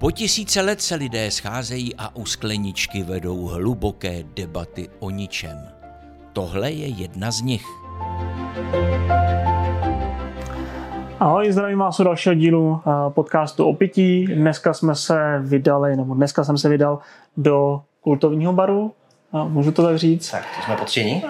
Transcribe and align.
Po 0.00 0.10
tisíce 0.10 0.60
let 0.60 0.80
se 0.80 0.94
lidé 0.94 1.30
scházejí 1.30 1.94
a 1.96 2.16
u 2.16 2.24
skleničky 2.24 3.02
vedou 3.02 3.46
hluboké 3.46 4.22
debaty 4.36 4.88
o 4.98 5.10
ničem. 5.10 5.58
Tohle 6.32 6.70
je 6.70 6.86
jedna 6.86 7.30
z 7.30 7.42
nich. 7.42 7.64
Ahoj, 11.18 11.52
zdravím 11.52 11.78
vás 11.78 12.00
u 12.00 12.04
dalšího 12.04 12.34
dílu 12.34 12.80
eh, 12.86 12.90
podcastu 13.10 13.64
o 13.64 13.74
pití. 13.74 14.26
Dneska 14.26 14.74
jsme 14.74 14.94
se 14.94 15.38
vydali, 15.40 15.96
nebo 15.96 16.14
dneska 16.14 16.44
jsem 16.44 16.58
se 16.58 16.68
vydal 16.68 16.98
do 17.36 17.80
kultovního 18.00 18.52
baru, 18.52 18.92
můžu 19.32 19.72
to 19.72 19.82
tak 19.82 19.98
říct. 19.98 20.30
Tak, 20.30 20.44
to 20.56 20.62
jsme 20.62 20.76
potření. 20.76 21.24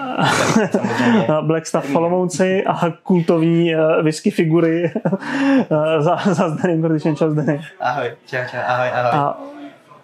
Black 1.43 1.67
Stuff 1.67 1.91
v 1.91 1.97
Olomouci 1.97 2.65
a 2.65 2.91
kultovní 3.03 3.75
uh, 3.75 4.03
whisky 4.03 4.31
figury 4.31 4.93
za, 5.99 6.17
za 6.25 6.49
Zdenem 6.51 6.83
Krtičem. 6.83 7.17
Čau 7.17 7.31
Zdeny. 7.31 7.61
Ahoj, 7.81 8.13
čau, 8.27 8.37
čau, 8.51 8.59
ahoj, 8.67 8.89
ahoj. 8.89 9.11
A 9.13 9.41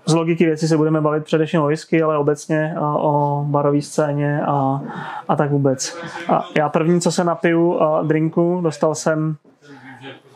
z 0.06 0.14
logiky 0.14 0.45
věci 0.45 0.69
se 0.69 0.77
budeme 0.77 1.00
bavit 1.00 1.24
především 1.24 1.60
o 1.60 1.66
whisky, 1.66 2.02
ale 2.02 2.19
obecně 2.19 2.74
o 2.80 3.45
barové 3.46 3.82
scéně 3.82 4.41
a, 4.47 4.80
a 5.28 5.36
tak 5.36 5.50
vůbec. 5.50 5.98
A 6.28 6.44
já 6.56 6.69
první, 6.69 7.00
co 7.00 7.12
se 7.12 7.24
napiju 7.24 7.72
uh, 7.72 8.06
drinku, 8.06 8.60
dostal 8.62 8.94
jsem 8.94 9.36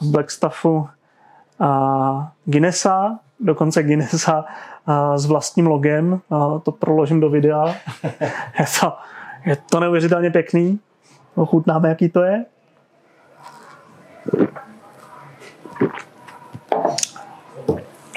z 0.00 0.11
Black 0.11 0.30
Stuffu 0.30 0.88
a 1.61 2.33
Guinnessa, 2.45 3.19
dokonce 3.41 3.83
Guinnessa 3.83 4.45
s 5.16 5.27
vlastním 5.27 5.66
logem. 5.66 6.20
To 6.62 6.73
proložím 6.73 7.20
do 7.20 7.30
videa. 7.30 7.66
je, 8.59 8.66
to, 8.80 8.93
je 9.47 9.56
to 9.70 9.80
neuvěřitelně 9.80 10.30
pěkný. 10.30 10.80
Ochutnáme, 11.34 11.89
jaký 11.89 12.09
to 12.09 12.23
je. 12.23 12.45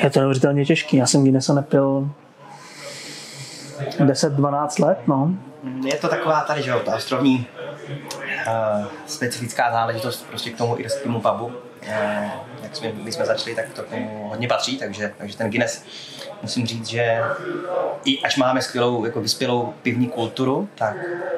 Je 0.03 0.09
to 0.09 0.19
neuvěřitelně 0.19 0.65
těžký. 0.65 0.97
Já 0.97 1.07
jsem 1.07 1.23
Guinnessa 1.23 1.53
nepil 1.53 2.09
10-12 3.99 4.85
let, 4.85 4.99
no. 5.07 5.33
Je 5.85 5.95
to 5.95 6.07
taková 6.07 6.41
tady, 6.41 6.63
že 6.63 6.71
jo, 6.71 6.79
ta 6.79 6.95
ostrovní 6.95 7.47
uh, 8.47 8.85
specifická 9.05 9.71
záležitost 9.71 10.25
prostě 10.29 10.49
k 10.49 10.57
tomu 10.57 10.79
irskému 10.79 11.21
pubu. 11.21 11.51
Uh, 11.87 12.29
jak 12.63 12.75
jsme, 12.75 12.91
my 12.93 13.11
jsme 13.11 13.25
začali, 13.25 13.55
tak 13.55 13.73
to 13.73 13.83
k 13.83 13.89
tomu 13.89 14.27
hodně 14.29 14.47
patří, 14.47 14.77
takže, 14.77 15.13
takže 15.17 15.37
ten 15.37 15.49
Guinness 15.49 15.85
musím 16.41 16.67
říct, 16.67 16.87
že 16.87 17.19
i 18.05 18.19
až 18.19 18.37
máme 18.37 18.61
skvělou, 18.61 19.05
jako 19.05 19.21
vyspělou 19.21 19.73
pivní 19.81 20.07
kulturu, 20.07 20.69
tak 20.75 20.95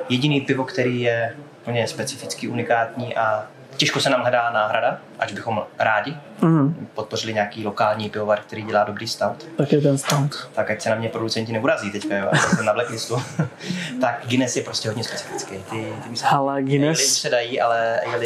jediný 0.10 0.42
pivo, 0.42 0.64
který 0.64 1.02
je 1.02 1.36
úplně 1.62 1.88
specifický, 1.88 2.48
unikátní 2.48 3.16
a 3.16 3.48
těžko 3.78 4.00
se 4.00 4.10
nám 4.10 4.22
hledá 4.22 4.52
náhrada, 4.52 5.00
ať 5.20 5.34
bychom 5.34 5.64
rádi 5.80 6.18
mm. 6.42 6.88
podpořili 6.94 7.34
nějaký 7.34 7.66
lokální 7.66 8.10
pivovar, 8.10 8.40
který 8.40 8.64
dělá 8.64 8.84
dobrý 8.84 9.08
stout. 9.08 9.48
Tak 9.58 9.72
je 9.72 9.82
ten 9.82 9.98
stout. 9.98 10.50
Tak 10.54 10.72
ať 10.72 10.82
se 10.82 10.90
na 10.90 10.96
mě 10.96 11.10
producenti 11.10 11.54
neurazí 11.54 11.92
teďka, 11.92 12.18
jo, 12.18 12.30
jsem 12.38 12.66
na 12.66 12.74
blacklistu. 12.74 13.16
tak 14.02 14.24
Guinness 14.28 14.56
je 14.56 14.64
prostě 14.64 14.90
hodně 14.90 15.04
specifický. 15.04 15.56
Ty, 15.56 15.94
ty 16.04 16.10
myslím, 16.10 16.30
ale 16.32 16.64
Guinness... 16.64 17.22
se 17.22 17.30
dají, 17.30 17.62
ale 17.62 18.00
ale 18.00 18.26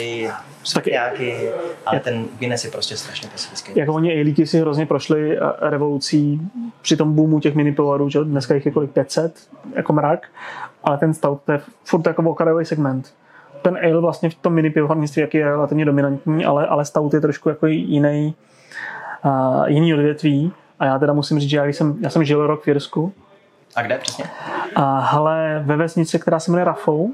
tak 0.73 0.85
nějaký, 0.85 1.33
ale 1.85 1.95
je... 1.95 1.99
ten 1.99 2.25
Guinness 2.39 2.65
je 2.65 2.71
prostě 2.71 2.97
strašně 2.97 3.27
specifický. 3.27 3.71
Jako 3.75 3.93
oni 3.93 4.11
Ejlíky 4.11 4.47
si 4.47 4.59
hrozně 4.59 4.85
prošli 4.85 5.37
eh, 5.37 5.69
revolucí 5.69 6.41
při 6.81 6.97
tom 6.97 7.15
boomu 7.15 7.39
těch 7.39 7.55
mini 7.55 7.71
pivovarů, 7.71 8.09
že 8.09 8.19
dneska 8.23 8.53
jich 8.53 8.65
je 8.65 8.71
kolik 8.71 8.91
500, 8.91 9.39
jako 9.75 9.93
mrak, 9.93 10.27
ale 10.83 10.97
ten 10.97 11.13
stout 11.13 11.41
to 11.45 11.51
je 11.51 11.61
furt 11.83 12.07
jako 12.07 12.21
okrajový 12.21 12.65
segment 12.65 13.13
ten 13.61 13.79
ale 13.83 14.01
vlastně 14.01 14.29
v 14.29 14.35
tom 14.35 14.53
mini 14.53 14.69
pivovarnictví 14.69 15.21
jak 15.21 15.33
je 15.33 15.45
relativně 15.45 15.85
dominantní, 15.85 16.45
ale, 16.45 16.67
ale 16.67 16.85
stout 16.85 17.13
je 17.13 17.21
trošku 17.21 17.49
jako 17.49 17.67
jiný, 17.67 18.35
uh, 19.25 19.67
jiný 19.67 19.93
odvětví. 19.93 20.53
A 20.79 20.85
já 20.85 20.99
teda 20.99 21.13
musím 21.13 21.39
říct, 21.39 21.49
že 21.49 21.57
já 21.57 21.65
jsem, 21.65 21.97
já 22.01 22.09
jsem 22.09 22.23
žil 22.23 22.47
rok 22.47 22.63
v 22.63 22.67
Jirsku. 22.67 23.13
A 23.75 23.81
kde 23.81 23.97
přesně? 23.97 24.25
A, 24.75 24.99
ale 24.99 25.61
ve 25.65 25.77
vesnici, 25.77 26.19
která 26.19 26.39
se 26.39 26.51
jmenuje 26.51 26.65
Rafou. 26.65 27.11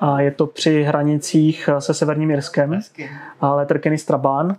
A 0.00 0.20
je 0.20 0.30
to 0.30 0.46
při 0.46 0.82
hranicích 0.82 1.68
se 1.78 1.94
Severním 1.94 2.30
Jirskem. 2.30 2.80
A 3.40 3.54
Letterkenny 3.54 3.98
Strabán. 3.98 4.56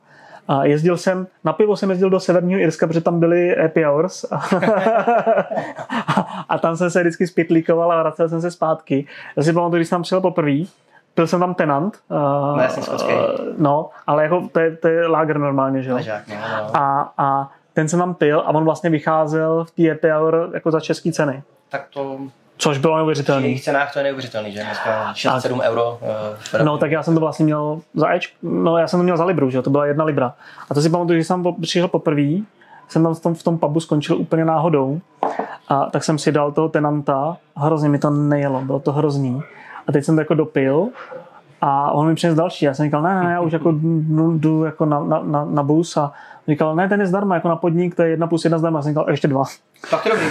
A 0.48 0.66
jezdil 0.66 0.98
jsem, 0.98 1.28
na 1.44 1.54
pivo 1.54 1.78
jsem 1.78 1.90
jezdil 1.90 2.10
do 2.10 2.20
Severního 2.20 2.60
Irska, 2.60 2.88
protože 2.88 3.02
tam 3.02 3.20
byly 3.20 3.56
happy 3.62 3.84
hours. 3.84 4.26
a, 4.32 4.38
a 6.50 6.58
tam 6.58 6.78
jsem 6.78 6.90
se 6.90 7.02
vždycky 7.02 7.28
spětlíkoval 7.28 7.92
a 7.92 8.02
vracel 8.02 8.30
jsem 8.30 8.42
se 8.42 8.52
zpátky. 8.52 9.08
Já 9.38 9.44
si 9.44 9.54
pamatuju, 9.54 9.78
když 9.78 9.88
jsem 9.88 9.96
tam 9.96 10.02
přijel 10.02 10.22
poprvé, 10.22 10.58
byl 11.16 11.28
jsem 11.28 11.40
tam 11.40 11.54
tenant. 11.54 12.00
Uh, 12.10 12.18
no, 12.18 12.68
no, 13.58 13.90
ale 14.08 14.24
jako 14.24 14.50
to 14.52 14.60
je, 14.60 14.78
to 14.78 14.88
je 14.88 15.08
lager 15.08 15.38
normálně, 15.38 15.84
že 15.84 15.90
jo? 15.90 15.98
No, 16.28 16.36
no. 16.58 16.78
A, 16.78 17.14
a 17.18 17.52
ten 17.74 17.88
jsem 17.88 18.00
tam 18.00 18.14
pil 18.14 18.40
a 18.40 18.48
on 18.48 18.64
vlastně 18.66 18.90
vycházel 18.90 19.66
v 19.66 19.72
té 19.72 19.90
happy 19.90 20.10
hour 20.10 20.50
jako 20.54 20.72
za 20.72 20.80
české 20.80 21.12
ceny. 21.12 21.44
Tak 21.70 21.88
to 21.94 22.20
Což 22.58 22.78
bylo 22.78 22.98
neuvěřitelné. 22.98 23.42
V 23.42 23.46
jejich 23.46 23.64
cenách 23.64 23.94
to 23.94 24.00
je 24.00 24.04
neuvěřitelný, 24.04 24.52
že 24.52 24.64
dneska 24.64 25.14
6-7 25.14 25.62
euro. 25.62 26.00
Uh, 26.54 26.66
no, 26.66 26.78
tak 26.78 26.92
já 26.92 27.04
jsem 27.04 27.14
to 27.14 27.20
vlastně 27.20 27.46
měl 27.46 27.82
za 27.94 28.14
Ečku, 28.14 28.36
no 28.42 28.78
já 28.78 28.88
jsem 28.88 29.00
to 29.00 29.04
měl 29.04 29.18
za 29.18 29.26
Libru, 29.26 29.50
že 29.50 29.62
to 29.62 29.70
byla 29.70 29.86
jedna 29.86 30.06
Libra. 30.06 30.34
A 30.70 30.74
to 30.74 30.82
si 30.82 30.90
pamatuju, 30.90 31.20
že 31.20 31.26
jsem 31.26 31.44
přišel 31.62 31.88
poprvé, 31.88 32.44
jsem 32.88 33.04
tam 33.04 33.16
v 33.16 33.20
tom, 33.20 33.34
v 33.34 33.44
tom 33.44 33.58
pubu 33.58 33.80
skončil 33.80 34.18
úplně 34.18 34.46
náhodou. 34.46 35.00
A 35.68 35.86
tak 35.86 36.04
jsem 36.04 36.18
si 36.18 36.32
dal 36.32 36.52
toho 36.52 36.70
tenanta, 36.70 37.38
hrozně 37.56 37.90
mi 37.90 38.00
to 38.00 38.10
nejelo, 38.10 38.62
bylo 38.62 38.80
to 38.80 38.92
hrozný. 38.92 39.42
A 39.88 39.92
teď 39.92 40.06
jsem 40.06 40.16
to 40.16 40.22
jako 40.22 40.34
dopil 40.34 40.90
a 41.66 41.92
on 41.92 42.08
mi 42.08 42.16
přinesl 42.16 42.38
další. 42.38 42.66
Já 42.66 42.74
jsem 42.74 42.86
říkal, 42.86 43.02
ne, 43.02 43.24
ne, 43.24 43.32
já 43.32 43.42
už 43.42 43.54
jako 43.54 43.72
jdu, 43.72 44.38
jdu 44.38 44.64
jako 44.64 44.86
na, 44.86 45.04
na, 45.04 45.20
na, 45.24 45.46
na 45.46 45.64
bus 45.64 45.98
a 45.98 46.12
říkal, 46.48 46.76
ne, 46.76 46.90
ten 46.90 47.02
je 47.02 47.08
zdarma, 47.08 47.36
jako 47.36 47.50
na 47.50 47.56
podnik, 47.56 47.96
to 47.96 48.04
je 48.04 48.10
jedna 48.10 48.28
plus 48.28 48.46
jedna 48.46 48.58
zdarma. 48.58 48.80
Já 48.80 48.84
jsem 48.84 48.92
říkal, 48.92 49.10
ještě 49.10 49.28
dva. 49.28 49.44
Tak 49.92 50.04
to 50.04 50.10
dobrý, 50.10 50.26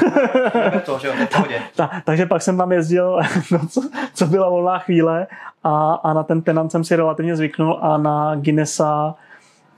to, 0.86 0.98
že 0.98 1.08
jo, 1.08 1.14
Ta, 1.76 1.90
takže 2.04 2.26
pak 2.26 2.42
jsem 2.42 2.56
tam 2.56 2.72
jezdil, 2.72 3.20
no, 3.52 3.58
co, 3.68 3.80
co 4.14 4.26
byla 4.26 4.48
volná 4.48 4.78
chvíle 4.78 5.26
a, 5.64 5.94
a 5.94 6.12
na 6.12 6.22
ten 6.22 6.42
tenant 6.42 6.72
jsem 6.72 6.84
si 6.84 6.96
relativně 6.96 7.36
zvyknul 7.36 7.78
a 7.82 7.96
na 7.96 8.34
Guinnessa 8.34 9.14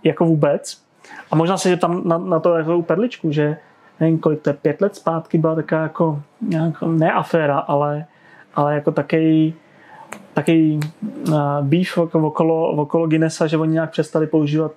jako 0.04 0.24
vůbec. 0.24 0.82
A 1.30 1.36
možná 1.36 1.56
se, 1.56 1.68
že 1.68 1.76
tam 1.76 2.02
na, 2.04 2.18
na 2.18 2.40
to 2.40 2.54
jako 2.54 2.82
perličku, 2.82 3.32
že 3.32 3.56
nevím, 4.00 4.18
kolik 4.18 4.42
to 4.42 4.50
je, 4.50 4.54
pět 4.54 4.80
let 4.80 4.96
zpátky 4.96 5.38
byla 5.38 5.54
taková 5.54 5.82
jako, 5.82 6.22
jako 6.50 6.86
ne 6.86 7.12
aféra, 7.12 7.58
ale, 7.58 8.06
ale 8.54 8.74
jako 8.74 8.92
takový 8.92 9.54
takový 10.34 10.80
uh, 11.28 11.34
beef 11.60 11.98
jako 11.98 12.26
okolo, 12.26 12.70
okolo 12.70 13.06
Guinnessa, 13.06 13.46
že 13.46 13.56
oni 13.56 13.72
nějak 13.72 13.90
přestali 13.90 14.26
používat 14.26 14.72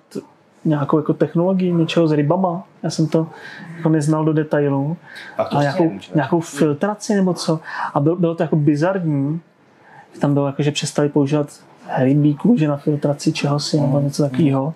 nějakou 0.64 0.96
jako 0.96 1.12
technologii, 1.12 1.72
něčeho 1.72 2.08
s 2.08 2.12
rybama. 2.12 2.62
Já 2.82 2.90
jsem 2.90 3.06
to 3.06 3.26
jako 3.76 3.88
neznal 3.88 4.24
do 4.24 4.32
detailů. 4.32 4.96
A 5.38 5.60
nějakou, 5.60 5.84
nevím, 5.84 6.00
nějakou 6.14 6.40
filtraci 6.40 7.14
nebo 7.14 7.34
co. 7.34 7.60
A 7.94 8.00
byl, 8.00 8.16
bylo 8.16 8.34
to 8.34 8.42
jako 8.42 8.56
bizarní. 8.56 9.40
Tam 10.20 10.34
bylo 10.34 10.46
jako, 10.46 10.62
že 10.62 10.70
přestali 10.70 11.08
používat 11.08 11.46
rybí 11.96 12.34
kůže 12.34 12.68
na 12.68 12.76
filtraci 12.76 13.32
čehosi 13.32 13.80
nebo 13.80 14.00
něco 14.00 14.22
takového. 14.22 14.74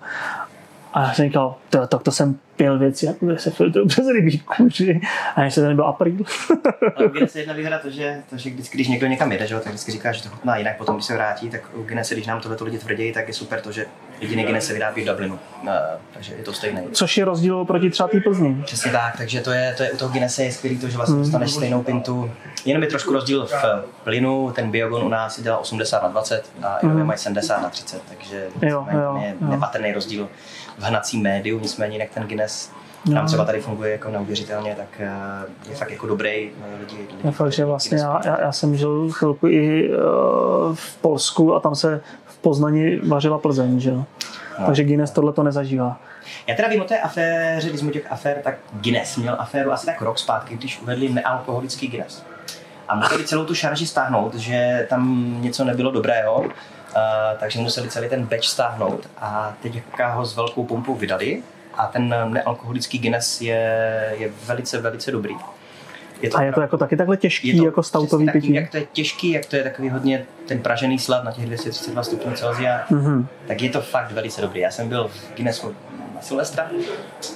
A 0.93 1.01
já 1.01 1.13
jsem 1.13 1.25
říkal, 1.25 1.55
to, 1.69 1.87
to, 1.87 1.99
to 1.99 2.11
jsem 2.11 2.35
pěl 2.55 2.79
věci, 2.79 3.05
jako 3.05 3.37
se 3.37 3.51
filtrují 3.51 3.87
přes 3.87 4.07
rybí 4.07 4.39
kůži. 4.39 5.01
A 5.35 5.43
ještě 5.43 5.61
to 5.61 5.67
nebyl 5.67 5.85
april. 5.85 6.17
Ale 6.95 7.05
u 7.05 7.09
Guinness 7.09 7.35
je 7.35 7.41
jedna 7.41 7.53
výhoda 7.53 7.79
to, 7.79 7.89
že, 7.89 8.21
to, 8.29 8.37
že 8.37 8.49
vždycky, 8.49 8.77
když 8.77 8.87
někdo 8.87 9.07
někam 9.07 9.31
jede, 9.31 9.47
že, 9.47 9.55
tak 9.55 9.67
vždycky 9.67 9.91
říká, 9.91 10.11
že 10.11 10.23
to 10.23 10.29
chutná 10.29 10.57
jinak. 10.57 10.77
Potom, 10.77 10.95
když 10.95 11.05
se 11.05 11.13
vrátí, 11.13 11.49
tak 11.49 11.61
u 11.73 11.83
Guinness, 11.83 12.11
když 12.11 12.27
nám 12.27 12.41
tohle 12.41 12.57
lidi 12.61 12.77
tvrdí, 12.77 13.11
tak 13.11 13.27
je 13.27 13.33
super 13.33 13.61
to, 13.61 13.71
že 13.71 13.85
jediný 14.23 14.43
Guinness 14.43 14.65
se 14.65 14.73
vyrábí 14.73 15.03
v 15.03 15.07
Dublinu. 15.07 15.39
Uh, 15.63 15.69
takže 16.13 16.33
je 16.33 16.43
to 16.43 16.53
stejné. 16.53 16.83
Což 16.91 17.17
je 17.17 17.25
rozdíl 17.25 17.65
proti 17.65 17.89
třeba 17.89 18.09
té 18.09 18.19
Plzni. 18.19 18.63
Přesně 18.65 18.91
tak, 18.91 19.17
takže 19.17 19.41
to 19.41 19.51
je, 19.51 19.73
to 19.77 19.83
je 19.83 19.91
u 19.91 19.97
toho 19.97 20.11
Guinness 20.11 20.39
je 20.39 20.51
skvělý, 20.51 20.77
to, 20.77 20.89
že 20.89 20.97
vlastně 20.97 21.15
mm. 21.15 21.21
dostaneš 21.21 21.51
stejnou 21.51 21.83
pintu. 21.83 22.31
Jenom 22.65 22.83
je 22.83 22.89
trošku 22.89 23.13
rozdíl 23.13 23.45
v 23.45 23.65
plynu, 24.03 24.51
ten 24.51 24.71
Biogon 24.71 25.03
u 25.03 25.09
nás 25.09 25.39
dělá 25.39 25.57
80 25.57 26.03
na 26.03 26.09
20 26.09 26.45
a 26.63 26.79
mm. 26.83 27.05
mají 27.05 27.19
70 27.19 27.61
na 27.61 27.69
30, 27.69 28.01
takže 28.09 28.47
jo, 28.61 28.87
jo, 28.91 29.19
je 29.21 29.35
jo. 29.41 29.47
nepatrný 29.47 29.93
rozdíl 29.93 30.29
v 30.77 30.83
hnacím 30.83 31.21
médiu, 31.21 31.59
nicméně 31.59 31.95
jinak 31.95 32.09
ten 32.09 32.23
Guinness 32.23 32.71
no. 33.05 33.15
nám 33.15 33.27
třeba 33.27 33.45
tady 33.45 33.61
funguje 33.61 33.91
jako 33.91 34.09
neuvěřitelně, 34.09 34.75
tak 34.75 34.87
eh, 34.99 35.69
je 35.69 35.75
fakt 35.75 35.91
jako 35.91 36.07
dobrý 36.07 36.29
eh, 36.29 36.79
lidi. 36.79 36.97
lidi 36.97 37.15
je 37.23 37.31
fakt, 37.31 37.51
že 37.51 37.65
vlastně 37.65 37.97
já, 37.97 38.21
já, 38.25 38.41
já, 38.41 38.51
jsem 38.51 38.77
žil 38.77 39.11
chvilku 39.11 39.47
i 39.47 39.91
v 40.73 40.97
Polsku 40.97 41.55
a 41.55 41.59
tam 41.59 41.75
se 41.75 42.01
Poznani 42.43 42.99
vařila 42.99 43.37
Plzeň, 43.37 43.79
že 43.79 43.89
jo. 43.89 44.05
No. 44.59 44.65
Takže 44.65 44.83
Guinness 44.83 45.11
tohle 45.11 45.33
to 45.33 45.43
nezažívá. 45.43 45.99
Já 46.47 46.55
teda 46.55 46.67
vím 46.67 46.81
o 46.81 46.83
té 46.83 46.99
aféře, 46.99 47.69
když 47.69 47.79
jsme 47.79 47.91
těch 47.91 48.11
afér, 48.11 48.37
tak 48.43 48.55
Guinness 48.73 49.17
měl 49.17 49.35
aféru 49.39 49.71
asi 49.71 49.85
tak 49.85 50.01
rok 50.01 50.19
zpátky, 50.19 50.55
když 50.55 50.81
uvedli 50.81 51.09
nealkoholický 51.09 51.87
Guinness. 51.87 52.23
A 52.87 52.95
museli 52.95 53.23
celou 53.23 53.45
tu 53.45 53.55
šarži 53.55 53.87
stáhnout, 53.87 54.35
že 54.35 54.87
tam 54.89 55.35
něco 55.41 55.63
nebylo 55.63 55.91
dobrého, 55.91 56.39
uh, 56.39 56.47
takže 57.39 57.59
museli 57.59 57.89
celý 57.89 58.09
ten 58.09 58.25
batch 58.25 58.47
stáhnout 58.47 59.09
a 59.17 59.53
teď 59.61 59.81
ho 60.13 60.25
s 60.25 60.35
velkou 60.35 60.65
pumpou 60.65 60.95
vydali 60.95 61.43
a 61.77 61.85
ten 61.85 62.15
nealkoholický 62.27 62.99
Guinness 62.99 63.41
je, 63.41 64.13
je 64.17 64.31
velice, 64.45 64.81
velice 64.81 65.11
dobrý. 65.11 65.35
Je 66.23 66.29
to 66.29 66.37
A 66.37 66.43
je 66.43 66.53
to 66.53 66.61
jako 66.61 66.77
taky 66.77 66.97
takhle 66.97 67.17
těžký, 67.17 67.47
je 67.47 67.57
to 67.57 67.65
jako 67.65 67.83
stoutový 67.83 68.25
taky, 68.25 68.41
pití? 68.41 68.53
Jak 68.53 68.69
to 68.71 68.77
je 68.77 68.85
těžký, 68.93 69.31
jak 69.31 69.45
to 69.45 69.55
je 69.55 69.63
takový 69.63 69.89
hodně 69.89 70.25
ten 70.47 70.59
pražený 70.59 70.99
slad 70.99 71.23
na 71.23 71.31
těch 71.31 71.45
232 71.45 72.03
stupňů 72.03 72.31
Celsia, 72.33 72.81
Mhm. 72.89 73.27
tak 73.47 73.61
je 73.61 73.69
to 73.69 73.81
fakt 73.81 74.11
velice 74.11 74.41
dobrý. 74.41 74.59
Já 74.59 74.71
jsem 74.71 74.89
byl 74.89 75.07
v 75.07 75.35
Guinnessu 75.35 75.75
na 76.15 76.21
Silvestra 76.21 76.67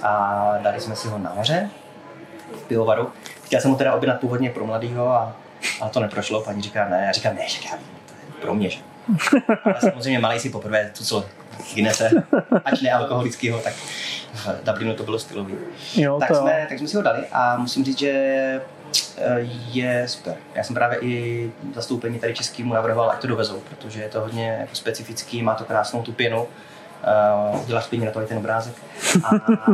a 0.04 0.54
dali 0.62 0.80
jsme 0.82 0.96
si 0.96 1.08
ho 1.08 1.18
na 1.18 1.34
moře 1.36 1.70
v 2.56 2.62
pivovaru. 2.68 3.10
Chtěl 3.46 3.62
jsem 3.62 3.72
ho 3.72 3.78
teda 3.78 3.94
objednat 3.94 4.20
původně 4.20 4.50
pro 4.50 4.66
mladýho 4.66 5.08
a, 5.14 5.36
a 5.82 5.90
to 5.90 6.00
neprošlo. 6.00 6.42
Paní 6.42 6.62
říká 6.62 6.90
ne, 6.90 7.04
já 7.06 7.12
říkám 7.12 7.36
ne, 7.36 7.48
že 7.48 7.60
já 7.72 7.76
vím, 7.76 7.86
to 8.06 8.14
je 8.14 8.42
pro 8.42 8.54
mě. 8.54 8.70
Že? 8.70 8.80
Ale 9.64 9.76
samozřejmě 9.80 10.20
malý 10.20 10.40
si 10.40 10.50
poprvé 10.50 10.92
tucl 10.98 11.26
Guinnesse, 11.76 12.10
ať 12.66 12.82
nealkoholického, 12.82 13.60
tak 13.60 13.74
v 14.34 14.64
Dublinu 14.64 14.94
to 14.96 15.04
bylo 15.04 15.20
stylový. 15.20 15.54
Jo, 15.96 16.20
Tak 16.20 16.28
to 16.30 16.36
jsme, 16.36 16.66
tak 16.70 16.78
jsme 16.80 16.88
si 16.88 16.96
ho 16.98 17.02
dali 17.04 17.24
a 17.32 17.58
musím 17.58 17.86
říct, 17.86 18.00
že 18.00 18.62
je 19.72 20.08
super. 20.08 20.36
Já 20.56 20.64
jsem 20.64 20.76
právě 20.76 21.00
i 21.02 21.52
zastoupení 21.76 22.20
tady 22.20 22.34
českýmu 22.34 22.74
navrhoval, 22.74 23.12
ať 23.12 23.22
to 23.22 23.28
dovezou, 23.28 23.60
protože 23.60 24.02
je 24.02 24.10
to 24.10 24.20
hodně 24.20 24.58
jako 24.60 24.76
specifický, 24.76 25.42
má 25.42 25.56
to 25.56 25.64
krásnou 25.64 26.04
tu 26.04 26.12
pěnu, 26.12 26.48
uh, 27.54 27.62
udělá 27.64 27.82
spíně 27.82 28.06
na 28.06 28.12
to 28.12 28.22
i 28.22 28.26
ten 28.26 28.38
obrázek 28.38 28.74
a, 29.24 29.30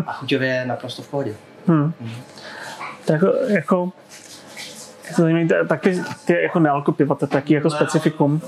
a 0.08 0.14
chuťově 0.14 0.50
je 0.50 0.66
naprosto 0.66 1.02
v 1.02 1.08
pohodě. 1.08 1.36
Hmm. 1.68 1.94
Tak 3.06 3.22
jako, 3.48 3.92
je 5.10 5.16
to 5.16 5.22
zajímavé, 5.22 5.68
tak 5.68 5.82
ty, 6.26 6.42
jako 6.42 6.60
nealko 6.60 6.92
piva, 6.92 7.16
to 7.16 7.26
je 7.26 7.30
taky 7.30 7.54
jako 7.54 7.70
specifikum 7.70 8.42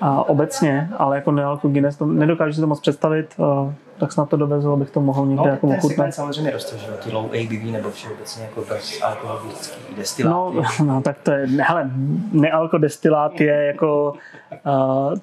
a 0.00 0.28
obecně, 0.28 0.90
ale 0.98 1.16
jako 1.16 1.32
nealko 1.32 1.68
Guinness, 1.68 1.96
to 1.96 2.06
nedokážu 2.06 2.52
si 2.54 2.60
to 2.60 2.66
moc 2.66 2.80
představit, 2.80 3.34
a 3.44 3.74
tak 3.98 4.12
snad 4.12 4.28
to 4.28 4.36
dovezl, 4.36 4.72
abych 4.72 4.90
to 4.90 5.00
mohl 5.00 5.26
někde 5.26 5.44
No, 5.44 5.50
jako 5.50 5.66
ochutnat. 5.68 6.14
samozřejmě 6.14 6.50
roste, 6.50 6.78
že 6.78 6.86
ty 6.86 7.10
low 7.12 7.24
ABV 7.24 7.72
nebo 7.72 7.90
všeobecně 7.90 8.44
jako 8.44 8.64
bez 8.68 9.02
alkoholický 9.02 9.94
destiláty. 9.96 10.56
No, 10.56 10.62
no, 10.84 11.02
tak 11.02 11.16
to 11.22 11.30
je, 11.30 11.46
hele, 11.46 11.90
nealko 12.32 12.78
destilát 12.78 13.40
je 13.40 13.66
jako, 13.66 14.14
uh, 14.66 15.14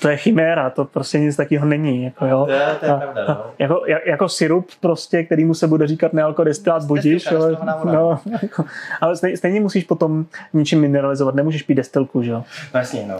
to 0.00 0.08
je 0.08 0.16
chiméra, 0.16 0.70
to 0.70 0.84
prostě 0.84 1.18
nic 1.20 1.36
takového 1.36 1.66
není, 1.66 2.04
jako 2.04 2.26
jo. 2.26 2.44
To 2.46 2.52
je- 2.52 2.76
to 2.80 2.86
je 2.86 2.92
pravda, 2.94 3.24
no. 3.28 3.36
Jako, 3.58 3.82
jak- 3.86 4.06
jako 4.06 4.28
sirup 4.28 4.68
prostě, 4.80 5.22
kterýmu 5.24 5.54
se 5.54 5.66
bude 5.66 5.86
říkat 5.86 6.12
nealko 6.12 6.44
destilát, 6.44 6.84
budíš, 6.84 7.32
ale, 7.32 7.56
no, 7.84 8.20
jako, 8.42 8.64
ale 9.00 9.16
stejně, 9.16 9.36
stejně 9.36 9.60
musíš 9.60 9.84
potom 9.84 10.24
ničím 10.52 10.80
mineralizovat, 10.80 11.34
nemůžeš 11.34 11.62
pít 11.62 11.74
destilku, 11.74 12.22
že 12.22 12.30
jo. 12.30 12.44
No 12.74 12.80
jasně, 12.80 13.06
no. 13.08 13.16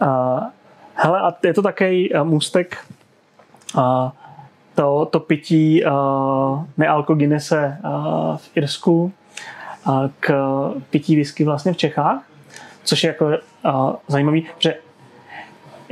A, 0.00 0.40
hele, 0.94 1.20
a 1.20 1.34
je 1.44 1.54
to 1.54 1.62
takový 1.62 2.10
můstek 2.22 2.76
a 3.78 4.12
to, 4.74 5.08
to 5.10 5.20
pití 5.20 5.84
uh, 5.84 5.90
nealko 6.76 7.14
Guinnesse 7.14 7.78
uh, 7.84 8.36
v 8.36 8.50
Irsku 8.56 9.12
a 9.86 10.08
k 10.20 10.32
pití 10.90 11.16
whisky 11.16 11.44
vlastně 11.44 11.72
v 11.72 11.76
Čechách, 11.76 12.22
což 12.84 13.04
je 13.04 13.08
jako 13.08 13.26
uh, 13.26 13.92
zajímavý, 14.08 14.46
že 14.58 14.74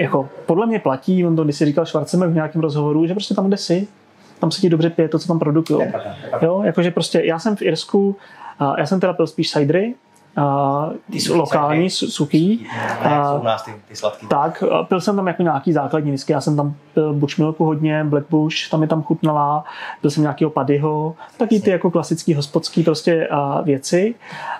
jako 0.02 0.28
podle 0.46 0.66
mě 0.66 0.78
platí, 0.78 1.26
on 1.26 1.36
to 1.36 1.44
když 1.44 1.56
si 1.56 1.64
říkal 1.64 1.86
Schwarzenberg 1.86 2.32
v 2.32 2.34
nějakém 2.34 2.62
rozhovoru, 2.62 3.06
že 3.06 3.14
prostě 3.14 3.34
tam, 3.34 3.46
kde 3.48 3.56
si, 3.56 3.88
tam 4.38 4.50
se 4.50 4.60
ti 4.60 4.70
dobře 4.70 4.90
pije 4.90 5.08
to, 5.08 5.18
co 5.18 5.28
tam 5.28 5.38
produkují. 5.38 5.80
Je 5.80 5.92
je. 6.32 6.38
Jo, 6.42 6.62
jakože 6.64 6.90
prostě 6.90 7.22
já 7.24 7.38
jsem 7.38 7.56
v 7.56 7.62
Irsku, 7.62 8.16
a 8.58 8.80
já 8.80 8.86
jsem 8.86 9.00
teda 9.00 9.12
pil 9.12 9.26
spíš 9.26 9.50
cidery, 9.52 9.94
a 10.36 10.90
Ty 11.12 11.20
suchý 11.20 11.38
lokální, 11.38 11.76
cidery. 11.78 11.90
su- 11.90 12.06
suchý. 12.10 12.66
Ne, 13.04 13.10
A- 13.10 13.32
jsou 13.34 13.40
u 13.40 13.44
nás 13.44 13.62
ty, 13.62 13.70
ty 13.88 13.96
sladký. 13.96 14.26
tak, 14.26 14.62
a 14.70 14.82
pil 14.82 15.00
jsem 15.00 15.16
tam 15.16 15.26
jako 15.26 15.42
nějaký 15.42 15.72
základní 15.72 16.10
whisky, 16.10 16.32
já 16.32 16.40
jsem 16.40 16.56
tam 16.56 16.74
pil 16.94 17.12
Bushmilku 17.14 17.64
hodně, 17.64 18.04
Black 18.04 18.24
Bush, 18.30 18.54
tam 18.70 18.80
mi 18.80 18.86
tam 18.86 19.02
chutnala, 19.02 19.64
pil 20.00 20.10
jsem 20.10 20.22
nějakého 20.22 20.50
Paddyho, 20.50 21.14
taky 21.36 21.60
ty 21.60 21.70
jako 21.70 21.90
klasický 21.90 22.34
hospodský 22.34 22.82
prostě 22.82 23.28
a 23.30 23.60
věci. 23.60 24.14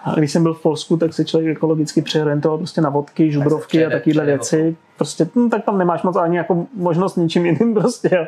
A 0.05 0.15
když 0.15 0.33
jsem 0.33 0.43
byl 0.43 0.55
v 0.55 0.63
Polsku, 0.63 0.97
tak 0.97 1.15
se 1.15 1.25
člověk 1.25 1.57
ekologicky 1.57 2.03
přeorientoval 2.03 2.59
prostě 2.59 2.81
na 2.81 2.91
vodky, 2.91 3.33
žubrovky 3.33 3.79
a 3.85 3.89
přejde- 3.89 3.91
takovéhle 3.99 4.25
věci. 4.25 4.77
Prostě, 5.01 5.29
hm, 5.37 5.51
tak 5.51 5.65
tam 5.65 5.79
nemáš 5.79 6.03
moc 6.03 6.17
ani 6.17 6.37
jako 6.37 6.67
možnost 6.75 7.17
ničím 7.17 7.47
jiným 7.47 7.75
prostě, 7.81 8.09
jo. 8.13 8.27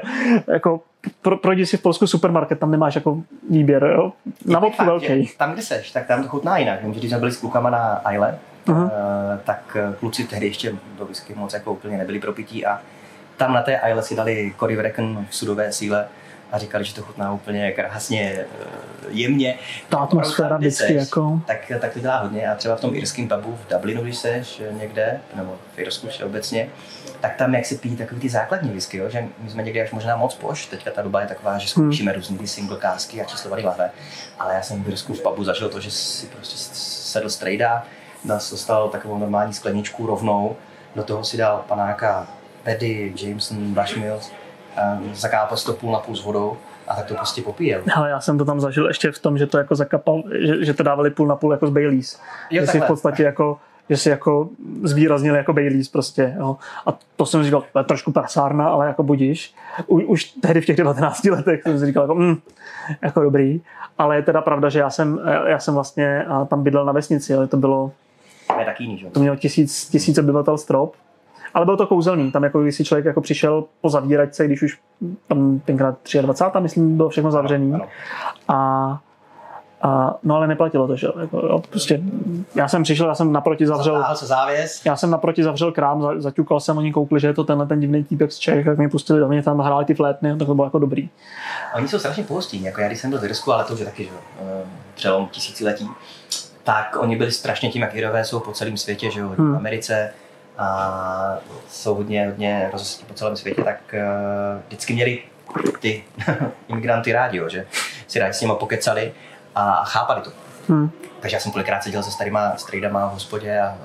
Jako, 0.52 0.80
pro, 1.22 1.36
projdi 1.36 1.66
si 1.66 1.76
v 1.76 1.82
Polsku 1.82 2.06
supermarket, 2.06 2.58
tam 2.58 2.70
nemáš 2.70 2.94
jako 2.94 3.18
výběr, 3.50 3.84
jo. 3.84 4.12
Na 4.46 4.58
vodku 4.60 4.84
velký. 4.84 5.30
Tam, 5.38 5.52
kde 5.52 5.62
seš, 5.62 5.90
tak 5.90 6.06
tam 6.06 6.22
to 6.22 6.28
chutná 6.28 6.58
jinak. 6.58 6.82
Vím, 6.82 6.92
že 6.94 6.98
když 7.00 7.10
jsme 7.10 7.18
byli 7.18 7.32
s 7.32 7.36
klukama 7.40 7.70
na 7.70 8.02
Isle, 8.12 8.38
Mhm. 8.66 8.82
uh, 8.82 8.90
tak 9.44 9.76
eh, 9.80 9.94
kluci 10.00 10.24
tehdy 10.24 10.46
ještě 10.46 10.74
do 10.98 11.04
whisky 11.06 11.34
moc 11.34 11.54
jako 11.54 11.72
úplně 11.72 11.98
nebyli 11.98 12.18
pro 12.20 12.32
pití 12.32 12.66
a 12.66 12.80
tam 13.36 13.52
na 13.52 13.62
té 13.62 13.80
Isle 13.90 14.02
si 14.02 14.16
dali 14.16 14.54
Cory 14.58 14.76
Vrecken 14.76 15.26
v 15.30 15.36
sudové 15.36 15.72
síle 15.72 16.06
a 16.52 16.58
říkali, 16.58 16.84
že 16.84 16.94
to 16.94 17.02
chutná 17.02 17.32
úplně 17.32 17.72
krásně, 17.72 18.32
eh, 18.32 18.66
jemně. 19.08 19.58
Ta 19.88 19.98
atmosféra 19.98 20.56
vždycky 20.56 20.94
jako... 20.94 21.40
Tak, 21.46 21.72
tak 21.80 21.92
to 21.92 21.98
dělá 21.98 22.18
hodně 22.18 22.48
a 22.48 22.54
třeba 22.54 22.76
v 22.76 22.80
tom 22.80 22.94
irském 22.94 23.28
pubu 23.28 23.56
v 23.56 23.72
Dublinu, 23.72 24.02
když 24.02 24.16
seš 24.16 24.62
eh, 24.68 24.72
někde, 24.72 25.20
nebo 25.34 25.58
v 25.74 25.78
Irsku 25.78 26.08
obecně, 26.24 26.68
tak 27.20 27.36
tam 27.36 27.54
jak 27.54 27.66
se 27.66 27.74
pijí 27.74 27.96
takový 27.96 28.20
ty 28.20 28.28
základní 28.28 28.70
whisky, 28.70 28.96
jo? 28.96 29.10
že 29.10 29.24
my 29.38 29.50
jsme 29.50 29.62
někdy 29.62 29.82
až 29.82 29.90
možná 29.90 30.16
moc 30.16 30.34
poš, 30.34 30.66
teďka 30.66 30.90
ta 30.90 31.02
doba 31.02 31.20
je 31.20 31.26
taková, 31.26 31.58
že 31.58 31.68
zkoušíme 31.68 32.10
hmm. 32.10 32.20
různý 32.20 32.38
ty 32.38 32.46
single 32.46 32.78
kásky 32.78 33.20
a 33.20 33.24
číslovaný 33.24 33.64
lahve, 33.64 33.90
ale 34.38 34.54
já 34.54 34.62
jsem 34.62 34.84
v 34.84 34.88
Irsku 34.88 35.14
v 35.14 35.22
pubu 35.22 35.44
zažil 35.44 35.68
to, 35.68 35.80
že 35.80 35.90
si 35.90 36.26
prostě 36.26 36.56
sedl 36.74 37.30
strejda, 37.30 37.86
nás 38.24 38.50
dostal 38.50 38.88
takovou 38.88 39.18
normální 39.18 39.52
skleničku 39.52 40.06
rovnou, 40.06 40.56
do 40.96 41.02
toho 41.02 41.24
si 41.24 41.36
dal 41.36 41.64
panáka 41.68 42.28
Paddy, 42.62 43.12
Jameson, 43.22 43.74
Bushmills, 43.74 44.30
um, 44.30 44.41
zakápal 45.12 45.56
si 45.56 45.66
to 45.66 45.72
půl 45.72 45.92
na 45.92 45.98
půl 45.98 46.16
s 46.16 46.24
vodou 46.24 46.56
a 46.88 46.96
tak 46.96 47.06
to 47.06 47.14
prostě 47.14 47.42
popíjel. 47.42 47.82
Ale 47.94 48.10
já 48.10 48.20
jsem 48.20 48.38
to 48.38 48.44
tam 48.44 48.60
zažil 48.60 48.88
ještě 48.88 49.12
v 49.12 49.18
tom, 49.18 49.38
že 49.38 49.46
to 49.46 49.58
jako 49.58 49.74
zakapal, 49.74 50.22
že, 50.46 50.64
že 50.64 50.74
to 50.74 50.82
dávali 50.82 51.10
půl 51.10 51.26
na 51.26 51.36
půl 51.36 51.52
jako 51.52 51.66
z 51.66 51.70
Baileys. 51.70 52.20
Jo, 52.50 52.62
že 52.62 52.66
si 52.66 52.80
v 52.80 52.86
podstatě 52.86 53.22
jako 53.22 53.58
že 53.90 53.96
si 53.96 54.08
jako 54.08 54.48
zvýraznili 54.82 55.38
jako 55.38 55.52
Baileys 55.52 55.88
prostě, 55.88 56.34
jo. 56.38 56.56
A 56.86 56.98
to 57.16 57.26
jsem 57.26 57.44
říkal, 57.44 57.64
to 57.72 57.78
je 57.78 57.84
trošku 57.84 58.12
prasárna, 58.12 58.68
ale 58.68 58.86
jako 58.86 59.02
budíš. 59.02 59.54
U, 59.86 60.00
už 60.00 60.24
tehdy 60.24 60.60
v 60.60 60.66
těch 60.66 60.76
19 60.76 61.24
letech 61.24 61.62
jsem 61.62 61.78
si 61.78 61.86
říkal, 61.86 62.02
jako, 62.02 62.14
mm, 62.14 62.36
jako 63.02 63.22
dobrý. 63.22 63.60
Ale 63.98 64.16
je 64.16 64.22
teda 64.22 64.40
pravda, 64.40 64.68
že 64.68 64.78
já 64.78 64.90
jsem, 64.90 65.20
já 65.46 65.58
jsem 65.58 65.74
vlastně 65.74 66.26
tam 66.48 66.62
bydlel 66.62 66.84
na 66.84 66.92
vesnici, 66.92 67.34
ale 67.34 67.46
to 67.46 67.56
bylo, 67.56 67.92
To 68.54 68.60
je 68.60 68.64
taky 68.64 68.84
jiný, 68.84 68.98
že? 68.98 69.06
to 69.06 69.20
mělo 69.20 69.36
tisíc, 69.36 69.88
tisíc 69.88 70.18
obyvatel 70.18 70.58
strop. 70.58 70.94
Ale 71.54 71.64
bylo 71.64 71.76
to 71.76 71.86
kouzelný, 71.86 72.32
tam 72.32 72.44
jako 72.44 72.62
když 72.62 72.74
si 72.76 72.84
člověk 72.84 73.04
jako 73.04 73.20
přišel 73.20 73.64
po 73.80 73.88
zavíračce, 73.88 74.46
když 74.46 74.62
už 74.62 74.78
tam 75.28 75.58
tenkrát 75.58 75.96
23. 76.20 76.60
myslím, 76.62 76.96
bylo 76.96 77.08
všechno 77.08 77.30
zavřený. 77.30 77.74
A, 78.48 78.98
a, 79.82 80.14
no 80.22 80.36
ale 80.36 80.46
neplatilo 80.46 80.86
to, 80.86 80.96
že. 80.96 81.06
Jako, 81.20 81.38
jo, 81.38 81.62
prostě, 81.70 82.00
já 82.54 82.68
jsem 82.68 82.82
přišel, 82.82 83.08
já 83.08 83.14
jsem 83.14 83.32
naproti 83.32 83.66
zavřel, 83.66 83.94
Zatáhl 83.94 84.16
se 84.16 84.26
závěs, 84.26 84.82
já 84.86 84.96
jsem 84.96 85.10
naproti 85.10 85.44
zavřel 85.44 85.72
krám, 85.72 86.02
za- 86.02 86.20
zaťukal 86.20 86.60
jsem, 86.60 86.78
oni 86.78 86.92
koukli, 86.92 87.20
že 87.20 87.26
je 87.26 87.34
to 87.34 87.44
tenhle 87.44 87.66
ten 87.66 87.80
divný 87.80 88.04
týpek 88.04 88.32
z 88.32 88.38
Čech, 88.38 88.64
tak 88.64 88.78
mě 88.78 88.88
pustili 88.88 89.20
do 89.20 89.28
mě, 89.28 89.42
tam 89.42 89.58
hráli 89.58 89.84
ty 89.84 89.94
flétny, 89.94 90.36
tak 90.38 90.48
to 90.48 90.54
bylo 90.54 90.66
jako 90.66 90.78
dobrý. 90.78 91.08
A 91.72 91.76
Oni 91.76 91.88
jsou 91.88 91.98
strašně 91.98 92.24
pohostinní, 92.24 92.64
jako 92.64 92.80
já 92.80 92.86
když 92.86 93.00
jsem 93.00 93.10
byl 93.10 93.18
v 93.20 93.24
Irsku, 93.24 93.52
ale 93.52 93.64
to 93.64 93.74
už 93.74 93.80
je 93.80 93.86
taky, 93.86 94.04
že 94.04 94.10
jo, 94.10 94.16
eh, 94.40 94.64
přelom 94.94 95.26
tisíciletí, 95.30 95.88
tak 96.64 96.96
oni 97.00 97.16
byli 97.16 97.32
strašně 97.32 97.70
tím, 97.70 97.82
jak 97.82 97.94
Irové 97.94 98.24
jsou 98.24 98.40
po 98.40 98.52
celém 98.52 98.76
světě, 98.76 99.10
že 99.10 99.20
jo, 99.20 99.28
Hmm. 99.38 99.52
v 99.52 99.56
Americe 99.56 100.12
a 100.58 101.38
jsou 101.68 101.94
hodně, 101.94 102.26
hodně 102.26 102.68
rozhodnutí 102.72 103.04
po 103.08 103.14
celém 103.14 103.36
světě, 103.36 103.64
tak 103.64 103.94
uh, 103.94 104.60
vždycky 104.66 104.94
měli 104.94 105.22
ty 105.80 106.04
imigranty 106.68 107.12
rádi, 107.12 107.38
jo, 107.38 107.48
že 107.48 107.66
si 108.06 108.18
rádi 108.18 108.34
s 108.34 108.40
nimi 108.40 108.52
pokecali 108.58 109.12
a 109.54 109.84
chápali 109.84 110.20
to. 110.22 110.30
Hm. 110.68 110.90
Takže 111.20 111.36
já 111.36 111.40
jsem 111.40 111.52
kolikrát 111.52 111.82
seděl 111.82 112.02
se 112.02 112.10
starýma 112.10 112.52
strejdama 112.56 113.08
v 113.08 113.12
hospodě 113.12 113.60
a 113.60 113.78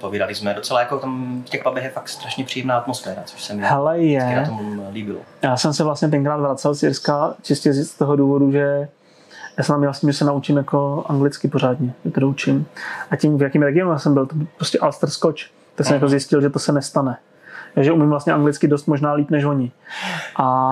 povídali 0.00 0.34
jsme 0.34 0.54
docela 0.54 0.80
jako 0.80 0.98
tam 0.98 1.42
v 1.46 1.50
těch 1.50 1.62
pubech 1.62 1.84
je 1.84 1.90
fakt 1.90 2.08
strašně 2.08 2.44
příjemná 2.44 2.78
atmosféra, 2.78 3.22
což 3.24 3.44
se 3.44 3.54
mi 3.54 3.62
Hele 3.62 3.98
vždycky 3.98 4.34
na 4.34 4.40
je, 4.40 4.46
tom 4.46 4.82
líbilo. 4.92 5.20
já 5.42 5.56
jsem 5.56 5.74
se 5.74 5.84
vlastně 5.84 6.08
tenkrát 6.08 6.36
vracel 6.36 6.74
z 6.74 6.82
Jirska 6.82 7.34
čistě 7.42 7.72
z 7.72 7.94
toho 7.94 8.16
důvodu, 8.16 8.52
že 8.52 8.88
já 9.58 9.64
jsem 9.64 9.78
měl 9.78 9.94
s 9.94 10.00
tím, 10.00 10.12
že 10.12 10.18
se 10.18 10.24
naučím 10.24 10.56
jako 10.56 11.04
anglicky 11.08 11.48
pořádně, 11.48 11.92
že 12.04 12.10
to 12.10 12.28
učím. 12.28 12.66
A 13.10 13.16
tím, 13.16 13.38
v 13.38 13.42
jakém 13.42 13.62
regionu 13.62 13.98
jsem 13.98 14.14
byl, 14.14 14.26
to 14.26 14.34
byl 14.34 14.46
prostě 14.56 14.80
Ulster 14.80 15.10
Scotch. 15.10 15.40
Tak 15.80 15.86
jsem 15.86 15.94
jako 15.94 16.08
zjistil, 16.08 16.40
že 16.40 16.50
to 16.50 16.58
se 16.58 16.72
nestane. 16.72 17.16
Takže 17.74 17.92
umím 17.92 18.10
vlastně 18.10 18.32
anglicky 18.32 18.68
dost 18.68 18.86
možná 18.86 19.12
líp 19.12 19.30
než 19.30 19.44
oni. 19.44 19.72
A 20.36 20.70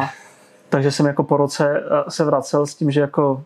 takže 0.69 0.93
jsem 0.93 1.07
jako 1.07 1.25
po 1.25 1.37
roce 1.37 1.81
eh, 1.81 2.11
se 2.11 2.25
vracel 2.25 2.67
s 2.67 2.75
tím, 2.75 2.91
že 2.91 3.01
jako 3.01 3.45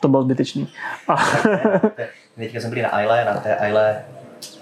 to 0.00 0.08
bylo 0.08 0.22
zbytečný. 0.22 0.68
A, 1.08 1.16
teďka 2.36 2.60
jsme 2.60 2.68
byli 2.68 2.82
na 2.82 3.00
Isle, 3.02 3.24
na 3.24 3.34
té 3.34 3.58
Isle 3.68 4.04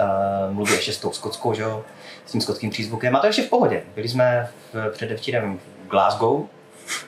uh, 0.00 0.54
mluví 0.54 0.72
ještě 0.72 0.92
s 0.92 0.98
tou 0.98 1.12
skotskou, 1.12 1.54
že 1.54 1.62
jo, 1.62 1.84
s 2.26 2.32
tím 2.32 2.40
skotským 2.40 2.70
přízvukem. 2.70 3.16
A 3.16 3.20
to 3.20 3.26
ještě 3.26 3.42
v 3.42 3.50
pohodě. 3.50 3.82
Byli 3.94 4.08
jsme 4.08 4.48
v, 4.72 4.90
předevčírem 4.92 5.58
v 5.58 5.88
Glasgow 5.90 6.46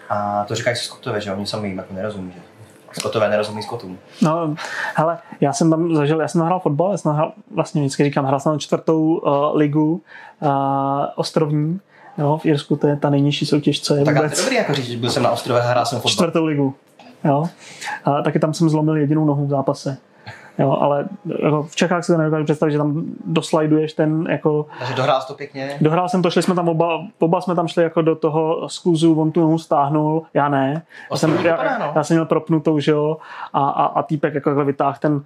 a 0.08 0.44
to 0.44 0.54
říkají 0.54 0.76
skotové, 0.76 1.20
že 1.20 1.32
oni 1.32 1.46
sami 1.46 1.68
jim 1.68 1.78
jako 1.78 1.94
nerozumí, 1.94 2.32
že 2.32 2.40
skotové 2.92 3.28
nerozumí 3.28 3.62
skotům. 3.62 3.99
no, 4.22 4.54
hele, 4.94 5.18
já 5.40 5.52
jsem 5.52 5.70
tam 5.70 5.94
zažil, 5.94 6.20
já 6.20 6.28
jsem 6.28 6.38
tam 6.38 6.46
hrál 6.46 6.61
fotbal, 6.61 6.90
já 6.92 6.96
jsem 6.99 7.12
hrál, 7.12 7.32
vlastně 7.54 7.80
vždycky 7.82 8.04
říkám, 8.04 8.25
hrál 8.25 8.40
jsem 8.40 8.52
tam 8.52 8.58
čtvrtou 8.58 9.02
uh, 9.16 9.56
ligu 9.56 10.02
uh, 10.42 10.49
ostrovní, 11.16 11.80
jo, 12.18 12.38
v 12.42 12.46
Irsku 12.46 12.76
to 12.76 12.87
je 12.87 12.96
ta 12.96 13.11
nejnižší 13.11 13.46
soutěž, 13.46 13.80
co 13.82 13.94
je 13.94 14.04
Tak 14.04 14.14
to 14.16 14.22
vůbec. 14.22 14.38
je 14.38 14.44
dobrý 14.44 14.56
jako 14.56 14.75
říct, 14.75 14.94
byl 15.00 15.11
jsem 15.11 15.22
na 15.22 15.30
ostrově 15.30 15.62
a 15.62 15.66
hrál 15.66 15.87
jsem 15.87 15.99
fotbal. 15.99 16.12
čtvrtou 16.12 16.44
ligu. 16.44 16.75
Jo. 17.25 17.49
A 18.04 18.22
taky 18.22 18.38
tam 18.38 18.54
jsem 18.54 18.68
zlomil 18.70 18.96
jedinou 18.96 19.25
nohu 19.25 19.46
v 19.46 19.50
zápase. 19.50 19.96
Jo, 20.62 20.76
ale 20.81 21.04
jako 21.42 21.62
v 21.62 21.76
Čechách 21.76 22.04
si 22.04 22.12
to 22.12 22.19
nedokážu 22.19 22.45
představit, 22.45 22.73
že 22.73 22.78
tam 22.78 23.02
doslajduješ 23.25 23.92
ten 23.92 24.26
jako... 24.31 24.66
Takže 24.78 24.95
dohrál 24.95 25.21
jsi 25.21 25.26
to 25.26 25.35
pěkně? 25.35 25.76
Dohrál 25.81 26.09
jsem 26.09 26.23
to, 26.23 26.31
šli 26.31 26.42
jsme 26.42 26.54
tam 26.54 26.69
oba, 26.69 27.00
oba 27.19 27.40
jsme 27.40 27.54
tam 27.54 27.69
šli 27.69 27.83
jako 27.83 28.02
do 28.02 28.16
toho 28.16 28.69
skluzu, 28.69 29.21
on 29.21 29.33
tu 29.33 29.40
nohu 29.40 29.59
stáhnul, 29.59 30.23
já 30.35 30.49
ne. 30.49 30.83
Já 31.11 31.16
jsem, 31.16 31.38
já, 31.45 31.78
no. 31.78 31.92
já 31.95 32.04
jsem 32.04 32.14
měl 32.14 32.26
propnutou, 32.26 32.78
že 32.78 32.92
jo, 32.92 33.16
a, 33.52 33.69
a, 33.69 33.85
a 33.85 34.02
týpek 34.02 34.35
jako, 34.35 34.50
jako 34.50 34.64
vytáhl 34.64 34.97
ten, 35.00 35.25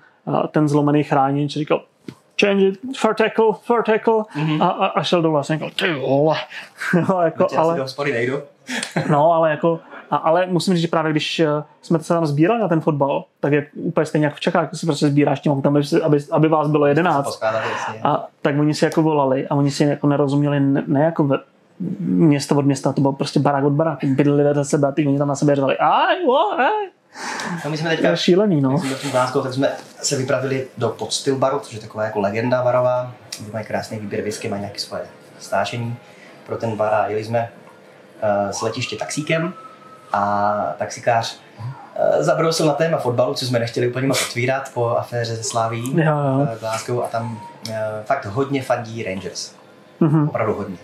ten 0.50 0.68
zlomený 0.68 1.02
chránič, 1.02 1.52
říkal, 1.52 1.80
change 2.40 2.64
it, 2.64 2.78
for 2.98 3.14
tackle, 3.14 3.52
for 3.62 3.82
tackle 3.82 4.14
mm-hmm. 4.14 4.62
a, 4.62 4.68
a, 4.68 4.86
a 4.86 5.02
šel 5.02 5.36
a 5.36 5.42
jsem 5.42 5.56
říkal, 5.56 5.70
ty 5.70 5.94
vole. 5.94 6.36
no, 7.08 7.22
jako, 7.22 7.46
ale, 7.56 7.76
do 7.76 7.82
hospody 7.82 8.12
nejdu. 8.12 8.42
no, 9.10 9.32
ale 9.32 9.50
jako 9.50 9.80
a, 10.10 10.16
ale 10.16 10.46
musím 10.46 10.74
říct, 10.74 10.82
že 10.82 10.88
právě 10.88 11.12
když 11.12 11.40
eh, 11.40 11.48
jsme 11.82 11.98
se 11.98 12.14
tam 12.14 12.26
sbírali 12.26 12.60
na 12.60 12.68
ten 12.68 12.80
fotbal, 12.80 13.24
tak 13.40 13.52
je 13.52 13.66
úplně 13.74 14.06
stejně 14.06 14.26
jako 14.26 14.36
v 14.36 14.40
Čechách, 14.40 14.68
si 14.74 14.86
prostě 14.86 15.06
sbíráš 15.06 15.40
tím 15.40 15.62
tam, 15.62 15.76
aby, 16.02 16.18
aby 16.30 16.48
vás 16.48 16.68
bylo 16.68 16.86
jedenáct. 16.86 17.42
A 18.02 18.26
tak 18.42 18.58
oni 18.58 18.74
si 18.74 18.84
jako 18.84 19.02
volali 19.02 19.48
a 19.48 19.54
oni 19.54 19.70
si 19.70 19.84
jako 19.84 20.06
nerozuměli 20.06 20.60
ne, 20.60 20.84
ne 20.86 21.04
jako 21.04 21.24
ve, 21.24 21.38
město 22.00 22.56
od 22.56 22.64
města, 22.64 22.92
to 22.92 23.00
bylo 23.00 23.12
prostě 23.12 23.40
barák 23.40 23.64
od 23.64 23.72
baráku, 23.72 24.06
bydleli 24.06 24.44
vedle 24.44 24.64
sebe 24.64 24.88
a 24.88 24.92
ty 24.92 25.06
oni 25.06 25.18
tam 25.18 25.28
na 25.28 25.34
sebe 25.34 25.54
řvali 25.54 25.76
aj, 25.78 26.16
aj. 26.58 26.88
No 27.64 27.70
my 27.70 27.78
jsme 27.78 27.90
teďka, 27.90 28.16
šílený, 28.16 28.60
no. 28.60 28.78
Jsme 28.78 29.10
Glasgow, 29.10 29.42
tak 29.42 29.54
jsme 29.54 29.68
se 30.02 30.16
vypravili 30.16 30.66
do 30.78 30.88
Podstyl 30.88 31.36
baru, 31.36 31.58
což 31.58 31.74
je 31.74 31.80
taková 31.80 32.04
jako 32.04 32.20
legenda 32.20 32.62
barová, 32.62 33.12
kde 33.40 33.52
mají 33.52 33.66
krásný 33.66 33.98
výběr 33.98 34.22
whisky, 34.22 34.48
mají 34.48 34.60
nějaké 34.60 34.78
svoje 34.78 35.02
stášení 35.38 35.96
pro 36.46 36.56
ten 36.56 36.76
bar 36.76 36.94
a 36.94 37.06
jeli 37.06 37.24
jsme 37.24 37.50
uh, 38.22 38.50
s 38.50 38.62
letiště 38.62 38.96
taxíkem 38.96 39.52
a 40.12 40.74
taxikář 40.78 41.38
uh, 41.58 42.22
zabrousil 42.22 42.66
na 42.66 42.72
téma 42.72 42.98
fotbalu, 42.98 43.34
co 43.34 43.46
jsme 43.46 43.58
nechtěli 43.58 43.88
úplně 43.88 44.06
moc 44.06 44.22
otvírat 44.28 44.70
po 44.74 44.88
aféře 44.88 45.36
ze 45.36 45.42
Slaví 45.42 45.94
v 46.56 46.60
Glasgow 46.60 47.04
a 47.04 47.08
tam 47.08 47.40
uh, 47.68 47.74
fakt 48.04 48.24
hodně 48.26 48.62
fandí 48.62 49.02
Rangers. 49.02 49.52
Mm-hmm. 50.00 50.28
Opravdu 50.28 50.54
hodně. 50.54 50.76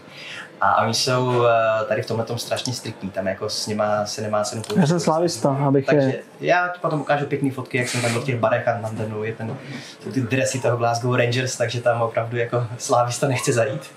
A 0.64 0.82
oni 0.82 0.94
jsou 0.94 1.26
uh, 1.26 1.46
tady 1.88 2.02
v 2.02 2.06
tomhle 2.06 2.26
tom 2.26 2.38
strašně 2.38 2.72
striktní, 2.72 3.10
tam 3.10 3.26
jako 3.26 3.48
s 3.48 3.66
nima 3.66 4.06
se 4.06 4.22
nemá 4.22 4.44
cenu. 4.44 4.62
Já 4.76 4.86
jsem 4.86 5.00
slávista, 5.00 5.56
abych 5.66 5.86
Takže 5.86 6.08
je... 6.08 6.22
já 6.40 6.68
ti 6.68 6.80
potom 6.80 7.00
ukážu 7.00 7.26
pěkné 7.26 7.50
fotky, 7.50 7.78
jak 7.78 7.88
jsem 7.88 8.02
tam 8.02 8.12
v 8.12 8.24
těch 8.24 8.38
barech 8.38 8.68
a 8.68 8.72
tam 8.72 9.22
je 9.22 9.32
ten, 9.32 9.56
jsou 10.00 10.12
ty 10.12 10.20
dresy 10.20 10.60
toho 10.60 10.76
Glasgow 10.76 11.14
Rangers, 11.14 11.56
takže 11.56 11.80
tam 11.80 12.02
opravdu 12.02 12.36
jako 12.36 12.66
slávista 12.78 13.28
nechce 13.28 13.52
zajít. 13.52 13.90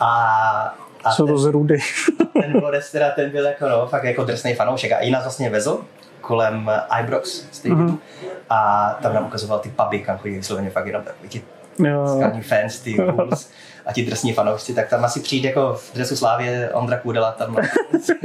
A 0.00 0.78
a 1.04 1.12
Jsou 1.12 1.26
to 1.26 1.38
z 1.38 1.46
rudy. 1.46 1.78
ten 2.42 2.60
Boris 2.60 2.90
teda 2.90 3.10
ten 3.10 3.30
byl 3.30 3.46
jako, 3.46 3.68
no, 3.68 3.86
fakt 3.86 4.04
jako 4.04 4.24
drsný 4.24 4.54
fanoušek 4.54 4.92
a 4.92 4.98
i 4.98 5.10
nás 5.10 5.22
vlastně 5.22 5.50
vezl 5.50 5.80
kolem 6.20 6.70
Ibrox 7.00 7.46
Stadium 7.52 7.88
mm-hmm. 7.88 7.98
a 8.50 8.90
tam 9.02 9.14
nám 9.14 9.26
ukazoval 9.26 9.58
ty 9.58 9.68
puby, 9.68 9.98
kam 9.98 10.18
chodí 10.18 10.34
vysloveně 10.34 10.70
fakt 10.70 10.86
jenom 10.86 11.02
takový 11.02 11.28
ti 11.28 11.44
fans, 12.42 12.80
ty 12.80 12.94
Bulls 12.94 13.50
a 13.88 13.92
ti 13.92 14.06
drsní 14.06 14.32
fanoušci, 14.32 14.74
tak 14.74 14.88
tam 14.88 15.04
asi 15.04 15.20
přijde 15.20 15.48
jako 15.48 15.74
v 15.74 15.94
dresu 15.94 16.16
Slávě 16.16 16.70
Ondra 16.72 16.98
Kudela 16.98 17.32
tam. 17.32 17.56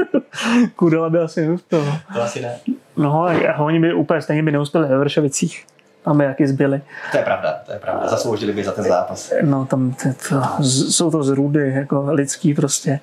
Kudela 0.75 1.09
by 1.09 1.19
asi 1.19 1.47
neuspěl. 1.47 1.99
To 2.13 2.21
asi 2.21 2.41
ne. 2.41 2.59
No, 2.97 3.25
oni 3.59 3.79
by 3.79 3.93
úplně 3.93 4.21
stejně 4.21 4.43
by 4.43 4.51
neuspěli 4.51 4.87
ve 4.87 4.97
Vršovicích 4.97 5.65
tam 6.03 6.17
by 6.17 6.23
jaký 6.23 6.47
zbyli. 6.47 6.81
To 7.11 7.17
je 7.17 7.23
pravda, 7.23 7.59
to 7.65 7.71
je 7.71 7.79
pravda. 7.79 8.07
Zasloužili 8.07 8.53
by 8.53 8.63
za 8.63 8.71
ten 8.71 8.83
zápas. 8.83 9.33
No 9.41 9.65
tam 9.65 9.93
to, 9.93 10.09
to, 10.29 10.63
jsou 10.63 11.11
to 11.11 11.23
zrůdy, 11.23 11.73
jako 11.75 12.05
lidský 12.09 12.53
prostě. 12.53 12.99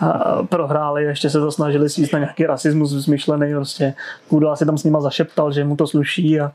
A 0.00 0.42
prohráli, 0.42 1.04
ještě 1.04 1.30
se 1.30 1.40
to 1.40 1.52
snažili 1.52 1.90
svíst 1.90 2.12
na 2.12 2.18
nějaký 2.18 2.46
rasismus 2.46 2.90
zmyšlený 2.90 3.54
prostě. 3.54 3.94
Kudla 4.28 4.56
si 4.56 4.66
tam 4.66 4.78
s 4.78 4.84
nima 4.84 5.00
zašeptal, 5.00 5.52
že 5.52 5.64
mu 5.64 5.76
to 5.76 5.86
sluší 5.86 6.40
a... 6.40 6.52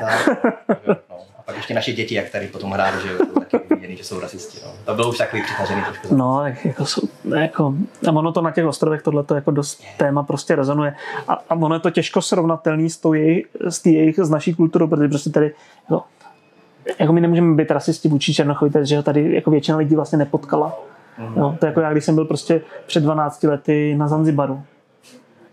tak. 0.00 0.28
no. 1.42 1.48
A 1.48 1.52
pak 1.52 1.56
ještě 1.56 1.74
naše 1.74 1.92
děti, 1.92 2.14
jak 2.14 2.30
tady 2.30 2.48
potom 2.48 2.70
hráli, 2.70 3.02
že 3.02 3.12
jo, 3.12 3.18
taky 3.40 3.74
viděli, 3.74 3.96
že 3.96 4.04
jsou 4.04 4.20
rasisti. 4.20 4.58
No. 4.64 4.72
To 4.84 4.94
bylo 4.94 5.08
už 5.08 5.18
takový 5.18 5.42
přitažený 5.42 5.82
trošku. 5.82 6.16
No, 6.16 6.40
tak 6.42 6.64
jako, 6.64 6.86
jsou, 6.86 7.08
jako, 7.36 7.74
a 8.08 8.12
ono 8.12 8.32
to 8.32 8.42
na 8.42 8.50
těch 8.50 8.66
ostrovech 8.66 9.02
tohle 9.02 9.24
jako 9.34 9.50
dost 9.50 9.84
téma 9.96 10.22
prostě 10.22 10.56
rezonuje. 10.56 10.94
A, 11.28 11.32
a 11.32 11.54
ono 11.54 11.74
je 11.74 11.80
to 11.80 11.90
těžko 11.90 12.22
srovnatelný 12.22 12.90
s, 12.90 12.96
tou 12.96 13.12
jejich, 13.12 13.46
s, 13.68 13.86
jejich, 13.86 14.18
s 14.18 14.30
naší 14.30 14.54
kulturou, 14.54 14.86
protože 14.86 15.08
prostě 15.08 15.30
tady 15.30 15.54
jako, 15.90 16.04
jako 16.98 17.12
my 17.12 17.20
nemůžeme 17.20 17.54
být 17.54 17.70
rasisti 17.70 18.08
vůči 18.08 18.34
Černochovi, 18.34 18.70
že 18.82 19.02
tady 19.02 19.34
jako 19.34 19.50
většina 19.50 19.78
lidí 19.78 19.96
vlastně 19.96 20.18
nepotkala. 20.18 20.78
Mm. 21.18 21.36
Jo, 21.36 21.56
to 21.60 21.66
je 21.66 21.68
jako 21.68 21.80
já, 21.80 21.92
když 21.92 22.04
jsem 22.04 22.14
byl 22.14 22.24
prostě 22.24 22.62
před 22.86 23.00
12 23.00 23.42
lety 23.42 23.94
na 23.98 24.08
Zanzibaru. 24.08 24.62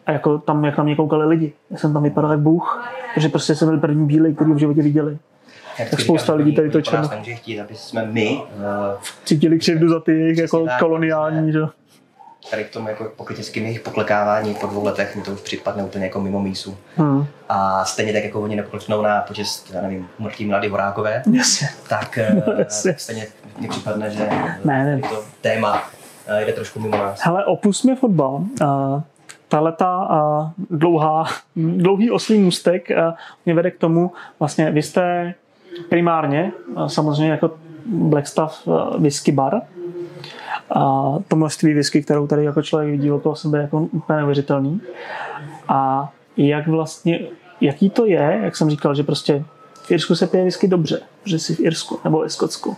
A 0.06 0.12
jako 0.12 0.38
tam, 0.38 0.66
jak 0.66 0.78
na 0.78 0.84
mě 0.84 0.96
koukali 0.96 1.26
lidi. 1.26 1.54
Já 1.72 1.78
jsem 1.78 1.94
tam 1.94 2.04
vypadal 2.04 2.32
jak 2.32 2.40
bůh, 2.40 2.86
protože 3.14 3.30
prostě 3.30 3.56
jsem 3.56 3.68
byl 3.68 3.80
první 3.80 4.08
bílej, 4.08 4.36
který 4.36 4.54
v 4.54 4.58
životě 4.58 4.82
viděli 4.82 5.18
jak 5.80 5.90
tak 5.90 6.00
spousta 6.00 6.34
lidí 6.34 6.56
tady 6.56 6.70
to 6.70 6.82
černo. 6.82 7.10
nemůže 7.10 7.36
chtít, 7.36 7.60
aby 7.60 7.76
jsme 7.76 8.06
my 8.06 8.42
uh, 8.42 9.02
cítili 9.26 9.60
křivdu 9.60 9.90
za 9.90 10.00
ty 10.00 10.12
jejich 10.12 10.38
jako 10.38 10.66
koloniální, 10.80 11.52
že? 11.52 11.60
Tady 12.52 12.64
k 12.64 12.70
tomu 12.70 12.90
jako 12.90 13.12
pokryteckým 13.16 13.64
jejich 13.64 13.80
poklekávání 13.80 14.56
po 14.56 14.68
dvou 14.68 14.86
letech 14.86 15.16
mi 15.16 15.22
to 15.22 15.32
už 15.32 15.42
připadne 15.42 15.84
úplně 15.84 16.06
jako 16.06 16.22
mimo 16.22 16.42
mísu. 16.42 16.78
Hmm. 16.96 17.26
A 17.50 17.86
stejně 17.86 18.14
tak 18.14 18.24
jako 18.24 18.42
oni 18.42 18.56
nepokleknou 18.56 19.02
na 19.02 19.22
počest, 19.22 19.72
já 19.74 19.82
nevím, 19.82 20.08
umrtí 20.20 20.46
Mladý 20.46 20.68
Horákové, 20.68 21.24
yes. 21.32 21.64
tak 21.90 22.20
yes. 22.58 22.86
Eh, 22.86 22.94
stejně 22.98 23.28
mi 23.60 23.68
připadne, 23.68 24.10
že 24.12 24.30
ne, 24.66 24.86
ne. 24.86 25.02
to 25.10 25.24
téma 25.42 25.90
jde 26.40 26.54
trošku 26.54 26.80
mimo 26.80 26.98
nás. 26.98 27.20
Hele, 27.24 27.46
opustme 27.46 27.96
fotbal. 27.96 28.34
Uh, 28.34 29.02
tahle 29.48 29.72
ta 29.72 30.08
dlouhá, 30.70 31.26
dlouhý 31.56 32.12
oslý 32.12 32.40
můstek 32.40 32.88
mě 33.46 33.54
vede 33.54 33.72
k 33.72 33.78
tomu, 33.78 34.12
vlastně 34.40 34.72
vy 34.72 34.82
jste 34.82 35.34
primárně 35.90 36.52
samozřejmě 36.88 37.32
jako 37.32 37.52
Blackstaff 37.86 38.68
whisky 38.98 39.32
bar. 39.32 39.62
A 40.76 41.14
to 41.28 41.36
množství 41.36 41.74
whisky, 41.74 42.04
kterou 42.04 42.28
tady 42.28 42.44
jako 42.44 42.62
člověk 42.62 42.92
vidí 42.92 43.12
okolo 43.12 43.36
sebe, 43.36 43.62
jako 43.62 43.80
úplně 43.80 44.18
neuvěřitelný. 44.18 44.82
A 45.68 46.12
jak 46.38 46.68
vlastně, 46.68 47.20
jaký 47.62 47.90
to 47.90 48.06
je, 48.06 48.40
jak 48.44 48.56
jsem 48.56 48.70
říkal, 48.70 48.96
že 48.96 49.04
prostě 49.04 49.44
v 49.82 49.92
Irsku 49.92 50.16
se 50.16 50.28
pije 50.28 50.44
whisky 50.44 50.68
dobře, 50.68 51.02
že 51.26 51.40
si 51.40 51.56
v 51.56 51.60
Irsku 51.60 52.00
nebo 52.04 52.20
ve 52.20 52.30
Skotsku. 52.30 52.76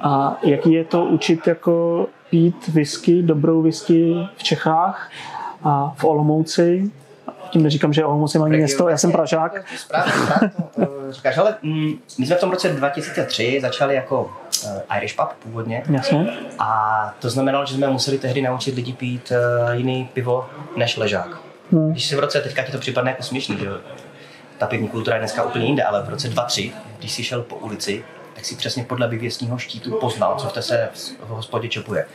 A 0.00 0.38
jaký 0.42 0.72
je 0.72 0.84
to 0.84 1.04
učit 1.04 1.46
jako 1.46 2.06
pít 2.30 2.68
whisky, 2.68 3.22
dobrou 3.22 3.62
whisky 3.62 4.28
v 4.36 4.42
Čechách 4.42 5.10
a 5.62 5.94
v 5.96 6.04
Olomouci 6.04 6.90
tím 7.52 7.62
neříkám, 7.62 7.92
že 7.92 8.04
Olomouc 8.04 8.34
je 8.34 8.40
malé 8.40 8.56
město, 8.56 8.88
já 8.88 8.96
jsem 8.96 9.12
Pražák. 9.12 9.64
Správně, 9.76 10.12
správně 10.12 10.50
to, 10.74 10.86
to 10.86 11.12
říkáš, 11.12 11.38
ale 11.38 11.54
mm, 11.62 11.92
my 12.18 12.26
jsme 12.26 12.36
v 12.36 12.40
tom 12.40 12.50
roce 12.50 12.68
2003 12.68 13.58
začali 13.62 13.94
jako 13.94 14.24
uh, 14.64 14.96
Irish 14.96 15.16
pub 15.16 15.28
původně. 15.42 15.82
Jasně. 15.90 16.26
A 16.58 17.14
to 17.18 17.30
znamenalo, 17.30 17.66
že 17.66 17.74
jsme 17.74 17.86
museli 17.86 18.18
tehdy 18.18 18.42
naučit 18.42 18.74
lidi 18.74 18.92
pít 18.92 19.32
uh, 19.32 19.72
jiný 19.72 20.08
pivo 20.12 20.46
než 20.76 20.96
ležák. 20.96 21.38
Hmm. 21.72 21.90
Když 21.90 22.06
si 22.06 22.16
v 22.16 22.18
roce, 22.18 22.40
teďka 22.40 22.62
ti 22.62 22.72
to 22.72 22.78
připadne 22.78 23.10
jako 23.10 23.22
směšný, 23.22 23.56
že 23.58 23.66
ta 24.58 24.66
pivní 24.66 24.88
kultura 24.88 25.16
je 25.16 25.20
dneska 25.20 25.42
úplně 25.42 25.66
jinde, 25.66 25.82
ale 25.82 26.02
v 26.02 26.08
roce 26.08 26.28
2003, 26.28 26.72
když 26.98 27.12
jsi 27.12 27.24
šel 27.24 27.42
po 27.42 27.56
ulici, 27.56 28.04
tak 28.34 28.44
si 28.44 28.56
přesně 28.56 28.84
podle 28.84 29.08
vyvěstního 29.08 29.58
štítu 29.58 29.90
poznal, 29.90 30.36
co 30.36 30.48
v 30.48 30.52
té 30.52 30.62
se 30.62 30.88
v 31.20 31.28
hospodě 31.28 31.68
čepuje. 31.68 32.06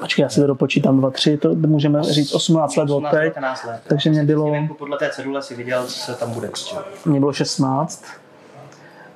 Počkej, 0.00 0.22
já 0.22 0.28
si 0.28 0.40
to 0.40 0.46
dopočítám, 0.46 0.98
dva, 0.98 1.10
tři, 1.10 1.36
to 1.36 1.54
můžeme 1.54 2.02
říct 2.02 2.34
18 2.34 2.76
let 2.76 2.90
od 2.90 3.04
teď. 3.10 3.34
let. 3.66 3.80
Takže 3.86 4.10
mě 4.10 4.24
bylo... 4.24 4.54
Podle 4.78 4.98
té 4.98 5.10
cedule 5.10 5.42
si 5.42 5.54
viděl, 5.54 5.86
co 5.86 5.98
se 5.98 6.14
tam 6.14 6.30
bude. 6.30 6.50
Mě 7.04 7.20
bylo 7.20 7.32
16. 7.32 8.04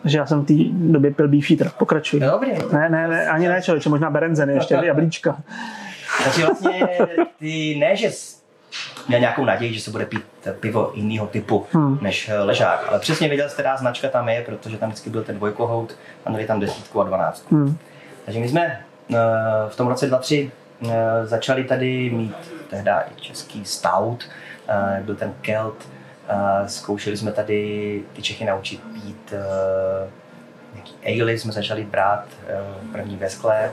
Takže 0.03 0.19
já 0.19 0.27
jsem 0.27 0.41
v 0.41 0.47
té 0.47 0.55
době 0.93 1.11
pil 1.11 1.29
Beefeater. 1.29 1.71
Pokračuj. 1.79 2.21
Dobrý. 2.21 2.51
Ne, 2.73 2.89
ne, 2.89 3.09
ne, 3.09 3.29
ani 3.29 3.49
ne, 3.49 3.63
člověče, 3.63 3.89
možná 3.89 4.11
Berenzeny 4.11 4.55
ještě, 4.55 4.75
jablíčka. 4.85 5.43
Takže 6.25 6.47
vlastně 6.47 6.89
ty 7.39 7.77
ne, 7.81 7.97
že 7.97 8.11
měl 9.09 9.21
nějakou 9.21 9.45
naději, 9.45 9.75
že 9.75 9.81
se 9.81 9.91
bude 9.91 10.07
pít 10.07 10.25
pivo 10.61 10.93
jiného 10.95 11.27
typu 11.27 11.67
hmm. 11.73 11.99
než 12.01 12.31
ležák. 12.39 12.85
Ale 12.89 12.99
přesně 12.99 13.29
věděl, 13.29 13.49
která 13.49 13.77
značka 13.77 14.09
tam 14.09 14.29
je, 14.29 14.43
protože 14.43 14.77
tam 14.77 14.89
vždycky 14.89 15.11
byl 15.11 15.25
ten 15.25 15.37
dvojkohout 15.37 15.97
a 16.25 16.31
měli 16.31 16.47
tam 16.47 16.61
desítku 16.61 17.01
a 17.01 17.05
dvanáctku. 17.05 17.55
Hmm. 17.55 17.79
Takže 18.25 18.41
my 18.41 18.49
jsme 18.49 18.63
eh, 18.63 19.17
v 19.69 19.77
tom 19.77 19.89
roce 19.89 20.07
2003 20.07 20.51
eh, 20.91 21.27
začali 21.27 21.65
tady 21.65 22.11
mít 22.11 22.37
tehdy 22.71 22.91
i 22.91 23.21
český 23.21 23.65
stout, 23.65 24.29
eh, 24.69 25.03
byl 25.05 25.17
ten 25.17 25.35
Kelt, 25.41 25.89
zkoušeli 26.67 27.17
jsme 27.17 27.33
tady 27.33 28.03
ty 28.13 28.23
Čechy 28.23 28.45
naučit 28.45 28.81
pít 28.81 29.35
nějaký 30.75 31.23
ale, 31.23 31.33
jsme 31.33 31.53
začali 31.53 31.85
brát 31.85 32.25
první 32.93 33.17
ve 33.17 33.31
skle, 33.31 33.71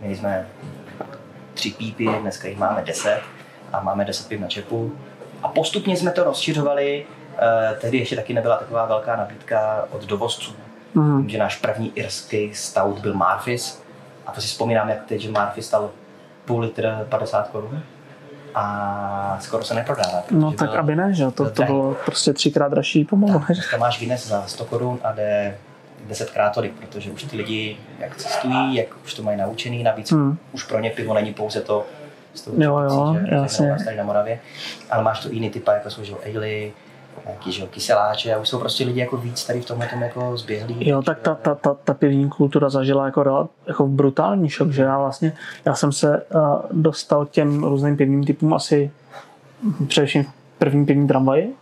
měli 0.00 0.16
jsme 0.16 0.46
tři 1.54 1.70
pípy, 1.70 2.08
dneska 2.20 2.48
jich 2.48 2.58
máme 2.58 2.82
deset 2.82 3.20
a 3.72 3.80
máme 3.80 4.04
10 4.04 4.28
piv 4.28 4.40
na 4.40 4.48
čepu. 4.48 4.92
A 5.42 5.48
postupně 5.48 5.96
jsme 5.96 6.10
to 6.10 6.24
rozšiřovali, 6.24 7.06
eh, 7.38 7.74
tehdy 7.80 7.98
ještě 7.98 8.16
taky 8.16 8.34
nebyla 8.34 8.56
taková 8.56 8.86
velká 8.86 9.16
nabídka 9.16 9.84
od 9.90 10.04
dovozců. 10.04 10.52
Mm. 10.94 11.20
Vím, 11.20 11.28
že 11.28 11.38
náš 11.38 11.56
první 11.56 11.92
irský 11.94 12.54
stout 12.54 12.98
byl 12.98 13.14
Marfis 13.14 13.82
a 14.26 14.32
to 14.32 14.40
si 14.40 14.46
vzpomínám, 14.46 14.88
jak 14.88 15.04
teď, 15.04 15.20
že 15.20 15.30
Marfis 15.30 15.66
stal 15.66 15.90
půl 16.44 16.60
litr 16.60 17.06
50 17.08 17.48
korun. 17.48 17.82
a 18.54 19.36
skoro 19.40 19.64
se 19.64 19.74
neprodává. 19.74 20.22
No 20.30 20.52
tak 20.52 20.70
byl, 20.70 20.78
aby 20.78 20.96
ne, 20.96 21.14
že 21.14 21.30
to, 21.30 21.50
to 21.50 21.62
bylo 21.62 21.96
prostě 22.04 22.32
třikrát 22.32 22.68
dražší 22.68 23.04
pomalu. 23.04 23.42
Tam 23.70 23.80
máš 23.80 23.98
Guinness 23.98 24.26
za 24.26 24.46
100 24.46 24.64
korun 24.64 24.98
a 25.04 25.12
jde 25.12 25.56
desetkrát 26.08 26.54
tolik, 26.54 26.72
protože 26.72 27.10
už 27.10 27.22
ty 27.24 27.36
lidi 27.36 27.76
jak 27.98 28.16
cestují, 28.16 28.74
jak 28.74 28.86
už 29.04 29.14
to 29.14 29.22
mají 29.22 29.38
naučený, 29.38 29.82
navíc 29.82 30.12
hmm. 30.12 30.38
už 30.52 30.64
pro 30.64 30.80
ně 30.80 30.90
pivo 30.90 31.14
není 31.14 31.34
pouze 31.34 31.60
to, 31.60 31.86
s 32.34 32.42
tou 32.42 32.52
jo, 32.56 32.78
jo, 32.78 33.16
že, 33.28 33.34
jasně. 33.34 33.76
Tady 33.84 33.96
na 33.96 34.04
Moravě, 34.04 34.40
ale 34.90 35.02
máš 35.02 35.20
to 35.20 35.28
jiný 35.28 35.50
typa, 35.50 35.72
jako 35.72 35.90
jsou 35.90 36.04
že 36.04 36.14
ale, 36.24 36.70
nějaký 37.26 37.52
že, 37.52 37.66
kyseláče 37.66 38.34
a 38.34 38.38
už 38.38 38.48
jsou 38.48 38.58
prostě 38.58 38.84
lidi 38.84 39.00
jako 39.00 39.16
víc 39.16 39.44
tady 39.44 39.60
v 39.60 39.64
tomhle 39.64 39.88
tom 39.88 40.02
jako 40.02 40.36
zběhlí. 40.36 40.88
Jo, 40.88 41.02
tak 41.02 41.18
ta, 41.18 41.34
ta, 41.34 41.54
ta, 41.54 41.74
ta 41.74 41.94
pivní 41.94 42.28
kultura 42.28 42.70
zažila 42.70 43.06
jako, 43.06 43.48
jako 43.66 43.86
brutální 43.86 44.48
šok, 44.48 44.70
že 44.70 44.82
já 44.82 44.98
vlastně, 44.98 45.32
já 45.64 45.74
jsem 45.74 45.92
se 45.92 46.22
uh, 46.34 46.42
dostal 46.72 47.26
těm 47.26 47.64
různým 47.64 47.96
pivním 47.96 48.24
typům 48.24 48.54
asi 48.54 48.90
především 49.86 50.24
v 50.24 50.32
prvním 50.58 50.86
pivní 50.86 51.08
tramvaji, 51.08 51.54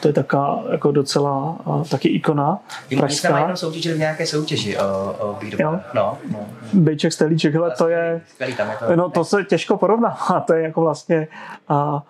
to 0.00 0.08
je 0.08 0.14
taká 0.14 0.58
jako 0.72 0.92
docela 0.92 1.56
uh, 1.64 1.84
taky 1.84 2.08
ikona. 2.08 2.58
Pražská. 2.98 3.44
Oni 3.44 3.56
soutěžili 3.56 3.94
v 3.94 3.98
nějaké 3.98 4.26
soutěži 4.26 4.78
o, 4.78 5.16
o 5.18 5.38
No, 5.94 6.18
no. 6.32 6.46
Bejček, 6.72 7.12
Stelíček, 7.12 7.54
hele, 7.54 7.70
to 7.78 7.88
je, 7.88 8.20
skvělý, 8.28 8.54
tam 8.54 8.70
je 8.70 8.76
to, 8.86 8.96
no 8.96 9.10
to 9.10 9.24
se 9.24 9.44
těžko 9.44 9.76
porovná, 9.76 10.16
to 10.46 10.54
je 10.54 10.62
jako 10.62 10.80
vlastně 10.80 11.28
uh, 11.70 12.00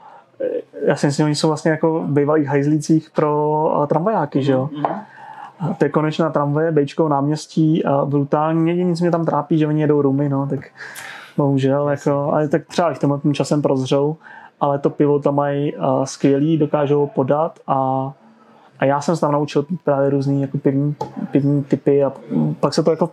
já 0.87 0.97
si 0.97 1.07
myslím, 1.07 1.27
oni 1.27 1.35
jsou 1.35 1.49
vlastně 1.49 1.71
jako 1.71 2.05
bývalých 2.07 2.49
hajzlících 2.49 3.11
pro 3.11 3.63
uh, 3.79 3.87
tramvajáky, 3.87 4.43
že 4.43 4.53
jo. 4.53 4.71
Mm-hmm. 4.73 5.05
To 5.79 5.85
je 5.85 5.89
konečná 5.89 6.31
tramvaje, 6.31 6.73
Bejčkou 6.73 7.09
náměstí 7.09 7.85
a 7.85 8.05
brutální. 8.05 8.69
Jediný, 8.69 8.97
co 8.97 9.05
mě 9.05 9.11
tam 9.11 9.25
trápí, 9.25 9.59
že 9.59 9.67
oni 9.67 9.81
jedou 9.81 10.03
rumy, 10.03 10.29
no, 10.29 10.47
tak 10.47 10.61
bohužel, 11.37 11.89
jako, 11.89 12.33
ale 12.33 12.49
tak 12.49 12.67
třeba 12.67 12.95
v 12.95 12.99
tomhle 12.99 13.21
časem 13.33 13.63
prozřou 13.63 14.17
ale 14.61 14.79
to 14.79 14.91
pivo 14.91 15.19
tam 15.19 15.35
mají 15.35 15.77
uh, 15.77 16.05
skvělý, 16.05 16.59
dokážou 16.59 17.01
ho 17.01 17.07
podat 17.07 17.59
a, 17.67 18.13
a 18.79 18.85
já 18.85 19.01
jsem 19.01 19.15
se 19.15 19.21
tam 19.21 19.33
naučil 19.33 19.63
pít 19.63 19.81
právě 19.85 20.11
různý 20.11 20.43
jako 20.43 20.59
pivní, 20.59 20.97
pivní 21.31 21.65
typy 21.65 22.05
a 22.05 22.13
pak 22.61 22.75
se 22.75 22.83
to 22.83 22.91
jako 22.91 23.07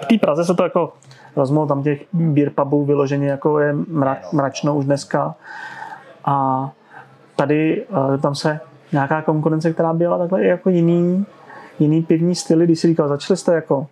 v 0.00 0.06
té 0.06 0.18
Praze 0.18 0.44
se 0.44 0.54
to 0.54 0.62
jako 0.62 0.92
rozmohl, 1.36 1.66
tam 1.66 1.82
těch 1.82 2.04
beer 2.12 2.50
pubů 2.50 2.84
vyloženě 2.84 3.28
jako 3.28 3.58
je 3.58 3.72
mra, 3.72 4.18
mračno 4.32 4.76
už 4.76 4.84
dneska. 4.84 5.34
A 6.24 6.70
tady 7.36 7.86
uh, 7.86 8.16
tam 8.16 8.34
se 8.34 8.60
nějaká 8.92 9.22
konkurence, 9.22 9.72
která 9.72 9.92
byla 9.92 10.18
takhle 10.18 10.44
jako 10.44 10.70
jiný, 10.70 11.26
jiný 11.78 12.02
pivní 12.02 12.34
styly, 12.34 12.64
když 12.64 12.78
si 12.78 12.86
říkal, 12.86 13.08
začali 13.08 13.36
jste 13.36 13.54
jako 13.54 13.86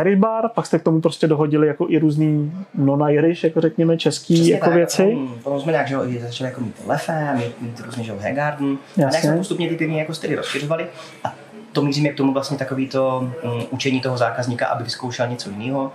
Irish 0.00 0.18
bar, 0.18 0.48
pak 0.54 0.66
jste 0.66 0.78
k 0.78 0.82
tomu 0.82 1.00
prostě 1.00 1.26
dohodili 1.26 1.66
jako 1.66 1.86
i 1.88 1.98
různý 1.98 2.52
non-Irish, 2.74 3.44
jako 3.44 3.60
řekněme, 3.60 3.96
český 3.96 4.34
Přesně 4.34 4.52
jako 4.52 4.64
tak, 4.64 4.74
věci. 4.74 5.18
Potom 5.42 5.60
jsme 5.60 5.72
nějak, 5.72 5.88
že 5.88 5.96
začali 6.20 6.50
jako 6.50 6.60
mít 6.60 6.74
Lefe, 6.86 7.34
mít, 7.36 7.62
mít 7.62 7.80
různý, 7.80 8.04
že 8.04 8.12
Hegarden. 8.12 8.72
A 8.72 8.76
nějak 8.96 9.14
jsme 9.14 9.36
postupně 9.36 9.68
ty 9.68 9.76
pivní 9.76 9.98
jako 9.98 10.14
styly 10.14 10.34
rozšiřovali. 10.36 10.86
A 11.24 11.34
to 11.72 11.82
míříme 11.82 12.08
k 12.08 12.16
tomu 12.16 12.32
vlastně 12.32 12.58
takový 12.58 12.88
to 12.88 13.32
um, 13.42 13.62
učení 13.70 14.00
toho 14.00 14.16
zákazníka, 14.16 14.66
aby 14.66 14.84
vyzkoušel 14.84 15.28
něco 15.28 15.50
jiného. 15.50 15.92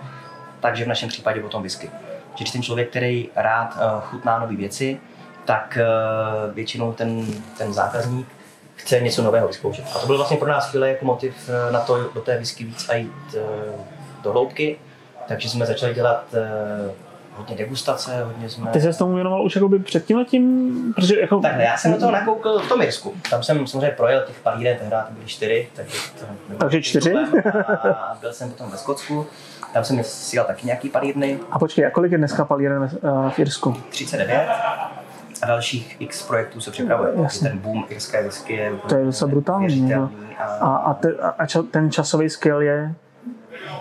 Takže 0.60 0.84
v 0.84 0.88
našem 0.88 1.08
případě 1.08 1.40
potom 1.40 1.62
whisky. 1.62 1.90
Že 2.34 2.52
ten 2.52 2.62
člověk, 2.62 2.90
který 2.90 3.28
rád 3.36 3.76
uh, 3.76 4.00
chutná 4.00 4.38
nové 4.38 4.56
věci, 4.56 4.98
tak 5.44 5.78
uh, 5.80 6.54
většinou 6.54 6.92
ten, 6.92 7.26
ten 7.58 7.72
zákazník 7.72 8.26
chce 8.76 9.00
něco 9.00 9.22
nového 9.22 9.48
vyzkoušet. 9.48 9.84
A 9.94 9.98
to 9.98 10.06
byl 10.06 10.16
vlastně 10.16 10.36
pro 10.36 10.48
nás 10.48 10.70
chvíle 10.70 10.88
jako 10.88 11.04
motiv 11.04 11.50
eh, 11.68 11.72
na 11.72 11.80
to 11.80 12.10
do 12.14 12.20
té 12.20 12.38
whisky 12.38 12.64
víc 12.64 12.88
a 12.88 12.94
jít 12.94 13.12
eh, 13.36 13.40
do 14.22 14.32
hloubky. 14.32 14.78
Takže 15.28 15.50
jsme 15.50 15.66
začali 15.66 15.94
dělat 15.94 16.24
eh, 16.34 16.90
hodně 17.36 17.56
degustace, 17.56 18.24
hodně 18.24 18.48
jsme... 18.48 18.70
Ty 18.70 18.80
se 18.80 18.92
s 18.92 18.98
tomu 18.98 19.14
věnoval 19.14 19.44
už 19.44 19.54
jakoby 19.54 19.78
před 19.78 20.04
tím 20.04 20.16
letím? 20.16 20.74
Protože 20.94 21.20
jako... 21.20 21.40
Takhle, 21.40 21.64
já 21.64 21.76
jsem 21.76 21.92
do 21.92 21.98
toho 21.98 22.12
nakoukl 22.12 22.58
v 22.58 22.68
tom 22.68 22.82
Jirsku. 22.82 23.14
Tam 23.30 23.42
jsem 23.42 23.66
samozřejmě 23.66 23.90
projel 23.90 24.22
těch 24.26 24.40
palíren, 24.40 24.76
tehdy 24.76 24.90
to 24.90 25.12
byly 25.12 25.26
čtyři, 25.26 25.68
takže 25.74 25.98
to 26.18 26.56
Takže 26.58 26.82
čtyři? 26.82 27.14
A 27.84 28.18
byl 28.20 28.32
jsem 28.32 28.50
potom 28.50 28.70
ve 28.70 28.76
Skotsku. 28.76 29.26
Tam 29.72 29.84
jsem 29.84 30.04
si 30.04 30.36
taky 30.36 30.66
nějaký 30.66 30.88
palírny. 30.88 31.38
A 31.50 31.58
počkej, 31.58 31.86
a 31.86 31.90
kolik 31.90 32.12
je 32.12 32.18
dneska 32.18 32.44
palíren 32.44 32.90
v 33.28 33.38
Jirsku? 33.38 33.76
39 33.90 34.48
a 35.44 35.46
dalších 35.46 35.96
x 35.98 36.22
projektů 36.22 36.60
se 36.60 36.70
připravuje. 36.70 37.12
Jasně. 37.22 37.48
Ten 37.48 37.58
boom 37.58 37.84
irské 37.88 38.22
whisky 38.22 38.52
je 38.52 38.72
To 38.88 38.94
je 38.94 39.04
docela 39.04 39.30
brutální. 39.30 39.92
No. 39.94 40.10
A, 40.38 40.44
a, 40.44 40.76
a, 40.76 40.94
te, 40.94 41.14
a 41.38 41.46
ča, 41.46 41.62
ten 41.62 41.90
časový 41.90 42.30
skill 42.30 42.60
je 42.60 42.94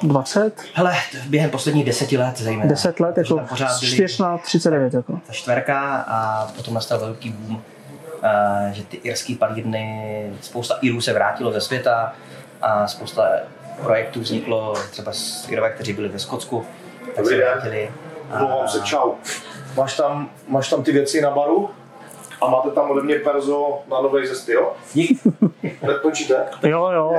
20? 0.03 0.63
Hele, 0.73 0.95
během 1.27 1.49
posledních 1.49 1.85
deseti 1.85 2.17
let 2.17 2.37
zejména. 2.37 2.69
10 2.69 2.99
let, 2.99 3.17
jako 3.17 3.45
4 3.81 4.21
na 4.21 4.37
39. 4.37 4.93
Jako. 4.93 5.19
Ta 5.27 5.33
čtverka 5.33 6.05
a 6.07 6.47
potom 6.55 6.73
nastal 6.73 6.99
velký 6.99 7.29
boom, 7.29 7.61
že 8.71 8.83
ty 8.83 8.97
irské 8.97 9.35
palírny, 9.35 10.29
spousta 10.41 10.77
Irů 10.81 11.01
se 11.01 11.13
vrátilo 11.13 11.51
ze 11.51 11.61
světa 11.61 12.13
a 12.61 12.87
spousta 12.87 13.29
projektů 13.83 14.19
vzniklo 14.19 14.73
třeba 14.91 15.13
s 15.13 15.49
Irové, 15.49 15.69
kteří 15.69 15.93
byli 15.93 16.09
ve 16.09 16.19
Skotsku, 16.19 16.65
tak 17.15 17.25
se 17.25 17.37
vrátili. 17.37 17.91
Omlouvám 18.33 18.67
se, 18.67 18.81
čau. 18.81 19.11
Máš 19.77 19.97
tam, 19.97 20.29
máš 20.47 20.69
tam 20.69 20.83
ty 20.83 20.91
věci 20.91 21.21
na 21.21 21.31
baru? 21.31 21.69
A 22.41 22.47
máte 22.49 22.71
tam 22.71 22.91
ode 22.91 23.01
mě 23.01 23.15
perzo 23.15 23.79
na 23.89 24.01
nové 24.01 24.27
zesty, 24.27 24.51
jo? 24.51 24.73
Dík. 24.93 25.21
Nekončíte? 25.87 26.45
Jo, 26.63 26.91
jo, 26.91 27.13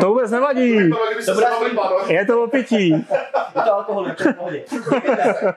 to 0.00 0.08
vůbec 0.08 0.30
nevadí. 0.30 0.90
To 1.26 1.34
bude 1.34 1.46
je 2.08 2.24
to 2.24 2.42
opití. 2.42 2.90
Je 2.90 3.62
to 3.64 3.74
alkohol, 3.74 4.08
je 4.08 4.14
to 4.14 4.32
pohodě. 4.32 4.64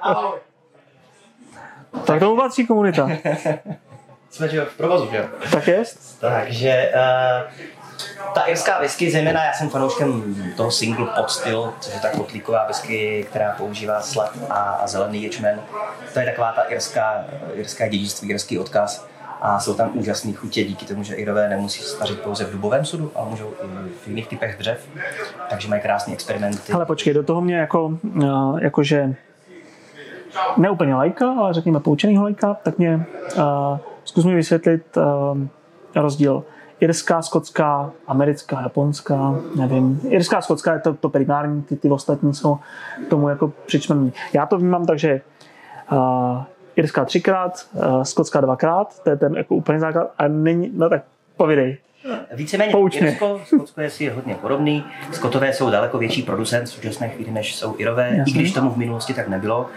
Ahoj. 0.02 0.40
Tak 2.06 2.20
tomu 2.20 2.36
patří 2.36 2.68
komunita. 2.68 3.10
Jsme 4.30 4.50
že 4.50 4.66
v 4.66 4.78
provozu, 4.78 5.08
že 5.12 5.18
jo? 5.18 5.26
Tak 5.52 5.68
jest. 5.68 6.20
Takže 6.20 6.92
uh, 6.96 7.52
ta 8.34 8.42
irská 8.42 8.80
whisky, 8.80 9.12
zejména 9.12 9.46
já 9.46 9.54
jsem 9.54 9.70
fanouškem 9.70 10.36
toho 10.58 10.72
single 10.72 11.06
pot 11.06 11.30
styl, 11.30 11.74
což 11.80 11.94
je 11.94 12.00
ta 12.00 12.10
kotlíková 12.10 12.68
whisky, 12.68 13.26
která 13.30 13.52
používá 13.58 14.02
slad 14.02 14.38
a, 14.50 14.54
a 14.56 14.88
zelený 14.88 15.24
ječmen. 15.24 15.62
To 16.14 16.20
je 16.20 16.26
taková 16.26 16.52
ta 16.52 16.62
irská, 16.62 17.26
irská 17.54 17.88
dědictví, 17.88 18.30
irský 18.30 18.60
odkaz. 18.60 19.08
A 19.42 19.60
jsou 19.60 19.74
tam 19.74 19.92
úžasné 19.94 20.34
chutě 20.34 20.64
díky 20.64 20.86
tomu, 20.86 21.04
že 21.04 21.16
Irové 21.16 21.50
nemusí 21.50 21.82
stařit 21.84 22.20
pouze 22.20 22.46
v 22.46 22.52
dubovém 22.52 22.86
sudu, 22.86 23.12
ale 23.16 23.30
můžou 23.30 23.48
i 23.48 23.68
v 24.04 24.08
jiných 24.08 24.28
typech 24.28 24.58
dřev. 24.58 24.88
Takže 25.50 25.68
mají 25.68 25.82
krásné 25.82 26.14
experimenty. 26.14 26.74
Ale 26.74 26.86
počkej, 26.86 27.14
do 27.14 27.24
toho 27.24 27.42
mě 27.42 27.58
jako, 27.58 27.98
uh, 28.16 28.60
jakože 28.62 29.16
ne 30.58 30.70
úplně 30.70 30.96
lajka, 30.96 31.32
ale 31.40 31.54
řekněme 31.54 31.80
poučenýho 31.80 32.24
lajka, 32.24 32.54
tak 32.54 32.78
mě 32.78 33.06
uh, 33.36 33.44
zkus 34.04 34.26
mi 34.26 34.36
vysvětlit 34.36 34.98
uh, 34.98 35.38
rozdíl 35.96 36.44
irská, 36.84 37.22
skotská, 37.22 37.92
americká, 38.08 38.62
japonská, 38.62 39.36
nevím. 39.56 40.02
Irská, 40.10 40.42
skotská 40.42 40.74
je 40.74 40.80
to, 40.80 40.94
to 40.94 41.10
primární, 41.10 41.62
ty, 41.62 41.76
ty 41.76 41.90
ostatní 41.90 42.34
jsou 42.34 42.60
tomu 43.10 43.30
jako 43.30 43.54
přičmení. 43.66 44.14
Já 44.34 44.46
to 44.46 44.58
vnímám 44.58 44.86
tak, 44.86 45.00
že 45.00 45.22
uh, 45.92 46.44
irská 46.76 47.06
třikrát, 47.06 47.66
uh, 47.74 48.04
skotská 48.04 48.42
dvakrát, 48.42 49.04
to 49.04 49.10
je 49.10 49.16
ten 49.16 49.36
jako 49.38 49.56
úplně 49.56 49.80
základ 49.80 50.12
a 50.18 50.28
není, 50.28 50.72
no 50.74 50.90
tak 50.90 51.04
povídej. 51.38 51.78
Víceméně 52.34 52.72
Poučně. 52.72 53.08
Irsko, 53.08 53.42
Skotsko 53.46 53.82
je 53.82 53.90
si 53.90 54.10
hodně 54.10 54.36
podobný. 54.36 54.84
Skotové 55.12 55.54
jsou 55.54 55.70
daleko 55.70 55.98
větší 55.98 56.22
producent 56.22 56.68
v 56.68 56.72
současné 56.72 57.10
chvíli, 57.10 57.32
než 57.32 57.56
jsou 57.56 57.76
Irové, 57.78 58.16
Jasný. 58.16 58.34
i 58.34 58.38
když 58.38 58.54
tomu 58.54 58.70
v 58.70 58.78
minulosti 58.78 59.14
tak 59.14 59.28
nebylo. 59.28 59.70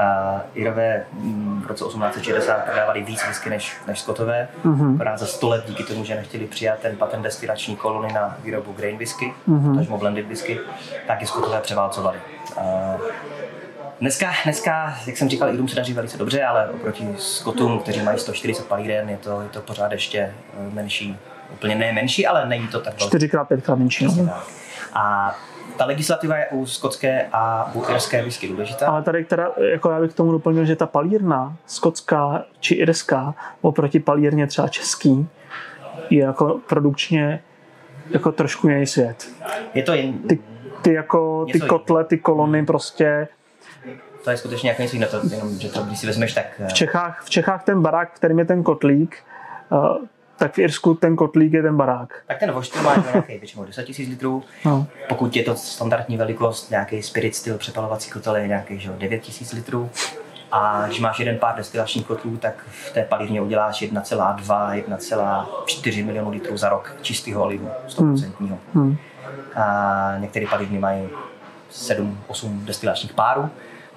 A 0.00 0.40
Irové 0.54 1.04
mm, 1.12 1.62
v 1.64 1.66
roce 1.66 1.84
1860 1.84 2.64
prodávali 2.64 3.02
víc 3.02 3.26
whisky 3.26 3.50
než, 3.50 3.76
než 3.86 4.00
Skotové. 4.00 4.48
Mm-hmm. 4.64 5.16
za 5.16 5.26
100 5.26 5.48
let 5.48 5.64
díky 5.68 5.82
tomu, 5.82 6.04
že 6.04 6.14
nechtěli 6.14 6.46
přijat 6.46 6.78
ten 6.78 6.96
patent 6.96 7.22
destilační 7.22 7.76
kolony 7.76 8.12
na 8.12 8.36
výrobu 8.44 8.72
grain 8.72 8.98
whisky, 8.98 9.34
mm-hmm. 9.48 9.76
takže 9.76 9.90
blended 9.90 10.26
whisky, 10.26 10.60
tak 11.06 11.22
i 11.22 11.26
Skotové 11.26 11.60
převálcovali. 11.60 12.18
A 12.60 12.96
Dneska, 14.00 14.32
dneska, 14.44 14.98
jak 15.06 15.16
jsem 15.16 15.28
říkal, 15.28 15.54
Irům 15.54 15.68
se 15.68 15.76
daří 15.76 15.92
velice 15.92 16.18
dobře, 16.18 16.44
ale 16.44 16.68
oproti 16.68 17.08
Skotům, 17.18 17.78
kteří 17.78 18.02
mají 18.02 18.18
140 18.18 18.66
palíren, 18.66 19.10
je 19.10 19.16
to, 19.16 19.40
je 19.40 19.48
to 19.48 19.60
pořád 19.60 19.92
ještě 19.92 20.18
eh, 20.18 20.34
menší, 20.72 21.16
úplně 21.52 21.74
ne 21.74 21.92
menší, 21.92 22.26
ale 22.26 22.48
není 22.48 22.68
to 22.68 22.80
tak 22.80 22.96
Čtyřikrát, 22.96 23.44
pětkrát 23.44 23.78
menší. 23.78 24.04
No. 24.04 24.32
A 24.94 25.34
ta 25.80 25.86
legislativa 25.86 26.36
je 26.36 26.46
u 26.50 26.66
skotské 26.66 27.26
a 27.32 27.72
u 27.74 27.84
irské 27.90 28.22
whisky 28.22 28.48
důležitá. 28.48 28.86
Ale 28.86 29.02
tady 29.02 29.24
teda, 29.24 29.50
jako 29.56 29.90
já 29.90 30.00
bych 30.00 30.12
k 30.12 30.16
tomu 30.16 30.32
doplnil, 30.32 30.64
že 30.64 30.76
ta 30.76 30.86
palírna 30.86 31.56
skotská 31.66 32.44
či 32.60 32.74
irská 32.74 33.34
oproti 33.60 34.00
palírně 34.00 34.46
třeba 34.46 34.68
český 34.68 35.28
je 36.10 36.24
jako 36.24 36.60
produkčně 36.68 37.42
jako 38.10 38.32
trošku 38.32 38.68
jiný 38.68 38.86
svět. 38.86 39.28
Je 39.74 39.82
to 39.82 39.92
jen... 39.92 40.18
Ty, 40.18 40.38
ty 40.82 40.92
jako, 40.92 41.46
ty 41.52 41.60
kotle, 41.60 42.04
ty 42.04 42.18
kolony 42.18 42.66
prostě 42.66 43.28
to 44.24 44.30
je 44.30 44.36
skutečně 44.36 44.70
jako 44.70 44.82
něco 44.82 44.96
jiného, 44.96 45.12
jenom, 45.30 45.58
že 45.58 45.68
to, 45.68 45.82
když 45.82 45.98
si 45.98 46.06
vezmeš, 46.06 46.34
tak... 46.34 46.60
V 46.68 46.72
Čechách, 46.72 47.22
v 47.24 47.30
Čechách 47.30 47.64
ten 47.64 47.82
barák, 47.82 48.12
kterým 48.12 48.38
je 48.38 48.44
ten 48.44 48.62
kotlík, 48.62 49.16
uh, 49.70 49.96
tak 50.40 50.54
v 50.54 50.58
Irsku 50.58 50.94
ten 50.94 51.16
kotlík 51.16 51.52
je 51.52 51.62
ten 51.62 51.76
barák. 51.76 52.22
Tak 52.26 52.38
ten 52.38 52.52
voštil 52.52 52.82
má 52.82 52.96
nějaký 53.12 53.38
většinou 53.38 53.64
10 53.64 53.98
000 53.98 54.10
litrů. 54.10 54.42
No. 54.64 54.86
Pokud 55.08 55.36
je 55.36 55.42
to 55.42 55.56
standardní 55.56 56.16
velikost, 56.16 56.70
nějaký 56.70 57.02
spirit 57.02 57.34
styl 57.34 57.58
přepalovací 57.58 58.10
kotel 58.10 58.36
je 58.36 58.48
nějaký 58.48 58.80
že 58.80 58.90
9 58.98 59.22
000 59.40 59.50
litrů. 59.54 59.90
A 60.52 60.86
když 60.86 61.00
máš 61.00 61.18
jeden 61.18 61.38
pár 61.38 61.56
destilačních 61.56 62.06
kotlů, 62.06 62.36
tak 62.36 62.64
v 62.68 62.92
té 62.92 63.02
palírně 63.02 63.40
uděláš 63.40 63.82
1,2, 63.82 64.84
1,4 64.88 66.06
milionu 66.06 66.30
litrů 66.30 66.56
za 66.56 66.68
rok 66.68 66.96
čistého 67.02 67.42
olivu, 67.42 67.70
100%. 67.88 68.58
Hmm. 68.74 68.96
A 69.54 70.14
některé 70.18 70.46
palírny 70.46 70.78
mají 70.78 71.08
7-8 71.72 72.64
destilačních 72.64 73.12
párů, 73.12 73.50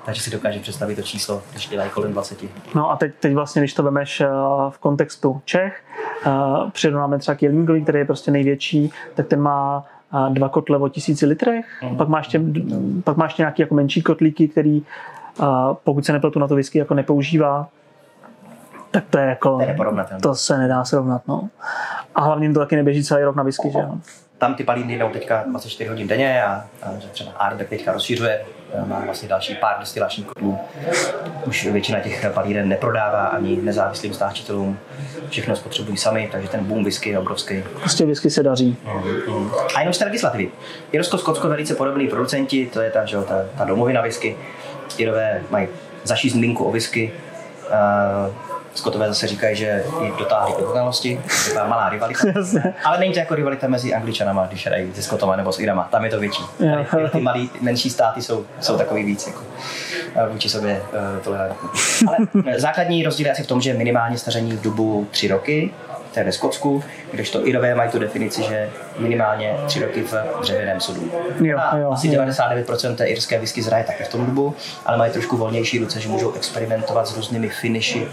takže 0.06 0.22
si 0.22 0.32
dokáže 0.32 0.60
představit 0.60 0.96
to 0.96 1.02
číslo, 1.02 1.42
když 1.52 1.68
dělají 1.68 1.90
kolem 1.90 2.12
20. 2.12 2.44
No 2.76 2.92
a 2.92 2.96
teď, 2.96 3.14
teď 3.20 3.34
vlastně, 3.34 3.62
když 3.62 3.74
to 3.74 3.84
vemeš 3.84 4.22
eh, 4.22 4.28
v 4.70 4.78
kontextu 4.80 5.42
Čech, 5.46 5.84
uh, 6.26 6.70
přirovnáme 6.70 7.20
třeba 7.20 7.38
Jelínkový, 7.42 7.84
který 7.84 8.00
je 8.00 8.06
prostě 8.06 8.32
největší, 8.32 8.92
tak 9.14 9.28
ten 9.28 9.42
má 9.42 9.86
eh, 10.14 10.34
dva 10.34 10.50
kotle 10.50 10.78
o 10.78 10.90
tisíci 10.90 11.26
litrech, 11.26 11.66
mm. 11.84 11.98
pak 11.98 12.08
máš 12.08 12.26
ještě, 12.26 12.42
pak 13.04 13.18
máš 13.18 13.38
nějaký 13.38 13.62
jako 13.62 13.76
menší 13.76 14.02
kotlíky, 14.02 14.48
který 14.48 14.84
pokud 15.84 16.06
se 16.06 16.14
nepletu 16.14 16.40
na 16.40 16.48
to 16.48 16.56
whisky 16.56 16.80
jako 16.80 16.94
nepoužívá, 16.94 17.68
tak 18.92 19.04
to 19.10 19.18
je 19.18 19.26
jako, 19.26 19.60
to 20.22 20.36
se 20.36 20.58
nedá 20.58 20.86
srovnat. 20.86 21.22
No. 21.28 21.50
A 22.16 22.22
hlavně 22.22 22.54
to 22.54 22.60
taky 22.60 22.76
neběží 22.76 23.04
celý 23.04 23.24
rok 23.24 23.36
na 23.36 23.44
whisky, 23.44 23.72
že 23.72 23.80
jo 23.80 23.98
tam 24.44 24.56
ty 24.56 24.64
palíny 24.64 24.98
jdou 24.98 25.10
teďka 25.10 25.44
24 25.48 25.90
hodin 25.90 26.08
denně 26.08 26.44
a, 26.44 26.66
a 26.84 26.90
třeba 27.12 27.32
Ardbeg 27.32 27.70
teďka 27.70 27.92
rozšířuje, 27.92 28.42
má 28.86 29.02
vlastně 29.06 29.30
další 29.30 29.56
pár 29.56 29.76
destilačních 29.80 30.28
kotlů. 30.28 30.60
Už 31.46 31.66
většina 31.66 32.00
těch 32.00 32.26
palíren 32.34 32.70
neprodává 32.70 33.26
ani 33.26 33.62
nezávislým 33.62 34.14
stáčitelům, 34.14 34.80
všechno 35.30 35.56
spotřebují 35.56 35.98
sami, 35.98 36.30
takže 36.32 36.50
ten 36.50 36.66
boom 36.66 36.84
whisky 36.84 37.10
je 37.10 37.20
obrovský. 37.20 37.64
Prostě 37.80 38.06
whisky 38.06 38.30
se 38.30 38.44
daří. 38.44 38.78
Mm, 39.28 39.52
A 39.76 39.80
jenom 39.80 39.94
z 39.94 39.98
té 39.98 40.06
legislativy. 40.06 40.52
Irsko, 40.92 41.18
Skotsko 41.18 41.50
velice 41.50 41.76
podobný 41.76 42.08
producenti, 42.08 42.70
to 42.74 42.82
je 42.82 42.92
ta, 42.92 43.06
že, 43.06 43.18
ta, 43.18 43.36
ta 43.58 43.66
domovina 43.66 44.02
whisky. 44.02 44.38
Irové 44.98 45.42
mají 45.50 45.68
zaší 46.04 46.30
zmínku 46.30 46.66
o 46.66 46.72
whisky. 46.72 47.12
Uh, 47.70 48.53
Skotové 48.76 49.08
zase 49.08 49.28
říkají, 49.28 49.56
že 49.56 49.84
ji 50.02 50.14
dotáhli 50.20 50.54
k 50.54 50.60
dokonalosti, 50.60 51.22
je 51.50 51.56
malá 51.68 51.90
rivalita. 51.90 52.20
Ale 52.84 53.00
není 53.00 53.14
to 53.14 53.20
jako 53.20 53.36
rivalita 53.36 53.68
mezi 53.68 53.94
Angličanama, 53.94 54.46
když 54.46 54.68
hrají 54.68 54.94
se 54.94 55.02
Skotama 55.02 55.36
nebo 55.36 55.52
s 55.52 55.60
Irama, 55.60 55.88
tam 55.92 56.06
je 56.06 56.12
to 56.12 56.20
větší. 56.20 56.44
Tady, 56.92 57.10
ty 57.10 57.20
malý, 57.20 57.50
menší 57.62 57.90
státy 57.90 58.22
jsou, 58.22 58.46
jsou 58.62 58.78
takový 58.78 59.04
víc 59.04 59.28
jako, 59.28 59.42
eh, 60.16 60.30
vůči 60.30 60.50
sobě 60.50 60.82
uh, 60.82 61.24
tolerantní. 61.24 61.70
Ale 62.08 62.18
eh, 62.48 62.60
základní 62.60 63.04
rozdíl 63.04 63.26
je 63.26 63.32
asi 63.32 63.44
v 63.44 63.48
tom, 63.48 63.62
že 63.62 63.74
minimálně 63.74 64.18
staření 64.18 64.52
v 64.52 64.62
dobu 64.62 65.08
tři 65.12 65.28
roky, 65.28 65.74
to 66.14 66.20
je 66.20 66.26
ve 66.26 66.32
Skotsku, 66.32 66.84
když 67.12 67.30
to 67.30 67.48
Irové 67.48 67.76
mají 67.76 67.90
tu 67.90 68.00
definici, 68.00 68.44
že 68.44 68.70
minimálně 68.98 69.58
tři 69.68 69.86
roky 69.86 70.04
v 70.04 70.14
dřevěném 70.42 70.80
sudu. 70.80 71.12
Jo, 71.42 71.58
a 71.58 71.78
jo, 71.78 71.92
asi 71.92 72.08
jo. 72.08 72.22
99% 72.22 72.96
té 72.96 73.06
irské 73.06 73.40
whisky 73.40 73.62
zraje 73.62 73.84
také 73.84 74.04
v 74.04 74.08
tom 74.08 74.26
dobu, 74.26 74.56
ale 74.86 74.98
mají 74.98 75.12
trošku 75.12 75.38
volnější 75.38 75.80
ruce, 75.80 76.00
že 76.00 76.10
můžou 76.10 76.34
experimentovat 76.34 77.08
s 77.08 77.18
různými 77.18 77.50
finishy, 77.50 78.08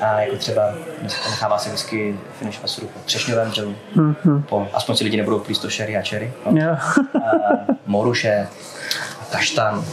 a 0.00 0.20
jako 0.20 0.36
třeba 0.36 0.74
nechává 1.02 1.58
se 1.58 1.70
whisky 1.70 2.16
finish 2.38 2.60
v 2.64 2.70
sudu 2.70 2.86
po 2.86 3.00
třešňovém 3.04 3.50
dřevu, 3.50 3.74
mm-hmm. 3.96 4.42
po, 4.42 4.68
aspoň 4.72 4.96
si 4.96 5.04
lidi 5.04 5.16
nebudou 5.16 5.38
plíst 5.38 5.62
to 5.62 5.70
sherry 5.70 5.96
a 5.96 6.02
cherry. 6.02 6.32
No. 6.50 6.70
A, 6.70 6.78
moruše, 7.86 8.48
kaštan, 9.30 9.84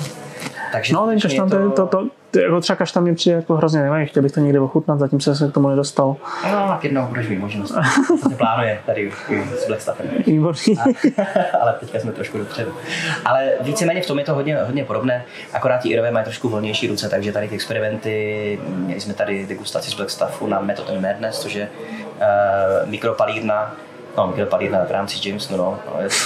takže 0.73 0.93
no, 0.93 1.07
ten 1.07 1.19
kaštan, 1.19 1.49
to, 1.49 1.69
to, 1.69 1.87
to, 1.87 2.07
to, 2.31 2.39
jako 2.39 2.61
třeba 2.61 2.77
kaštan 2.77 3.03
mi 3.03 3.15
přijde 3.15 3.35
jako 3.35 3.55
hrozně 3.55 3.81
nevím, 3.81 4.07
chtěl 4.07 4.23
bych 4.23 4.31
to 4.31 4.39
někde 4.39 4.59
ochutnat, 4.59 4.99
zatím 4.99 5.19
se 5.19 5.47
k 5.49 5.53
tomu 5.53 5.69
nedostal. 5.69 6.15
No, 6.51 6.67
tak 6.67 6.83
jednou 6.83 7.07
budeš 7.07 7.27
mít 7.27 7.39
možnost. 7.39 7.71
To 8.07 8.29
se 8.29 8.35
plánuje 8.35 8.79
tady 8.85 9.11
s 9.59 9.67
Blackstaffem. 9.67 10.07
ale 11.61 11.73
teďka 11.79 11.99
jsme 11.99 12.11
trošku 12.11 12.37
dopředu. 12.37 12.71
Ale 13.25 13.51
víceméně 13.61 14.01
v 14.01 14.07
tom 14.07 14.19
je 14.19 14.25
to 14.25 14.33
hodně, 14.33 14.57
hodně 14.57 14.85
podobné, 14.85 15.25
akorát 15.53 15.77
ti 15.77 15.89
Irové 15.89 16.11
mají 16.11 16.23
trošku 16.23 16.49
volnější 16.49 16.87
ruce, 16.87 17.09
takže 17.09 17.31
tady 17.31 17.47
ty 17.47 17.55
experimenty, 17.55 18.59
měli 18.67 19.01
jsme 19.01 19.13
tady 19.13 19.45
degustaci 19.45 19.91
z 19.91 19.93
Blackstaffu 19.93 20.47
na 20.47 20.61
Method 20.61 21.01
Madness, 21.01 21.39
což 21.39 21.53
je 21.53 21.69
uh, 22.15 22.89
mikropalírna, 22.89 23.75
No, 24.17 24.27
Miguel 24.27 24.45
Palina 24.45 24.85
v 24.85 24.91
rámci 24.91 25.29
Jamesu, 25.29 25.57
no. 25.57 25.79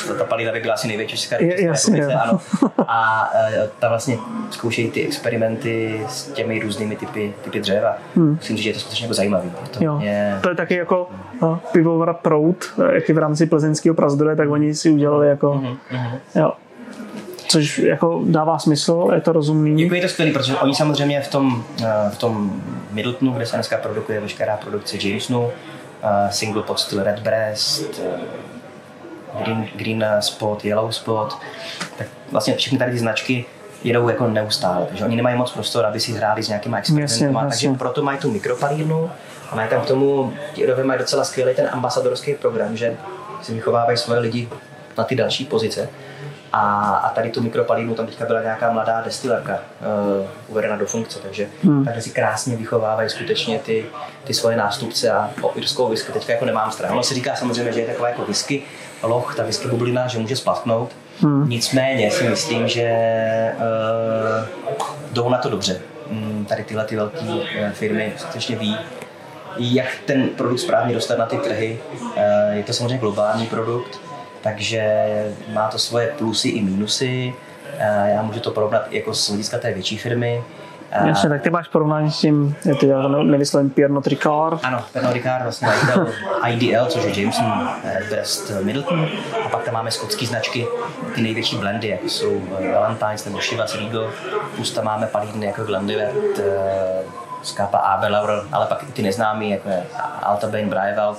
no 0.09 0.15
ta 0.15 0.23
Palina 0.23 0.51
by 0.51 0.59
byla 0.59 0.73
asi 0.73 0.87
největší 0.87 1.17
česká 1.17 1.37
republice, 1.37 2.13
ano. 2.13 2.39
A 2.87 3.29
e, 3.35 3.69
tam 3.79 3.89
vlastně 3.89 4.17
zkoušejí 4.51 4.91
ty 4.91 5.05
experimenty 5.05 6.01
s 6.07 6.31
těmi 6.31 6.59
různými 6.59 6.95
typy, 6.95 7.33
typy 7.43 7.59
dřeva. 7.59 7.97
Hmm. 8.15 8.35
Myslím, 8.35 8.57
že 8.57 8.69
je 8.69 8.73
to 8.73 8.79
skutečně 8.79 9.05
jako 9.05 9.13
zajímavý. 9.13 9.51
To, 9.71 9.83
jo. 9.83 9.99
Je... 10.01 10.39
to 10.41 10.49
je 10.49 10.55
taky 10.55 10.75
jako 10.75 11.09
no, 11.41 11.59
pivovar 11.71 12.13
Prout, 12.13 12.65
jak 12.91 13.09
je 13.09 13.15
v 13.15 13.17
rámci 13.17 13.45
plzeňského 13.45 13.95
prazdroje, 13.95 14.35
tak 14.35 14.49
oni 14.49 14.75
si 14.75 14.89
udělali 14.89 15.27
jako, 15.27 15.53
mm-hmm. 15.91 16.19
jo. 16.35 16.53
Což 17.47 17.79
jako 17.79 18.21
dává 18.25 18.59
smysl, 18.59 19.09
je 19.15 19.21
to 19.21 19.31
rozumný. 19.31 19.83
Jako 19.83 19.95
je 19.95 20.01
to 20.01 20.07
skvělý, 20.07 20.33
protože 20.33 20.55
oni 20.55 20.75
samozřejmě 20.75 21.21
v 21.21 21.27
tom, 21.27 21.63
e, 21.83 22.09
v 22.09 22.17
tom 22.17 22.61
Middletonu, 22.91 23.31
kde 23.31 23.45
se 23.45 23.55
dneska 23.55 23.77
produkuje 23.77 24.19
veškerá 24.19 24.57
produkce 24.57 25.07
Jamesonu, 25.07 25.49
single 26.29 26.63
pod 26.63 26.79
styl 26.79 27.03
Red 27.03 27.19
Breast, 27.19 27.99
uh, 27.99 29.43
green, 29.43 29.69
green 29.75 30.05
Spot, 30.19 30.65
Yellow 30.65 30.91
Spot, 30.91 31.37
tak 31.97 32.07
vlastně 32.31 32.55
všechny 32.55 32.79
tady 32.79 32.91
ty 32.91 32.99
značky 32.99 33.45
jedou 33.83 34.09
jako 34.09 34.27
neustále, 34.27 34.85
takže 34.85 35.05
oni 35.05 35.15
nemají 35.15 35.37
moc 35.37 35.51
prostor, 35.51 35.85
aby 35.85 35.99
si 35.99 36.13
hráli 36.13 36.43
s 36.43 36.47
nějakýma 36.47 36.77
experimentama, 36.77 37.49
takže 37.49 37.69
proto 37.69 38.03
mají 38.03 38.17
tu 38.17 38.31
mikropalírnu 38.31 39.11
a 39.51 39.55
mají 39.55 39.69
tam 39.69 39.81
k 39.81 39.85
tomu, 39.85 40.33
ti 40.53 40.67
mají 40.83 40.99
docela 40.99 41.23
skvělý 41.23 41.55
ten 41.55 41.69
ambasadorský 41.71 42.33
program, 42.33 42.77
že 42.77 42.97
si 43.41 43.53
vychovávají 43.53 43.97
svoje 43.97 44.19
lidi 44.19 44.49
na 44.97 45.03
ty 45.03 45.15
další 45.15 45.45
pozice. 45.45 45.89
A, 46.53 46.95
a 46.95 47.09
tady 47.09 47.29
tu 47.29 47.41
mikropalínu, 47.41 47.95
tam 47.95 48.05
teďka 48.05 48.25
byla 48.25 48.41
nějaká 48.41 48.71
mladá 48.71 49.01
destilerka 49.01 49.53
uh, 49.53 50.27
uvedena 50.47 50.75
do 50.75 50.85
funkce, 50.85 51.19
takže, 51.19 51.47
hmm. 51.63 51.85
takže 51.85 52.01
si 52.01 52.09
krásně 52.09 52.55
vychovávají 52.55 53.09
skutečně 53.09 53.59
ty, 53.59 53.85
ty 54.23 54.33
svoje 54.33 54.57
nástupce 54.57 55.11
a 55.11 55.29
o 55.41 55.51
irskou 55.55 55.89
whisky 55.89 56.11
teďka 56.11 56.33
jako 56.33 56.45
nemám 56.45 56.71
strach. 56.71 56.91
Ono 56.91 57.03
se 57.03 57.13
říká 57.13 57.35
samozřejmě, 57.35 57.71
že 57.71 57.79
je 57.79 57.87
taková 57.87 58.09
jako 58.09 58.25
whisky 58.25 58.63
loch, 59.03 59.35
ta 59.35 59.43
whisky 59.43 59.67
bublina, 59.67 60.07
že 60.07 60.19
může 60.19 60.35
splasknout. 60.35 60.91
Hmm. 61.21 61.49
Nicméně 61.49 62.11
si 62.11 62.29
myslím, 62.29 62.67
že 62.67 62.91
uh, 63.55 64.81
jdou 65.11 65.29
na 65.29 65.37
to 65.37 65.49
dobře. 65.49 65.81
Um, 66.09 66.45
tady 66.45 66.63
tyhle 66.63 66.85
ty 66.85 66.95
velké 66.95 67.19
uh, 67.19 67.41
firmy 67.73 68.13
skutečně 68.17 68.55
ví, 68.55 68.77
jak 69.57 69.87
ten 70.05 70.29
produkt 70.29 70.59
správně 70.59 70.93
dostat 70.93 71.17
na 71.17 71.25
ty 71.25 71.37
trhy. 71.37 71.79
Uh, 72.01 72.11
je 72.51 72.63
to 72.63 72.73
samozřejmě 72.73 72.97
globální 72.97 73.45
produkt, 73.47 73.99
takže 74.47 74.81
má 75.53 75.67
to 75.67 75.79
svoje 75.79 76.07
plusy 76.07 76.49
i 76.49 76.61
minusy. 76.61 77.33
Já 78.05 78.21
můžu 78.21 78.39
to 78.39 78.51
porovnat 78.51 78.91
jako 78.91 79.13
z 79.13 79.29
hlediska 79.29 79.57
té 79.57 79.73
větší 79.73 79.97
firmy. 79.97 80.43
Jasně, 81.05 81.29
tak 81.29 81.41
ty 81.41 81.49
máš 81.49 81.67
porovnání 81.67 82.11
s 82.11 82.19
tím, 82.19 82.55
ty 82.79 82.91
nevyslovím 83.23 83.69
Pernod 83.69 84.07
Ricard. 84.07 84.59
Ano, 84.63 84.83
Pernod 84.93 85.13
Ricard, 85.13 85.43
vlastně 85.43 85.67
majitel 85.67 86.07
IDL, 86.47 86.85
což 86.85 87.03
je 87.03 87.21
Jameson 87.21 87.69
Best 88.09 88.51
Middleton. 88.61 89.07
A 89.45 89.49
pak 89.49 89.63
tam 89.63 89.73
máme 89.73 89.91
skotské 89.91 90.25
značky, 90.25 90.67
ty 91.15 91.21
největší 91.21 91.57
blendy, 91.57 91.87
jako 91.87 92.09
jsou 92.09 92.41
eh, 92.59 92.71
Valentine's 92.71 93.25
nebo 93.25 93.37
Chivas 93.37 93.75
Regal. 93.75 94.09
Plus 94.55 94.71
tam 94.71 94.85
máme 94.85 95.07
palídny 95.07 95.45
jako 95.45 95.63
Glenlivet, 95.63 96.13
Skapa 97.43 97.77
eh, 97.77 97.81
Abel 97.81 98.45
ale 98.51 98.65
pak 98.65 98.83
i 98.83 98.91
ty 98.91 99.01
neznámý, 99.01 99.51
jako 99.51 99.69
je 99.69 99.83
Alta 100.23 100.47
Bane 100.47 100.67
Braival. 100.67 101.15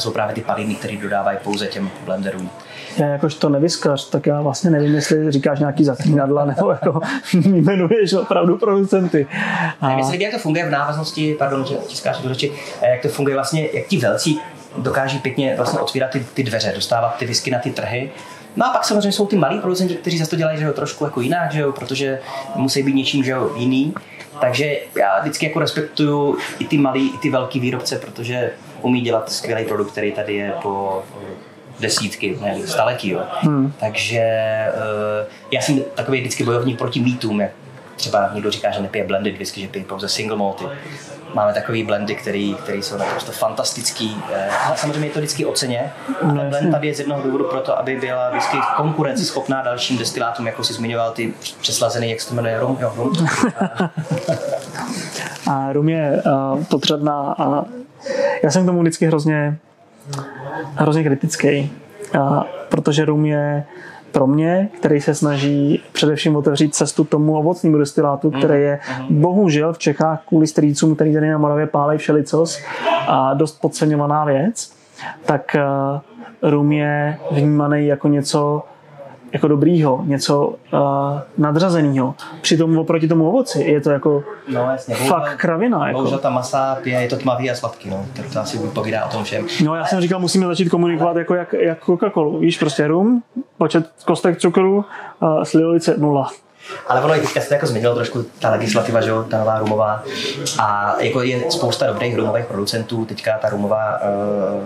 To 0.00 0.04
jsou 0.04 0.12
právě 0.12 0.34
ty 0.34 0.40
palídny, 0.40 0.74
které 0.74 0.96
dodávají 0.96 1.38
pouze 1.44 1.66
těm 1.66 1.90
blenderům 2.04 2.50
já 2.98 3.06
jakož 3.06 3.34
to 3.34 3.48
nevyskař, 3.48 4.10
tak 4.10 4.26
já 4.26 4.40
vlastně 4.40 4.70
nevím, 4.70 4.94
jestli 4.94 5.32
říkáš 5.32 5.58
nějaký 5.58 5.84
zaklínadla 5.84 6.44
nebo 6.44 6.70
jako 6.70 7.00
jmenuješ 7.32 8.12
opravdu 8.12 8.58
producenty. 8.58 9.26
A... 9.80 9.88
Nevím, 9.88 9.98
jestli 9.98 10.22
jak 10.22 10.32
to 10.32 10.38
funguje 10.38 10.66
v 10.66 10.70
návaznosti, 10.70 11.36
pardon, 11.38 11.64
že 11.64 11.74
tiskáš 11.74 12.18
do 12.18 12.28
řeči, 12.28 12.52
eh, 12.82 12.90
jak 12.90 13.02
to 13.02 13.08
funguje 13.08 13.36
vlastně, 13.36 13.68
jak 13.72 13.86
ti 13.86 13.98
velcí 13.98 14.40
dokáží 14.76 15.18
pěkně 15.18 15.54
vlastně 15.56 15.80
otvírat 15.80 16.10
ty, 16.10 16.26
ty 16.34 16.42
dveře, 16.42 16.72
dostávat 16.74 17.16
ty 17.18 17.26
whisky 17.26 17.50
na 17.50 17.58
ty 17.58 17.70
trhy, 17.70 18.10
No 18.56 18.66
a 18.66 18.70
pak 18.70 18.84
samozřejmě 18.84 19.12
jsou 19.12 19.26
ty 19.26 19.36
malí 19.36 19.60
producenti, 19.60 19.94
kteří 19.94 20.18
zase 20.18 20.30
to 20.30 20.36
dělají 20.36 20.58
že 20.58 20.64
jo, 20.64 20.72
trošku 20.72 21.04
jako 21.04 21.20
jinak, 21.20 21.52
že 21.52 21.60
jo, 21.60 21.72
protože 21.72 22.20
musí 22.54 22.82
být 22.82 22.94
něčím 22.94 23.24
že 23.24 23.30
jo, 23.30 23.50
jiný. 23.56 23.94
Takže 24.40 24.78
já 24.96 25.20
vždycky 25.20 25.46
jako 25.46 25.58
respektuju 25.58 26.38
i 26.58 26.64
ty 26.64 26.78
malý, 26.78 27.14
i 27.14 27.18
ty 27.18 27.30
velký 27.30 27.60
výrobce, 27.60 27.98
protože 27.98 28.50
umí 28.82 29.00
dělat 29.00 29.32
skvělý 29.32 29.64
produkt, 29.64 29.90
který 29.90 30.12
tady 30.12 30.34
je 30.34 30.52
po 30.62 31.02
desítky, 31.80 32.38
ne, 32.40 32.66
staletí. 32.66 33.10
Jo. 33.10 33.20
Hmm. 33.40 33.72
Takže 33.80 34.22
uh, 34.74 35.28
já 35.50 35.60
jsem 35.60 35.80
takový 35.94 36.20
vždycky 36.20 36.44
bojovník 36.44 36.78
proti 36.78 37.00
mýtům, 37.00 37.40
jak 37.40 37.50
třeba 37.96 38.30
někdo 38.34 38.50
říká, 38.50 38.70
že 38.70 38.82
nepije 38.82 39.04
blended 39.04 39.38
whisky, 39.38 39.60
že 39.60 39.68
pije 39.68 39.84
pouze 39.84 40.08
single 40.08 40.36
malty. 40.36 40.64
Máme 41.34 41.52
takový 41.52 41.84
blendy, 41.84 42.14
který, 42.14 42.54
který 42.54 42.82
jsou 42.82 42.96
naprosto 42.96 43.32
fantastický. 43.32 44.22
Eh, 44.32 44.48
ale 44.66 44.76
samozřejmě 44.76 45.06
je 45.06 45.12
to 45.12 45.18
vždycky 45.18 45.44
o 45.44 45.52
ceně. 45.52 45.92
No, 46.22 46.44
blend 46.44 46.72
tady 46.72 46.88
je 46.88 46.94
z 46.94 46.98
jednoho 46.98 47.22
důvodu 47.22 47.44
proto, 47.44 47.78
aby 47.78 47.96
byla 47.96 48.30
whisky 48.30 48.56
konkurenceschopná 48.76 49.62
dalším 49.62 49.98
destilátům, 49.98 50.46
jako 50.46 50.64
si 50.64 50.72
zmiňoval 50.72 51.12
ty 51.12 51.34
přeslazený, 51.60 52.10
jak 52.10 52.20
se 52.20 52.28
to 52.28 52.34
jmenuje, 52.34 52.60
rum. 52.60 52.78
Jo, 52.80 52.92
rum. 52.96 53.12
a 55.50 55.72
rum 55.72 55.88
je 55.88 56.22
uh, 56.26 56.64
potřebná 56.64 57.34
a 57.38 57.64
já 58.42 58.50
jsem 58.50 58.62
k 58.62 58.66
tomu 58.66 58.80
vždycky 58.80 59.06
hrozně 59.06 59.56
hrozně 60.74 61.04
kritický, 61.04 61.72
a, 62.20 62.44
protože 62.68 63.04
rum 63.04 63.26
je 63.26 63.64
pro 64.12 64.26
mě, 64.26 64.68
který 64.78 65.00
se 65.00 65.14
snaží 65.14 65.82
především 65.92 66.36
otevřít 66.36 66.74
cestu 66.74 67.04
tomu 67.04 67.38
ovocnému 67.38 67.78
destilátu, 67.78 68.30
který 68.30 68.62
je 68.62 68.78
bohužel 69.10 69.72
v 69.72 69.78
Čechách 69.78 70.22
kvůli 70.28 70.46
strýcům, 70.46 70.94
který 70.94 71.14
tady 71.14 71.30
na 71.30 71.38
Moravě 71.38 71.66
pálej 71.66 71.98
všelicos 71.98 72.58
a 73.08 73.34
dost 73.34 73.60
podceňovaná 73.60 74.24
věc, 74.24 74.72
tak 75.26 75.54
eh, 75.54 75.62
rum 76.42 76.72
je 76.72 77.18
vnímaný 77.30 77.86
jako 77.86 78.08
něco 78.08 78.62
jako 79.32 79.48
dobrýho, 79.48 80.02
něco 80.06 80.46
uh, 80.46 80.78
nadřazeného. 81.38 82.14
Přitom 82.40 82.78
oproti 82.78 83.08
tomu 83.08 83.28
ovoci 83.28 83.62
je 83.62 83.80
to 83.80 83.90
jako 83.90 84.24
No 84.48 84.70
jasně. 84.70 84.94
fakt 84.94 85.36
kravina. 85.36 85.86
Jako. 85.86 85.98
Bohužel 85.98 86.18
ta 86.18 86.30
masa 86.30 86.78
pije, 86.82 87.02
je 87.02 87.08
to 87.08 87.16
tmavý 87.16 87.50
a 87.50 87.54
sladký, 87.54 87.90
no. 87.90 88.06
Tak 88.16 88.32
to 88.32 88.40
asi 88.40 88.58
povídá 88.58 89.04
o 89.04 89.08
tom 89.08 89.24
všem. 89.24 89.46
No 89.64 89.74
já 89.76 89.84
jsem 89.84 90.00
říkal, 90.00 90.20
musíme 90.20 90.46
začít 90.46 90.68
komunikovat 90.68 91.16
jako 91.16 91.34
jak, 91.34 91.52
jak 91.52 91.84
Coca-Colu. 91.84 92.38
Víš, 92.38 92.58
prostě 92.58 92.86
rum, 92.86 93.22
počet 93.58 93.90
kostek 94.04 94.38
cukru, 94.38 94.84
uh, 95.20 95.42
slivolice 95.42 95.94
nula. 95.98 96.30
Ale 96.88 97.02
ono 97.02 97.16
i 97.16 97.20
teďka 97.20 97.40
se 97.40 97.48
to 97.48 97.54
jako 97.54 97.66
změnilo 97.66 97.94
trošku 97.94 98.22
ta 98.40 98.50
legislativa, 98.50 99.00
že 99.00 99.10
jo, 99.10 99.22
ta 99.30 99.38
nová 99.38 99.58
rumová. 99.58 100.02
A 100.58 100.94
jako 101.00 101.22
je 101.22 101.50
spousta 101.50 101.86
dobrých 101.86 102.16
rumových 102.16 102.44
producentů, 102.46 103.04
teďka 103.04 103.38
ta 103.38 103.48
rumová 103.48 103.98
uh, 103.98 104.60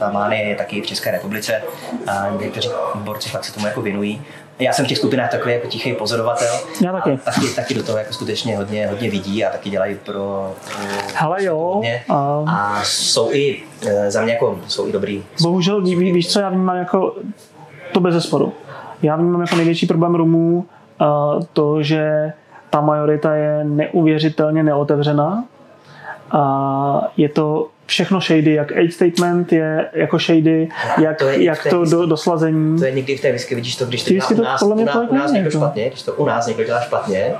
ta 0.00 0.10
mánie 0.10 0.42
je 0.48 0.56
taky 0.56 0.80
v 0.82 0.86
České 0.86 1.10
republice 1.10 1.62
a 2.06 2.28
někteří 2.40 2.68
borci 2.94 3.28
fakt 3.28 3.44
se 3.44 3.54
tomu 3.54 3.66
jako 3.66 3.82
věnují. 3.82 4.22
Já 4.58 4.72
jsem 4.72 4.84
v 4.84 4.88
těch 4.88 4.98
skupinách 4.98 5.30
takový 5.30 5.54
jako 5.54 5.66
tichý 5.66 5.92
pozorovatel. 5.92 6.48
Já 6.84 6.92
taky. 6.92 7.10
A 7.12 7.16
taky, 7.16 7.46
taky 7.56 7.74
do 7.74 7.82
toho 7.82 7.98
jako 7.98 8.12
skutečně 8.12 8.56
hodně, 8.56 8.86
hodně 8.86 9.10
vidí 9.10 9.44
a 9.44 9.50
taky 9.50 9.70
dělají 9.70 9.94
pro, 10.04 10.54
pro 10.64 10.74
Hele 11.14 11.44
jo, 11.44 11.58
hodně. 11.74 12.02
a- 12.08 12.44
A 12.48 12.80
jsou 12.84 13.32
i, 13.32 13.62
eh, 13.86 14.10
za 14.10 14.22
mě 14.22 14.32
jako, 14.32 14.58
jsou 14.68 14.88
i 14.88 14.92
dobrý. 14.92 15.24
Bohužel, 15.42 15.82
ví, 15.82 15.96
ví- 15.96 16.12
víš, 16.12 16.32
co 16.32 16.40
já 16.40 16.48
vnímám 16.48 16.76
jako 16.76 17.14
to 17.92 18.00
bez 18.00 18.14
zesporu. 18.14 18.52
Já 19.02 19.16
vnímám 19.16 19.40
jako 19.40 19.56
největší 19.56 19.86
problém 19.86 20.14
rumů 20.14 20.64
uh, 21.00 21.42
to, 21.52 21.82
že 21.82 22.32
ta 22.70 22.80
majorita 22.80 23.34
je 23.34 23.64
neuvěřitelně 23.64 24.62
neotevřená. 24.62 25.44
A 26.32 27.00
je 27.16 27.28
to 27.28 27.68
všechno 27.90 28.20
shady, 28.20 28.54
jak 28.54 28.72
age 28.72 28.90
statement 28.92 29.52
je 29.52 29.88
jako 29.92 30.18
shady, 30.18 30.68
jak 31.02 31.18
To 31.18 31.24
to, 31.24 31.30
je- 31.30 31.44
jak 31.44 31.66
to 31.70 31.84
do, 31.84 32.06
doslazení. 32.06 32.78
To 32.78 32.84
je 32.84 32.92
někdy 32.92 33.16
v 33.16 33.20
té 33.20 33.32
whisky, 33.32 33.54
vidíš 33.54 33.76
to, 33.76 33.86
když 33.86 34.02
to 34.04 34.12
dělá 34.12 34.30
u 34.30 34.34
to 34.34 34.42
nás, 34.42 34.60
podle 34.60 34.74
mě 34.74 34.84
u 34.84 34.86
nás, 34.86 35.10
u 35.10 35.14
nás 35.14 35.32
někdo 35.32 35.48
jako. 35.48 35.58
špatně, 35.58 35.88
když 35.88 36.02
to 36.02 36.12
u 36.14 36.24
nás 36.24 36.46
někdo 36.46 36.64
dělá 36.64 36.80
špatně 36.80 37.32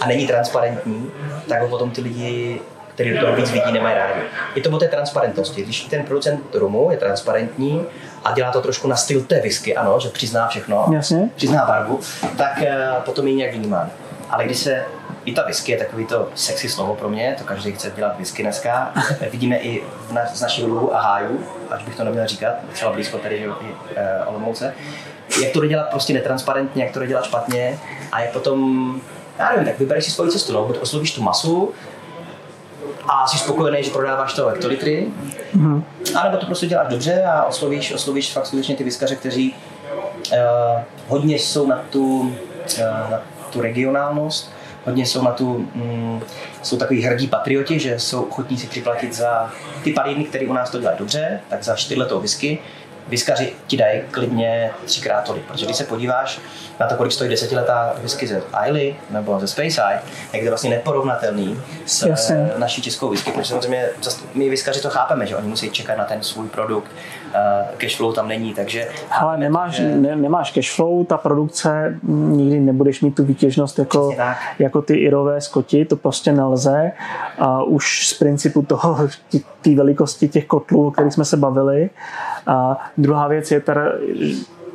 a 0.00 0.06
není 0.08 0.26
transparentní, 0.26 1.10
tak 1.48 1.62
ho 1.62 1.68
potom 1.68 1.90
ty 1.90 2.00
lidi 2.00 2.60
který 2.94 3.10
do 3.14 3.20
toho 3.20 3.36
víc 3.36 3.50
vidí, 3.50 3.72
nemají 3.72 3.94
rádi. 3.96 4.20
Je 4.56 4.62
to 4.62 4.70
o 4.70 4.78
té 4.78 4.88
transparentnosti. 4.88 5.62
Když 5.62 5.80
ten 5.80 6.02
producent 6.02 6.40
rumu 6.54 6.88
je 6.90 6.96
transparentní 6.96 7.82
a 8.24 8.32
dělá 8.32 8.50
to 8.50 8.60
trošku 8.60 8.88
na 8.88 8.96
styl 8.96 9.20
té 9.22 9.40
whisky, 9.40 9.76
ano, 9.76 10.00
že 10.00 10.08
přizná 10.08 10.48
všechno, 10.48 10.86
Jasně. 10.94 11.28
přizná 11.36 11.64
barvu, 11.66 12.00
tak 12.36 12.62
eh, 12.62 12.88
potom 13.04 13.26
je 13.26 13.34
nějak 13.34 13.54
vnímán. 13.54 13.90
Ale 14.30 14.44
když 14.44 14.58
se 14.58 14.84
i 15.24 15.32
ta 15.32 15.42
whisky 15.42 15.72
je 15.72 15.78
takový 15.78 16.06
to 16.06 16.28
sexy 16.34 16.68
slovo 16.68 16.94
pro 16.94 17.08
mě, 17.08 17.34
to 17.38 17.44
každý 17.44 17.72
chce 17.72 17.92
dělat 17.96 18.18
whisky 18.18 18.42
dneska. 18.42 18.92
Vidíme 19.30 19.56
i 19.56 19.82
v 20.08 20.12
na, 20.12 20.26
z 20.26 20.40
našich 20.40 20.64
luhu 20.64 20.94
a 20.94 21.00
hájů, 21.00 21.46
až 21.70 21.84
bych 21.84 21.96
to 21.96 22.04
neměl 22.04 22.26
říkat, 22.26 22.54
docela 22.70 22.92
blízko 22.92 23.18
tady 23.18 23.36
i 23.36 23.46
e, 23.96 24.24
Olomouce, 24.24 24.74
jak 25.42 25.52
to 25.52 25.66
dělat 25.66 25.90
prostě 25.90 26.12
netransparentně, 26.12 26.84
jak 26.84 26.92
to 26.92 27.06
dělat 27.06 27.24
špatně 27.24 27.78
a 28.12 28.20
jak 28.20 28.32
potom, 28.32 29.00
já 29.38 29.50
nevím, 29.50 29.64
tak 29.64 29.78
vybereš 29.78 30.04
si 30.04 30.10
svoji 30.10 30.30
cestu, 30.30 30.52
no, 30.52 30.64
buď 30.64 30.78
oslovíš 30.78 31.14
tu 31.14 31.22
masu, 31.22 31.72
a 33.08 33.26
jsi 33.26 33.38
spokojený, 33.38 33.82
že 33.82 33.90
prodáváš 33.90 34.34
to 34.34 34.46
hektolitry, 34.46 35.06
mm-hmm. 35.56 35.82
anebo 36.14 36.36
to 36.36 36.46
prostě 36.46 36.66
děláš 36.66 36.88
dobře 36.88 37.24
a 37.24 37.44
oslovíš, 37.44 37.92
oslovíš 37.92 38.32
fakt 38.32 38.46
skutečně 38.46 38.76
ty 38.76 38.84
vyskaře, 38.84 39.16
kteří 39.16 39.54
uh, 40.32 40.38
hodně 41.08 41.36
jsou 41.36 41.66
na 41.66 41.80
tu, 41.90 42.20
uh, 42.20 43.10
na 43.10 43.22
tu 43.50 43.60
regionálnost, 43.60 44.52
hodně 44.84 45.06
jsou 45.06 45.22
na 45.22 45.30
tu, 45.32 45.68
mm, 45.74 46.20
jsou 46.62 46.76
takový 46.76 47.02
hrdí 47.02 47.26
patrioti, 47.26 47.78
že 47.78 47.98
jsou 47.98 48.22
ochotní 48.22 48.58
si 48.58 48.66
připlatit 48.66 49.14
za 49.14 49.52
ty 49.84 49.92
parýdny, 49.92 50.24
které 50.24 50.46
u 50.46 50.52
nás 50.52 50.70
to 50.70 50.80
dělají 50.80 50.98
dobře, 50.98 51.40
tak 51.48 51.62
za 51.62 51.76
čtyřletou 51.76 52.20
whisky, 52.20 52.58
Vyskaři 53.08 53.52
ti 53.66 53.76
dají 53.76 54.00
klidně 54.10 54.70
třikrát 54.84 55.24
tolik, 55.24 55.44
protože 55.44 55.64
když 55.64 55.76
se 55.76 55.84
podíváš 55.84 56.40
na 56.80 56.86
to, 56.86 56.94
kolik 56.94 57.12
stojí 57.12 57.30
desetiletá 57.30 57.94
whisky 58.02 58.26
ze 58.26 58.42
Ailey 58.52 58.96
nebo 59.10 59.40
ze 59.40 59.48
Space 59.48 59.82
Eye, 59.82 60.00
je 60.32 60.44
to 60.44 60.48
vlastně 60.48 60.70
neporovnatelný 60.70 61.60
s 61.86 62.02
Jasně. 62.02 62.50
eh, 62.56 62.58
naší 62.58 62.82
českou 62.82 63.08
whisky, 63.10 63.32
protože 63.32 63.48
samozřejmě 63.48 63.88
my 64.34 64.48
vyskaři 64.48 64.80
to 64.80 64.90
chápeme, 64.90 65.26
že 65.26 65.36
oni 65.36 65.48
musí 65.48 65.70
čekat 65.70 65.98
na 65.98 66.04
ten 66.04 66.22
svůj 66.22 66.48
produkt, 66.48 66.90
eh, 67.34 67.66
cash 67.78 67.96
flow 67.96 68.12
tam 68.12 68.28
není, 68.28 68.54
takže 68.54 68.88
Ale 69.20 69.38
nemáš, 69.38 69.74
že- 69.74 69.96
ne, 69.96 70.16
nemáš 70.16 70.50
cash 70.50 70.70
flow, 70.76 71.04
ta 71.04 71.16
produkce 71.16 71.98
mm, 72.02 72.36
nikdy 72.36 72.60
nebudeš 72.60 73.00
mít 73.02 73.14
tu 73.14 73.24
výtěžnost 73.24 73.78
jako, 73.78 74.10
jako 74.58 74.82
ty 74.82 74.94
irové 74.94 75.40
skoti, 75.40 75.84
to 75.84 75.96
prostě 75.96 76.32
nelze. 76.32 76.92
A 77.38 77.62
už 77.62 78.08
z 78.08 78.18
principu 78.18 78.62
toho, 78.62 78.96
té 79.62 79.74
velikosti 79.74 80.28
těch 80.28 80.46
kotlů, 80.46 80.86
o 80.86 80.90
kterých 80.90 81.12
jsme 81.12 81.24
se 81.24 81.36
bavili. 81.36 81.90
A 82.46 82.78
druhá 82.98 83.28
věc 83.28 83.50
je 83.50 83.60
teda, 83.60 83.82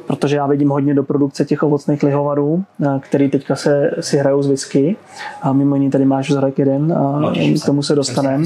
protože 0.07 0.35
já 0.35 0.47
vidím 0.47 0.69
hodně 0.69 0.93
do 0.93 1.03
produkce 1.03 1.45
těch 1.45 1.63
ovocných 1.63 2.03
lihovarů, 2.03 2.63
který 2.99 3.29
teďka 3.29 3.55
se 3.55 3.91
si 3.99 4.17
hrajou 4.17 4.41
z 4.43 4.47
whisky. 4.47 4.95
A 5.41 5.53
mimo 5.53 5.75
jiný 5.75 5.89
tady 5.91 6.05
máš 6.05 6.29
vzorek 6.29 6.59
jeden 6.59 6.93
a 6.93 7.19
No, 7.19 7.31
k 7.61 7.65
tomu 7.65 7.83
se 7.83 7.95
dostaneme. 7.95 8.45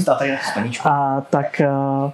A 0.84 1.22
tak, 1.30 1.60
a, 1.60 2.12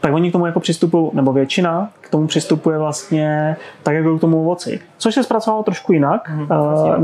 tak 0.00 0.12
oni 0.12 0.30
k 0.30 0.32
tomu 0.32 0.46
jako 0.46 0.60
přistupují, 0.60 1.10
nebo 1.12 1.32
většina 1.32 1.90
k 2.00 2.10
tomu 2.10 2.26
přistupuje 2.26 2.78
vlastně 2.78 3.56
tak, 3.82 3.94
jako 3.94 4.18
k 4.18 4.20
tomu 4.20 4.40
ovoci. 4.40 4.80
Což 4.98 5.14
se 5.14 5.22
zpracovalo 5.22 5.62
trošku 5.62 5.92
jinak, 5.92 6.30
mm, 6.30 6.48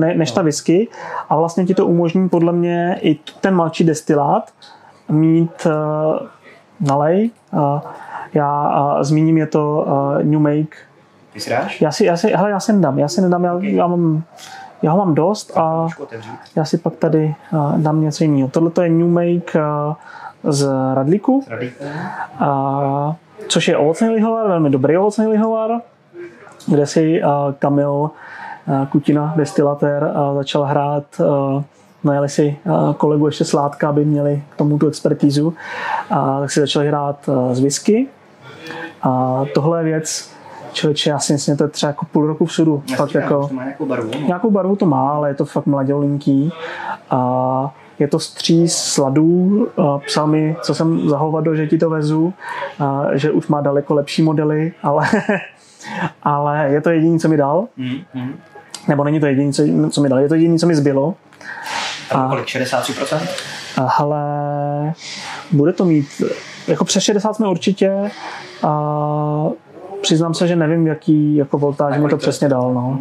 ne, 0.01 0.15
než 0.15 0.31
ta 0.33 0.43
whisky. 0.43 0.89
A 1.29 1.37
vlastně 1.37 1.65
ti 1.65 1.75
to 1.75 1.87
umožní 1.87 2.29
podle 2.29 2.53
mě 2.53 2.99
i 3.03 3.19
ten 3.41 3.57
mladší 3.57 3.85
destilát 3.85 4.53
mít 5.09 5.67
uh, 5.67 6.27
nalej. 6.81 7.31
Uh, 7.53 7.81
já 8.35 8.51
a 8.51 9.05
zmíním 9.05 9.39
je 9.39 9.47
to 9.47 9.85
uh, 9.87 10.23
New 10.23 10.41
Make. 10.41 10.77
Ty 11.33 11.41
si 11.41 11.51
dáš? 11.51 11.81
Já 11.81 11.93
si, 11.93 12.05
já 12.05 12.17
si, 12.17 12.33
hele, 12.35 12.51
já 12.51 12.61
si 12.61 12.73
nedám, 12.73 12.99
já 12.99 13.09
si 13.09 13.21
nedám, 13.21 13.45
já, 13.45 13.59
já, 13.61 13.87
mám, 13.87 14.23
já 14.83 14.93
ho 14.93 14.99
mám 14.99 15.15
dost 15.15 15.57
a 15.57 15.89
já 16.57 16.65
si 16.65 16.79
pak 16.79 16.97
tady 16.97 17.35
uh, 17.53 17.79
dám 17.79 18.01
něco 18.01 18.25
jiného. 18.25 18.49
Tohle 18.49 18.71
to 18.71 18.83
je 18.83 18.89
New 18.89 19.09
Make 19.09 19.59
uh, 19.59 19.95
z 20.45 20.69
Radlíku, 20.95 21.45
a, 22.39 23.17
což 23.49 23.69
je 23.69 23.77
ovocný 23.77 24.09
lihovar, 24.09 24.49
velmi 24.49 24.71
dobrý 24.71 24.97
ovocný 24.97 25.27
lihovar, 25.27 25.71
kde 26.67 26.87
si 26.87 27.23
uh, 27.23 27.53
Kamil 27.59 27.91
uh, 27.91 28.11
Kutina, 28.87 29.35
destilatér, 29.37 30.03
uh, 30.03 30.37
začal 30.37 30.63
hrát 30.63 31.05
uh, 31.19 31.63
najeli 32.05 32.29
si 32.29 32.57
kolegu 32.97 33.27
ještě 33.27 33.45
Sládka, 33.45 33.89
aby 33.89 34.05
měli 34.05 34.43
k 34.51 34.57
tomu 34.57 34.79
tu 34.79 34.89
expertízu, 34.89 35.55
a 36.11 36.41
tak 36.41 36.51
si 36.51 36.61
začali 36.61 36.89
hrát 36.89 37.31
z 37.53 37.61
whisky. 37.61 38.07
A 39.03 39.45
tohle 39.55 39.81
je 39.81 39.85
věc, 39.85 40.31
člověče, 40.73 41.11
já 41.11 41.19
si 41.19 41.33
myslím, 41.33 41.55
že 41.55 41.59
to 41.59 41.65
je 41.65 41.69
třeba 41.69 41.91
jako 41.91 42.07
půl 42.13 42.27
roku 42.27 42.47
všudu. 42.47 42.83
Fakt 42.97 43.15
jako, 43.15 43.49
to 43.49 43.55
má 43.55 43.65
nějakou 43.65 43.87
barvu. 43.87 44.11
no. 44.21 44.27
Nějakou 44.27 44.51
barvu 44.51 44.77
to 44.77 44.87
má, 44.87 45.11
ale 45.11 45.31
je 45.31 45.35
to 45.35 45.45
fakt 45.45 45.67
mladělinký. 45.67 46.53
A 47.11 47.75
je 47.99 48.09
to 48.09 48.19
stříz 48.19 48.77
sladů. 48.77 49.69
A 49.77 49.99
Psal 49.99 50.27
mi, 50.27 50.57
co 50.63 50.75
jsem 50.75 51.09
za 51.09 51.19
hovado, 51.19 51.55
že 51.55 51.67
ti 51.67 51.79
to 51.79 51.91
vezu, 51.91 52.35
že 53.13 53.31
už 53.31 53.47
má 53.47 53.61
daleko 53.61 53.95
lepší 53.95 54.23
modely, 54.23 54.73
ale, 54.83 55.07
ale 56.23 56.69
je 56.69 56.81
to 56.81 56.91
jediné, 56.91 57.19
co 57.19 57.29
mi 57.29 57.37
dal. 57.37 57.67
Mm, 57.77 57.97
mm. 58.15 58.35
Nebo 58.89 59.05
není 59.05 59.21
to 59.21 59.27
jediné, 59.27 59.53
co, 59.53 59.63
co 59.91 60.01
mi 60.01 60.09
dal, 60.09 60.19
je 60.19 60.29
to 60.29 60.35
jediné, 60.35 60.59
co 60.59 60.67
mi 60.67 60.75
zbylo. 60.75 61.15
A 62.11 62.29
kolik? 62.29 62.47
63%? 62.47 63.29
Ale 63.99 64.23
bude 65.53 65.73
to 65.73 65.85
mít, 65.85 66.23
jako 66.69 66.85
přes 66.85 67.03
60 67.03 67.37
jsme 67.37 67.49
určitě, 67.49 68.11
a 68.63 69.49
přiznám 70.03 70.35
se, 70.35 70.49
že 70.49 70.57
nevím, 70.57 70.87
jaký 70.87 71.37
jako 71.37 71.59
voltáž 71.59 71.97
mi 71.97 72.03
to 72.03 72.09
to 72.09 72.17
přesně 72.17 72.49
dal. 72.49 72.75
No. 72.75 72.99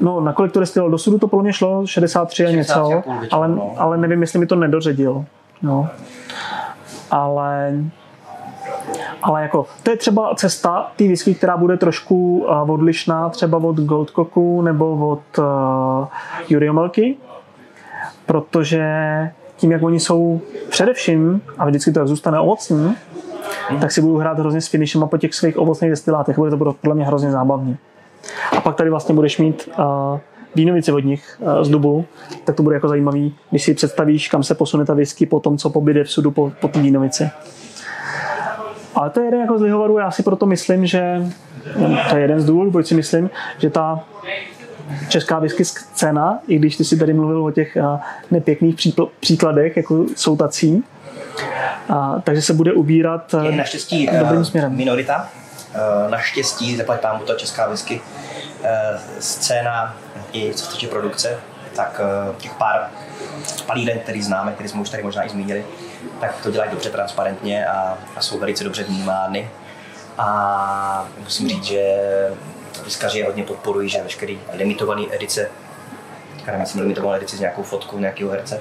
No, 0.00 0.20
na 0.20 0.32
kolik 0.32 0.52
to 0.52 0.60
destiloval? 0.60 0.90
Dosud 0.90 1.18
to 1.18 1.28
podle 1.28 1.42
mě 1.42 1.52
šlo 1.52 1.86
63 1.86 2.46
a 2.46 2.50
něco, 2.50 2.72
63,5 2.72 3.20
většinou, 3.20 3.38
ale, 3.38 3.48
no. 3.48 3.74
ale 3.76 3.98
nevím, 3.98 4.20
jestli 4.20 4.38
mi 4.38 4.46
to 4.46 4.56
nedoředil. 4.56 5.24
No. 5.62 5.88
Ale, 7.10 7.74
ale 9.22 9.42
jako, 9.42 9.66
to 9.82 9.90
je 9.90 9.96
třeba 9.96 10.34
cesta 10.34 10.92
té 10.96 11.04
whisky, 11.04 11.34
která 11.34 11.56
bude 11.56 11.76
trošku 11.76 12.38
uh, 12.38 12.70
odlišná 12.70 13.28
třeba 13.28 13.58
od 13.58 13.76
Goldcocku 13.76 14.62
nebo 14.62 15.08
od 15.08 15.38
uh, 15.38 15.44
Juriomilky, 16.48 17.16
protože 18.26 18.92
tím, 19.56 19.72
jak 19.72 19.82
oni 19.82 20.00
jsou 20.00 20.40
především, 20.68 21.42
a 21.58 21.66
vždycky 21.66 21.92
to 21.92 22.00
tak 22.00 22.08
zůstane 22.08 22.40
ovocní, 22.40 22.96
tak 23.80 23.92
si 23.92 24.00
budou 24.00 24.16
hrát 24.16 24.38
hrozně 24.38 24.60
s 24.60 24.68
finishem 24.68 25.02
a 25.02 25.06
po 25.06 25.18
těch 25.18 25.34
svých 25.34 25.58
ovocných 25.58 25.90
destilátech. 25.90 26.36
Bude 26.36 26.50
to 26.50 26.56
podle 26.56 26.94
mě 26.94 27.04
hrozně 27.04 27.30
zábavný. 27.30 27.76
A 28.56 28.60
pak 28.60 28.76
tady 28.76 28.90
vlastně 28.90 29.14
budeš 29.14 29.38
mít 29.38 29.68
uh, 29.78 29.84
vínovici 30.54 30.92
od 30.92 31.04
nich 31.04 31.38
uh, 31.40 31.62
z 31.62 31.68
dubu, 31.68 32.04
tak 32.44 32.56
to 32.56 32.62
bude 32.62 32.76
jako 32.76 32.88
zajímavý, 32.88 33.34
když 33.50 33.62
si 33.62 33.74
představíš, 33.74 34.28
kam 34.28 34.42
se 34.42 34.54
posune 34.54 34.84
ta 34.84 34.94
whisky 34.94 35.26
po 35.26 35.40
tom, 35.40 35.58
co 35.58 35.70
pobyde 35.70 36.04
všudu 36.04 36.30
po, 36.30 36.52
po 36.60 36.68
té 36.68 36.80
vínovici. 36.80 37.30
ale 38.94 39.10
to 39.10 39.20
je 39.20 39.26
jeden 39.26 39.40
jako 39.40 39.58
z 39.58 39.62
lihovarů, 39.62 39.98
já 39.98 40.10
si 40.10 40.22
proto 40.22 40.46
myslím, 40.46 40.86
že 40.86 41.22
to 42.10 42.16
je 42.16 42.22
jeden 42.22 42.40
z 42.40 42.44
důvodů, 42.46 42.70
proč 42.70 42.86
si 42.86 42.94
myslím, 42.94 43.30
že 43.58 43.70
ta 43.70 44.04
česká 45.08 45.38
whisky 45.38 45.64
scéna, 45.64 46.38
i 46.48 46.58
když 46.58 46.76
ty 46.76 46.84
si 46.84 46.96
tady 46.98 47.12
mluvil 47.12 47.44
o 47.44 47.50
těch 47.50 47.76
a, 47.76 48.00
nepěkných 48.30 48.74
přípl- 48.76 49.08
příkladech, 49.20 49.76
jako 49.76 50.04
jsou 50.16 50.36
tací, 50.36 50.84
a, 51.88 52.20
takže 52.24 52.42
se 52.42 52.54
bude 52.54 52.72
ubírat 52.72 53.34
Je 53.42 53.56
naštěstí 53.56 54.08
dobrým 54.18 54.44
směrem. 54.44 54.76
minorita. 54.76 55.28
Naštěstí, 56.10 56.76
zaplať 56.76 57.00
pámu 57.00 57.24
ta 57.24 57.34
česká 57.34 57.68
whisky 57.68 58.00
scéna 59.20 59.96
i 60.32 60.54
co 60.54 60.64
se 60.64 60.72
týče 60.72 60.88
produkce, 60.88 61.40
tak 61.76 62.00
uh, 62.30 62.36
těch 62.36 62.54
pár 62.54 62.90
palíren, 63.66 63.98
který 63.98 64.22
známe, 64.22 64.52
který 64.52 64.68
jsme 64.68 64.80
už 64.80 64.90
tady 64.90 65.02
možná 65.02 65.24
i 65.24 65.28
zmínili, 65.28 65.66
tak 66.20 66.42
to 66.42 66.50
dělají 66.50 66.70
dobře 66.70 66.90
transparentně 66.90 67.66
a, 67.66 67.98
a 68.16 68.20
jsou 68.20 68.38
velice 68.38 68.64
dobře 68.64 68.84
vnímány. 68.84 69.50
A 70.18 71.08
musím 71.18 71.48
říct, 71.48 71.64
že 71.64 71.96
vyskaři 72.84 73.22
hodně 73.22 73.42
podporují, 73.42 73.88
že 73.88 74.02
veškerý 74.02 74.40
limitované 74.52 75.02
edice, 75.10 75.50
teďka 76.38 76.52
nemyslím 76.52 76.82
limitovanou 76.82 77.16
edici 77.16 77.36
s 77.36 77.40
nějakou 77.40 77.62
fotkou 77.62 77.98
nějakého 77.98 78.30
herce, 78.30 78.60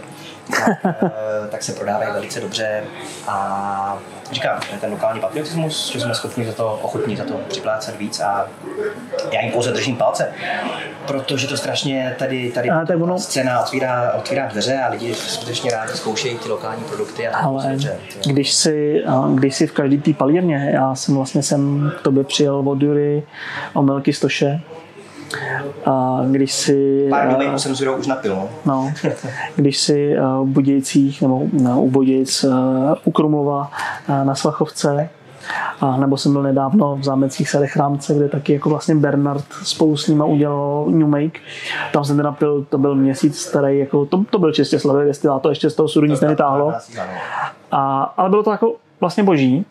tak, 0.52 0.70
eh, 0.86 1.48
tak 1.52 1.64
se 1.64 1.74
prodávají 1.74 2.12
velice 2.14 2.40
dobře 2.42 2.84
a 3.28 3.98
říkám, 4.32 4.60
ten 4.82 4.92
lokální 4.92 5.20
patriotismus, 5.22 5.92
že 5.92 6.00
jsme 6.00 6.16
schopni 6.16 6.46
za 6.46 6.54
to, 6.54 6.80
ochotní 6.82 7.16
za 7.16 7.24
to 7.24 7.34
připlácet 7.48 7.98
víc 7.98 8.20
a 8.20 8.48
já 9.32 9.42
jim 9.42 9.52
pouze 9.52 9.72
držím 9.72 9.96
palce, 9.96 10.32
protože 11.08 11.48
to 11.48 11.58
strašně 11.58 12.16
tady, 12.20 12.52
tady 12.52 12.70
A 12.70 12.86
tak 12.86 13.02
ono- 13.02 13.20
scéna 13.20 13.60
otvírá, 13.62 14.14
otvírá 14.14 14.48
dveře 14.48 14.80
a 14.80 14.90
lidi 14.90 15.14
skutečně 15.16 15.72
rádi 15.72 15.94
zkoušejí 15.94 16.38
ty 16.38 16.50
lokální 16.50 16.84
produkty 16.84 17.28
a 17.28 17.32
to 17.42 17.46
Ale. 17.48 17.64
To 17.78 17.88
je- 17.88 18.00
když 18.26 18.54
si, 18.54 19.04
když 19.36 19.56
si 19.56 19.68
v 19.68 19.72
každý 19.72 19.98
té 20.02 20.14
palírně, 20.14 20.70
já 20.74 20.96
jsem 20.96 21.16
vlastně 21.16 21.44
jsem 21.44 21.92
k 22.00 22.02
tobě 22.02 22.24
přijel 22.24 22.64
od 22.70 22.82
Jury 22.82 23.24
o 23.74 23.82
Melky 23.82 24.14
Stoše, 24.14 24.60
a 25.86 26.22
když 26.32 26.54
si... 26.54 27.08
Pár 27.10 27.36
dnů 27.36 27.60
jsem 27.60 27.72
už 28.00 28.08
napil, 28.08 28.36
no. 28.36 28.50
No, 28.66 28.94
když 29.56 29.78
si 29.78 30.16
uh, 30.20 30.48
v 30.48 30.52
Budějcích 30.52 31.22
nebo 31.22 31.42
no, 31.54 31.82
u 31.82 31.90
Budějc 31.90 32.46
u 33.06 33.12
Krumlova 33.12 33.72
na 34.24 34.36
Svachovce 34.36 35.10
a 35.82 35.98
nebo 35.98 36.18
jsem 36.18 36.34
byl 36.34 36.44
nedávno 36.44 36.96
v 36.96 37.04
zámeckých 37.04 37.50
sadech 37.50 37.78
Rámce, 37.78 38.16
kde 38.16 38.30
taky 38.30 38.54
jako 38.54 38.70
vlastně 38.70 38.96
Bernard 38.96 39.46
spolu 39.64 39.98
s 39.98 40.08
nima 40.08 40.26
udělal 40.26 40.86
New 40.90 41.08
Make. 41.08 41.40
Tam 41.94 42.04
jsem 42.04 42.18
teda 42.18 42.32
pil, 42.32 42.66
to 42.70 42.78
byl 42.78 42.96
měsíc 42.96 43.40
starý, 43.40 43.80
jako, 43.80 44.06
to, 44.06 44.24
to 44.30 44.40
byl 44.40 44.52
čistě 44.52 44.80
slavý 44.80 45.06
destilát, 45.06 45.42
to 45.42 45.50
ještě 45.50 45.70
z 45.70 45.76
toho 45.76 45.90
sudu 45.90 46.08
nic 46.08 46.22
nevytáhlo. 46.22 46.74
A, 47.72 48.14
ale 48.18 48.30
bylo 48.30 48.44
to 48.44 48.52
jako 48.52 48.76
vlastně 49.00 49.24
boží. 49.24 49.66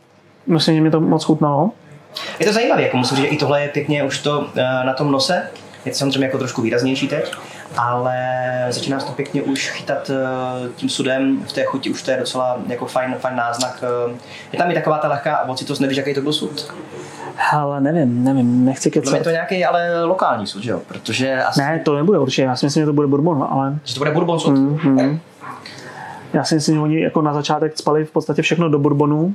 Myslím, 0.46 0.74
že 0.74 0.80
mi 0.80 0.90
to 0.90 1.00
moc 1.00 1.24
chutnalo. 1.24 1.70
Je 2.38 2.46
to 2.46 2.52
zajímavé, 2.52 2.82
jako 2.82 2.96
musím 2.96 3.16
říct, 3.16 3.26
že 3.26 3.30
i 3.30 3.36
tohle 3.36 3.62
je 3.62 3.68
pěkně 3.68 4.02
už 4.04 4.18
to 4.18 4.46
eh, 4.56 4.62
na 4.84 4.92
tom 4.92 5.12
nose. 5.12 5.42
Je 5.84 5.92
to 5.92 5.98
samozřejmě 5.98 6.26
jako 6.26 6.38
trošku 6.38 6.62
výraznější 6.62 7.08
teď, 7.08 7.32
ale 7.76 8.16
začíná 8.70 9.00
se 9.00 9.06
to 9.06 9.12
pěkně 9.12 9.42
už 9.42 9.70
chytat 9.70 10.10
eh, 10.10 10.68
tím 10.76 10.88
sudem 10.88 11.42
v 11.46 11.52
té 11.52 11.64
chuti, 11.64 11.90
už 11.90 12.02
to 12.02 12.10
je 12.10 12.16
docela 12.16 12.58
jako 12.66 12.86
fajn, 12.86 13.14
fajn 13.18 13.36
náznak. 13.36 13.84
eh. 14.10 14.14
Je 14.52 14.58
tam 14.58 14.70
i 14.70 14.74
taková 14.74 14.98
ta 14.98 15.08
lehká 15.08 15.40
ovocitost, 15.42 15.80
nevíš, 15.80 15.96
jaký 15.96 16.14
to 16.14 16.20
byl 16.20 16.32
sud. 16.32 16.74
Ale 17.52 17.80
nevím, 17.80 18.24
nevím, 18.24 18.64
nechci 18.64 18.90
kecat. 18.90 19.14
je 19.14 19.20
to 19.20 19.30
nějaký 19.30 19.64
ale 19.64 20.04
lokální 20.04 20.46
sud, 20.46 20.62
že 20.62 20.70
jo? 20.70 20.80
Protože 20.88 21.42
asi, 21.42 21.60
Ne, 21.60 21.80
to 21.84 21.96
nebude 21.96 22.18
určitě, 22.18 22.42
já 22.42 22.56
si 22.56 22.66
myslím, 22.66 22.82
že 22.82 22.86
to 22.86 22.92
bude 22.92 23.06
bourbon, 23.06 23.46
ale 23.50 23.78
že 23.84 23.94
to 23.94 24.00
bude 24.00 24.10
bourbon 24.10 24.40
sud. 24.40 24.50
Mm, 24.50 24.78
mm. 24.82 25.20
Já 26.32 26.44
si 26.44 26.54
myslím, 26.54 26.74
že 26.74 26.80
oni 26.80 27.00
jako 27.02 27.22
na 27.22 27.34
začátek 27.34 27.78
spali 27.78 28.04
v 28.04 28.10
podstatě 28.10 28.42
všechno 28.42 28.68
do 28.68 28.78
bourbonu. 28.78 29.34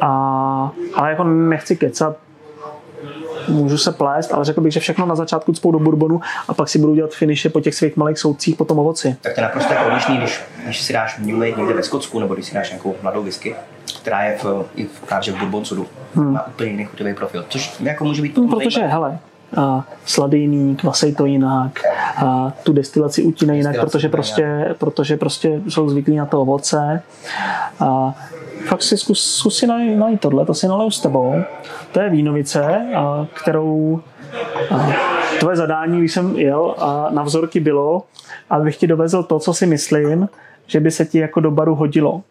A, 0.00 0.72
ale 0.94 1.10
jako 1.10 1.24
nechci 1.24 1.76
kecat, 1.76 2.16
můžu 3.48 3.78
se 3.78 3.92
plést, 3.92 4.32
ale 4.32 4.44
řekl 4.44 4.60
bych, 4.60 4.72
že 4.72 4.80
všechno 4.80 5.06
na 5.06 5.14
začátku 5.14 5.52
cpou 5.52 5.72
do 5.72 5.78
bourbonu 5.78 6.20
a 6.48 6.54
pak 6.54 6.68
si 6.68 6.78
budou 6.78 6.94
dělat 6.94 7.10
finishe 7.10 7.48
po 7.48 7.60
těch 7.60 7.74
svých 7.74 7.96
malých 7.96 8.18
soudcích 8.18 8.56
po 8.56 8.64
tom 8.64 8.78
ovoci. 8.78 9.16
tak 9.20 9.34
to 9.34 9.40
je 9.40 9.44
naprosto 9.44 9.72
jako 9.72 9.86
odlišný, 9.86 10.18
když, 10.18 10.40
když 10.64 10.80
si 10.82 10.92
dáš 10.92 11.18
New 11.18 11.36
někde 11.36 11.74
ve 11.74 11.82
Skotsku, 11.82 12.20
nebo 12.20 12.34
když 12.34 12.46
si 12.46 12.54
dáš 12.54 12.70
nějakou 12.70 12.94
mladou 13.02 13.22
whisky, 13.22 13.54
která 14.00 14.22
je 14.22 14.38
v, 14.42 14.64
i 14.74 14.84
v, 14.84 15.00
právě 15.06 15.32
v 15.32 15.38
Bourbon 15.38 15.64
sudu. 15.64 15.86
Hmm. 16.14 16.32
Má 16.32 16.46
úplně 16.46 16.70
jiný 16.70 16.84
chuťový 16.84 17.14
profil, 17.14 17.44
což 17.48 17.80
jako 17.80 18.04
může 18.04 18.22
být 18.22 18.36
No, 18.36 18.42
potom 18.42 18.58
protože, 18.58 18.80
hele, 18.80 19.18
a 19.56 19.84
sladejný, 20.04 20.76
kvasej 20.76 21.14
to 21.14 21.26
jinak, 21.26 21.80
a 22.16 22.52
tu 22.62 22.72
destilaci 22.72 23.22
utíne 23.22 23.56
jinak, 23.56 23.80
protože 23.80 24.08
prostě, 24.08 24.74
protože 24.78 25.16
prostě 25.16 25.60
jsou 25.68 25.88
zvyklí 25.88 26.16
na 26.16 26.26
to 26.26 26.40
ovoce. 26.40 27.02
A 27.80 28.14
fakt 28.66 28.82
si 28.82 28.96
zkus, 28.96 29.36
zkus 29.36 29.58
si 29.58 29.66
najít, 29.66 29.96
najít 29.96 30.20
tohle, 30.20 30.46
to 30.46 30.54
si 30.54 30.68
naliju 30.68 30.90
s 30.90 31.00
tebou. 31.00 31.34
To 31.92 32.00
je 32.00 32.10
vínovice, 32.10 32.86
a, 32.96 33.26
kterou 33.34 34.00
a, 34.70 34.88
tvoje 35.40 35.56
zadání, 35.56 35.98
když 35.98 36.12
jsem 36.12 36.38
jel 36.38 36.74
a 36.78 37.06
na 37.10 37.22
vzorky 37.22 37.60
bylo, 37.60 38.02
abych 38.50 38.76
ti 38.76 38.86
dovezl 38.86 39.22
to, 39.22 39.38
co 39.38 39.54
si 39.54 39.66
myslím, 39.66 40.28
že 40.66 40.80
by 40.80 40.90
se 40.90 41.04
ti 41.06 41.18
jako 41.18 41.40
do 41.40 41.50
baru 41.50 41.74
hodilo. 41.74 42.22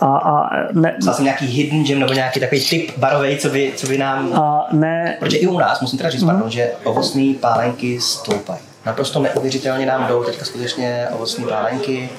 A, 0.00 0.06
a 0.16 0.50
ne, 0.72 0.96
Psal 1.00 1.14
jsem 1.14 1.24
nějaký 1.24 1.46
hidden 1.46 1.84
gem 1.84 1.98
nebo 2.00 2.12
nějaký 2.12 2.40
takový 2.40 2.68
typ 2.68 2.98
barovej, 2.98 3.36
co 3.38 3.48
by, 3.50 3.72
co 3.76 3.86
by 3.86 3.98
nám... 3.98 4.32
a 4.34 4.66
ne 4.72 5.16
Protože 5.20 5.36
i 5.36 5.46
u 5.46 5.58
nás, 5.58 5.80
musím 5.80 5.98
teda 5.98 6.10
říct, 6.10 6.22
Mhm. 6.22 6.32
pardon, 6.32 6.50
že 6.50 6.72
ovocné 6.84 7.34
pálenky 7.40 8.00
stoupají. 8.00 8.58
Naprosto 8.86 9.20
neuvěřitelně 9.20 9.86
nám 9.86 10.06
jdou 10.08 10.24
teďka 10.24 10.44
skutečně 10.44 11.08
ovocné 11.12 11.46
pálenky. 11.46 12.10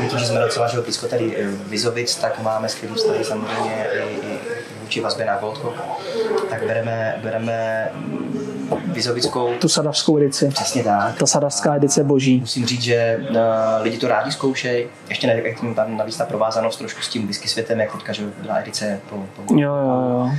My 0.00 0.08
to, 0.08 0.18
že 0.18 0.26
jsme 0.26 0.40
docela 0.40 0.68
že 0.68 0.80
blízko 0.80 1.06
tady 1.06 1.36
eh, 1.36 1.46
Vizovic, 1.46 2.16
tak 2.16 2.42
máme 2.42 2.68
skvělý 2.68 2.94
vztahy 2.94 3.24
samozřejmě 3.24 3.86
i, 3.92 4.26
i 4.26 4.38
vůči 4.80 5.00
vazbě 5.00 5.26
na 5.26 5.36
Goldko. 5.36 5.74
Tak 6.50 6.66
bereme, 6.66 7.20
bereme 7.22 7.90
Vizovickou 8.86 9.50
tu 9.60 9.68
sadavskou 9.68 10.18
edici. 10.18 10.48
přesně 10.48 10.84
tak. 10.84 11.18
Ta 11.18 11.26
sadavská 11.26 11.76
edice 11.76 12.00
je 12.00 12.04
boží. 12.04 12.40
Musím 12.40 12.66
říct, 12.66 12.82
že 12.82 13.26
uh, 13.30 13.36
lidi 13.82 13.98
to 13.98 14.08
rádi 14.08 14.32
zkoušejí. 14.32 14.86
Ještě 15.08 15.26
nevím, 15.26 15.46
jak 15.46 15.60
tam 15.74 15.96
navíc 15.96 16.16
ta 16.16 16.24
provázanost 16.24 16.76
trošku 16.76 17.02
s 17.02 17.08
tím 17.08 17.26
whisky 17.26 17.48
světem, 17.48 17.80
jak 17.80 17.92
teďka, 17.92 18.12
že 18.12 18.22
byla 18.42 18.56
edice 18.56 19.00
po, 19.10 19.16
po 19.36 19.54
Jo, 19.54 19.74
jo, 19.74 20.10
jo. 20.10 20.30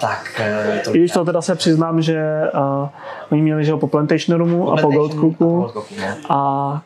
Tak 0.00 0.40
uh, 0.74 0.78
to 0.84 0.94
I 0.94 0.98
když 0.98 1.12
to 1.12 1.24
teda 1.24 1.42
se 1.42 1.54
přiznám, 1.54 2.02
že 2.02 2.42
uh, 2.54 2.88
oni 3.30 3.42
měli 3.42 3.64
že 3.64 3.76
po 3.76 3.86
Plantation 3.86 4.38
Roomu 4.38 4.72
a 4.72 4.76
po 4.76 4.90
Gold 4.90 5.14
Cooku 5.14 5.68
no. 6.00 6.16
a 6.28 6.82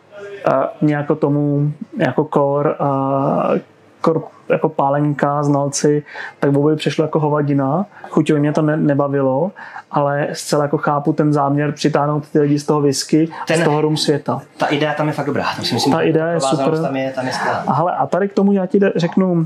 uh, 0.49 0.89
nějako 0.89 1.15
tomu 1.15 1.73
jako 1.99 2.29
core, 2.35 2.75
uh, 2.81 3.59
core 4.05 4.36
jako 4.49 4.69
pálenka, 4.69 5.43
znalci, 5.43 6.03
tak 6.41 6.57
oboje 6.57 6.77
přešlo 6.77 7.05
jako 7.05 7.21
hovadina. 7.21 7.87
Chuťově 8.11 8.41
mě 8.41 8.53
to 8.53 8.63
ne, 8.63 8.77
nebavilo, 8.77 9.53
ale 9.91 10.29
zcela 10.33 10.63
jako 10.63 10.79
chápu 10.79 11.13
ten 11.13 11.33
záměr 11.33 11.73
přitáhnout 11.73 12.29
ty 12.29 12.41
lidi 12.41 12.59
z 12.59 12.67
toho 12.67 12.81
whisky, 12.81 13.29
Ten- 13.47 13.61
z 13.61 13.65
toho 13.65 13.81
rum 13.81 13.97
světa. 13.97 14.43
Ta 14.57 14.67
idea 14.67 14.95
tam 14.95 15.07
je 15.07 15.13
fakt 15.13 15.27
dobrá. 15.27 15.45
Tam 15.57 15.65
si 15.65 15.75
myslím, 15.75 15.93
Ta 15.93 16.01
idea 16.01 16.27
je 16.27 16.41
super. 16.41 16.81
Tam 16.83 16.97
je, 16.97 17.13
tam 17.13 17.27
je. 17.27 17.33
A, 17.67 17.73
hele, 17.73 17.93
a 17.97 18.07
tady 18.07 18.29
k 18.29 18.33
tomu 18.33 18.53
já 18.53 18.67
ti 18.67 18.81
řeknu 18.97 19.33
uh, 19.33 19.45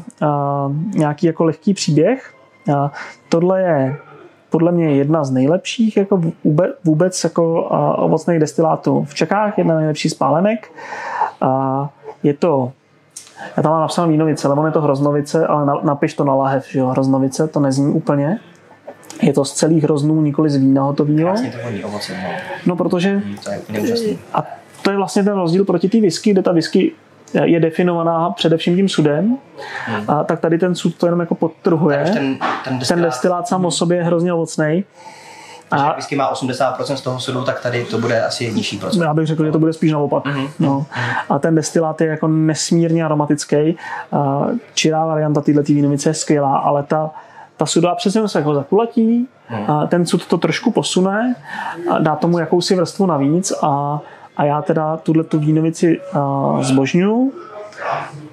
nějaký 0.94 1.26
jako 1.26 1.44
lehký 1.44 1.74
příběh. 1.74 2.34
Uh, 2.68 2.88
tohle 3.28 3.60
je 3.60 3.96
podle 4.50 4.72
mě 4.72 4.90
jedna 4.90 5.24
z 5.24 5.30
nejlepších 5.30 5.96
jako 5.96 6.20
vůbec, 6.84 7.24
jako 7.24 7.62
uh, 7.62 8.04
ovocných 8.04 8.38
destilátů 8.38 9.04
v 9.04 9.14
Čechách, 9.14 9.58
jedna 9.58 9.74
z 9.74 9.78
nejlepších 9.78 10.12
spálenek. 10.12 10.72
Uh, 11.42 11.86
je 12.22 12.34
to 12.34 12.72
já 13.56 13.62
tam 13.62 13.72
mám 13.72 13.80
napsáno 13.80 14.08
vínovice, 14.08 14.48
ale 14.48 14.56
on 14.56 14.66
je 14.66 14.72
to 14.72 14.80
hroznovice, 14.80 15.46
ale 15.46 15.66
na, 15.66 15.74
napiš 15.82 16.14
to 16.14 16.24
na 16.24 16.34
lahev, 16.34 16.70
že 16.70 16.78
jo, 16.78 16.86
hroznovice, 16.86 17.48
to 17.48 17.60
nezní 17.60 17.92
úplně. 17.92 18.38
Je 19.22 19.32
to 19.32 19.44
z 19.44 19.52
celých 19.52 19.84
hroznů, 19.84 20.20
nikoli 20.20 20.50
z 20.50 20.56
vína 20.56 20.82
hotového. 20.82 21.30
Krásně 21.30 21.50
to 21.50 21.58
voní 21.64 21.84
ovoce. 21.84 22.12
No. 22.22 22.30
No, 22.66 22.76
protože 22.76 23.22
To 23.44 23.50
je 23.50 24.16
a 24.34 24.46
to 24.82 24.90
je 24.90 24.96
vlastně 24.96 25.24
ten 25.24 25.34
rozdíl 25.34 25.64
proti 25.64 25.88
té 25.88 26.00
whisky, 26.00 26.30
kde 26.30 26.42
ta 26.42 26.52
whisky 26.52 26.92
je 27.44 27.60
definovaná 27.60 28.30
především 28.30 28.76
tím 28.76 28.88
sudem, 28.88 29.38
a 30.08 30.24
tak 30.24 30.40
tady 30.40 30.58
ten 30.58 30.74
sud 30.74 30.98
to 30.98 31.06
jenom 31.06 31.20
jako 31.20 31.34
podtrhuje. 31.34 32.04
Ten, 32.04 32.38
ten 32.64 32.78
destilát, 32.78 32.88
ten 32.88 33.02
destilát 33.02 33.48
sám 33.48 33.64
o 33.64 33.70
sobě 33.70 33.96
je 33.96 34.04
hrozně 34.04 34.32
ovocný. 34.32 34.84
A... 35.70 35.92
Whisky 35.92 36.16
má 36.16 36.32
80% 36.32 36.94
z 36.94 37.00
toho 37.00 37.20
sudu, 37.20 37.44
tak 37.44 37.60
tady 37.60 37.84
to 37.84 37.98
bude 37.98 38.24
asi 38.24 38.52
nižší 38.52 38.78
procent. 38.78 39.02
já 39.02 39.14
bych 39.14 39.26
řekl, 39.26 39.44
že 39.44 39.52
to 39.52 39.58
bude 39.58 39.72
spíš 39.72 39.92
naopak. 39.92 40.24
No. 40.58 40.86
A 41.28 41.38
ten 41.38 41.54
destilát 41.54 42.00
je 42.00 42.06
jako 42.06 42.28
nesmírně 42.28 43.04
aromatický. 43.04 43.76
Čirá 44.74 45.06
varianta 45.06 45.40
této 45.40 45.62
vínovice 45.62 46.10
je 46.10 46.14
skvělá, 46.14 46.56
ale 46.56 46.82
ta, 46.82 47.10
ta 47.56 47.66
suda 47.66 47.94
přesně 47.94 48.28
se 48.28 48.38
jako 48.38 48.54
zakulatí, 48.54 49.28
a 49.68 49.86
ten 49.86 50.06
sud 50.06 50.26
to 50.26 50.38
trošku 50.38 50.70
posune, 50.70 51.34
a 51.90 51.98
dá 51.98 52.16
tomu 52.16 52.38
jakousi 52.38 52.76
vrstvu 52.76 53.06
navíc 53.06 53.52
a, 53.62 54.00
a 54.36 54.44
já 54.44 54.62
teda 54.62 54.96
tuhle 54.96 55.24
tu 55.24 55.38
vínovici 55.38 56.00
a, 56.12 56.56
zbožňuju. 56.60 57.32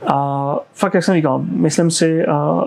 A 0.08 0.56
fakt, 0.74 0.94
jak 0.94 1.04
jsem 1.04 1.16
říkal, 1.16 1.42
myslím 1.44 1.92
si, 1.92 2.26
a, 2.26 2.34
a, 2.34 2.66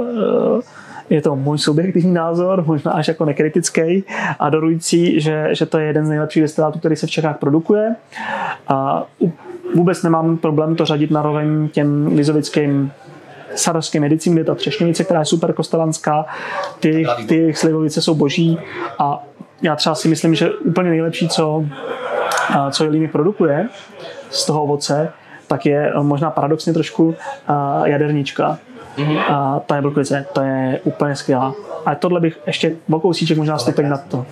je 1.10 1.20
to 1.22 1.36
můj 1.36 1.58
subjektivní 1.58 2.12
názor, 2.12 2.64
možná 2.66 2.92
až 2.92 3.08
jako 3.08 3.24
nekritický 3.24 4.04
a 4.38 4.50
dorující, 4.50 5.20
že, 5.20 5.48
že 5.52 5.66
to 5.66 5.78
je 5.78 5.86
jeden 5.86 6.06
z 6.06 6.08
nejlepších 6.08 6.42
destilátů, 6.42 6.78
který 6.78 6.96
se 6.96 7.06
v 7.06 7.10
Čechách 7.10 7.38
produkuje. 7.38 7.96
A 8.68 9.06
vůbec 9.74 10.02
nemám 10.02 10.36
problém 10.36 10.76
to 10.76 10.84
řadit 10.84 11.10
na 11.10 11.22
roveň 11.22 11.68
těm 11.68 12.06
lizovickým 12.06 12.92
sadovské 13.54 14.00
medicíny, 14.00 14.44
ta 14.44 14.54
třešňovice, 14.54 15.04
která 15.04 15.20
je 15.20 15.26
super 15.26 15.52
kostelanská, 15.52 16.26
ty, 16.80 17.06
ty 17.28 17.36
jejich 17.36 17.58
slivovice 17.58 18.02
jsou 18.02 18.14
boží 18.14 18.58
a 18.98 19.24
já 19.62 19.76
třeba 19.76 19.94
si 19.94 20.08
myslím, 20.08 20.34
že 20.34 20.50
úplně 20.50 20.90
nejlepší, 20.90 21.28
co, 21.28 21.64
co 22.70 22.84
Jelíny 22.84 23.08
produkuje 23.08 23.68
z 24.30 24.46
toho 24.46 24.62
ovoce, 24.62 25.12
tak 25.46 25.66
je 25.66 25.92
možná 26.02 26.30
paradoxně 26.30 26.72
trošku 26.72 27.14
a, 27.48 27.82
jadernička. 28.96 29.34
A 29.34 29.60
ta 29.60 29.76
jablkovice, 29.76 30.26
to 30.32 30.40
je 30.40 30.80
úplně 30.84 31.16
skvělá. 31.16 31.54
A 31.86 31.94
tohle 31.94 32.20
bych 32.20 32.38
ještě 32.46 32.72
o 32.90 33.00
kousíček 33.00 33.38
možná 33.38 33.58
stupeň 33.58 33.88
na 33.88 33.96
to. 33.96 34.26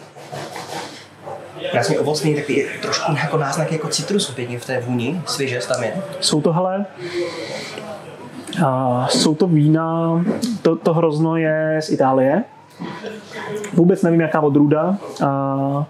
Krásně 1.71 1.99
ovocný, 1.99 2.35
takový 2.35 2.65
trošku 2.83 3.13
jako 3.13 3.39
náznak 3.39 3.73
jako 3.73 3.89
citrusu 3.89 4.33
pěkně 4.33 4.59
v 4.59 4.67
té 4.67 4.81
vůni, 4.81 5.23
svěžest 5.27 5.67
tam 5.67 5.83
je. 5.83 5.93
Jsou 6.21 6.41
to 6.41 6.53
hele, 6.53 6.87
a 8.67 9.07
jsou 9.11 9.35
to 9.35 9.47
vína, 9.47 10.25
to, 10.63 10.77
to 10.77 10.95
hrozno 10.95 11.37
je 11.37 11.79
z 11.83 11.91
Itálie. 11.91 12.45
Vůbec 13.73 14.03
nevím, 14.03 14.21
jaká 14.21 14.41
odrůda. 14.41 14.97
A 15.25 15.87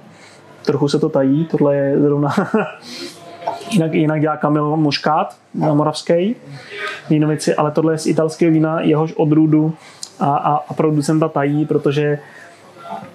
trochu 0.64 0.88
se 0.88 0.98
to 0.98 1.08
tají, 1.08 1.44
tohle 1.44 1.76
je 1.76 2.00
zrovna 2.00 2.34
Jinak, 3.70 3.94
jinak 3.94 4.20
dělá 4.20 4.36
Kamil 4.36 4.76
Muškát 4.76 5.36
na 5.54 5.74
Moravský 5.74 6.36
vínovici, 7.10 7.54
ale 7.54 7.70
tohle 7.70 7.94
je 7.94 7.98
z 7.98 8.06
italského 8.06 8.52
vína, 8.52 8.80
jehož 8.80 9.12
odrůdu 9.12 9.74
a, 10.20 10.36
a, 10.36 10.54
a 10.68 10.74
producenta 10.74 11.28
tají, 11.28 11.66
protože 11.66 12.18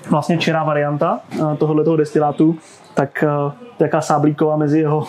vlastně 0.10 0.38
čirá 0.38 0.64
varianta 0.64 1.20
tohohle 1.58 1.84
toho 1.84 1.98
destilátu, 1.98 2.58
tak 2.94 3.24
jaká 3.80 4.02
sáblíková 4.02 4.58
mezi 4.58 4.80
jeho, 4.80 5.08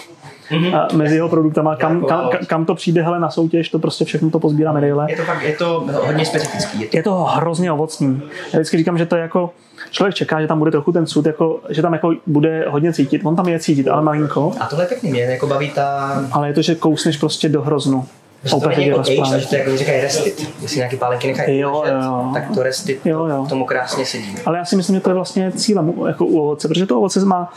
a 0.74 0.88
mezi 0.96 1.14
jeho 1.14 1.28
produktama, 1.28 1.76
kam, 1.76 2.04
kam, 2.04 2.30
kam, 2.46 2.64
to 2.64 2.74
přijde 2.74 3.02
hele, 3.02 3.20
na 3.20 3.30
soutěž, 3.30 3.68
to 3.68 3.78
prostě 3.78 4.04
všechno 4.04 4.30
to 4.30 4.38
pozbírá 4.38 4.72
medaile. 4.72 5.06
Je 5.08 5.16
to, 5.16 5.22
fakt, 5.22 5.42
je 5.42 5.56
to 5.56 5.86
hodně 6.06 6.26
specifický. 6.26 6.80
Je 6.80 6.88
to... 6.88 6.96
je 6.96 7.02
to 7.02 7.14
hrozně 7.14 7.72
ovocný. 7.72 8.22
Já 8.52 8.58
vždycky 8.58 8.76
říkám, 8.76 8.98
že 8.98 9.06
to 9.06 9.16
je 9.16 9.22
jako, 9.22 9.50
člověk 9.94 10.14
čeká, 10.14 10.40
že 10.40 10.46
tam 10.46 10.58
bude 10.58 10.70
trochu 10.70 10.92
ten 10.92 11.06
sud, 11.06 11.26
jako, 11.26 11.60
že 11.68 11.82
tam 11.82 11.92
jako 11.92 12.12
bude 12.26 12.64
hodně 12.68 12.92
cítit. 12.92 13.22
On 13.24 13.36
tam 13.36 13.48
je 13.48 13.58
cítit, 13.58 13.88
ale 13.88 14.02
malinko. 14.02 14.52
A 14.60 14.66
tohle 14.66 14.84
je 14.84 14.88
pěkný, 14.88 15.10
mě 15.10 15.22
jako 15.22 15.46
baví 15.46 15.70
ta... 15.70 16.20
Ale 16.32 16.48
je 16.48 16.54
to, 16.54 16.62
že 16.62 16.74
kousneš 16.74 17.16
prostě 17.16 17.48
do 17.48 17.62
hroznu. 17.62 18.06
Že 18.44 18.50
to 18.50 18.68
není 18.68 18.86
jako 18.86 19.00
age, 19.00 19.36
až 19.36 19.46
to 19.46 19.56
jako 19.56 19.76
říkají 19.76 20.00
restit. 20.00 20.48
Jestli 20.62 20.76
nějaký 20.76 20.96
pálenky 20.96 21.26
nechají 21.26 21.58
jo, 21.58 21.80
ležet, 21.80 21.96
jo. 22.04 22.30
tak 22.34 22.44
to 22.54 22.62
restit 22.62 23.00
Jo, 23.04 23.26
jo. 23.26 23.46
tomu 23.48 23.64
krásně 23.64 24.06
sedí. 24.06 24.36
Ale 24.46 24.58
já 24.58 24.64
si 24.64 24.76
myslím, 24.76 24.96
že 24.96 25.00
to 25.00 25.10
je 25.10 25.14
vlastně 25.14 25.52
cílem 25.52 25.92
jako 26.06 26.26
u 26.26 26.40
ovoce, 26.40 26.68
protože 26.68 26.86
to 26.86 26.98
ovoce 26.98 27.24
má 27.24 27.52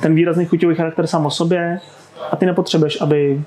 ten 0.00 0.14
výrazný 0.14 0.46
chuťový 0.46 0.74
charakter 0.74 1.06
sám 1.06 1.26
o 1.26 1.30
sobě 1.30 1.80
a 2.30 2.36
ty 2.36 2.46
nepotřebuješ, 2.46 3.00
aby, 3.00 3.42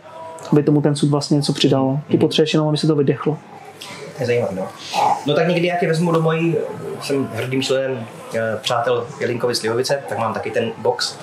aby 0.51 0.63
tomu 0.63 0.81
ten 0.81 0.95
sud 0.95 1.09
vlastně 1.09 1.35
něco 1.35 1.53
přidal. 1.53 1.99
Ty 2.11 2.17
potřebuješ 2.17 2.53
jenom, 2.53 2.67
aby 2.67 2.77
se 2.77 2.87
to 2.87 2.95
vydechlo. 2.95 3.37
Zajímavé, 4.21 4.55
no. 4.55 4.67
No 5.25 5.33
tak 5.33 5.47
někdy, 5.47 5.67
jak 5.67 5.81
je 5.81 5.87
vezmu 5.87 6.11
do 6.11 6.21
mojí, 6.21 6.55
jsem 7.01 7.29
hrdým 7.33 7.61
členem 7.61 8.05
eh, 8.35 8.57
přátel 8.61 9.07
Jelinkovi 9.19 9.55
Slivovice, 9.55 10.03
tak 10.09 10.17
mám 10.17 10.33
taky 10.33 10.51
ten 10.51 10.71
box. 10.77 11.17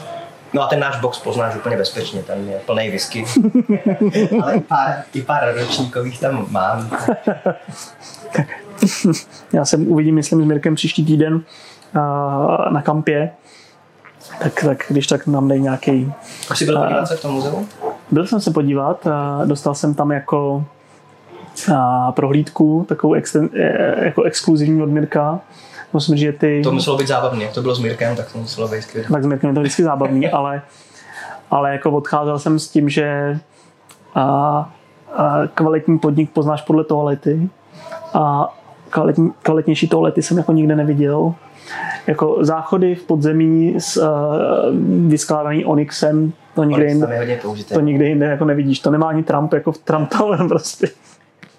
No 0.52 0.62
a 0.62 0.66
ten 0.66 0.80
náš 0.80 1.00
box 1.00 1.18
poznáš 1.18 1.56
úplně 1.56 1.76
bezpečně, 1.76 2.22
tam 2.22 2.48
je 2.48 2.60
plný 2.66 2.90
whisky. 2.90 3.24
Ale 4.42 4.54
i 4.54 4.60
pár, 4.60 5.02
i 5.14 5.22
pár 5.22 5.54
ročníkových 5.58 6.20
tam 6.20 6.46
mám. 6.50 6.90
Já 9.52 9.64
se 9.64 9.76
uvidím, 9.76 10.14
myslím, 10.14 10.42
s 10.42 10.44
Mirkem 10.44 10.74
příští 10.74 11.04
týden 11.04 11.42
a, 11.94 12.70
na 12.70 12.82
kampě. 12.82 13.30
Tak, 14.42 14.64
tak 14.64 14.84
když 14.88 15.06
tak 15.06 15.26
nám 15.26 15.48
dej 15.48 15.60
nějaký... 15.60 16.12
Už 16.50 16.58
jsi 16.58 16.64
byl 16.64 16.78
podívat 16.78 17.06
se 17.06 17.16
v 17.16 17.22
tom 17.22 17.32
muzeu? 17.32 17.68
Byl 18.10 18.26
jsem 18.26 18.40
se 18.40 18.50
podívat, 18.50 19.06
a 19.06 19.44
dostal 19.44 19.74
jsem 19.74 19.94
tam 19.94 20.10
jako 20.10 20.64
a, 21.74 22.12
prohlídku, 22.12 22.86
takovou 22.88 23.14
exten, 23.14 23.50
e, 23.54 24.04
jako 24.04 24.22
exkluzivní 24.22 24.82
od 24.82 24.90
Mirka. 24.90 25.40
Musím 25.92 26.14
říct, 26.14 26.22
že 26.22 26.32
ty... 26.32 26.60
To 26.64 26.72
muselo 26.72 26.96
být 26.96 27.08
zábavné, 27.08 27.44
jak 27.44 27.52
to 27.52 27.62
bylo 27.62 27.74
s 27.74 27.78
Mirkem, 27.78 28.16
tak 28.16 28.32
to 28.32 28.38
muselo 28.38 28.68
být 28.68 28.82
skvělé. 28.82 29.08
Tak 29.12 29.22
s 29.22 29.26
Mirkem 29.26 29.50
je 29.50 29.54
to 29.54 29.60
vždycky 29.60 29.82
zábavný, 29.82 30.28
ale, 30.30 30.62
ale 31.50 31.72
jako 31.72 31.90
odcházel 31.90 32.38
jsem 32.38 32.58
s 32.58 32.68
tím, 32.68 32.88
že 32.88 33.38
a, 34.14 34.24
a 35.16 35.38
kvalitní 35.54 35.98
podnik 35.98 36.30
poznáš 36.30 36.62
podle 36.62 36.84
toalety 36.84 37.48
a 38.14 38.54
kvalitní, 38.90 39.32
kvalitnější 39.42 39.88
toalety 39.88 40.22
jsem 40.22 40.38
jako 40.38 40.52
nikde 40.52 40.76
neviděl. 40.76 41.34
Jako 42.06 42.38
záchody 42.40 42.94
v 42.94 43.02
podzemí 43.02 43.74
s 43.78 43.96
uh, 43.96 44.08
vyskládaný 45.08 45.64
onyxem, 45.64 46.32
to 46.54 46.64
nikde, 46.64 46.86
jinde, 46.86 47.40
to 47.74 47.80
nikde 47.80 48.08
jinde 48.08 48.26
jako 48.26 48.44
nevidíš. 48.44 48.80
To 48.80 48.90
nemá 48.90 49.08
ani 49.08 49.22
Trump 49.22 49.52
jako 49.52 49.72
v 49.72 49.78
Trump 49.78 50.08
Tower 50.08 50.40
prostě. 50.48 50.86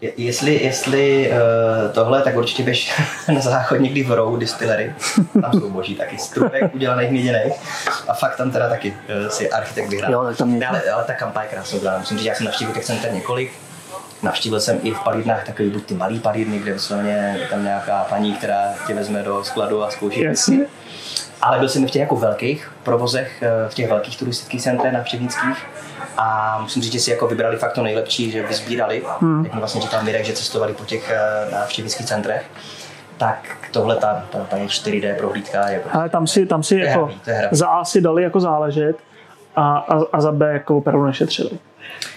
Je- 0.02 0.12
Jestli, 0.18 0.64
jestli 0.64 1.32
uh, 1.32 1.91
tohle, 1.91 2.22
tak 2.22 2.36
určitě 2.36 2.64
běž 2.64 3.02
na 3.34 3.41
záchod 3.41 3.80
někdy 3.80 4.04
v 4.04 4.12
Row 4.12 4.38
Distillery. 4.39 4.93
Tam 5.41 5.54
jsou 5.54 5.70
boží 5.70 5.95
taky 5.95 6.18
strupek 6.18 6.76
udělaných 6.76 7.12
měděných. 7.12 7.54
A 8.08 8.14
fakt 8.14 8.36
tam 8.36 8.52
teda 8.52 8.70
taky 8.70 8.89
uh, 9.24 9.28
si 9.30 9.49
architekt 9.52 9.89
vyhrál. 9.89 10.12
Jo, 10.12 10.24
tak 10.24 10.38
tam 10.38 10.60
Ne, 10.60 10.68
ale, 10.68 10.82
ale 10.93 11.04
ta 11.04 11.14
kampaň 11.14 11.43
je 11.43 11.49
krásně 11.49 11.78
udělaná. 11.78 11.99
Musím 11.99 12.18
říct, 12.18 12.26
já 12.26 12.36
jsem 12.36 12.45
navštívil 12.45 12.74
těch 12.74 12.86
center 12.86 13.14
několik. 13.14 13.52
Navštívil 14.24 14.60
jsem 14.60 14.80
i 14.84 14.91
v 14.91 14.99
palírnách 14.99 15.45
takový 15.45 15.70
buď 15.70 15.86
ty 15.86 15.93
malý 15.93 16.20
palírny, 16.20 16.60
kde 16.60 16.74
vysloveně 16.74 17.38
je 17.41 17.47
tam 17.47 17.64
nějaká 17.64 18.06
paní, 18.10 18.34
která 18.34 18.64
tě 18.88 18.93
vezme 18.93 19.24
do 19.24 19.43
skladu 19.43 19.84
a 19.84 19.89
zkouší 19.91 20.22
Jasně. 20.22 20.66
ale 21.41 21.60
byl 21.60 21.70
jsem 21.70 21.84
i 21.84 21.88
v 21.88 21.91
těch 21.91 21.99
jako 21.99 22.16
velkých 22.16 22.72
provozech, 22.84 23.43
eh, 23.43 23.70
v 23.70 23.74
těch 23.74 23.89
velkých 23.89 24.18
turistických 24.18 24.62
centrech 24.62 24.93
návštěvnických 24.93 25.58
a 26.18 26.59
musím 26.62 26.82
říct, 26.82 26.93
že 26.93 26.99
si 26.99 27.12
jako 27.12 27.28
vybrali 27.28 27.57
fakt 27.57 27.74
to 27.74 27.84
nejlepší, 27.84 28.32
že 28.32 28.47
vyzbírali, 28.47 29.03
hmm. 29.20 29.45
jak 29.45 29.53
mi 29.53 29.59
vlastně 29.59 29.82
říkal 29.82 30.03
Mirek, 30.03 30.26
že 30.26 30.34
cestovali 30.34 30.74
po 30.74 30.86
těch 30.86 31.12
eh, 31.12 31.51
návštěvnických 31.51 32.05
centrech, 32.05 32.45
tak 33.18 33.57
tohle 33.72 33.95
ta, 33.95 34.26
ta, 34.30 34.39
ta 34.39 34.57
4D 34.57 35.16
prohlídka 35.18 35.70
je 35.70 35.82
Ale 35.91 36.09
tam 36.09 36.28
si, 36.28 36.45
tam 36.45 36.64
si 36.64 36.76
jako 36.76 37.09
hravý, 37.26 37.47
za 37.51 37.68
A 37.68 37.86
si 37.86 38.01
dali 38.01 38.24
jako 38.24 38.39
záležet 38.39 38.95
a, 39.55 39.78
a, 39.78 40.01
a 40.14 40.22
za 40.22 40.32
B 40.32 40.53
jako 40.53 40.78
opravdu 40.78 41.05
nešetřili. 41.05 41.49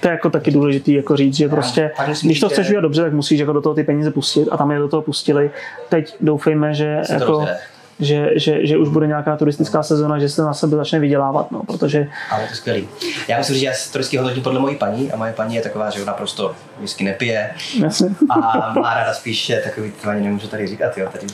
To 0.01 0.09
je 0.09 0.13
jako 0.13 0.31
taky 0.31 0.51
důležitý 0.51 0.93
jako 0.95 1.17
říct, 1.17 1.35
že 1.35 1.49
prostě, 1.49 1.91
když 2.23 2.41
to 2.41 2.49
chceš 2.49 2.69
udělat 2.69 2.81
dobře, 2.81 3.03
tak 3.03 3.13
musíš 3.13 3.41
jako 3.41 3.53
do 3.53 3.61
toho 3.61 3.75
ty 3.75 3.85
peníze 3.85 4.11
pustit 4.11 4.49
a 4.53 4.57
tam 4.57 4.71
je 4.71 4.79
do 4.79 4.89
toho 4.89 5.03
pustili. 5.03 5.51
Teď 5.89 6.17
doufejme, 6.21 6.75
že, 6.75 7.03
jako, 7.09 7.33
rozjede. 7.33 7.59
Že, 8.01 8.31
že, 8.35 8.67
že, 8.67 8.77
už 8.79 8.89
bude 8.89 9.07
nějaká 9.07 9.37
turistická 9.37 9.83
sezona, 9.83 10.19
že 10.19 10.29
se 10.29 10.43
na 10.43 10.55
sebe 10.55 10.77
začne 10.77 10.99
vydělávat, 10.99 11.51
no, 11.51 11.63
protože 11.63 12.09
Ale 12.31 12.43
je 12.43 12.49
to 12.49 12.55
skvělý. 12.55 12.89
Já 13.29 13.39
musím 13.39 13.55
říct, 13.55 13.61
že 13.61 13.67
já 13.67 13.73
vždycky 13.73 14.17
hodnotím 14.17 14.43
podle 14.43 14.61
mojí 14.61 14.77
paní 14.77 15.13
a 15.13 15.17
moje 15.17 15.33
paní 15.33 15.55
je 15.55 15.63
taková, 15.63 15.91
že 15.91 16.05
naprosto 16.05 16.55
whisky 16.81 17.05
nepije. 17.05 17.51
Jasně, 17.83 18.09
a 18.31 18.73
má 18.81 18.95
ráda 18.95 19.15
spíš 19.15 19.53
takový, 19.65 19.93
to 20.03 20.09
ani 20.09 20.21
nemůžu 20.21 20.49
tady 20.49 20.67
říkat, 20.67 20.99
jo, 20.99 21.09
tady 21.13 21.27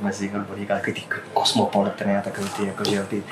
mezi 0.00 0.30
odborníky, 0.36 0.72
takový 0.72 0.92
ty 0.92 1.02
kosmopolitny 1.34 2.16
a 2.16 2.20
takový 2.20 2.48
ty, 2.56 2.66
jako, 2.66 2.84
že 2.84 3.02
ty 3.02 3.16
uh, 3.16 3.22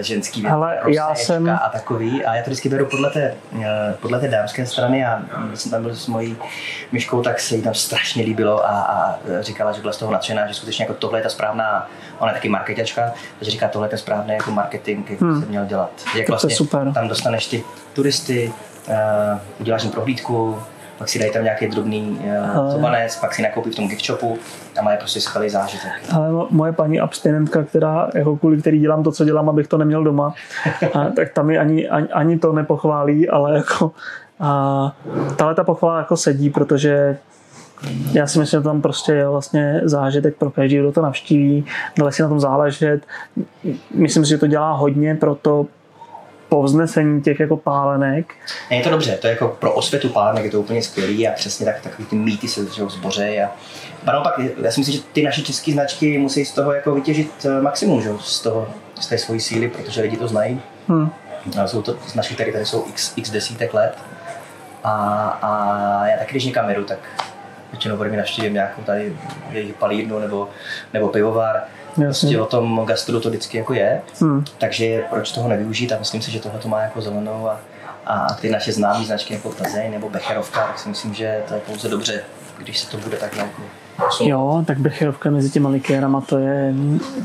ženský 0.00 0.40
věci, 0.40 0.50
Hele, 0.50 0.78
já 0.88 1.14
jsem- 1.14 1.48
a 1.48 1.68
takový. 1.72 2.24
A 2.24 2.34
já 2.34 2.42
to 2.42 2.50
vždycky 2.50 2.68
beru 2.68 2.86
podle 2.86 3.10
té, 3.10 3.34
uh, 3.52 3.64
podle 4.00 4.20
té 4.20 4.28
dámské 4.28 4.66
strany 4.66 5.06
a 5.06 5.22
když 5.48 5.60
jsem 5.60 5.70
tam 5.70 5.82
byl 5.82 5.94
s 5.94 6.06
mojí 6.06 6.36
myškou, 6.92 7.22
tak 7.22 7.40
se 7.40 7.56
jí 7.56 7.62
tam 7.62 7.74
strašně 7.74 8.24
líbilo 8.24 8.64
a, 8.66 8.70
a 8.70 9.18
říkala, 9.40 9.72
že 9.72 9.80
byla 9.80 9.92
z 9.92 9.96
toho 9.96 10.12
nadšená, 10.12 10.46
že 10.46 10.54
skutečně 10.54 10.82
jako 10.82 10.94
tohle 10.94 11.18
je 11.18 11.22
ta 11.22 11.28
správná, 11.28 11.88
ona 12.20 12.30
je 12.30 12.34
taky 12.34 12.48
marketačka, 12.48 13.12
takže 13.38 13.50
říká, 13.50 13.68
tohle 13.68 13.86
je 13.86 13.90
ten 13.90 13.98
správný 13.98 14.32
jako 14.32 14.50
marketing, 14.50 15.10
jak 15.10 15.20
hmm. 15.20 15.40
se 15.40 15.48
měl 15.48 15.64
dělat. 15.64 15.90
Jak 16.16 16.40
to 16.40 16.48
je 16.48 16.56
super. 16.56 16.92
tam 16.92 17.08
dostaneš 17.08 17.46
ty 17.46 17.64
turisty, 17.92 18.52
uh, 18.88 18.94
uděláš 19.60 19.82
jim 19.82 19.92
prohlídku, 19.92 20.58
pak 20.98 21.08
si 21.08 21.18
dají 21.18 21.32
tam 21.32 21.44
nějaký 21.44 21.66
drobný 21.66 22.20
uh, 22.24 22.58
Ale- 22.58 22.70
zubanec, 22.70 23.16
pak 23.16 23.34
si 23.34 23.42
nakoupí 23.42 23.70
v 23.70 23.74
tom 23.74 23.88
gift 23.88 24.04
shopu 24.04 24.38
a 24.78 24.82
mají 24.82 24.98
prostě 24.98 25.20
skvělý 25.20 25.50
zážitek. 25.50 25.92
ale 26.14 26.28
mo- 26.30 26.46
moje 26.50 26.72
paní 26.72 27.00
abstinentka, 27.00 27.62
která, 27.62 28.10
jako 28.14 28.36
kvůli 28.36 28.60
který 28.60 28.80
dělám 28.80 29.02
to, 29.02 29.12
co 29.12 29.24
dělám, 29.24 29.48
abych 29.48 29.68
to 29.68 29.78
neměl 29.78 30.04
doma, 30.04 30.34
a, 30.94 31.04
tak 31.16 31.32
tam 31.32 31.46
mi 31.46 31.58
ani, 31.58 31.88
ani, 31.88 32.08
ani 32.08 32.38
to 32.38 32.52
nepochválí, 32.52 33.28
ale 33.28 33.56
jako 33.56 33.92
a 34.40 34.92
tahle 35.36 35.54
ta 35.54 35.64
pochvala 35.64 35.98
jako 35.98 36.16
sedí, 36.16 36.50
protože 36.50 37.18
já 38.12 38.26
si 38.26 38.38
myslím, 38.38 38.60
že 38.60 38.64
tam 38.64 38.82
prostě 38.82 39.12
je 39.12 39.28
vlastně 39.28 39.80
zážitek 39.84 40.36
pro 40.36 40.50
každý, 40.50 40.78
kdo 40.78 40.92
to 40.92 41.02
navštíví, 41.02 41.64
dole 41.98 42.12
si 42.12 42.22
na 42.22 42.28
tom 42.28 42.40
záležet. 42.40 43.00
Myslím 43.94 44.24
si, 44.24 44.28
že 44.28 44.38
to 44.38 44.46
dělá 44.46 44.72
hodně 44.72 45.14
pro 45.14 45.34
to 45.34 45.66
povznesení 46.48 47.22
těch 47.22 47.40
jako 47.40 47.56
pálenek. 47.56 48.34
Ne, 48.70 48.76
je 48.76 48.82
to 48.82 48.90
dobře, 48.90 49.18
to 49.20 49.26
je 49.26 49.30
jako 49.30 49.56
pro 49.60 49.72
osvětu 49.72 50.08
pálenek 50.08 50.44
je 50.44 50.50
to 50.50 50.60
úplně 50.60 50.82
skvělý 50.82 51.28
a 51.28 51.32
přesně 51.32 51.66
tak 51.66 51.80
takový 51.80 52.08
ty 52.08 52.16
mýty 52.16 52.48
se 52.48 52.60
jo, 52.78 52.88
zbořejí 52.88 53.40
a 53.40 53.50
a 54.06 54.12
naopak, 54.12 54.38
já 54.38 54.70
si 54.70 54.80
myslím, 54.80 54.96
že 54.96 55.02
ty 55.12 55.22
naše 55.22 55.42
české 55.42 55.72
značky 55.72 56.18
musí 56.18 56.44
z 56.44 56.52
toho 56.52 56.72
jako 56.72 56.94
vytěžit 56.94 57.46
eh, 57.46 57.60
maximum, 57.60 58.02
že? 58.02 58.08
jo, 58.08 58.18
z, 58.18 58.40
toho, 58.40 58.68
z 59.00 59.06
té 59.06 59.18
svojí 59.18 59.40
síly, 59.40 59.68
protože 59.68 60.02
lidi 60.02 60.16
to 60.16 60.28
znají. 60.28 60.60
Hmm. 60.88 61.10
A 61.62 61.66
jsou 61.66 61.82
to 61.82 61.96
značky, 62.06 62.34
které 62.34 62.52
tady 62.52 62.66
jsou 62.66 62.84
x, 62.88 63.12
x 63.16 63.30
desítek 63.30 63.74
let. 63.74 63.98
A, 64.84 64.92
a 65.42 66.06
já 66.06 66.18
taky, 66.18 66.30
když 66.30 66.44
někam 66.44 66.68
jedu, 66.68 66.84
tak 66.84 66.98
většinou 67.72 67.96
ode 67.96 68.08
mě 68.08 68.18
navštívím 68.18 68.54
nějakou 68.54 68.82
tady 68.82 69.16
jejich 69.50 69.74
palírnu 69.74 70.18
nebo, 70.18 70.48
nebo 70.92 71.08
pivovar. 71.08 71.62
Jasně. 71.90 72.04
Prostě 72.06 72.40
o 72.40 72.46
tom 72.46 72.84
gastru 72.86 73.20
to 73.20 73.28
vždycky 73.28 73.58
jako 73.58 73.74
je. 73.74 74.02
Hmm. 74.20 74.44
Takže 74.58 75.04
proč 75.10 75.32
toho 75.32 75.48
nevyužít 75.48 75.92
a 75.92 75.98
myslím 75.98 76.22
si, 76.22 76.30
že 76.30 76.40
tohle 76.40 76.58
to 76.58 76.68
má 76.68 76.80
jako 76.80 77.00
zelenou 77.00 77.48
a, 77.48 77.60
a 78.06 78.34
ty 78.34 78.50
naše 78.50 78.72
známé 78.72 79.04
značky 79.04 79.34
jako 79.34 79.50
Plzeň 79.50 79.90
nebo 79.90 80.10
Becherovka, 80.10 80.66
tak 80.66 80.78
si 80.78 80.88
myslím, 80.88 81.14
že 81.14 81.40
to 81.48 81.54
je 81.54 81.60
pouze 81.60 81.88
dobře, 81.88 82.22
když 82.58 82.78
se 82.78 82.90
to 82.90 82.96
bude 82.96 83.16
tak 83.16 83.36
jako 83.36 83.62
posunout. 84.04 84.30
Jo, 84.30 84.64
tak 84.66 84.78
Becherovka 84.78 85.30
mezi 85.30 85.50
těma 85.50 85.68
likérama, 85.68 86.20
to 86.20 86.38
je, 86.38 86.74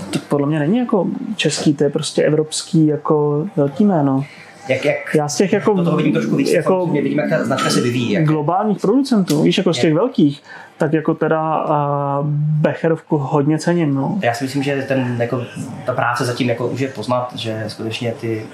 to 0.10 0.20
podle 0.20 0.48
mě 0.48 0.60
není 0.60 0.78
jako 0.78 1.08
český, 1.36 1.74
to 1.74 1.84
je 1.84 1.90
prostě 1.90 2.24
evropský 2.24 2.88
jako 2.88 3.46
velký 3.56 3.86
jméno. 3.86 4.26
Jak, 4.68 4.86
jak 4.86 5.16
Já 5.16 5.28
z 5.28 5.36
těch 5.36 5.54
jako, 5.54 5.84
toho 5.84 5.98
vidím 5.98 6.14
trošku 6.14 6.36
víc, 6.36 6.52
jako 6.52 6.74
jako, 6.74 6.86
vidím, 6.88 7.20
jak 7.20 7.30
ta 7.30 7.46
značka 7.46 7.70
se 7.70 7.82
vyvíjí. 7.82 8.12
Jak, 8.12 8.26
globálních 8.26 8.80
producentů, 8.80 9.42
víš, 9.42 9.58
jako 9.58 9.74
z 9.74 9.80
těch 9.80 9.94
velkých, 9.94 10.44
tak 10.78 10.94
jako 10.94 11.14
teda 11.14 11.66
uh, 11.66 12.28
Becherovku 12.62 13.18
hodně 13.18 13.60
cením, 13.60 13.94
no. 13.94 14.20
já 14.22 14.34
si 14.34 14.44
myslím, 14.44 14.64
že 14.64 14.86
ten, 14.88 15.18
jako, 15.20 15.44
ta 15.86 15.94
práce 15.94 16.26
zatím 16.26 16.50
jako 16.50 16.68
už 16.68 16.80
je 16.80 16.88
poznat, 16.88 17.36
že 17.36 17.64
skutečně 17.68 18.12
ty, 18.12 18.46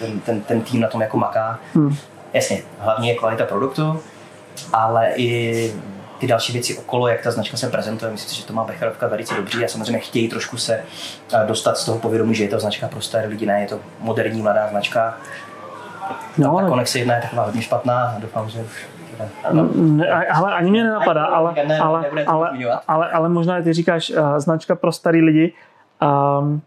ten, 0.00 0.20
ten, 0.20 0.40
ten, 0.40 0.60
tým 0.60 0.80
na 0.80 0.88
tom 0.88 1.00
jako 1.00 1.18
maká. 1.18 1.58
Hmm. 1.74 1.96
Jasně, 2.32 2.62
hlavně 2.78 3.10
je 3.10 3.16
kvalita 3.16 3.44
produktu, 3.44 4.00
ale 4.72 5.12
i 5.16 5.72
ty 6.18 6.26
další 6.26 6.52
věci 6.52 6.78
okolo, 6.78 7.08
jak 7.08 7.22
ta 7.22 7.30
značka 7.30 7.56
se 7.56 7.70
prezentuje, 7.70 8.12
myslím 8.12 8.30
si, 8.30 8.36
že 8.36 8.46
to 8.46 8.52
má 8.52 8.64
Becherovka 8.64 9.06
velice 9.06 9.34
dobře 9.34 9.64
a 9.64 9.68
samozřejmě 9.68 9.98
chtějí 9.98 10.28
trošku 10.28 10.56
se 10.56 10.80
dostat 11.46 11.78
z 11.78 11.84
toho 11.84 11.98
povědomí, 11.98 12.34
že 12.34 12.44
je 12.44 12.48
to 12.48 12.60
značka 12.60 12.88
pro 12.88 13.00
staré 13.00 13.28
lidi, 13.28 13.46
ne, 13.46 13.60
je 13.60 13.66
to 13.66 13.80
moderní 14.00 14.42
mladá 14.42 14.68
značka. 14.70 15.18
No, 16.38 16.44
Ta 16.44 16.50
ale- 16.60 16.68
Konex 16.68 16.94
1 16.96 17.14
je 17.14 17.22
taková 17.22 17.44
hodně 17.44 17.62
špatná 17.62 18.14
a 18.16 18.18
doufám, 18.18 18.48
že 18.48 18.60
už 18.60 18.86
a- 20.12 20.34
ale 20.38 20.54
ani 20.54 20.70
mě 20.70 20.84
nenapadá, 20.84 21.24
ale, 21.24 21.54
ale, 21.80 22.10
ale, 22.26 22.50
ale, 22.88 23.10
ale 23.10 23.28
možná 23.28 23.62
ty 23.62 23.72
říkáš 23.72 24.10
uh, 24.10 24.38
značka 24.38 24.74
pro 24.74 24.92
starý 24.92 25.22
lidi. 25.22 25.52
Um, 26.40 26.62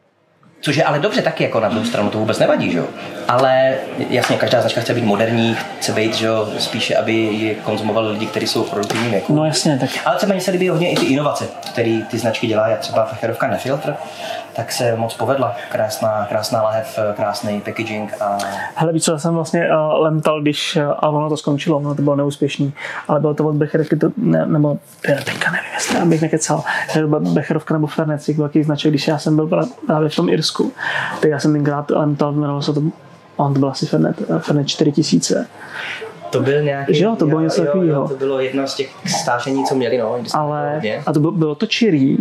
Což 0.61 0.75
je 0.75 0.83
ale 0.83 0.99
dobře 0.99 1.21
taky, 1.21 1.43
jako 1.43 1.59
na 1.59 1.69
druhou 1.69 1.85
stranu 1.85 2.09
to 2.09 2.17
vůbec 2.17 2.39
nevadí, 2.39 2.71
že 2.71 2.77
jo. 2.77 2.85
Ale 3.27 3.73
jasně, 4.09 4.37
každá 4.37 4.61
značka 4.61 4.81
chce 4.81 4.93
být 4.93 5.03
moderní, 5.03 5.55
chce 5.79 5.91
být, 5.91 6.15
že 6.15 6.25
jo, 6.25 6.47
spíše, 6.57 6.95
aby 6.97 7.11
ji 7.11 7.55
konzumovali 7.55 8.11
lidi, 8.11 8.25
kteří 8.25 8.47
jsou 8.47 8.63
v 8.63 8.69
produktivním 8.69 9.11
věku. 9.11 9.35
no 9.35 9.45
jasně, 9.45 9.77
tak 9.79 9.89
Ale 10.05 10.15
třeba 10.17 10.33
mně 10.33 10.41
se 10.41 10.51
líbí 10.51 10.69
hodně 10.69 10.91
i 10.91 10.95
ty 10.95 11.05
inovace, 11.05 11.47
které 11.71 12.01
ty 12.11 12.17
značky 12.17 12.47
dělají, 12.47 12.75
třeba 12.79 13.05
Fecherovka 13.05 13.47
Nefiltr, 13.47 13.93
tak 14.55 14.71
se 14.71 14.95
moc 14.95 15.13
povedla. 15.13 15.55
Krásná, 15.71 16.25
krásná 16.29 16.61
lahev, 16.61 16.99
krásný 17.15 17.61
packaging 17.61 18.21
a 18.21 18.37
hele, 18.75 18.93
víš 18.93 19.03
co, 19.03 19.11
já 19.11 19.19
jsem 19.19 19.33
vlastně 19.33 19.69
uh, 19.69 20.01
lemtal, 20.01 20.41
když, 20.41 20.75
uh, 20.75 20.83
a 20.83 21.09
ono 21.09 21.29
to 21.29 21.37
skončilo, 21.37 21.77
ono 21.77 21.95
to 21.95 22.01
bylo 22.01 22.15
neúspěšný, 22.15 22.73
ale 23.07 23.19
bylo 23.19 23.33
to 23.33 23.47
od 23.47 23.55
Becherovky, 23.55 23.95
to, 23.95 24.11
ne, 24.17 24.45
nebo 24.45 24.77
já 25.07 25.15
teďka 25.15 25.51
nevím, 25.51 25.69
jestli 25.73 25.97
já 25.97 26.05
bych 26.05 26.21
nekecal, 26.21 26.63
Becherovka 27.19 27.73
nebo 27.73 27.87
Fernet, 27.87 28.23
těch 28.23 28.37
velkých 28.37 28.65
značek, 28.65 28.91
když 28.91 29.07
já 29.07 29.17
jsem 29.17 29.35
byl 29.35 29.49
právě 29.87 30.09
v 30.09 30.15
tom 30.15 30.29
Irsku, 30.29 30.71
tak 31.21 31.31
já 31.31 31.39
jsem 31.39 31.53
tenkrát 31.53 31.91
lemtal, 31.91 32.33
jmenovalo 32.33 32.61
se 32.61 32.73
to, 32.73 32.81
on 33.37 33.53
to 33.53 33.59
byl 33.59 33.69
asi 33.69 33.85
Fernet, 33.85 34.21
eh, 34.21 34.39
Fernet 34.39 34.67
4000, 34.67 35.47
to 36.29 36.39
byl 36.39 36.63
nějaký... 36.63 36.93
Že 36.93 37.03
jo, 37.03 37.15
to 37.15 37.25
bylo 37.25 37.41
něco 37.41 37.61
jo, 37.61 37.65
jo, 37.65 37.71
takovýho. 37.71 38.07
To 38.07 38.15
bylo 38.15 38.39
jedno 38.39 38.67
z 38.67 38.75
těch 38.75 38.89
stážení, 39.21 39.65
co 39.65 39.75
měli, 39.75 39.97
no. 39.97 40.15
ale 40.33 40.81
a 41.05 41.13
to 41.13 41.19
bylo, 41.19 41.31
bylo 41.31 41.55
to 41.55 41.65
čirý, 41.65 42.17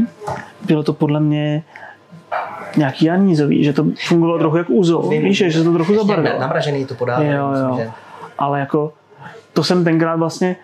bylo 0.66 0.83
to 0.83 0.93
podle 0.93 1.20
mě 1.20 1.62
nějaký 2.76 3.05
janízový, 3.05 3.64
že 3.64 3.72
to 3.72 3.85
fungovalo 4.09 4.39
trochu 4.39 4.57
jak 4.57 4.70
úzo, 4.70 5.03
Vím, 5.03 5.22
víš, 5.22 5.39
že 5.39 5.53
se 5.53 5.64
to 5.64 5.72
trochu 5.72 5.93
Ještě 5.93 6.07
zabarvilo. 6.07 6.35
na- 6.35 6.41
Namražený 6.41 6.85
to 6.87 6.95
podává. 6.95 7.22
Jo, 7.22 7.49
myslím, 7.51 7.68
jo. 7.68 7.76
že- 7.79 7.91
Ale 8.39 8.61
jako, 8.61 8.93
to 9.53 9.64
jsem 9.64 9.85
tenkrát 9.85 10.16
vlastně, 10.16 10.57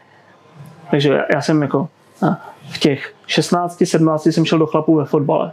takže 0.91 1.13
já- 1.13 1.25
já 1.35 1.41
jsem 1.43 1.63
jako 1.63 1.89
a, 2.29 2.41
v 2.71 2.79
těch 2.79 3.13
16, 3.27 3.83
17 3.87 4.27
jsem 4.33 4.45
šel 4.45 4.59
do 4.59 4.67
chlapů 4.67 4.97
ve 4.97 5.05
fotbale. 5.05 5.53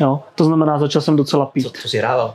Jo, 0.00 0.20
to 0.34 0.44
znamená, 0.44 0.78
začal 0.78 1.02
jsem 1.02 1.16
docela 1.16 1.46
Co, 1.46 1.50
pít. 1.52 1.76
co 1.82 1.88
jsi 1.88 1.98
hrával? 1.98 2.34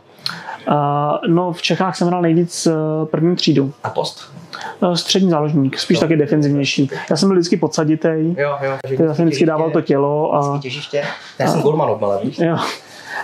A, 0.67 1.19
no, 1.27 1.51
v 1.51 1.61
Čechách 1.61 1.95
jsem 1.95 2.07
hrál 2.07 2.21
nejvíc 2.21 2.67
eh, 2.67 2.71
první 3.05 3.35
třídu. 3.35 3.73
A 3.83 3.89
post? 3.89 4.33
Eh, 4.91 4.95
Střední 4.97 5.29
záložník, 5.29 5.79
spíš 5.79 5.99
taky 5.99 6.17
defenzivnější. 6.17 6.89
Já 7.09 7.15
jsem 7.15 7.29
byl 7.29 7.35
vždycky 7.37 7.57
podsaditej, 7.57 8.35
Jo, 8.37 8.57
jo. 8.63 8.77
já 9.05 9.13
jsem 9.13 9.25
vždycky 9.25 9.45
dával 9.45 9.71
to 9.71 9.81
tělo 9.81 10.35
a 10.35 10.59
Těžiště. 10.61 11.03
Já 11.39 11.47
jsem 11.47 11.61
golman 11.61 11.89
odmala, 11.89 12.17
víš? 12.23 12.39
Jo. 12.39 12.57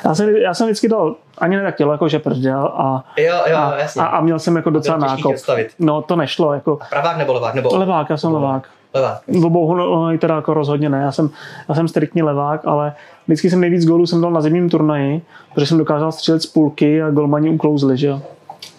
Já 0.06 0.16
jsem, 0.16 0.30
já 0.36 0.54
jsem 0.54 0.68
vždycky 0.68 0.90
dal 0.90 1.16
ani 1.38 1.56
ne 1.58 1.64
tak 1.64 1.76
tělo, 1.76 1.92
jako 1.92 2.08
že 2.08 2.20
prdel 2.20 2.72
a, 2.78 3.04
Jo, 3.18 3.36
jo, 3.50 3.58
a, 3.58 3.78
jasně. 3.78 4.02
a, 4.02 4.06
a 4.06 4.22
měl 4.22 4.40
jsem 4.40 4.56
jako 4.56 4.70
docela 4.70 4.98
nákop. 4.98 5.36
No 5.80 6.02
to 6.02 6.16
nešlo, 6.16 6.54
jako 6.54 6.80
Pravák 6.90 7.18
nebo 7.18 7.34
levák? 7.34 7.54
Nebo 7.56 7.70
levák, 7.78 8.10
já 8.10 8.18
jsem 8.18 8.34
levák. 8.34 8.68
levák. 8.94 9.22
V 9.28 9.46
obou 9.46 9.76
no, 9.76 10.18
teda 10.18 10.36
jako 10.36 10.54
rozhodně 10.54 10.90
ne, 10.90 11.02
já 11.02 11.12
jsem, 11.12 11.30
já 11.70 11.76
jsem 11.76 11.88
striktní 11.88 12.24
levák, 12.24 12.62
ale 12.68 12.94
vždycky 13.28 13.50
jsem 13.50 13.60
nejvíc 13.60 13.86
gólů 13.86 14.06
jsem 14.06 14.22
dal 14.22 14.32
na 14.32 14.42
zimním 14.42 14.70
turnaji, 14.70 15.22
protože 15.54 15.66
jsem 15.66 15.78
dokázal 15.78 16.12
střílet 16.12 16.42
z 16.42 16.46
půlky 16.46 17.02
a 17.04 17.10
golmani 17.10 17.50
uklouzli, 17.50 17.98
že 17.98 18.08
jo. 18.08 18.22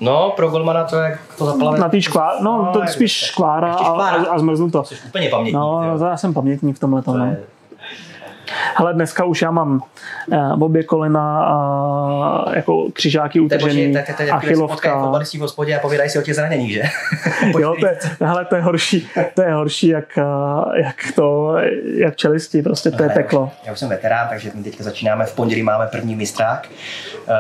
No, 0.01 0.33
pro 0.37 0.49
golmana 0.49 0.85
to 0.85 0.97
je 0.97 1.03
jak 1.11 1.21
to 1.39 1.45
zaplave. 1.45 1.79
Na 1.79 1.89
tý 1.89 2.03
škvá, 2.03 2.33
no, 2.41 2.63
No, 2.63 2.73
to 2.73 2.87
spíš 2.87 3.13
škvára 3.13 3.73
a, 3.75 4.03
a, 4.03 4.17
a 4.31 4.39
zmrznu 4.39 4.71
to. 4.71 4.85
Jsi 4.85 4.95
úplně 5.09 5.29
pamětník. 5.29 5.55
No, 5.55 5.83
jo. 5.99 6.05
já 6.07 6.17
jsem 6.17 6.35
pamětník 6.35 6.77
v 6.77 6.81
tomhle 6.81 7.03
To 7.03 7.13
no. 7.17 7.25
je- 7.25 7.41
Hele, 8.77 8.95
dneska 8.95 9.25
už 9.25 9.43
já 9.43 9.51
mám 9.51 9.83
uh, 10.27 10.63
obě 10.63 10.83
kolena 10.85 11.45
a 11.45 12.57
jako 12.57 12.87
křižáky 12.93 13.41
utržený, 13.41 13.93
tak 13.93 14.17
to 14.17 14.23
je 14.23 14.29
jak 14.29 14.43
se 14.43 14.49
potkají 14.49 14.53
achilovka. 14.53 15.01
fotbalisti 15.03 15.39
v 15.39 15.41
hospodě 15.41 15.77
a 15.77 15.81
povídají 15.81 16.11
si 16.11 16.19
o 16.19 16.23
těch 16.23 16.35
zraněních, 16.35 16.73
že? 16.73 16.83
Jo, 17.59 17.75
to 17.81 17.87
je, 17.87 17.99
hele, 18.21 18.45
to 18.45 18.57
je 18.57 18.63
horší, 18.63 19.09
to 19.35 19.43
je 19.43 19.53
horší 19.53 19.89
jak, 19.89 20.19
eh, 20.19 20.83
jak 20.83 20.97
to, 21.15 21.57
jak 21.95 22.17
čelisti, 22.17 22.63
prostě 22.63 22.91
to 22.91 23.03
je 23.03 23.09
Ne, 23.09 23.15
peklo. 23.15 23.41
Já 23.41 23.47
už, 23.47 23.67
já 23.67 23.73
už 23.73 23.79
jsem 23.79 23.89
veterán, 23.89 24.29
takže 24.29 24.51
my 24.55 24.63
teďka 24.63 24.85
začínáme, 24.85 25.25
v 25.27 25.35
pondělí 25.35 25.63
máme 25.63 25.87
první 25.87 26.17
mistrák. 26.17 26.69
Uh, 27.29 27.35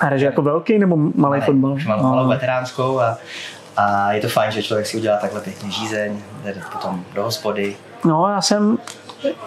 A 0.00 0.16
že 0.16 0.24
jako 0.24 0.42
velký 0.42 0.78
nebo 0.78 0.96
malý 1.14 1.40
fotbal? 1.40 1.72
Už 1.72 1.86
mám 1.86 2.02
malou 2.02 2.28
veteránskou 2.28 3.00
a, 3.00 3.18
a 3.76 4.12
je 4.12 4.20
to 4.20 4.28
fajn, 4.28 4.52
že 4.52 4.62
člověk 4.62 4.86
si 4.86 4.96
udělá 4.96 5.16
takhle 5.16 5.40
pěkně 5.40 5.70
žízeň, 5.70 6.18
jde 6.44 6.54
potom 6.72 7.04
do 7.14 7.22
hospody. 7.22 7.76
No, 8.04 8.28
já 8.28 8.40
jsem, 8.40 8.78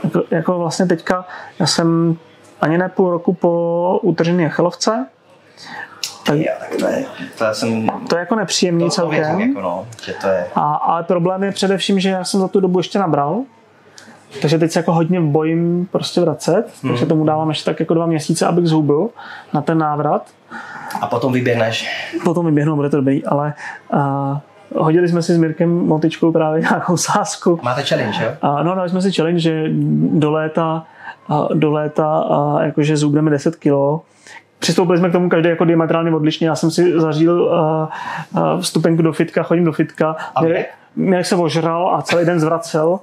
jako, 0.04 0.24
jako 0.32 0.60
vlastně 0.60 0.86
teďka, 0.86 1.26
já 1.60 1.68
jsem 1.68 2.18
ani 2.62 2.78
ne 2.78 2.90
půl 2.90 3.12
roku 3.12 3.34
po 3.34 4.00
utržené 4.02 4.46
achilovce, 4.46 5.06
tak 6.26 6.38
tak 6.60 6.70
to 6.80 6.88
je, 6.88 7.06
to 7.38 7.46
jsem, 7.54 7.88
to 8.10 8.16
je 8.16 8.20
jako 8.20 8.36
nepříjemný 8.36 8.84
to, 8.84 8.90
celkem. 8.90 9.40
jako 9.40 9.62
no, 9.62 9.86
že 10.04 10.14
to 10.14 10.28
je, 10.28 10.46
A, 10.56 10.74
ale 10.76 11.04
problém 11.04 11.44
je 11.44 11.52
především, 11.52 12.00
že 12.00 12.10
já 12.10 12.24
jsem 12.24 12.40
za 12.40 12.48
tu 12.48 12.60
dobu 12.60 12.80
ještě 12.80 13.00
nabral, 13.00 13.42
takže 14.42 14.58
teď 14.60 14.72
se 14.72 14.80
jako 14.80 14.94
hodně 14.94 15.22
bojím 15.22 15.88
prostě 15.92 16.22
vracet, 16.22 16.66
Hmm. 16.84 16.92
takže 16.92 17.06
tomu 17.06 17.26
dávám 17.26 17.50
ještě 17.50 17.66
tak 17.66 17.80
jako 17.80 17.94
dva 17.94 18.06
měsíce, 18.06 18.46
abych 18.46 18.68
zhubl 18.68 19.10
na 19.54 19.62
ten 19.62 19.78
návrat. 19.78 20.26
a 21.02 21.08
potom 21.08 21.34
vyběhneš, 21.34 21.90
Potom 22.24 22.46
vyběhnu, 22.46 22.76
bude 22.76 22.90
to 22.90 22.98
dobrý, 22.98 23.26
ale 23.26 23.54
uh, 23.94 24.38
hodili 24.76 25.08
jsme 25.08 25.22
si 25.22 25.34
s 25.34 25.38
Mirkem 25.38 25.70
Motičkou 25.70 26.32
právě 26.32 26.62
nějakou 26.62 26.98
sázku. 26.98 27.60
máte 27.64 27.84
challenge, 27.84 28.24
jo? 28.24 28.32
A 28.42 28.64
no, 28.64 28.76
dali 28.76 28.90
jsme 28.90 29.02
si 29.02 29.12
challenge, 29.12 29.40
že 29.40 29.64
do 30.14 30.32
léta, 30.32 30.84
a 31.30 31.48
do 31.54 31.72
léta 31.72 32.20
a 32.20 32.64
jakože 32.64 32.98
zubneme 32.98 33.32
10 33.32 33.56
kilo. 33.56 34.02
Přistoupili 34.60 34.98
jsme 34.98 35.10
k 35.10 35.12
tomu 35.12 35.30
každý 35.30 35.50
jako 35.50 35.66
diametrálně 35.66 36.16
odlišně. 36.16 36.48
Já 36.48 36.56
jsem 36.56 36.72
si 36.72 37.00
zařídil 37.00 37.52
vstupenku 38.62 39.02
do 39.02 39.14
fitka, 39.14 39.44
chodím 39.44 39.66
do 39.66 39.72
fitka. 39.72 40.16
A 40.36 40.42
Mirek, 40.42 40.70
Mirek? 40.96 41.10
Mirek 41.10 41.26
se 41.26 41.36
ožral 41.36 41.96
a 41.96 42.02
celý 42.02 42.26
den 42.26 42.40
zvracel. 42.40 43.00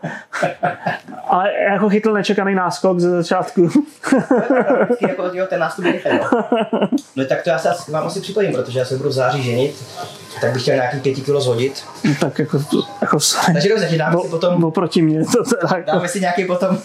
Ale 1.28 1.52
jako 1.72 1.88
chytl 1.88 2.12
nečekaný 2.12 2.54
náskok 2.54 3.00
ze 3.00 3.10
začátku. 3.10 3.66
Vždycky 3.66 5.08
jako, 5.08 5.30
jo, 5.32 5.46
ten 5.48 5.60
nástup 5.60 5.84
je 5.84 6.00
no. 6.12 6.42
no. 7.16 7.24
tak 7.24 7.42
to 7.42 7.50
já 7.50 7.58
se 7.58 7.92
vám 7.92 8.06
asi 8.06 8.20
připojím, 8.20 8.52
protože 8.52 8.78
já 8.78 8.84
se 8.84 8.96
budu 8.96 9.08
v 9.08 9.12
září 9.12 9.42
ženit, 9.42 9.84
tak 10.40 10.52
bych 10.52 10.62
chtěl 10.62 10.74
nějaký 10.74 11.00
pěti 11.00 11.20
kilo 11.20 11.40
zhodit. 11.40 11.84
tak 12.20 12.38
jako, 12.38 12.58
jako 13.00 13.20
sorry. 13.20 13.52
Takže 13.52 13.68
dobře, 13.68 13.88
že 13.88 13.98
dáme 13.98 14.16
si 14.22 14.28
potom, 14.28 14.64
Oproti 14.64 15.02
mě. 15.02 15.24
To 15.24 15.44
teda, 15.44 15.76
jako, 15.76 15.90
dáme 15.90 16.08
si 16.08 16.20
nějaký 16.20 16.44
potom, 16.44 16.78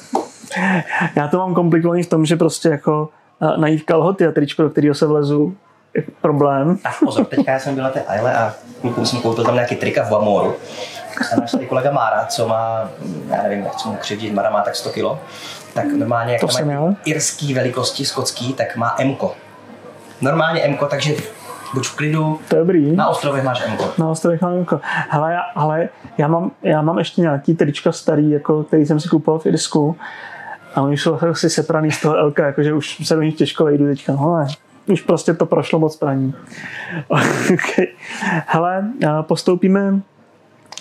já 1.16 1.28
to 1.28 1.38
mám 1.38 1.54
komplikovaný 1.54 2.04
v 2.04 2.10
tom, 2.10 2.26
že 2.26 2.36
prostě 2.36 2.70
jako 2.70 3.10
uh, 3.42 3.58
najít 3.58 3.84
kalhoty 3.84 4.28
a 4.28 4.32
tričko, 4.32 4.64
do 4.64 4.70
kterého 4.70 4.96
se 4.96 5.06
vlezu, 5.06 5.56
je 5.94 6.04
problém. 6.22 6.78
tak 6.78 6.94
pozor, 7.06 7.26
teďka 7.26 7.52
já 7.52 7.60
jsem 7.60 7.76
byl 7.76 7.84
na 7.84 7.90
té 7.90 8.04
Aile 8.04 8.34
a 8.34 8.54
klukům 8.82 9.06
jsem 9.06 9.22
koupil 9.22 9.44
tam 9.44 9.54
nějaký 9.54 9.76
trika 9.76 10.04
v 10.04 10.10
Bamoru. 10.10 10.56
Náš 11.40 11.52
tady 11.52 11.66
kolega 11.66 11.92
Mára, 11.92 12.26
co 12.26 12.48
má, 12.48 12.90
já 13.30 13.44
nevím, 13.44 13.66
jak 13.66 13.86
mu 13.86 13.96
křivdit, 13.96 14.34
Mara 14.34 14.50
má 14.50 14.62
tak 14.62 14.76
100 14.76 14.90
kilo, 14.90 15.20
tak 15.74 15.86
normálně, 15.86 16.34
jak 16.34 16.42
To 16.42 16.48
tam 16.48 16.68
mají 16.68 16.96
irský 17.06 17.54
velikosti, 17.54 18.06
skotský, 18.06 18.54
tak 18.54 18.76
má 18.76 18.96
Mko. 19.04 19.36
Normálně 20.22 20.68
Mko, 20.68 20.86
takže 20.86 21.16
buď 21.74 21.88
v 21.88 21.96
klidu, 21.96 22.40
To 22.48 22.56
je 22.56 22.60
dobrý. 22.60 22.96
na 22.96 23.08
ostrovech 23.08 23.44
máš 23.44 23.68
Mko. 23.68 23.94
Na 23.98 24.10
ostrovech 24.10 24.42
mám 24.42 24.58
jako, 24.58 24.82
hele, 25.10 25.34
já, 25.34 25.42
ale 25.56 25.90
já 26.18 26.28
mám, 26.28 26.52
já 26.64 26.82
mám 26.82 27.00
ještě 27.00 27.22
nějaký 27.22 27.56
trička 27.56 27.92
starý, 27.92 28.32
jako, 28.32 28.64
který 28.64 28.86
jsem 28.86 29.00
si 29.00 29.10
kupoval 29.10 29.40
v 29.40 29.46
Irsku 29.46 29.98
a 30.76 30.82
oni 30.82 30.98
jsou 30.98 31.20
asi 31.32 31.50
sepraný 31.50 31.92
z 31.92 32.02
toho 32.02 32.28
LK, 32.28 32.40
jakože 32.40 32.74
už 32.74 33.08
se 33.08 33.16
do 33.16 33.22
nich 33.22 33.36
těžko 33.36 33.66
vejdu 33.66 33.86
teďka, 33.86 34.14
no 34.14 34.38
ne, 34.38 34.48
už 34.88 35.02
prostě 35.02 35.34
to 35.34 35.46
prošlo 35.46 35.80
moc 35.80 35.96
praní. 35.96 36.34
okay. 37.54 37.88
Hele, 38.48 38.88
postoupíme 39.22 39.94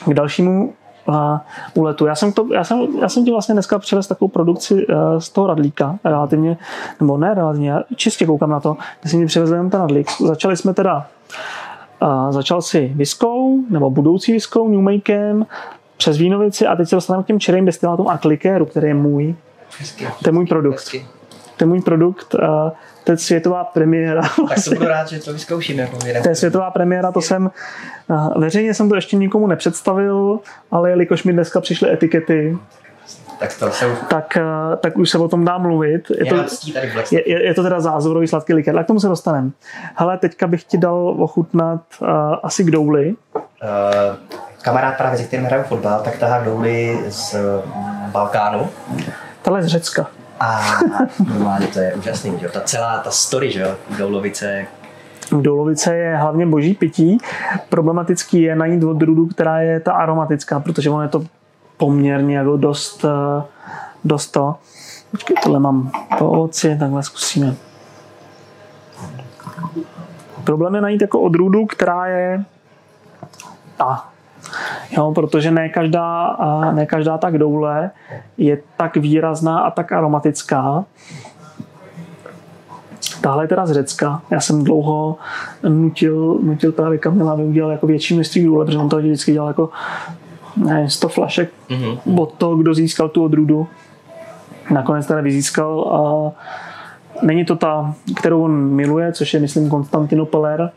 k 0.05 0.15
dalšímu 0.15 0.73
a, 1.09 1.45
úletu. 1.75 2.07
Já 2.07 2.15
jsem, 2.15 2.33
to, 2.33 2.47
já, 2.53 2.65
jsem, 2.65 2.79
já 3.01 3.09
jsem 3.09 3.25
ti 3.25 3.31
vlastně 3.31 3.53
dneska 3.53 3.79
přivez 3.79 4.07
takovou 4.07 4.29
produkci 4.29 4.87
uh, 4.87 5.19
z 5.19 5.31
toho 5.31 5.47
radlíka, 5.47 5.99
relativně, 6.05 6.57
nebo 7.01 7.19
ne 7.19 7.35
relativně, 7.35 7.71
já 7.71 7.83
čistě 7.97 8.27
koukám 8.27 8.51
na 8.51 8.61
to, 8.61 8.77
že 9.05 9.11
jsem 9.11 9.21
ti 9.21 9.27
přivezl 9.27 9.55
jenom 9.55 9.71
ten 9.71 9.81
radlík. 9.81 10.11
Začali 10.21 10.57
jsme 10.57 10.75
teda 10.75 11.07
a 12.01 12.33
začal 12.33 12.63
si 12.63 12.93
viskou, 12.95 13.59
nebo 13.71 13.91
budoucí 13.91 14.33
viskou, 14.33 14.69
Newmakem, 14.69 15.47
přes 15.97 16.17
Vínovici 16.17 16.67
a 16.67 16.77
teď 16.77 16.89
se 16.89 16.97
dostaneme 16.97 17.23
k 17.23 17.27
těm 17.27 17.41
čirým 17.41 17.65
destilátům 17.65 18.09
a 18.09 18.19
klikéru, 18.19 18.67
který 18.67 18.89
je 18.89 18.95
můj. 18.95 19.35
Hezky. 19.79 20.09
To 20.23 20.29
je 20.29 20.33
můj 20.33 20.47
produkt. 20.47 20.75
Hezky. 20.75 21.07
To 21.57 21.65
je 21.65 21.67
můj 21.67 21.81
produkt, 21.81 22.35
a 22.35 22.73
to 23.05 23.13
je 23.13 23.19
světová 23.19 23.65
premiéra. 23.65 24.23
Tak 24.49 24.65
to 24.65 24.71
budu 24.71 24.87
rád, 24.87 25.09
že 25.09 25.19
to 25.19 25.33
vyzkouším. 25.33 25.79
Jako. 25.79 25.99
To 26.23 26.29
je 26.29 26.35
světová 26.35 26.71
premiéra, 26.71 27.13
to 27.13 27.21
jsem, 27.21 27.51
veřejně 28.37 28.75
jsem 28.75 28.89
to 28.89 28.95
ještě 28.95 29.17
nikomu 29.17 29.47
nepředstavil, 29.47 30.39
ale 30.71 30.91
jelikož 30.91 31.25
mi 31.25 31.33
dneska 31.33 31.61
přišly 31.61 31.93
etikety, 31.93 32.59
Tak 33.39 33.59
to 33.59 33.71
jsou 33.71 33.87
tak, 34.09 34.39
tak 34.81 34.99
už 34.99 35.11
se 35.11 35.19
o 35.19 35.29
tom 35.29 35.45
dá 35.45 35.59
mluvit. 35.59 36.11
Je 36.19 36.27
to, 36.27 36.37
tady 36.75 36.93
je, 37.13 37.31
je, 37.31 37.47
je 37.47 37.55
to 37.55 37.63
teda 37.63 37.81
zázorový 37.81 38.27
sladký 38.27 38.55
likér, 38.55 38.75
tak 38.75 38.85
k 38.85 38.87
tomu 38.87 39.01
se 39.01 39.09
dostaneme. 39.09 39.51
Hele, 39.95 40.19
teďka 40.19 40.47
bych 40.47 40.65
ti 40.65 40.79
dal 40.79 41.17
ochutnat 41.19 41.81
uh, 42.01 42.09
asi 42.43 42.65
k 42.65 42.71
douli. 42.71 43.15
Uh, 43.35 43.43
kamarád 44.63 44.97
právě, 44.97 45.19
se 45.19 45.25
kterým 45.25 45.47
hraju 45.47 45.63
fotbal, 45.63 46.01
tak 46.01 46.19
tahá 46.19 46.45
douly 46.45 47.01
z 47.09 47.37
Balkánu. 48.13 48.69
Tahle 49.43 49.59
je 49.59 49.63
z 49.63 49.67
Řecka. 49.67 50.07
A 50.41 50.61
normálně 51.29 51.67
to 51.67 51.79
je 51.79 51.95
úžasný, 51.95 52.39
že? 52.41 52.49
Ta 52.49 52.61
celá 52.61 52.99
ta 52.99 53.11
story, 53.11 53.51
že 53.51 53.61
jo? 53.61 53.77
Doulovice, 53.99 54.67
Doulovice 55.33 55.97
je 55.97 56.17
hlavně 56.17 56.47
boží 56.47 56.75
pití. 56.75 57.19
Problematický 57.69 58.43
je 58.43 58.57
najít 58.57 58.85
odrůdu, 58.85 59.27
která 59.27 59.61
je 59.61 59.81
ta 59.81 59.93
aromatická, 59.93 60.61
protože 60.61 60.91
ono 60.91 61.03
je 61.03 61.09
to 61.09 61.25
poměrně 61.77 62.39
jako 62.39 62.57
dost, 62.57 63.05
eh, 63.05 63.43
dost 64.05 64.27
to. 64.27 64.55
Počkej, 65.11 65.37
tohle 65.43 65.61
mám 65.61 65.91
po 66.19 66.31
ovoci, 66.31 66.77
takhle 66.79 67.03
zkusíme. 67.03 67.55
Problém 70.45 70.75
je 70.75 70.81
najít 70.81 71.01
jako 71.03 71.21
odrůdu, 71.21 71.67
která 71.67 72.07
je 72.07 72.45
ta. 73.77 74.09
Jo, 74.91 75.13
protože 75.15 75.51
ne 75.51 75.69
každá, 75.69 76.37
ne 76.75 76.87
každá 76.87 77.19
tak 77.19 77.39
doule 77.39 77.91
je 78.39 78.59
tak 78.77 78.97
výrazná 78.97 79.59
a 79.59 79.71
tak 79.71 79.93
aromatická. 79.93 80.85
Tahle 83.21 83.45
je 83.45 83.49
teda 83.49 83.67
z 83.67 83.73
Řecka. 83.73 84.23
Já 84.31 84.41
jsem 84.41 84.65
dlouho 84.65 85.17
nutil, 85.69 86.39
nutil 86.43 86.73
právě 86.73 86.99
Kamila, 86.99 87.33
aby 87.33 87.43
udělal 87.45 87.71
jako 87.71 87.87
větší 87.87 88.15
množství 88.15 88.45
důle, 88.45 88.65
protože 88.65 88.79
on 88.79 88.89
to 88.89 88.99
vždycky 88.99 89.33
dělal 89.33 89.49
jako 89.49 89.69
ne, 90.57 90.91
100 90.91 91.09
flašek 91.09 91.51
Mhm. 91.71 92.19
od 92.19 92.33
toho, 92.33 92.57
kdo 92.57 92.75
získal 92.75 93.09
tu 93.09 93.25
odrůdu. 93.25 93.67
Nakonec 94.71 95.07
teda 95.07 95.21
vyzískal 95.21 95.81
a 95.81 96.33
není 97.27 97.45
to 97.45 97.57
ta, 97.57 97.95
kterou 98.17 98.43
on 98.43 98.53
miluje, 98.57 99.13
což 99.13 99.35
je 99.35 99.41
myslím 99.41 99.69
Konstantinopeler, 99.71 100.71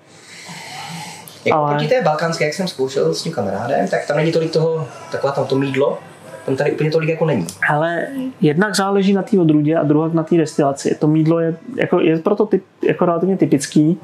Jako 1.46 1.60
Ale- 1.60 1.76
proti 1.76 1.88
té 1.88 2.02
balkánské, 2.02 2.46
jak 2.46 2.54
jsem 2.54 2.68
zkoušel 2.68 3.14
s 3.14 3.24
tím 3.24 3.34
kamarádem, 3.34 3.88
tak 3.88 4.08
tam 4.08 4.18
není 4.18 4.32
tolik 4.32 4.52
toho, 4.52 4.88
taková 5.12 5.34
tam 5.34 5.46
to 5.46 5.56
mídlo, 5.56 5.98
tam 6.46 6.56
tady 6.56 6.72
úplně 6.72 6.92
tolik 6.92 7.10
jako 7.10 7.26
není. 7.26 7.48
Ale 7.70 8.08
jednak 8.42 8.76
záleží 8.76 9.14
na 9.14 9.24
té 9.24 9.40
odrůdě 9.40 9.76
a 9.76 9.84
druhá 9.84 10.10
na 10.14 10.24
té 10.24 10.38
destilaci. 10.38 10.96
To 11.00 11.08
mídlo 11.08 11.40
je, 11.40 11.56
jako, 11.76 12.00
je 12.00 12.20
proto 12.20 12.46
typ, 12.46 12.64
jako 12.88 13.06
relativně 13.06 13.38
typický, 13.38 14.00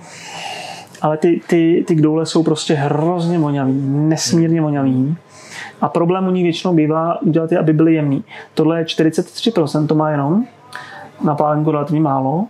ale 1.01 1.17
ty, 1.17 1.41
ty, 1.47 1.83
ty 1.87 1.95
kdoule 1.95 2.25
jsou 2.25 2.43
prostě 2.43 2.73
hrozně 2.73 3.39
voňavý, 3.39 3.73
nesmírně 3.85 4.61
voňavý. 4.61 5.17
A 5.81 5.89
problém 5.89 6.27
u 6.27 6.31
nich 6.31 6.43
většinou 6.43 6.73
bývá 6.73 7.21
udělat 7.21 7.51
je, 7.51 7.59
aby 7.59 7.73
byly 7.73 7.93
jemný. 7.93 8.23
Tohle 8.53 8.79
je 8.79 8.85
43%, 8.85 9.87
to 9.87 9.95
má 9.95 10.09
jenom, 10.11 10.45
na 11.23 11.35
pálenku 11.35 11.71
relativně 11.71 12.01
málo. 12.01 12.45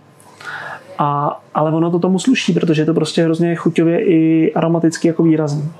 A, 0.98 1.40
ale 1.54 1.72
ono 1.72 1.90
to 1.90 1.98
tomu 1.98 2.18
sluší, 2.18 2.52
protože 2.52 2.82
je 2.82 2.86
to 2.86 2.94
prostě 2.94 3.24
hrozně 3.24 3.54
chuťově 3.56 4.04
i 4.04 4.52
aromaticky 4.54 5.08
jako 5.08 5.22
výrazný. 5.22 5.72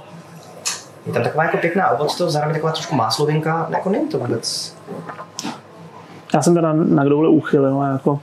Je 1.06 1.12
tam 1.12 1.22
taková 1.22 1.44
jako 1.44 1.56
pěkná 1.56 1.90
ovoc, 1.90 2.20
zároveň 2.20 2.54
taková 2.54 2.72
trošku 2.72 2.94
máslovinka, 2.94 3.66
jako 3.70 3.90
není 3.90 4.08
to 4.08 4.18
vůbec. 4.18 4.76
Já 6.34 6.42
jsem 6.42 6.54
teda 6.54 6.72
na 6.72 7.04
kdoule 7.04 7.28
uchylil, 7.28 7.74
ale 7.74 7.92
jako 7.92 8.20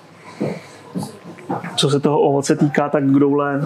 co 1.76 1.90
se 1.90 2.00
toho 2.00 2.20
ovoce 2.20 2.56
týká, 2.56 2.90
tak 2.90 3.04
kdoule 3.04 3.62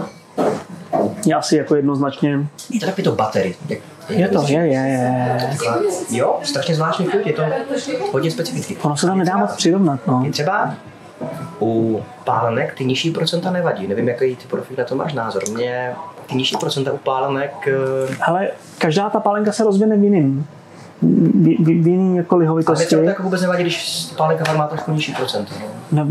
je 1.25 1.35
asi 1.35 1.55
jako 1.55 1.75
jednoznačně 1.75 2.47
Je 2.69 2.79
to 2.79 2.85
takový 2.85 3.03
to 3.03 3.11
battery. 3.11 3.55
Jak, 3.69 3.79
je 4.09 4.27
to, 4.27 4.43
je, 4.47 4.59
je, 4.59 4.67
je. 4.67 5.37
Taková- 5.51 5.77
Jo, 6.09 6.39
strašně 6.43 6.75
zvláštní 6.75 7.05
chuť, 7.05 7.27
je 7.27 7.33
to 7.33 7.41
hodně 8.11 8.31
specifický. 8.31 8.77
Ono 8.77 8.97
se 8.97 9.07
tam 9.07 9.17
nedá 9.17 9.37
moc 9.37 9.55
přirovnat, 9.55 9.99
no. 10.07 10.23
I 10.25 10.31
třeba 10.31 10.73
u 11.61 12.03
pálenek 12.23 12.73
ty 12.73 12.85
nižší 12.85 13.11
procenta 13.11 13.51
nevadí. 13.51 13.87
Nevím, 13.87 14.07
jaký 14.07 14.35
ty 14.35 14.47
profil 14.47 14.75
na 14.77 14.83
to 14.83 14.95
máš 14.95 15.13
názor. 15.13 15.43
Mně 15.53 15.93
ty 16.25 16.35
nižší 16.35 16.55
procenta 16.57 16.93
u 16.93 16.97
pálenek, 16.97 17.67
eh, 17.67 18.15
Ale 18.27 18.49
každá 18.77 19.09
ta 19.09 19.19
pálenka 19.19 19.51
se 19.51 19.63
rozvine 19.63 19.97
v 19.97 20.03
jiným. 20.03 20.47
V, 21.01 21.05
v, 21.63 21.83
v 21.83 21.87
jiný 21.87 22.17
jako 22.17 22.35
ale 22.35 22.39
mě 22.39 22.49
lihovitosti. 22.49 22.95
to 22.95 23.01
jako 23.01 23.23
vůbec 23.23 23.41
nevadí, 23.41 23.63
když 23.63 24.07
pálenka 24.17 24.53
má 24.53 24.67
trošku 24.67 24.91
nižší 24.91 25.13
procento. 25.13 25.53
No. 25.59 25.67
No, 25.91 26.05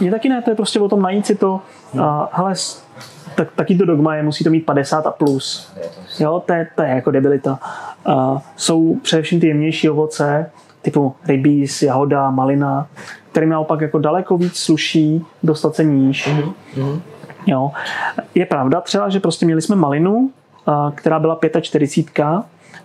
mě 0.00 0.10
taky 0.10 0.28
ne, 0.28 0.42
to 0.42 0.50
je 0.50 0.56
prostě 0.56 0.80
o 0.80 0.88
tom 0.88 1.02
najít 1.02 1.26
si 1.26 1.34
to. 1.34 1.60
A, 2.02 2.30
hele, 2.32 2.54
tak, 3.36 3.48
taky 3.56 3.78
to 3.78 3.84
dogma 3.84 4.14
je, 4.14 4.22
musí 4.22 4.44
to 4.44 4.50
mít 4.50 4.66
50 4.66 5.06
a 5.06 5.10
plus. 5.10 5.72
Je 5.76 5.82
to, 5.82 6.22
Jo, 6.22 6.42
to 6.46 6.52
je, 6.52 6.68
to 6.76 6.82
je 6.82 6.88
jako 6.88 7.10
debilita. 7.10 7.58
A 8.06 8.42
jsou 8.56 8.94
především 9.02 9.40
ty 9.40 9.48
jemnější 9.48 9.90
ovoce, 9.90 10.50
typu 10.82 11.14
rybíz, 11.28 11.82
jahoda, 11.82 12.30
malina, 12.30 12.86
kterým 13.36 13.50
naopak 13.50 13.80
jako 13.80 13.98
daleko 13.98 14.36
víc 14.36 14.56
sluší 14.56 15.24
dostat 15.42 15.74
se 15.74 15.84
níž. 15.84 16.28
Mhm. 16.76 17.02
Jo. 17.46 17.70
Je 18.34 18.46
pravda 18.46 18.80
třeba, 18.80 19.08
že 19.08 19.20
prostě 19.20 19.46
měli 19.46 19.62
jsme 19.62 19.76
malinu, 19.76 20.30
a, 20.66 20.92
která 20.94 21.18
byla 21.18 21.38
45 21.60 22.26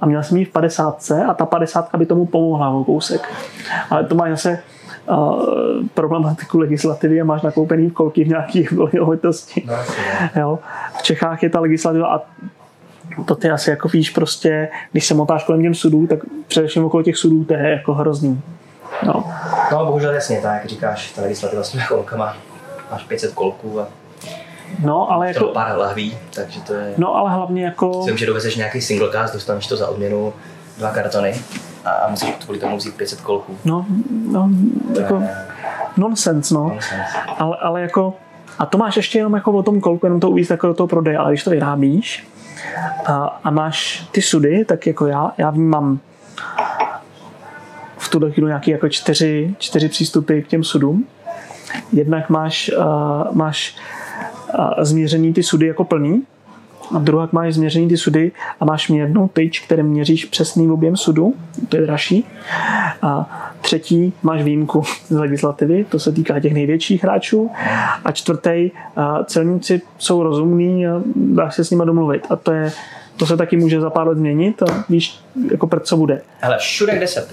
a 0.02 0.06
měl 0.06 0.24
jsem 0.24 0.38
ji 0.38 0.45
v 0.45 0.49
50 0.49 1.12
a 1.28 1.34
ta 1.34 1.45
50 1.45 1.95
by 1.97 2.06
tomu 2.06 2.26
pomohla 2.26 2.70
o 2.70 2.84
kousek. 2.84 3.34
Ale 3.89 4.04
to 4.04 4.16
má 4.16 4.30
zase 4.30 4.60
uh, 5.10 5.43
problematiku 5.93 6.60
legislativy 6.60 7.22
a 7.22 7.26
máš 7.26 7.41
nakoupený 7.41 7.91
kolky 7.91 8.24
v 8.24 8.28
nějakých 8.28 8.72
lihovitosti. 8.93 9.64
no, 9.68 9.74
no. 9.74 10.41
Jo. 10.41 10.60
V 10.97 11.02
Čechách 11.02 11.43
je 11.43 11.49
ta 11.49 11.60
legislativa 11.60 12.16
a 12.16 12.22
to 13.26 13.36
ty 13.36 13.49
asi 13.49 13.70
jako 13.70 13.88
víš 13.88 14.10
prostě, 14.10 14.70
když 14.91 15.06
se 15.06 15.14
motáš 15.14 15.43
kolem 15.43 15.62
těm 15.62 15.74
sudů, 15.74 16.08
tak 16.08 16.20
především 16.47 16.86
okolo 16.86 17.04
těch 17.04 17.18
sudů 17.18 17.43
to 17.43 17.54
je 17.54 17.70
jako 17.70 17.93
hrozný. 17.93 18.41
No. 19.06 19.34
no, 19.72 19.86
bohužel 19.86 20.14
jasně, 20.14 20.42
tak 20.42 20.54
jak 20.54 20.66
říkáš, 20.66 21.12
ta 21.12 21.22
legislativa 21.22 21.64
s 21.64 21.70
těmi 21.70 21.84
kolkama, 21.88 22.38
máš 22.92 23.04
500 23.04 23.34
kolků 23.34 23.80
a 23.80 23.88
no, 24.84 25.12
ale 25.12 25.34
to 25.34 25.39
jako, 25.39 25.54
pár 25.54 25.78
lahví, 25.78 26.18
takže 26.36 26.62
to 26.62 26.74
je... 26.74 26.94
no 26.98 27.16
ale 27.16 27.32
hlavně 27.32 27.66
jako, 27.66 28.04
Vím, 28.06 28.18
že 28.18 28.26
dovezeš 28.26 28.56
nějaký 28.56 28.82
single 28.82 29.12
cast, 29.12 29.34
dostaneš 29.34 29.68
to 29.68 29.78
za 29.78 29.88
odměnu 29.88 30.34
dva 30.78 30.92
kartony 30.92 31.36
a, 31.86 32.08
musíš 32.10 32.36
kvůli 32.36 32.60
tomu 32.60 32.78
vzít 32.78 32.96
500 32.96 33.22
kolků. 33.22 33.58
no, 33.66 33.86
no, 34.32 34.50
jako 35.00 35.24
nonsense, 35.98 36.54
no. 36.54 36.70
Nonsense. 36.70 37.18
Ale, 37.38 37.58
ale 37.62 37.82
jako, 37.82 38.14
a 38.60 38.66
to 38.66 38.78
máš 38.78 38.98
ještě 38.98 39.18
jenom 39.18 39.34
jako 39.34 39.52
o 39.52 39.64
tom 39.64 39.82
kolku, 39.82 40.06
jenom 40.06 40.20
to 40.20 40.30
uvíct 40.30 40.52
jako 40.52 40.68
do 40.68 40.74
toho 40.74 40.88
prodeje, 40.88 41.18
ale 41.18 41.32
když 41.32 41.44
to 41.44 41.50
vyrábíš 41.50 42.28
a, 43.06 43.39
a 43.44 43.50
máš 43.50 44.08
ty 44.12 44.22
sudy, 44.22 44.66
tak 44.66 44.88
jako 44.88 45.08
já, 45.08 45.32
já 45.38 45.50
vnímám 45.50 46.00
tuhle 48.12 48.32
chvíli 48.32 48.47
nějaký 48.47 48.72
jako 48.72 48.89
čtyři, 48.89 49.55
čtyři 49.57 49.89
přístupy 49.89 50.41
k 50.41 50.47
těm 50.47 50.64
sudům. 50.64 51.07
Jednak 51.93 52.30
máš, 52.30 52.72
uh, 52.78 52.84
máš 53.36 53.76
uh, 54.59 54.84
změřený 54.84 55.34
ty 55.34 55.43
sudy 55.43 55.68
jako 55.68 55.84
plný, 55.84 56.24
a 56.95 56.99
druhá 56.99 57.30
máš 57.32 57.53
změřený 57.53 57.88
ty 57.88 57.97
sudy 57.97 58.32
a 58.59 58.66
máš 58.66 58.89
měrnou 58.89 59.28
tyč, 59.28 59.59
kterým 59.59 59.86
měříš 59.86 60.26
přesný 60.26 60.72
objem 60.72 60.95
sudu, 60.95 61.34
to 61.70 61.78
je 61.78 61.82
dražší. 61.82 62.26
A 63.01 63.41
třetí 63.62 64.14
máš 64.24 64.43
výjimku 64.43 64.84
z 65.07 65.18
legislativy, 65.18 65.86
to 65.89 65.99
se 65.99 66.12
týká 66.12 66.39
těch 66.39 66.53
největších 66.53 67.03
hráčů. 67.03 67.51
A 68.05 68.12
čtvrtý, 68.12 68.72
a 68.95 69.24
celníci 69.24 69.82
jsou 69.97 70.24
rozumní 70.24 70.88
a 70.88 71.01
dá 71.16 71.51
se 71.51 71.64
s 71.64 71.72
nimi 71.72 71.84
domluvit. 71.86 72.28
A 72.30 72.36
to 72.36 72.51
je 72.51 72.72
to 73.18 73.26
se 73.26 73.38
taky 73.38 73.57
může 73.57 73.82
za 73.82 73.89
pár 73.89 74.07
let 74.07 74.18
změnit 74.18 74.62
a 74.62 74.84
víš, 74.89 75.20
jako 75.51 75.68
prd 75.68 75.86
co 75.86 75.97
bude. 75.97 76.22
Hele, 76.39 76.57
všude, 76.57 76.97
kde 76.97 77.07
se 77.07 77.28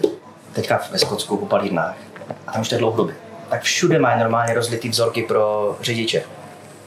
teďka 0.59 0.81
ve 0.93 0.99
Skotsku 0.99 1.37
po 1.37 1.47
palírnách, 1.47 1.97
a 2.47 2.53
tam 2.53 2.61
už 2.63 2.69
to 2.69 2.75
je 2.75 2.79
dlouhodobě, 2.79 3.15
tak 3.49 3.63
všude 3.63 3.99
mají 3.99 4.21
normálně 4.21 4.55
rozlitý 4.55 4.89
vzorky 4.89 5.23
pro 5.23 5.77
řidiče. 5.81 6.23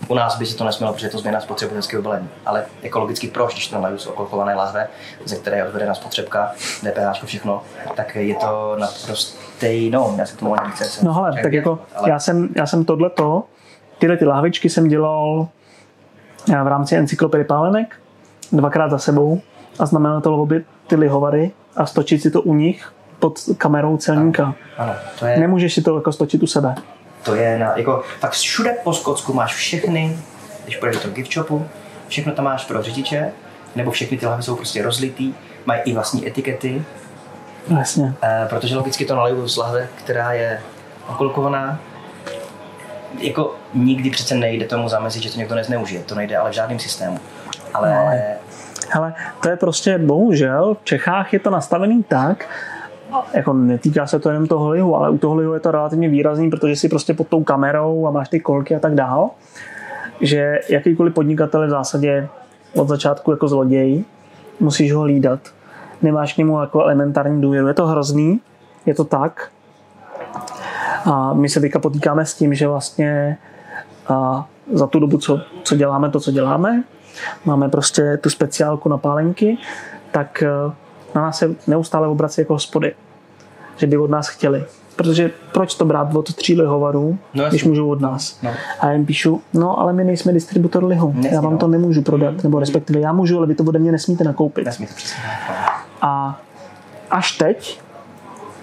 U 0.08 0.16
nás 0.16 0.38
by 0.38 0.46
se 0.46 0.58
to 0.58 0.64
nesmělo, 0.64 0.94
protože 0.94 1.08
je 1.08 1.12
to 1.12 1.18
změna 1.18 1.42
spotřebitelského 1.42 2.04
balení. 2.04 2.30
Ale 2.46 2.66
ekologicky 2.82 3.28
proč, 3.28 3.54
když 3.54 3.68
to 3.68 3.76
naliju 3.76 3.98
z 3.98 4.08
okolkované 4.08 4.56
lahve, 4.56 4.88
ze 5.26 5.36
které 5.36 5.58
je 5.58 5.68
odvedena 5.68 5.94
spotřebka, 5.94 6.52
DPH, 6.82 7.26
všechno, 7.26 7.64
tak 7.96 8.16
je 8.16 8.36
to 8.36 8.76
naprostý, 8.80 9.90
no, 9.90 10.16
já 10.18 10.26
se 10.26 10.38
tomu 10.38 10.60
ani 10.60 10.70
nechci. 10.70 11.06
No 11.06 11.14
hele, 11.14 11.40
tak 11.44 11.54
jako 11.54 11.80
já 12.06 12.20
jsem, 12.20 12.50
já 12.56 12.66
jsem 12.66 12.86
tohleto, 12.86 13.44
tyhle 14.00 14.18
ty 14.18 14.26
lahvičky 14.26 14.70
jsem 14.70 14.88
dělal 14.88 15.48
v 16.48 16.68
rámci 16.68 16.96
encyklopedie 16.96 17.46
pálenek 17.46 17.96
dvakrát 18.52 18.92
za 18.92 18.98
sebou 18.98 19.42
a 19.80 19.86
znamená 19.86 20.22
to 20.22 20.38
obě 20.38 20.64
ty 20.88 20.96
lihovary 20.96 21.52
a 21.76 21.86
stočit 21.86 22.22
si 22.22 22.32
to 22.32 22.42
u 22.42 22.54
nich 22.54 22.94
pod 23.22 23.40
kamerou 23.58 23.98
celníka. 23.98 24.54
Ano, 24.78 24.94
to 25.20 25.26
je, 25.26 25.38
Nemůžeš 25.40 25.74
si 25.74 25.82
to 25.82 25.96
jako 25.96 26.12
stočit 26.12 26.44
u 26.44 26.48
sebe. 26.48 26.76
to 27.24 27.36
je 27.36 27.60
na, 27.60 27.74
jako, 27.78 28.04
tak 28.22 28.32
všude 28.32 28.76
po 28.84 28.94
Skotsku 28.94 29.34
máš 29.34 29.54
všechny, 29.56 30.18
když 30.64 30.78
půjdeš 30.78 30.96
do 30.96 31.02
toho 31.02 31.14
gift 31.14 31.34
shopu, 31.34 31.66
všechno 32.08 32.32
tam 32.34 32.46
máš 32.46 32.66
pro 32.66 32.84
řidiče, 32.84 33.32
nebo 33.76 33.92
všechny 33.92 34.18
ty 34.18 34.26
lahve 34.26 34.44
jsou 34.44 34.56
prostě 34.56 34.82
rozlitý, 34.84 35.34
mají 35.66 35.82
i 35.86 35.94
vlastní 35.94 36.28
etikety, 36.28 36.84
Jasně. 37.80 38.14
Eh, 38.24 38.46
protože 38.50 38.76
logicky 38.76 39.06
to 39.06 39.16
naliju 39.16 39.48
z 39.48 39.58
lahve, 39.58 39.88
která 39.96 40.34
je 40.34 40.60
okolkovaná. 41.10 41.80
Jako 43.20 43.56
nikdy 43.74 44.10
přece 44.10 44.36
nejde 44.36 44.66
tomu 44.66 44.90
zamezit, 44.90 45.24
že 45.24 45.32
to 45.32 45.38
někdo 45.40 45.56
nezneužije. 45.56 46.04
To 46.04 46.16
nejde 46.16 46.38
ale 46.38 46.50
v 46.50 46.54
žádném 46.54 46.80
systému. 46.80 47.20
Ale, 47.74 47.90
No, 47.94 48.00
ale- 48.00 48.22
Hele, 48.94 49.14
to 49.42 49.50
je 49.50 49.56
prostě 49.58 49.98
bohužel, 49.98 50.74
v 50.82 50.86
Čechách 50.86 51.34
je 51.34 51.40
to 51.40 51.50
nastavený 51.50 52.04
tak, 52.04 52.46
jako 53.34 53.54
netýká 53.54 54.08
se 54.08 54.20
to 54.20 54.30
jenom 54.30 54.48
toho 54.48 54.70
lihu, 54.70 54.96
ale 54.96 55.10
u 55.10 55.18
toho 55.18 55.36
lihu 55.36 55.54
je 55.54 55.60
to 55.60 55.72
relativně 55.72 56.10
výrazný, 56.10 56.50
protože 56.50 56.76
si 56.76 56.90
prostě 56.90 57.14
pod 57.14 57.28
tou 57.28 57.44
kamerou 57.44 58.08
a 58.08 58.12
máš 58.12 58.30
ty 58.30 58.40
kolky 58.40 58.76
a 58.76 58.80
tak 58.80 58.96
dál, 58.96 59.30
že 60.22 60.60
jakýkoliv 60.70 61.14
podnikatel 61.14 61.62
je 61.62 61.68
v 61.68 61.72
zásadě 61.72 62.28
od 62.76 62.88
začátku 62.88 63.32
jako 63.32 63.48
zloděj, 63.48 64.04
musíš 64.60 64.94
ho 64.94 65.02
hlídat. 65.02 65.40
Nemáš 66.02 66.34
k 66.34 66.38
němu 66.38 66.60
jako 66.60 66.82
elementární 66.82 67.42
důvěru. 67.42 67.68
Je 67.68 67.74
to 67.74 67.88
hrozný, 67.88 68.40
je 68.86 68.96
to 68.96 69.04
tak. 69.04 69.50
A 71.06 71.34
my 71.34 71.50
se 71.50 71.60
teďka 71.60 71.80
potýkáme 71.80 72.26
s 72.26 72.34
tím, 72.34 72.54
že 72.54 72.68
vlastně 72.68 73.38
a 74.08 74.48
za 74.74 74.88
tu 74.88 75.00
dobu, 75.00 75.18
co, 75.18 75.42
co 75.64 75.76
děláme 75.76 76.10
to, 76.10 76.20
co 76.20 76.32
děláme, 76.32 76.84
máme 77.46 77.70
prostě 77.70 78.18
tu 78.22 78.30
speciálku 78.30 78.90
na 78.90 78.98
pálenky, 78.98 79.58
tak 80.12 80.44
na 81.16 81.22
nás 81.22 81.38
se 81.38 81.56
neustále 81.68 82.08
obrací 82.08 82.42
jako 82.42 82.54
hospody, 82.54 82.94
že 83.78 83.88
by 83.88 83.98
od 83.98 84.10
nás 84.10 84.28
chtěli. 84.28 84.64
Protože 84.96 85.32
proč 85.52 85.76
to 85.76 85.86
brát 85.86 86.16
od 86.16 86.34
tří 86.36 86.62
lihovarů, 86.62 87.18
No 87.34 87.50
když 87.50 87.64
můžou 87.64 87.90
od 87.90 88.02
nás? 88.02 88.40
No. 88.44 88.50
A 88.80 88.86
já 88.88 88.92
jim 88.94 89.06
píšu, 89.06 89.42
no 89.54 89.80
ale 89.80 89.94
my 89.94 90.04
nejsme 90.04 90.34
distributor 90.34 90.84
lihu, 90.84 91.14
Nesmí, 91.16 91.34
já 91.36 91.42
vám 91.42 91.54
no. 91.54 91.58
to 91.60 91.68
nemůžu 91.68 92.02
prodat, 92.02 92.44
nebo 92.44 92.60
respektive 92.60 93.00
já 93.00 93.14
můžu, 93.14 93.38
ale 93.38 93.48
vy 93.48 93.56
to 93.56 93.64
ode 93.64 93.80
mě 93.80 93.92
nesmíte 93.92 94.24
nakoupit. 94.24 94.66
nesmí 94.66 94.88
to 94.88 94.94
přesně. 94.96 95.24
tak, 95.48 95.86
A 96.02 96.40
až 97.12 97.32
teď 97.38 97.82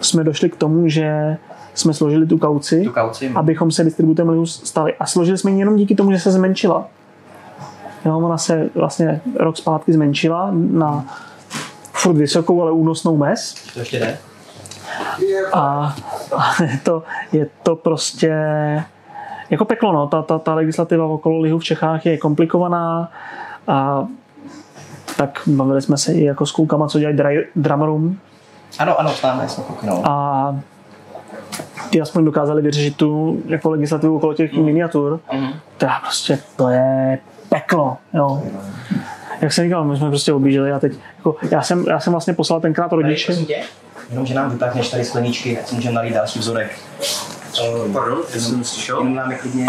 jsme 0.01 0.25
došli 0.25 0.51
k 0.51 0.57
tomu, 0.57 0.89
že 0.89 1.37
jsme 1.75 1.95
složili 1.95 2.27
tu 2.27 2.39
kauci, 2.39 2.83
Tu 2.85 2.93
kauci. 2.93 3.29
abychom 3.35 3.71
se 3.71 3.85
distributem 3.85 4.29
lihu 4.29 4.47
stali. 4.47 4.95
A 5.01 5.07
složili 5.07 5.39
jsme 5.39 5.51
ji 5.51 5.59
jenom 5.59 5.77
díky 5.77 5.95
tomu, 5.95 6.13
že 6.13 6.19
se 6.19 6.31
zmenšila. 6.33 6.87
Jo, 8.05 8.19
ona 8.19 8.39
se 8.39 8.71
vlastně 8.75 9.21
rok 9.37 9.57
zpátky 9.57 9.93
zmenšila 9.93 10.51
na 10.53 11.05
furt 11.99 12.15
vysokou, 12.15 12.63
ale 12.63 12.73
únosnou 12.73 13.17
mez. 13.17 13.55
To 13.75 13.79
ještě 13.81 13.99
jde? 13.99 14.19
A, 15.53 15.95
a 16.37 16.63
je, 16.63 16.81
to, 16.83 17.03
je 17.33 17.47
to 17.63 17.77
prostě 17.77 18.35
jako 19.51 19.65
peklo, 19.65 19.93
no. 19.93 20.07
Ta, 20.07 20.23
ta, 20.23 20.39
ta 20.39 20.55
legislativa 20.55 21.07
okolo 21.07 21.39
lihu 21.41 21.59
v 21.59 21.65
Čechách 21.65 22.07
je 22.07 22.19
komplikovaná 22.19 23.13
a 23.69 24.07
tak 25.17 25.41
bavili 25.47 25.83
jsme 25.83 25.97
se 25.97 26.13
i 26.13 26.25
jako 26.25 26.47
s 26.47 26.53
klukama, 26.53 26.89
co 26.89 26.99
dělají 26.99 27.17
dry, 27.17 27.47
drum 27.57 27.83
room 27.83 28.17
Ano, 28.79 29.01
ano, 29.01 29.11
známe, 29.21 29.47
kluky, 29.67 29.87
no. 29.87 30.03
a 30.05 30.57
ty 31.91 32.01
aspoň 32.01 32.25
dokázali 32.25 32.63
vyřešit 32.63 32.97
tu 32.97 33.43
jako 33.47 33.71
legislativu 33.71 34.17
okolo 34.17 34.35
těch 34.35 34.53
miniatur, 34.53 35.21
Mhm. 35.33 35.49
která 35.77 36.01
prostě 36.01 36.39
to 36.57 36.69
je 36.69 37.19
peklo, 37.49 37.97
jo. 38.15 38.43
Jak 39.41 39.53
jsem 39.53 39.65
říkal, 39.65 39.85
my 39.85 39.97
jsme 39.97 40.09
prostě 40.09 40.33
objížděli 40.33 40.73
a 40.73 40.79
teď, 40.79 40.93
jako, 41.17 41.37
já, 41.51 41.63
jsem, 41.63 41.85
já 41.89 42.01
jsem 42.01 42.11
vlastně 42.13 42.35
poslal 42.35 42.61
tenkrát 42.61 42.89
Tady, 42.89 43.03
rodiče, 43.03 43.27
prosím 43.27 43.47
tě, 43.47 43.63
jenom, 44.11 44.27
že 44.27 44.35
nám 44.35 44.51
vypákneš 44.51 44.89
tady 44.89 45.05
skleničky, 45.05 45.59
ať 45.61 45.69
si 45.69 45.75
můžeme 45.75 45.95
nalít 45.95 46.15
další 46.15 46.39
vzorek. 46.39 46.79
Pardon, 47.93 48.19
já 48.35 48.41
jsem 48.41 48.65
slyšel. 48.65 48.99
Jenom 48.99 49.15
nám 49.15 49.31
je 49.33 49.39
klidně 49.39 49.67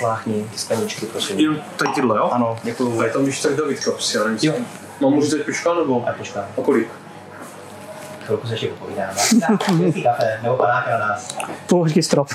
pláchni 0.00 0.44
ty 0.52 0.58
skleničky, 0.58 1.06
prosím. 1.06 1.40
Jenom 1.40 1.58
tady 1.76 1.90
tyhle, 1.94 2.16
jo? 2.16 2.28
Ano, 2.32 2.56
děkuju. 2.62 2.98
Tady 2.98 3.10
tam 3.10 3.22
když 3.22 3.40
tak 3.40 3.54
Davidka, 3.56 3.90
prostě, 3.90 4.18
já 4.18 4.24
nevím. 4.24 4.38
Jo. 4.42 4.54
Mám 5.00 5.12
můžu 5.12 5.30
teď 5.30 5.46
počkat, 5.46 5.74
nebo? 5.74 6.04
A 6.08 6.12
počkám, 6.12 6.44
A 6.58 6.62
kolik? 6.62 6.88
chvilku 8.24 8.46
se 8.46 8.54
ještě 8.54 8.66
popovídáme. 8.66 9.12
Tak, 9.40 9.58
kafe, 10.02 10.38
nebo 10.42 10.56
panáka 10.56 10.90
na 10.90 10.98
nás. 10.98 11.36
pouhý 11.66 12.02
strop. 12.02 12.28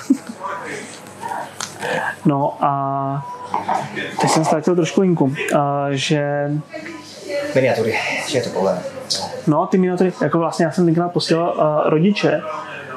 No 2.26 2.58
a 2.62 3.41
teď 4.22 4.30
jsem 4.30 4.46
ztratil 4.46 4.76
trošku 4.76 5.02
linku, 5.02 5.34
a, 5.56 5.88
že 5.92 6.52
Miniatury, 7.56 7.96
že 8.28 8.38
je 8.38 8.44
to 8.44 8.50
problém. 8.50 8.78
No, 9.48 9.66
ty 9.66 9.78
miniatury, 9.78 10.14
jako 10.22 10.38
vlastně 10.38 10.66
já 10.66 10.72
jsem 10.72 10.86
tenkrát 10.86 11.10
posílal 11.10 11.56
uh, 11.58 11.90
rodiče, 11.90 12.42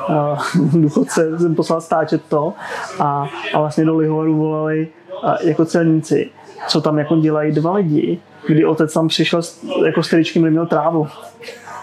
uh, 0.08 0.38
důchodce 0.82 1.38
jsem 1.38 1.54
poslal 1.54 1.80
stáčet 1.80 2.22
to 2.28 2.52
a, 3.00 3.28
a 3.54 3.58
vlastně 3.58 3.84
do 3.84 3.96
Lihovaru 3.96 4.36
volali 4.36 4.88
uh, 5.24 5.34
jako 5.40 5.64
celníci, 5.64 6.30
co 6.68 6.80
tam 6.80 6.98
jako 6.98 7.16
dělají 7.16 7.52
dva 7.52 7.72
lidi, 7.72 8.20
kdy 8.46 8.64
otec 8.64 8.92
tam 8.92 9.08
přišel 9.08 9.42
s, 9.42 9.64
jako 9.86 10.02
s 10.02 10.08
tričkem, 10.08 10.42
neměl 10.42 10.66
trávu. 10.66 11.08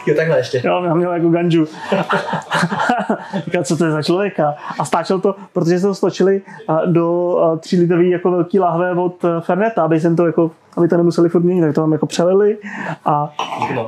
Jo, 0.06 0.16
takhle 0.16 0.38
ještě. 0.38 0.62
Jo, 0.66 0.84
já 0.84 0.93
měl 0.93 1.14
jako 1.14 1.30
ganžu. 1.30 1.66
Říkal, 3.45 3.64
co 3.64 3.78
to 3.78 3.86
je 3.86 3.91
za 3.91 4.04
člověka? 4.04 4.56
A 4.80 4.86
stáčel 4.86 5.20
to, 5.20 5.36
protože 5.54 5.80
se 5.80 5.88
to 5.88 5.95
stočili 5.95 6.41
do 6.86 7.12
uh, 7.14 7.60
3 7.60 7.80
litrový 7.80 8.10
jako 8.10 8.32
velký 8.32 8.60
lahve 8.60 8.91
od 8.91 9.24
uh, 9.24 9.30
Ferneta, 9.39 9.84
aby 9.84 9.99
jsem 9.99 10.16
to 10.16 10.26
jako, 10.26 10.52
aby 10.78 10.88
to 10.88 10.97
nemuseli 10.97 11.30
furt 11.30 11.41
měnit, 11.41 11.62
tak 11.62 11.76
to 11.76 11.82
tam 11.82 11.91
jako 11.91 12.06
přelili 12.06 12.58
a, 13.06 13.34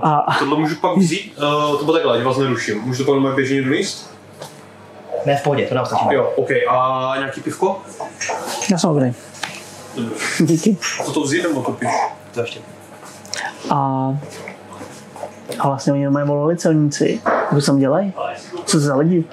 a, 0.01 0.18
a 0.18 0.39
Tohle 0.39 0.59
můžu 0.59 0.76
pak 0.76 0.97
vzít, 0.97 1.38
uh, 1.38 1.78
to 1.80 1.86
bylo 1.86 1.93
takhle, 1.93 2.18
ať 2.18 2.24
vás 2.24 2.38
neruším. 2.38 2.82
Můžu 2.82 3.03
to 3.03 3.05
pak 3.05 3.14
normálně 3.14 3.36
běžně 3.36 3.61
donést? 3.61 4.14
Ne, 5.26 5.38
v 5.38 5.43
pohodě, 5.43 5.66
to 5.66 5.76
nám 5.76 5.86
stačí. 5.86 6.05
Jo, 6.11 6.34
OK. 6.36 6.49
A 6.70 7.14
nějaký 7.18 7.41
pivko? 7.41 7.82
já 8.72 8.78
jsem 8.78 8.89
dobrý. 8.89 9.14
Dobře. 9.95 10.16
Díky. 10.39 10.78
A 10.99 11.03
co 11.03 11.11
to 11.11 11.22
vzít 11.22 11.43
nebo 11.43 11.61
koupíš? 11.61 11.89
To 12.34 12.41
ještě. 12.41 12.59
A, 13.70 14.09
a 15.59 15.67
vlastně 15.67 15.93
oni 15.93 16.09
mají 16.09 16.27
volali 16.27 16.57
celníci. 16.57 17.21
A 17.25 17.55
co 17.55 17.65
tam 17.65 17.79
dělají? 17.79 18.13
Co 18.65 18.79
za 18.79 18.95
lidi? 18.95 19.23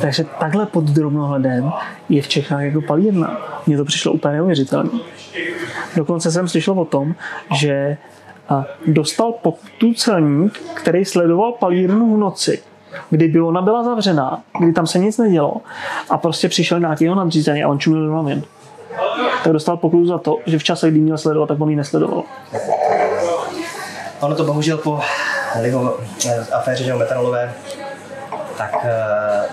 Takže 0.00 0.24
takhle 0.40 0.66
pod 0.66 0.84
drobnohledem 0.84 1.72
je 2.08 2.22
v 2.22 2.28
Čechách 2.28 2.60
jako 2.60 2.80
palírna. 2.80 3.40
Mně 3.66 3.76
to 3.76 3.84
přišlo 3.84 4.12
úplně 4.12 4.34
neuvěřitelné. 4.34 4.90
Dokonce 5.96 6.32
jsem 6.32 6.48
slyšel 6.48 6.80
o 6.80 6.84
tom, 6.84 7.14
že 7.54 7.96
dostal 8.86 9.32
pokutu 9.32 9.94
celník, 9.94 10.60
který 10.74 11.04
sledoval 11.04 11.52
palírnu 11.52 12.16
v 12.16 12.18
noci, 12.18 12.62
kdyby 13.10 13.40
ona 13.40 13.62
byla 13.62 13.84
zavřená, 13.84 14.42
kdy 14.60 14.72
tam 14.72 14.86
se 14.86 14.98
nic 14.98 15.18
nedělo 15.18 15.56
a 16.10 16.18
prostě 16.18 16.48
přišel 16.48 16.80
nějaký 16.80 17.04
jeho 17.04 17.16
nadřízený 17.16 17.64
a 17.64 17.68
on 17.68 17.78
čumil 17.78 18.08
do. 18.08 18.42
Tak 19.44 19.52
dostal 19.52 19.76
pokutu 19.76 20.06
za 20.06 20.18
to, 20.18 20.38
že 20.46 20.58
v 20.58 20.64
čase, 20.64 20.90
kdy 20.90 21.00
měl 21.00 21.18
sledovat, 21.18 21.46
tak 21.46 21.60
on 21.60 21.70
ji 21.70 21.76
nesledoval. 21.76 22.22
Ono 24.20 24.34
to 24.34 24.44
bohužel 24.44 24.78
po 24.78 25.00
liho, 25.60 25.98
eh, 26.28 26.46
aféře 26.52 26.84
že 26.84 26.94
metanolové, 26.94 27.54
tak 28.58 28.76
eh, 28.84 29.48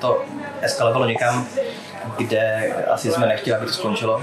to 0.00 0.22
eskalovalo 0.60 1.06
někam, 1.06 1.46
kde 2.18 2.72
asi 2.90 3.12
jsme 3.12 3.26
nechtěli, 3.26 3.56
aby 3.56 3.66
to 3.66 3.72
skončilo. 3.72 4.22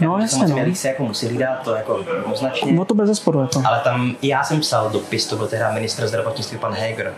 No, 0.00 0.18
jasně, 0.18 0.46
no. 0.46 0.66
Moc 0.66 0.78
se 0.78 0.88
jako 0.88 1.02
museli 1.02 1.38
dát, 1.38 1.62
to 1.62 1.74
jako 1.74 2.04
jednoznačně. 2.16 2.72
No 2.72 2.84
to 2.84 2.94
bez 2.94 3.08
zesporu 3.08 3.40
jako. 3.40 3.62
Ale 3.66 3.80
tam 3.80 4.16
já 4.22 4.44
jsem 4.44 4.60
psal 4.60 4.90
dopis, 4.90 5.26
to 5.26 5.36
byl 5.36 5.48
tehdy 5.48 5.64
ministr 5.74 6.08
zdravotnictví 6.08 6.58
pan 6.58 6.72
Heger, 6.74 7.14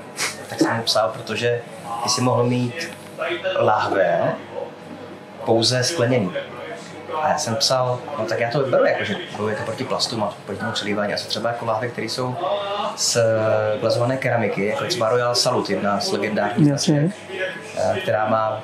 tak 0.48 0.59
jsem 0.59 0.76
mu 0.76 0.82
psal, 0.82 1.11
protože 1.12 1.62
ty 2.03 2.09
si 2.09 2.20
mohl 2.20 2.44
mít 2.44 2.90
láhve 3.59 4.34
pouze 5.44 5.84
skleněný. 5.84 6.30
A 7.22 7.28
já 7.28 7.38
jsem 7.38 7.56
psal, 7.56 7.98
no 8.18 8.24
tak 8.24 8.40
já 8.40 8.50
to 8.50 8.58
beru 8.61 8.84
jako, 8.84 9.04
že 9.04 9.16
bojujete 9.36 9.62
proti 9.64 9.84
plastům 9.84 10.22
a 10.22 10.34
proti 10.46 10.61
tomu 10.61 10.72
přelívání. 10.72 11.14
A 11.14 11.16
jsou 11.16 11.28
třeba 11.28 11.48
jako 11.48 11.64
láhve, 11.66 11.88
které 11.88 12.06
jsou 12.06 12.36
z 12.96 13.18
glazované 13.80 14.16
keramiky, 14.16 14.66
jako 14.66 14.84
třeba 14.84 15.08
Royal 15.08 15.34
Salut, 15.34 15.70
jedna 15.70 16.00
z 16.00 16.12
legendárních 16.12 16.66
značek, 16.66 17.11
eh, 17.76 18.00
která 18.02 18.28
má 18.28 18.62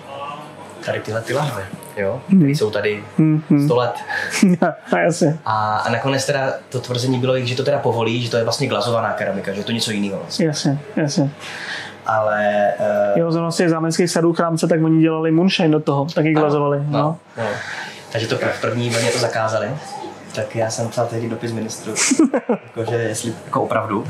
tady 0.86 1.00
tyhle 1.00 1.20
ty 1.20 1.34
lahve, 1.34 1.62
jo, 1.96 2.20
které 2.26 2.50
jsou 2.50 2.70
tady 2.70 3.04
Mhm. 3.18 3.64
100 3.66 3.76
let. 3.76 3.94
A 4.92 4.98
jasně. 4.98 5.38
A, 5.44 5.76
a 5.76 5.90
nakonec 5.90 6.26
teda 6.26 6.52
to 6.68 6.80
tvrzení 6.80 7.18
bylo, 7.20 7.38
že 7.38 7.56
to 7.56 7.64
teda 7.64 7.78
povolí, 7.78 8.22
že 8.22 8.30
to 8.30 8.36
je 8.36 8.44
vlastně 8.44 8.66
glazovaná 8.66 9.12
keramika, 9.12 9.52
že 9.52 9.60
je 9.60 9.64
to 9.64 9.72
něco 9.72 9.90
jiného 9.90 10.18
vlastně. 10.18 10.46
Jasně, 10.46 10.78
jasně. 10.96 11.30
Ale 12.06 12.72
uh, 13.14 13.18
Jo, 13.18 13.32
zrovna 13.32 13.50
z 13.50 13.56
těch 13.56 13.70
zámeckých 13.70 14.10
sadů 14.10 14.32
chrámce, 14.32 14.66
tak 14.66 14.82
oni 14.84 15.00
dělali 15.00 15.30
moonshine 15.30 15.68
do 15.68 15.80
toho, 15.80 16.04
taky 16.14 16.32
glazovali. 16.32 16.78
No. 16.88 16.98
no, 16.98 17.18
no. 17.36 17.44
Takže 18.12 18.28
to 18.28 18.36
v 18.36 18.60
první 18.60 18.90
vlně 18.90 19.10
to 19.10 19.18
zakázali. 19.18 19.70
Tak 20.34 20.56
já 20.56 20.70
jsem 20.70 20.88
psal 20.88 21.06
tehdy 21.06 21.28
dopis 21.28 21.52
ministru, 21.52 21.94
jakože 22.64 22.94
jestli 22.96 23.34
jako 23.44 23.62
opravdu. 23.62 24.06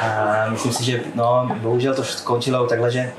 A 0.00 0.46
myslím 0.50 0.72
si, 0.72 0.84
že 0.84 1.00
no, 1.14 1.50
bohužel 1.56 1.94
to 1.94 2.04
skončilo 2.04 2.66
takhle, 2.66 2.90
že 2.90 3.12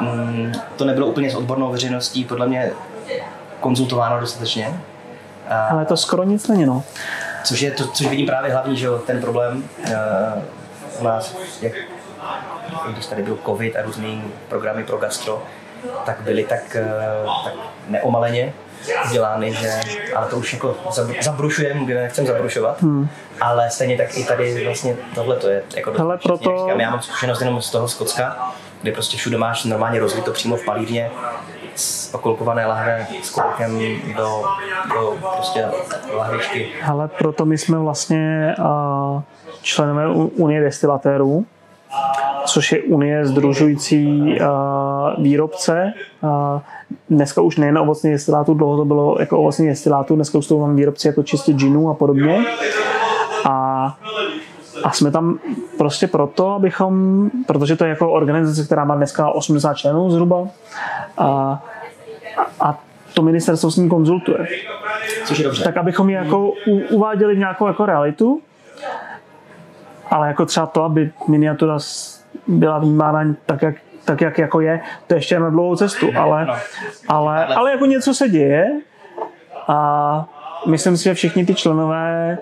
mm, 0.00 0.52
to 0.76 0.84
nebylo 0.84 1.06
úplně 1.06 1.30
s 1.30 1.34
odbornou 1.34 1.72
veřejností 1.72 2.24
podle 2.24 2.46
mě 2.46 2.70
konzultováno 3.60 4.20
dostatečně. 4.20 4.80
A, 5.48 5.66
Ale 5.66 5.84
to 5.84 5.96
skoro 5.96 6.24
nic 6.24 6.48
není, 6.48 6.66
no. 6.66 6.84
Což 7.44 7.60
je 7.60 7.70
to, 7.70 7.86
což 7.86 8.06
vidím 8.06 8.26
právě 8.26 8.52
hlavní, 8.52 8.76
že 8.76 8.86
jo, 8.86 8.98
ten 8.98 9.20
problém 9.20 9.64
uh, 9.78 9.92
u 11.00 11.04
nás, 11.04 11.36
jak, 11.62 11.72
když 12.92 13.06
tady 13.06 13.22
byl 13.22 13.38
covid 13.46 13.76
a 13.76 13.82
různý 13.82 14.24
programy 14.48 14.84
pro 14.84 14.96
gastro, 14.96 15.42
tak 16.06 16.20
byly 16.20 16.44
tak, 16.44 16.76
uh, 17.24 17.44
tak 17.44 17.54
neomaleně 17.88 18.52
udělány, 19.10 19.52
že, 19.52 19.80
ale 20.16 20.26
to 20.26 20.36
už 20.36 20.52
jako 20.52 20.76
zab- 20.90 21.22
zabrušujeme, 21.22 21.84
kde 21.84 22.02
nechcem 22.02 22.26
zabrušovat, 22.26 22.82
hmm. 22.82 23.08
ale 23.40 23.70
stejně 23.70 23.96
tak 23.96 24.18
i 24.18 24.24
tady 24.24 24.64
vlastně 24.64 24.96
tohle 25.14 25.36
to 25.36 25.48
je 25.48 25.62
jako 25.76 25.92
Hele, 25.92 26.16
proto- 26.16 26.62
říkám, 26.64 26.80
já 26.80 26.90
mám 26.90 27.02
zkušenost 27.02 27.40
jenom 27.40 27.62
z 27.62 27.70
toho 27.70 27.88
Skotska, 27.88 28.52
kde 28.82 28.92
prostě 28.92 29.16
všude 29.16 29.38
máš 29.38 29.64
normálně 29.64 30.00
rozlito 30.00 30.30
přímo 30.32 30.56
v 30.56 30.64
palírně, 30.64 31.10
z 31.74 32.14
okolkované 32.14 32.66
lahve 32.66 33.06
s 33.22 33.30
kolkem 33.30 33.80
do, 34.16 34.42
do 34.94 35.18
prostě 35.36 35.66
lahvičky. 36.16 36.68
Ale 36.86 37.08
proto 37.08 37.44
my 37.44 37.58
jsme 37.58 37.78
vlastně 37.78 38.54
uh, 38.58 39.22
členové 39.62 40.08
Unie 40.14 40.60
destilatérů, 40.60 41.46
což 42.46 42.72
je 42.72 42.82
Unie 42.82 43.26
združující 43.26 44.36
uh, 44.40 45.22
výrobce. 45.22 45.92
Uh, 46.20 46.60
dneska 47.10 47.40
už 47.40 47.56
nejen 47.56 47.78
ovocných 47.78 48.12
destilátů, 48.12 48.54
dlouho 48.54 48.76
to 48.76 48.84
bylo 48.84 49.16
jako 49.20 49.38
ovocných 49.38 49.68
destilátů, 49.68 50.14
dneska 50.14 50.38
už 50.38 50.46
to 50.46 50.58
mám 50.58 50.76
výrobci 50.76 51.06
jako 51.06 51.22
čistě 51.22 51.52
ginů 51.52 51.90
a 51.90 51.94
podobně. 51.94 52.44
A, 53.44 53.96
a 54.84 54.92
jsme 54.92 55.10
tam 55.10 55.38
prostě 55.78 56.06
proto, 56.06 56.50
abychom, 56.50 57.30
protože 57.46 57.76
to 57.76 57.84
je 57.84 57.90
jako 57.90 58.12
organizace, 58.12 58.64
která 58.64 58.84
má 58.84 58.94
dneska 58.94 59.30
80 59.30 59.74
členů 59.74 60.10
zhruba, 60.10 60.48
a, 61.18 61.62
a 62.60 62.78
to 63.14 63.22
ministerstvo 63.22 63.70
s 63.70 63.76
ním 63.76 63.88
konzultuje 63.88 64.46
Což 65.24 65.38
je 65.38 65.44
dobře. 65.44 65.64
tak 65.64 65.76
abychom 65.76 66.08
ji 66.08 66.14
jako 66.14 66.50
u, 66.66 66.78
uváděli 66.90 67.34
v 67.34 67.38
nějakou 67.38 67.66
jako 67.66 67.86
realitu, 67.86 68.40
ale 70.10 70.28
jako 70.28 70.46
třeba 70.46 70.66
to, 70.66 70.84
aby 70.84 71.10
miniatura 71.28 71.78
byla 72.46 72.78
vnímána 72.78 73.34
tak, 73.46 73.62
jak, 73.62 73.74
tak, 74.08 74.20
jak 74.20 74.38
jako 74.38 74.60
je, 74.60 74.80
to 75.06 75.14
je 75.14 75.18
ještě 75.18 75.40
na 75.40 75.50
dlouhou 75.50 75.76
cestu, 75.76 76.06
ale, 76.16 76.46
ale, 77.08 77.46
ale 77.46 77.70
jako 77.70 77.86
něco 77.86 78.14
se 78.14 78.28
děje 78.28 78.66
a 79.68 80.28
myslím 80.66 80.96
si, 80.96 81.04
že 81.04 81.14
všichni 81.14 81.46
ty 81.46 81.54
členové 81.54 82.38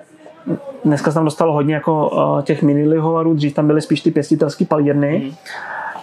dneska 0.85 1.11
se 1.11 1.15
tam 1.15 1.25
dostalo 1.25 1.53
hodně 1.53 1.75
jako 1.75 2.09
uh, 2.09 2.43
těch 2.43 2.63
mini 2.63 2.89
lihovarů, 2.89 3.35
dřív 3.35 3.55
tam 3.55 3.67
byly 3.67 3.81
spíš 3.81 4.01
ty 4.01 4.11
pěstitelské 4.11 4.65
palírny, 4.65 5.33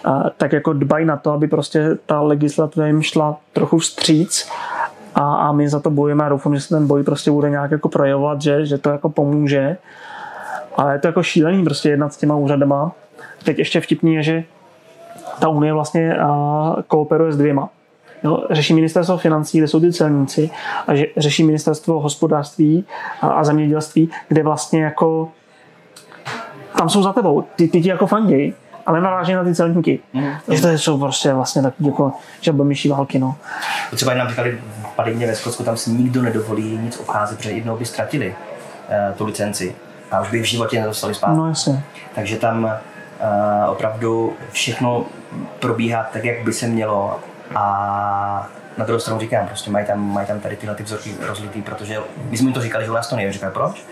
uh, 0.06 0.22
tak 0.36 0.52
jako 0.52 0.72
dbají 0.72 1.06
na 1.06 1.16
to, 1.16 1.32
aby 1.32 1.48
prostě 1.48 1.96
ta 2.06 2.20
legislativa 2.20 2.86
jim 2.86 3.02
šla 3.02 3.36
trochu 3.52 3.78
vstříc 3.78 4.50
a, 5.14 5.34
a 5.34 5.52
my 5.52 5.68
za 5.68 5.80
to 5.80 5.90
bojujeme 5.90 6.24
a 6.24 6.28
doufám, 6.28 6.54
že 6.54 6.60
se 6.60 6.68
ten 6.68 6.86
boj 6.86 7.02
prostě 7.02 7.30
bude 7.30 7.50
nějak 7.50 7.70
jako 7.70 7.88
projevovat, 7.88 8.42
že, 8.42 8.66
že 8.66 8.78
to 8.78 8.90
jako 8.90 9.08
pomůže. 9.08 9.76
Ale 10.76 10.92
je 10.92 10.98
to 10.98 11.06
jako 11.06 11.22
šílený 11.22 11.64
prostě 11.64 11.88
jednat 11.90 12.12
s 12.12 12.16
těma 12.16 12.36
úřadama. 12.36 12.92
Teď 13.44 13.58
ještě 13.58 13.80
vtipný 13.80 14.14
je, 14.14 14.22
že 14.22 14.44
ta 15.38 15.48
unie 15.48 15.72
vlastně 15.72 16.16
kooperuje 16.86 17.32
s 17.32 17.36
dvěma. 17.36 17.68
Jo, 18.24 18.44
řeší 18.50 18.74
ministerstvo 18.74 19.18
financí, 19.18 19.58
kde 19.58 19.68
jsou 19.68 19.80
ty 19.80 19.92
celníci, 19.92 20.50
a 20.86 20.94
že, 20.94 21.06
řeší 21.16 21.44
ministerstvo 21.44 22.00
hospodářství 22.00 22.84
a, 23.20 23.26
a 23.26 23.44
zemědělství, 23.44 24.10
kde 24.28 24.42
vlastně 24.42 24.82
jako 24.82 25.28
tam 26.78 26.88
jsou 26.88 27.02
za 27.02 27.12
tebou, 27.12 27.44
ty, 27.56 27.68
ty 27.68 27.82
ti 27.82 27.88
jako 27.88 28.06
fanděj, 28.06 28.54
ale 28.86 29.00
naráží 29.00 29.32
na 29.32 29.44
ty 29.44 29.54
celníky. 29.54 30.00
Mm. 30.12 30.26
Že 30.52 30.62
to 30.62 30.68
jsou 30.68 30.98
prostě 30.98 31.32
vlastně 31.32 31.62
takový 31.62 31.88
jako 31.88 32.12
žabomyší 32.40 32.88
války, 32.88 33.18
no. 33.18 33.36
Třeba 33.94 34.14
nám 34.14 34.28
říkali 34.28 34.58
v 34.92 34.96
Padejně 34.96 35.26
ve 35.26 35.34
Skotsku, 35.34 35.62
tam 35.62 35.76
si 35.76 35.90
nikdo 35.90 36.22
nedovolí 36.22 36.78
nic 36.82 37.00
obcházet, 37.00 37.36
protože 37.36 37.50
jednou 37.50 37.76
by 37.76 37.84
ztratili 37.84 38.28
uh, 38.28 39.16
tu 39.16 39.26
licenci 39.26 39.74
a 40.10 40.20
už 40.20 40.30
by 40.30 40.40
v 40.40 40.44
životě 40.44 40.80
nedostali 40.80 41.14
zpátky. 41.14 41.36
No 41.36 41.48
jasně. 41.48 41.82
Takže 42.14 42.36
tam 42.36 42.70
opravdu 43.68 44.32
všechno 44.52 45.04
probíhá 45.60 46.06
tak, 46.12 46.24
jak 46.24 46.44
by 46.44 46.52
se 46.52 46.66
mělo 46.66 47.20
a 47.54 48.48
na 48.78 48.84
druhou 48.84 49.00
stranu 49.00 49.20
říkám, 49.20 49.46
prostě 49.46 49.70
mají 49.70 49.86
tam, 49.86 50.12
mají 50.12 50.26
tam 50.26 50.40
tady 50.40 50.56
tyhle 50.56 50.74
ty 50.74 50.82
vzorky 50.82 51.14
rozlitý, 51.20 51.62
protože 51.62 51.98
my 52.30 52.36
jsme 52.36 52.46
jim 52.46 52.54
to 52.54 52.60
říkali, 52.60 52.84
že 52.84 52.90
u 52.90 52.94
nás 52.94 53.08
to 53.08 53.16
nejde. 53.16 53.32
Říkali, 53.32 53.52
proč? 53.52 53.84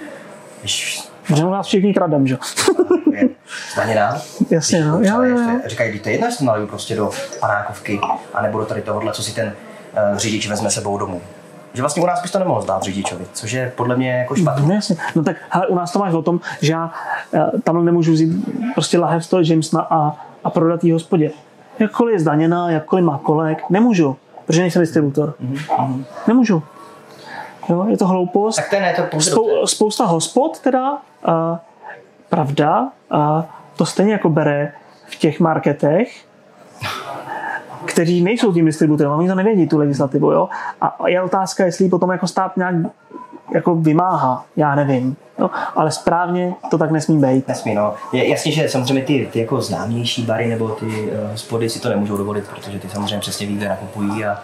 Když 0.60 1.02
Že 1.34 1.44
u 1.44 1.50
nás 1.50 1.66
všichni 1.66 1.94
kradem, 1.94 2.26
že? 2.26 2.36
zdaněná, 3.72 4.16
Jasně, 4.50 4.78
když 4.78 4.90
no. 4.90 5.00
třeba 5.00 5.24
Jo, 5.24 5.30
jo, 5.30 5.36
ještě 5.38 5.52
jo. 5.52 5.60
Říkají, 5.66 5.90
když 5.90 6.02
to 6.02 6.08
je 6.08 6.14
jedno, 6.14 6.26
jestli 6.26 6.38
to 6.38 6.44
naliju 6.44 6.66
prostě 6.66 6.96
do 6.96 7.10
panákovky, 7.40 8.00
anebo 8.34 8.58
do 8.58 8.66
tady 8.66 8.82
tohohle, 8.82 9.12
co 9.12 9.22
si 9.22 9.34
ten 9.34 9.46
uh, 10.12 10.16
řidič 10.18 10.48
vezme 10.48 10.70
sebou 10.70 10.98
domů. 10.98 11.22
Že 11.74 11.82
vlastně 11.82 12.02
u 12.02 12.06
nás 12.06 12.22
bys 12.22 12.30
to 12.30 12.38
nemohl 12.38 12.62
zdát 12.62 12.82
řidičovi, 12.82 13.24
což 13.32 13.52
je 13.52 13.72
podle 13.76 13.96
mě 13.96 14.12
jako 14.12 14.34
špatné. 14.34 14.66
No 14.66 14.74
jasně. 14.74 14.96
No 15.14 15.22
tak 15.22 15.36
hele, 15.50 15.66
u 15.66 15.74
nás 15.74 15.92
to 15.92 15.98
máš 15.98 16.14
o 16.14 16.22
tom, 16.22 16.40
že 16.60 16.72
já 16.72 16.92
eh, 17.34 17.60
tam 17.64 17.84
nemůžu 17.84 18.12
vzít 18.12 18.44
prostě 18.74 18.98
lahev 18.98 19.24
z 19.24 19.28
toho 19.28 19.42
Jamesona 19.46 19.86
a, 19.90 20.16
a 20.44 20.50
prodat 20.50 20.84
jí 20.84 20.92
hospodě. 20.92 21.30
Jakkoliv 21.78 22.12
je 22.12 22.20
zdaněná, 22.20 22.70
jakkoliv 22.70 23.04
má 23.04 23.18
kolek, 23.18 23.70
nemůžu, 23.70 24.16
protože 24.46 24.60
nejsem 24.60 24.82
distributor. 24.82 25.34
Nemůžu. 26.26 26.62
Jo, 27.68 27.86
je 27.88 27.96
to 27.96 28.06
hloupost. 28.06 28.56
Tak 28.56 28.68
to 28.68 28.74
je 28.74 28.80
ne, 28.82 28.94
to 29.10 29.20
Spou, 29.20 29.66
spousta 29.66 30.04
hospod 30.04 30.58
teda, 30.58 30.98
a, 31.24 31.60
pravda, 32.28 32.88
a 33.10 33.46
to 33.76 33.86
stejně 33.86 34.12
jako 34.12 34.28
bere 34.28 34.72
v 35.06 35.16
těch 35.16 35.40
marketech, 35.40 36.24
kteří 37.84 38.22
nejsou 38.22 38.52
tím 38.52 38.64
distributorem, 38.64 39.12
oni 39.12 39.28
to 39.28 39.34
nevědí, 39.34 39.68
tu 39.68 39.78
legislativu, 39.78 40.32
jo. 40.32 40.48
A 40.80 41.08
je 41.08 41.22
otázka, 41.22 41.64
jestli 41.64 41.88
potom 41.88 42.10
jako 42.10 42.26
stát 42.26 42.56
nějak 42.56 42.74
jako 43.54 43.74
vymáhá, 43.74 44.44
já 44.56 44.74
nevím. 44.74 45.16
Jo? 45.38 45.50
Ale 45.76 45.90
správně 45.90 46.54
to 46.70 46.78
tak 46.78 46.90
nesmí 46.90 47.20
být. 47.20 47.48
Nesmí, 47.48 47.74
no. 47.74 47.94
Je 48.12 48.28
jasně, 48.28 48.52
že 48.52 48.68
samozřejmě 48.68 49.04
ty, 49.04 49.28
ty 49.32 49.40
jako 49.40 49.60
známější 49.60 50.22
bary 50.22 50.48
nebo 50.48 50.68
ty 50.68 50.86
uh, 50.86 51.30
hospody 51.30 51.70
si 51.70 51.80
to 51.80 51.88
nemůžou 51.88 52.16
dovolit, 52.16 52.44
protože 52.48 52.78
ty 52.78 52.88
samozřejmě 52.88 53.18
přesně 53.18 53.46
ví, 53.46 53.56
kde 53.56 53.68
nakupují 53.68 54.24
a, 54.24 54.38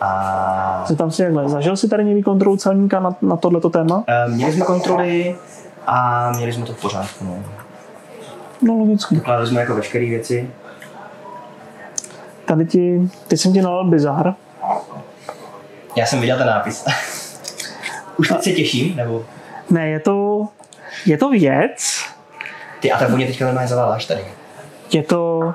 a 0.00 0.84
Co 0.86 0.96
tam 0.96 1.10
si 1.10 1.22
takhle, 1.22 1.48
zažil 1.48 1.76
si 1.76 1.88
tady 1.88 2.04
někdy 2.04 2.22
kontrolu 2.22 2.56
celníka 2.56 3.00
na, 3.00 3.16
na 3.22 3.36
tohleto 3.36 3.70
téma? 3.70 3.96
uh, 3.96 4.34
měli 4.34 4.52
jsme 4.52 4.64
kontroly 4.64 5.36
a 5.86 6.30
měli 6.36 6.52
jsme 6.52 6.66
to 6.66 6.72
v 6.72 6.80
pořádku. 6.80 7.24
No. 7.24 7.34
No 8.62 8.74
logicky. 8.74 9.14
Dokládali 9.14 9.46
jsme 9.46 9.60
jako 9.60 9.74
veškeré 9.74 10.06
věci. 10.06 10.50
Tady 12.44 12.66
ti, 12.66 13.10
teď 13.28 13.40
jsem 13.40 13.52
ti 13.52 13.62
nalil 13.62 13.84
bizar. 13.84 14.34
Já 15.96 16.06
jsem 16.06 16.20
viděl 16.20 16.38
ten 16.38 16.46
nápis. 16.46 16.84
Už 18.16 18.28
teď 18.28 18.42
se 18.42 18.52
těším, 18.52 18.96
nebo 18.96 19.24
Ne, 19.70 19.88
je 19.88 20.00
to, 20.00 20.48
je 21.06 21.18
to 21.18 21.30
věc, 21.30 22.04
ty 22.80 22.92
a 22.92 22.98
ta 22.98 23.08
vůně 23.08 23.26
teďka 23.26 23.44
normálně 23.44 23.68
zaváláš 23.68 24.04
tady. 24.06 24.24
je 24.92 25.02
to, 25.02 25.54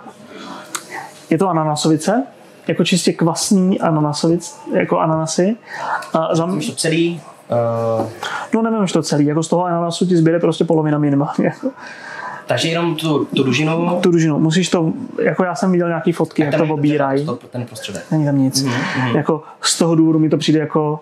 je 1.30 1.38
to 1.38 1.50
ananasovice, 1.50 2.24
jako 2.68 2.84
čistě 2.84 3.14
kvasný 3.14 3.80
ananasovic, 3.80 4.60
jako 4.74 5.00
ananasy. 5.00 5.58
A 6.14 6.36
za, 6.36 6.46
Už 6.46 6.66
to 6.68 6.76
celý, 6.76 7.22
uh, 8.00 8.10
no 8.54 8.62
nevím, 8.62 8.84
už 8.84 8.92
to 8.92 9.04
celý, 9.04 9.26
jako 9.26 9.44
z 9.44 9.48
toho 9.48 9.66
ananasu 9.66 10.06
ti 10.06 10.18
zbyde 10.18 10.40
prostě 10.40 10.64
polovina 10.64 10.98
minimálně. 10.98 11.46
Jako. 11.46 11.72
Takže 12.48 12.68
jenom 12.70 12.96
tu, 12.96 13.26
tu 13.26 13.44
dužinu, 13.44 14.00
Tu 14.02 14.12
dužinu, 14.12 14.40
musíš 14.40 14.70
to, 14.70 14.94
jako 15.24 15.44
já 15.44 15.56
jsem 15.56 15.72
viděl 15.72 15.88
nějaký 15.88 16.12
fotky, 16.12 16.42
jak 16.42 16.56
to 16.56 16.64
obírají. 16.74 17.26
to- 17.26 17.36
ten 17.36 17.66
prostředek. 17.66 18.04
Není 18.12 18.26
tam 18.26 18.38
nic. 18.38 18.64
Mhm, 18.64 19.16
Jako 19.16 19.44
z 19.62 19.78
toho 19.78 19.96
důvodu 19.96 20.20
mi 20.20 20.30
to 20.30 20.38
přijde 20.38 20.60
jako 20.60 21.00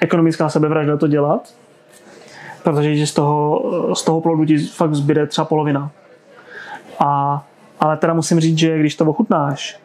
ekonomická 0.00 0.48
sebevražda 0.48 0.96
to 0.96 1.06
dělat, 1.06 1.48
protože 2.62 2.96
že 2.96 3.06
z 3.06 3.12
toho, 3.14 3.62
z 3.94 4.02
toho 4.02 4.20
plodu 4.20 4.44
ti 4.44 4.58
fakt 4.66 4.94
zbyde 4.94 5.26
třeba 5.26 5.44
polovina. 5.44 5.90
A, 7.00 7.42
ale 7.80 7.96
teda 7.96 8.14
musím 8.14 8.40
říct, 8.40 8.58
že 8.58 8.78
když 8.78 8.96
to 8.96 9.04
ochutnáš, 9.04 9.80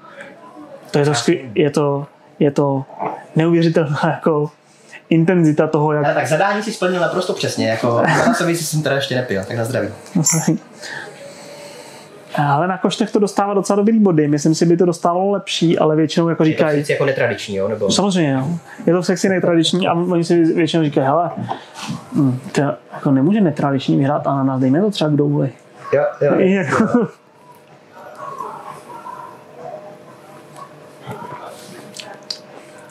to 0.91 0.99
je 0.99 1.05
to, 1.05 1.14
skvěl, 1.14 1.39
je 1.55 1.70
to, 1.70 2.05
je 2.39 2.51
to 2.51 2.86
neuvěřitelná 3.36 3.99
jako 4.03 4.51
intenzita 5.09 5.68
toho, 5.68 5.93
jak 5.93 6.05
Ale 6.05 6.14
tak 6.14 6.28
zadání 6.28 6.64
si 6.64 6.74
splnil 6.74 7.01
naprosto 7.01 7.34
přesně, 7.34 7.68
jako 7.70 8.01
na 8.28 8.34
sobě 8.34 8.55
si 8.55 8.64
jsem 8.64 8.84
teda 8.84 8.95
ještě 8.95 9.16
nepil, 9.16 9.41
tak 9.47 9.57
na 9.57 9.66
zdraví. 9.66 9.88
Ale 12.36 12.67
na 12.67 12.77
koštech 12.77 13.11
to 13.11 13.19
dostává 13.19 13.53
docela 13.53 13.77
dobrý 13.77 13.99
body. 13.99 14.27
Myslím 14.27 14.55
si, 14.55 14.65
by 14.65 14.77
to 14.77 14.86
dostávalo 14.86 15.31
lepší, 15.31 15.79
ale 15.79 15.95
většinou 15.95 16.29
jako 16.29 16.43
Je 16.43 16.49
to 16.49 16.57
říkají, 16.57 16.84
jako 16.89 17.05
netradiční, 17.05 17.55
jo? 17.55 17.67
Nebo... 17.67 17.91
Samozřejmě, 17.91 18.36
no. 18.36 18.59
Je 18.86 18.93
to 18.93 19.03
sexy 19.03 19.29
netradiční 19.29 19.88
a 19.88 19.93
oni 19.93 20.23
si 20.23 20.43
většinou 20.43 20.84
říkají, 20.84 21.07
hele, 21.07 21.31
hm, 22.15 22.39
to 22.51 22.61
jako 22.93 23.11
nemůže 23.11 23.41
netradiční 23.41 23.97
vyhrát 23.97 24.27
ananas, 24.27 24.61
dejme 24.61 24.81
to 24.81 24.91
třeba 24.91 25.09
k 25.09 25.13
douli. 25.13 25.51
Jo, 25.93 26.03
jo. 26.21 26.34
Jako, 26.39 27.07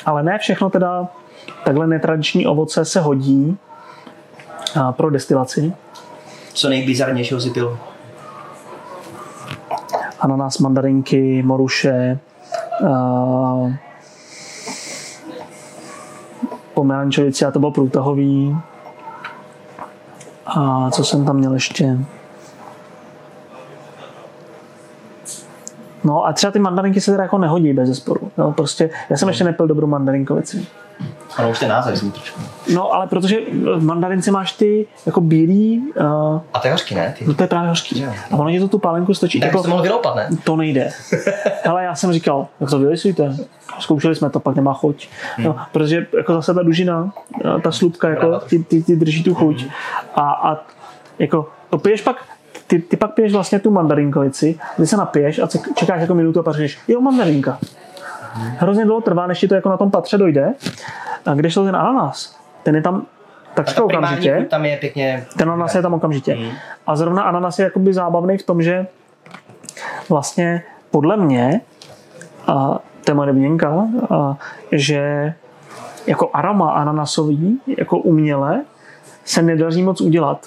ale 0.07 0.22
ne 0.22 0.38
všechno 0.38 0.70
teda 0.70 1.09
takhle 1.64 1.86
netradiční 1.86 2.47
ovoce 2.47 2.84
se 2.84 3.01
hodí 3.01 3.59
a, 4.80 4.93
pro 4.93 5.11
destilaci. 5.11 5.72
Co 6.53 6.68
nejbizarnějšího 6.68 7.40
si 7.40 7.51
pil? 7.51 7.78
Ananas, 10.23 10.59
mandarinky, 10.59 11.43
moruše, 11.43 12.18
a, 12.93 13.73
pomerančovici 16.75 17.45
a 17.45 17.51
to 17.51 17.59
bylo 17.59 17.73
průtahový. 17.73 18.57
A 20.47 20.91
co 20.91 21.05
jsem 21.05 21.25
tam 21.25 21.37
měl 21.37 21.55
ještě? 21.55 21.99
No 26.05 26.27
a 26.27 26.33
třeba 26.33 26.51
ty 26.51 26.59
mandarinky 26.59 27.01
se 27.01 27.11
teda 27.11 27.23
jako 27.23 27.39
nehodí 27.39 27.73
bez 27.73 27.89
zesporu. 27.89 28.31
No, 28.39 28.53
prostě, 28.53 28.91
já 29.11 29.16
jsem 29.16 29.29
ještě 29.29 29.45
nepil 29.45 29.66
dobrou 29.66 29.87
mandarinkovici. 29.87 30.66
Ano, 31.37 31.51
už 31.51 31.59
ten 31.59 31.68
název 31.68 31.97
zní 31.97 32.12
trošku. 32.12 32.41
No, 32.74 32.95
ale 32.95 33.07
protože 33.07 33.37
v 33.76 33.85
mandarince 33.85 34.30
máš 34.30 34.53
ty 34.53 34.87
jako 35.07 35.20
bílý, 35.20 35.93
uh, 36.01 36.41
A 36.55 36.59
to 36.59 36.66
je 36.66 36.72
hořký, 36.72 36.95
ne? 36.95 37.14
Ty. 37.18 37.24
no 37.26 37.35
to 37.35 37.43
je 37.43 37.47
právě 37.47 37.68
hořký. 37.68 38.01
Jo. 38.01 38.11
A 38.30 38.37
ono 38.37 38.51
ti 38.51 38.61
to 38.61 38.68
tu 38.68 38.78
pálenku 38.78 39.14
stočí. 39.14 39.41
Tak 39.41 39.47
jako, 39.47 39.62
to 39.62 39.68
mohl 39.68 39.83
vyloupat, 39.83 40.16
ne? 40.16 40.28
to 40.45 40.57
nejde. 40.57 40.91
Ale 41.68 41.85
já 41.85 41.95
jsem 41.95 42.12
říkal, 42.12 42.47
jak 42.61 42.70
to 42.70 42.78
vylisujte. 42.78 43.37
Zkoušeli 43.78 44.14
jsme 44.14 44.30
to, 44.30 44.41
pak 44.41 44.57
nemá 44.57 44.74
chuť. 44.74 45.09
No, 45.39 45.57
protože 45.72 46.07
jako 46.16 46.35
zase 46.35 46.55
ta 46.55 46.62
dužina, 46.62 47.12
eh, 47.45 47.61
ta 47.61 47.72
slupka, 47.72 48.09
jako, 48.09 48.41
ty, 48.41 48.64
ty, 48.64 48.83
ty, 48.83 48.97
drží 48.97 49.22
tu 49.22 49.35
chuť. 49.35 49.66
A, 50.14 50.30
a 50.33 50.64
jako 51.18 51.49
to 51.70 51.78
piješ 51.78 52.03
pak, 52.03 52.16
ty, 52.66 52.78
ty 52.78 52.97
pak 52.97 53.14
piješ 53.14 53.33
vlastně 53.33 53.59
tu 53.59 53.70
mandarinkovici, 53.70 54.59
ty 54.76 54.87
se 54.87 54.97
napiješ 54.97 55.39
a 55.39 55.49
čekáš 55.74 56.01
jako 56.01 56.14
minutu 56.14 56.41
a 56.41 56.43
pak 56.43 56.57
říkáš, 56.57 56.78
jo, 56.89 57.01
mandarinka. 57.01 57.59
Hrozně 58.35 58.85
dlouho 58.85 59.01
trvá, 59.01 59.26
než 59.26 59.39
ti 59.41 59.49
to 59.49 59.55
jako 59.55 59.68
na 59.68 59.76
tom 59.76 59.91
patře 59.91 60.18
dojde. 60.18 60.53
A 61.26 61.35
když 61.35 61.55
to 61.55 61.64
ten 61.64 61.76
ananas, 61.76 62.37
ten 62.62 62.74
je 62.76 62.83
tam 62.83 63.01
Tak 63.01 63.07
takřka 63.55 63.85
okamžitě. 63.85 64.47
tam 64.51 64.64
je 64.64 64.76
pěkně... 64.76 65.26
Ten 65.39 65.49
ananas 65.51 65.74
je 65.74 65.83
tam 65.83 65.95
okamžitě. 65.95 66.35
Mhm. 66.35 66.51
A 66.87 66.97
zrovna 66.97 67.22
ananas 67.22 67.59
je 67.59 67.64
jakoby 67.64 67.93
zábavný 67.95 68.39
v 68.39 68.43
tom, 68.43 68.62
že 68.62 68.87
vlastně 70.09 70.62
podle 70.91 71.16
mě, 71.16 71.61
a 72.47 72.78
to 73.05 73.11
je 73.11 73.14
moje 73.14 73.26
domněnka, 73.26 73.87
a, 74.11 74.37
že 74.72 75.35
jako 76.07 76.30
aroma 76.33 76.70
ananasový, 76.72 77.61
jako 77.78 77.99
uměle, 77.99 78.62
se 79.24 79.43
nedaří 79.43 79.83
moc 79.83 80.01
udělat. 80.01 80.47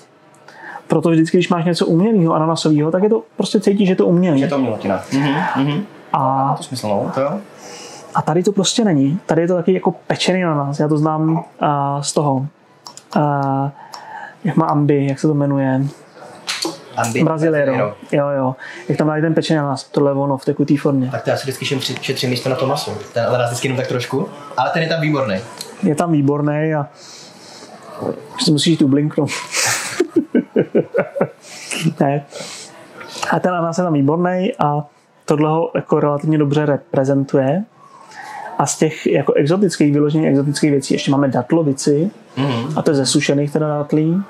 Proto 0.87 1.09
vždycky, 1.09 1.37
když 1.37 1.49
máš 1.49 1.65
něco 1.65 1.85
umělého 1.85 2.33
ananasového, 2.33 2.91
tak 2.91 3.03
je 3.03 3.09
to 3.09 3.23
prostě 3.37 3.59
cítíš, 3.59 3.87
že 3.87 3.91
je 3.91 3.95
to 3.95 4.05
umělý. 4.05 4.41
Je 4.41 4.47
to 4.47 4.57
milotina. 4.57 5.01
Mhm, 5.13 5.35
mhm. 5.55 5.85
A, 6.13 6.53
To 6.57 6.63
smysl, 6.63 6.87
no, 6.87 7.11
to 7.13 7.21
jo. 7.21 7.39
A 8.15 8.21
tady 8.21 8.43
to 8.43 8.51
prostě 8.51 8.83
není. 8.83 9.19
Tady 9.25 9.41
je 9.41 9.47
to 9.47 9.55
taky 9.55 9.73
jako 9.73 9.91
pečený 9.91 10.43
ananas. 10.43 10.79
Já 10.79 10.87
to 10.87 10.97
znám 10.97 11.43
a, 11.59 12.01
z 12.01 12.13
toho. 12.13 12.47
A, 13.19 13.71
jak 14.43 14.55
má 14.55 14.65
ambi, 14.65 15.07
jak 15.07 15.19
se 15.19 15.27
to 15.27 15.33
jmenuje? 15.33 15.81
Ambi- 16.97 17.23
Braziliero. 17.23 17.73
Jo, 18.11 18.27
jo. 18.29 18.55
Jak 18.89 18.97
tam 18.97 19.07
dají 19.07 19.21
ten 19.21 19.33
pečený 19.33 19.59
ananas, 19.59 19.83
tohle 19.83 20.11
je 20.11 20.15
ono 20.15 20.37
v 20.37 20.45
tekutý 20.45 20.77
formě. 20.77 21.09
Tak 21.11 21.23
to 21.23 21.29
já 21.29 21.37
si 21.37 21.43
vždycky 21.43 21.65
šetři- 21.65 21.97
šetřím 22.01 22.29
místo 22.29 22.49
na 22.49 22.55
to 22.55 22.67
maso. 22.67 22.97
Ten 23.13 23.25
ale 23.25 23.45
vždycky 23.45 23.67
jenom 23.67 23.77
tak 23.77 23.87
trošku. 23.87 24.27
Ale 24.57 24.69
ten 24.69 24.83
je 24.83 24.89
tam 24.89 25.01
výborný. 25.01 25.35
Je 25.83 25.95
tam 25.95 26.11
výborný 26.11 26.73
a 26.75 26.87
si 28.39 28.51
musíš 28.51 28.77
tu 28.77 28.87
blinknout. 28.87 29.29
ne. 31.99 32.25
A 33.31 33.39
ten 33.39 33.51
ananas 33.51 33.77
je 33.77 33.83
tam 33.83 33.93
výborný 33.93 34.51
a 34.59 34.85
tohle 35.25 35.49
ho 35.49 35.71
jako 35.75 35.99
relativně 35.99 36.37
dobře 36.37 36.65
reprezentuje. 36.65 37.63
A 38.57 38.65
z 38.65 38.77
těch 38.77 39.07
jako 39.07 39.33
exotických, 39.33 39.93
vyloženě 39.93 40.29
exotických 40.29 40.71
věcí 40.71 40.93
ještě 40.93 41.11
máme 41.11 41.27
datlovici, 41.27 42.11
Mhm. 42.37 42.77
a 42.77 42.81
to 42.81 42.91
je 42.91 42.95
ze 42.95 43.05
sušených 43.05 43.51
teda 43.51 43.67
dátlí. 43.67 44.23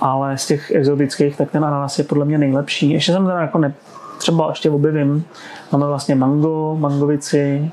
Ale 0.00 0.38
z 0.38 0.46
těch 0.46 0.70
exotických, 0.70 1.36
tak 1.36 1.50
ten 1.50 1.64
ananas 1.64 1.98
je 1.98 2.04
podle 2.04 2.24
mě 2.24 2.38
nejlepší. 2.38 2.90
Ještě 2.90 3.12
jsem 3.12 3.26
teda 3.26 3.40
jako 3.40 3.58
ne, 3.58 3.74
třeba 4.18 4.48
ještě 4.48 4.70
objevím. 4.70 5.24
Máme 5.72 5.86
vlastně 5.86 6.14
mango, 6.14 6.76
mangovici, 6.78 7.70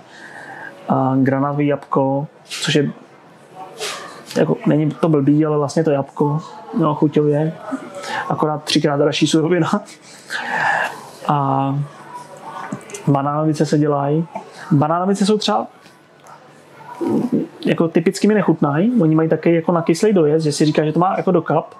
a 0.89 1.13
granavý 1.23 1.67
jabko, 1.67 2.27
což 2.45 2.75
je 2.75 2.91
jako, 4.37 4.57
není 4.65 4.91
to 4.91 5.09
blbý, 5.09 5.45
ale 5.45 5.57
vlastně 5.57 5.83
to 5.83 5.91
jabko, 5.91 6.39
no, 6.79 6.95
chuťově, 6.95 7.53
akorát 8.29 8.63
třikrát 8.63 8.97
dražší 8.97 9.27
surovina. 9.27 9.81
A 11.27 11.79
banánovice 13.07 13.65
se 13.65 13.77
dělají. 13.77 14.27
Banánovice 14.71 15.25
jsou 15.25 15.37
třeba 15.37 15.67
jako 17.65 17.87
typicky 17.87 18.27
mi 18.27 18.33
nechutnají. 18.33 19.01
Oni 19.01 19.15
mají 19.15 19.29
taky 19.29 19.53
jako 19.53 19.71
nakyslý 19.71 20.13
dojezd, 20.13 20.43
že 20.43 20.51
si 20.51 20.65
říká, 20.65 20.85
že 20.85 20.91
to 20.91 20.99
má 20.99 21.13
jako 21.17 21.31
do 21.31 21.41
kap, 21.41 21.73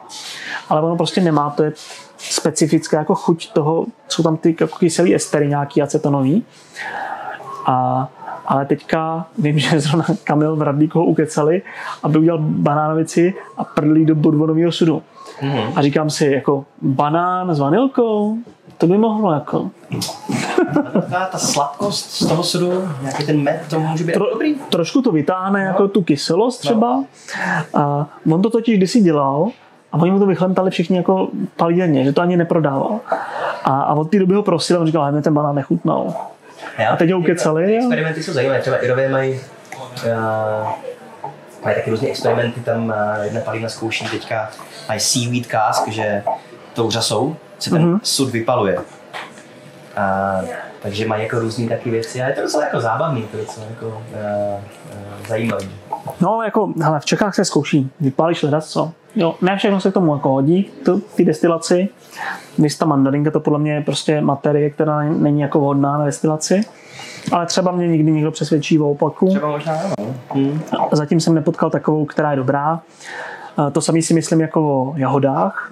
ale 0.70 0.82
ono 0.82 0.96
prostě 0.96 1.22
nemá. 1.22 1.50
To 1.50 1.64
je 1.64 1.74
specifická 2.18 3.00
jako 3.00 3.16
chuť 3.16 3.54
toho, 3.54 3.86
jsou 4.08 4.24
tam 4.24 4.38
ty 4.38 4.56
jako 4.60 4.78
kyselý 4.78 5.16
estery 5.16 5.48
nějaký 5.48 5.82
acetonový. 5.82 6.44
A, 7.66 8.08
ale 8.46 8.66
teďka 8.66 9.26
vím, 9.38 9.60
že 9.60 9.80
zrovna 9.80 10.06
Kamil 10.24 10.56
v 10.56 10.62
Radlíku 10.62 11.00
ho 11.00 11.06
ukecali, 11.06 11.62
aby 12.04 12.18
udělal 12.18 12.40
banánovici 12.42 13.34
a 13.58 13.64
prdlí 13.64 14.06
do 14.06 14.16
bodvonového 14.16 14.72
sudu. 14.72 15.04
Mhm. 15.42 15.60
A 15.76 15.82
říkám 15.82 16.10
si, 16.10 16.26
jako 16.26 16.66
banán 16.82 17.56
s 17.56 17.60
vanilkou, 17.60 18.38
to 18.78 18.88
by 18.88 18.98
mohlo 18.98 19.34
jako. 19.34 19.72
Taková 20.94 21.26
ta 21.32 21.38
sladkost 21.38 22.12
z 22.12 22.26
toho 22.28 22.44
sudu, 22.44 22.90
nějaký 23.02 23.26
ten 23.26 23.42
med, 23.42 23.62
to 23.70 23.80
může 23.80 24.04
být 24.04 24.14
Tro, 24.14 24.30
dobrý. 24.30 24.56
trošku 24.56 25.02
to 25.02 25.12
vytáhne 25.12 25.64
jako 25.64 25.88
tu 25.88 26.02
kyselost 26.02 26.60
třeba. 26.62 27.04
A 27.74 28.08
on 28.32 28.42
to 28.42 28.50
totiž 28.50 28.78
kdysi 28.78 29.02
dělal 29.02 29.50
a 29.92 29.98
oni 29.98 30.12
mu 30.12 30.20
to 30.20 30.26
vychlentali 30.26 30.72
všichni 30.72 30.98
jako 30.98 31.28
palírně, 31.56 32.04
že 32.04 32.14
to 32.14 32.22
ani 32.22 32.38
neprodával. 32.38 33.00
A, 33.64 33.82
a 33.82 33.94
od 33.94 34.12
té 34.12 34.20
doby 34.20 34.34
ho 34.36 34.44
prosil 34.44 34.78
a 34.78 34.80
on 34.80 34.86
říkal, 34.86 35.02
"Ale 35.02 35.12
mě 35.12 35.22
ten 35.22 35.34
banán 35.34 35.56
nechutnal. 35.56 36.14
Já, 36.78 36.90
A 36.90 36.96
teď 36.96 37.12
ho 37.12 37.20
ukecali, 37.20 37.74
jo. 37.76 37.80
Experimenty 37.82 38.24
jsou 38.24 38.34
zajímavé, 38.34 38.62
třeba 38.62 38.78
Irové 38.78 39.10
mají 39.10 39.32
uh, 39.34 40.70
mají 41.64 41.76
taky 41.76 41.90
různé 41.92 42.08
experimenty, 42.08 42.60
tam 42.62 42.86
uh, 42.86 42.94
jedna 43.24 43.42
palína 43.42 43.70
zkouší 43.70 44.06
teďka, 44.10 44.50
mají 44.88 45.00
seaweed 45.00 45.46
cask, 45.46 45.88
že 45.88 46.24
tou 46.74 46.92
řasou 46.92 47.36
se 47.60 47.70
ten 47.70 47.82
Mhm. 47.82 47.96
mm-hmm. 47.96 48.00
sud 48.04 48.30
vypaluje. 48.30 48.78
A, 49.98 50.42
takže 50.82 51.08
mají 51.08 51.24
jako 51.24 51.40
různé 51.40 51.70
taky 51.70 51.90
věci 51.90 52.22
a 52.22 52.28
je 52.28 52.34
to 52.34 52.42
docela 52.42 52.64
jako 52.64 52.82
zábavný, 52.82 53.24
to 53.24 53.38
je 53.38 53.44
docela 53.46 53.66
jako 53.70 53.88
uh, 53.88 53.94
uh, 53.94 55.28
zajímavý. 55.28 55.70
No, 56.22 56.42
jako, 56.42 56.74
hele, 56.82 57.00
v 57.00 57.06
Čechách 57.06 57.36
se 57.36 57.46
zkouší, 57.46 57.92
vypálíš 58.00 58.42
hledat 58.42 58.66
co. 58.66 58.92
Jo, 59.16 59.36
ne 59.42 59.58
všechno 59.58 59.82
se 59.82 59.92
k 59.92 59.94
tomu 59.94 60.14
jako 60.14 60.30
hodí, 60.30 60.72
to, 60.86 61.00
ty 61.16 61.26
destilaci. 61.26 61.90
Když 62.58 62.76
ta 62.76 62.86
mandarinka, 62.86 63.32
to 63.32 63.40
podle 63.40 63.60
mě 63.60 63.74
je 63.74 63.82
prostě 63.82 64.22
materie, 64.22 64.70
která 64.70 65.04
není 65.04 65.42
jako 65.42 65.60
vhodná 65.60 65.98
na 65.98 66.06
destilaci. 66.06 66.62
Ale 67.32 67.46
třeba 67.46 67.72
mě 67.72 67.88
nikdy 67.88 68.12
někdo 68.12 68.32
přesvědčí 68.32 68.80
o 68.80 68.90
opaku. 68.90 69.30
Třeba 69.30 69.52
možná 69.52 69.74
ano. 69.74 70.16
Hmm. 70.34 70.62
Zatím 70.92 71.20
jsem 71.20 71.36
nepotkal 71.36 71.70
takovou, 71.70 72.06
která 72.06 72.32
je 72.32 72.38
dobrá. 72.38 72.80
A 73.58 73.70
To 73.70 73.82
samý 73.82 74.02
si 74.02 74.14
myslím 74.14 74.42
jako 74.42 74.62
o 74.62 74.94
jahodách, 74.98 75.72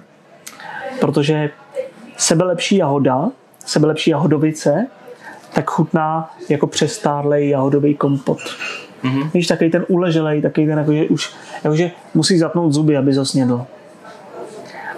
protože 1.00 1.50
sebelepší 2.16 2.76
jahoda, 2.76 3.28
sebelepší 3.66 4.10
jahodovice, 4.10 4.86
tak 5.54 5.70
chutná 5.70 6.30
jako 6.48 6.66
přestárlej 6.66 7.48
jahodový 7.48 7.94
kompot. 7.94 8.38
Mhm. 9.02 9.30
Víš, 9.34 9.46
takový 9.46 9.70
ten 9.70 9.84
uleželej, 9.88 10.42
takový 10.42 10.66
ten, 10.66 10.78
jako, 10.78 10.92
že 10.92 11.04
už 11.04 11.34
jakože 11.64 11.90
musí 12.14 12.38
zapnout 12.38 12.72
zuby, 12.72 12.96
aby 12.96 13.14
ho 13.14 13.24
snědl. 13.24 13.66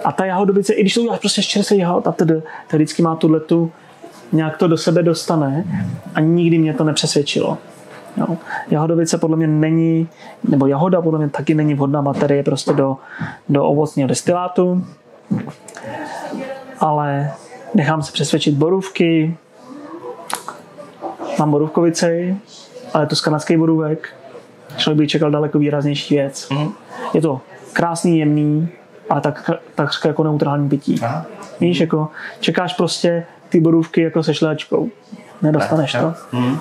A 0.03 0.11
ta 0.11 0.25
jahodovice, 0.25 0.73
i 0.73 0.81
když 0.81 0.93
to 0.93 1.01
uděláš 1.01 1.19
prostě 1.19 1.41
z 1.41 1.45
čerstvých 1.45 1.79
jahod 1.79 2.07
a 2.07 2.11
td, 2.11 2.31
tak 2.67 2.73
vždycky 2.73 3.01
má 3.01 3.15
tuhle 3.15 3.39
tu, 3.39 3.71
nějak 4.31 4.57
to 4.57 4.67
do 4.67 4.77
sebe 4.77 5.03
dostane 5.03 5.65
a 6.15 6.19
nikdy 6.19 6.57
mě 6.57 6.73
to 6.73 6.83
nepřesvědčilo. 6.83 7.57
Jo. 8.17 8.37
Jahodovice 8.71 9.17
podle 9.17 9.37
mě 9.37 9.47
není, 9.47 10.07
nebo 10.43 10.67
jahoda 10.67 11.01
podle 11.01 11.19
mě 11.19 11.29
taky 11.29 11.53
není 11.53 11.73
vhodná 11.73 12.01
materie 12.01 12.43
prostě 12.43 12.73
do, 12.73 12.97
do 13.49 13.65
ovocního 13.65 14.07
destilátu, 14.07 14.85
ale 16.79 17.31
nechám 17.73 18.03
se 18.03 18.11
přesvědčit 18.11 18.55
borůvky, 18.55 19.37
mám 21.39 21.51
borůvkovici, 21.51 22.37
ale 22.93 23.03
je 23.03 23.07
to 23.07 23.15
z 23.15 23.21
kanadský 23.21 23.57
borůvek, 23.57 24.09
člověk 24.77 24.97
by 24.97 25.07
čekal 25.07 25.31
daleko 25.31 25.59
výraznější 25.59 26.15
věc. 26.15 26.49
Mhm. 26.49 26.71
Je 27.13 27.21
to 27.21 27.41
krásný, 27.73 28.19
jemný, 28.19 28.69
ale 29.09 29.21
tak, 29.21 29.49
tak 29.75 29.89
jako 30.05 30.23
neutrální 30.23 30.69
pití. 30.69 30.99
Aha. 31.03 31.25
Víš, 31.59 31.79
jako 31.79 32.07
čekáš 32.39 32.73
prostě 32.73 33.25
ty 33.49 33.59
borůvky 33.59 34.01
jako 34.01 34.23
se 34.23 34.33
šléčkou. 34.33 34.89
Nedostaneš 35.41 35.91
to. 35.91 36.13
Mhm. 36.31 36.59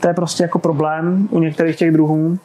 To 0.00 0.08
je 0.08 0.14
prostě 0.14 0.42
jako 0.42 0.58
problém 0.58 1.28
u 1.30 1.38
některých 1.40 1.76
těch 1.76 1.92
druhů. 1.92 2.38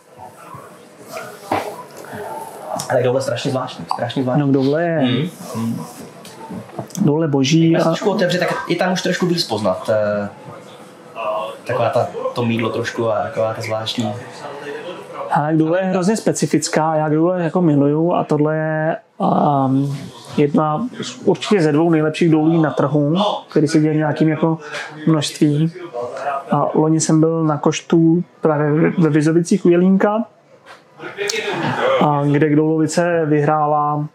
Ale 2.90 3.04
tohle 3.04 3.18
je 3.18 3.24
strašně 3.24 3.52
zvláštní, 3.52 3.86
strašně 3.94 4.24
zvláštní. 4.24 4.42
No 4.52 4.62
kdo 4.62 4.78
je, 4.78 5.30
Mhm. 5.56 5.86
Dole 7.02 7.28
boží 7.28 7.76
se 7.76 7.82
a 7.82 7.84
trošku 7.84 8.10
otevře, 8.12 8.38
tak 8.40 8.56
je 8.70 8.76
tam 8.76 8.94
už 8.94 9.02
trošku 9.02 9.26
víc 9.26 9.44
poznat. 9.44 9.90
eh, 9.94 10.30
Taková 11.68 11.90
ta, 11.90 12.08
to 12.36 12.46
mídlo 12.46 12.70
trošku 12.70 13.12
a 13.12 13.24
taková 13.24 13.54
ta 13.54 13.62
zvláštní. 13.62 14.14
Ale 15.32 15.54
Gdule 15.54 15.80
je 15.80 15.86
hrozně 15.86 16.18
specifická, 16.18 16.96
já 16.96 17.10
Gdule 17.10 17.44
jako 17.44 17.62
miluju 17.62 18.14
a 18.14 18.24
tohle 18.24 18.56
je 18.58 18.98
um, 19.18 19.98
jedna 20.38 20.88
z- 21.02 21.18
určitě 21.24 21.62
ze 21.62 21.72
dvou 21.72 21.90
nejlepších 21.90 22.32
dolí 22.32 22.62
na 22.62 22.72
trhu, 22.72 23.16
který 23.50 23.68
se 23.68 23.80
děje 23.80 23.96
nějakým 23.96 24.30
jako 24.30 24.58
množství. 25.08 25.72
A 26.52 26.66
loni 26.74 27.00
jsem 27.00 27.20
byl 27.20 27.44
na 27.44 27.58
koštu 27.58 28.24
právě 28.42 28.72
ve- 28.98 29.10
Vizovicích 29.10 29.66
u 29.66 29.70
Jelínka, 29.70 30.24
a 32.02 32.22
kde 32.32 32.50
Gdoulovice 32.50 33.22
vyhrála 33.26 34.06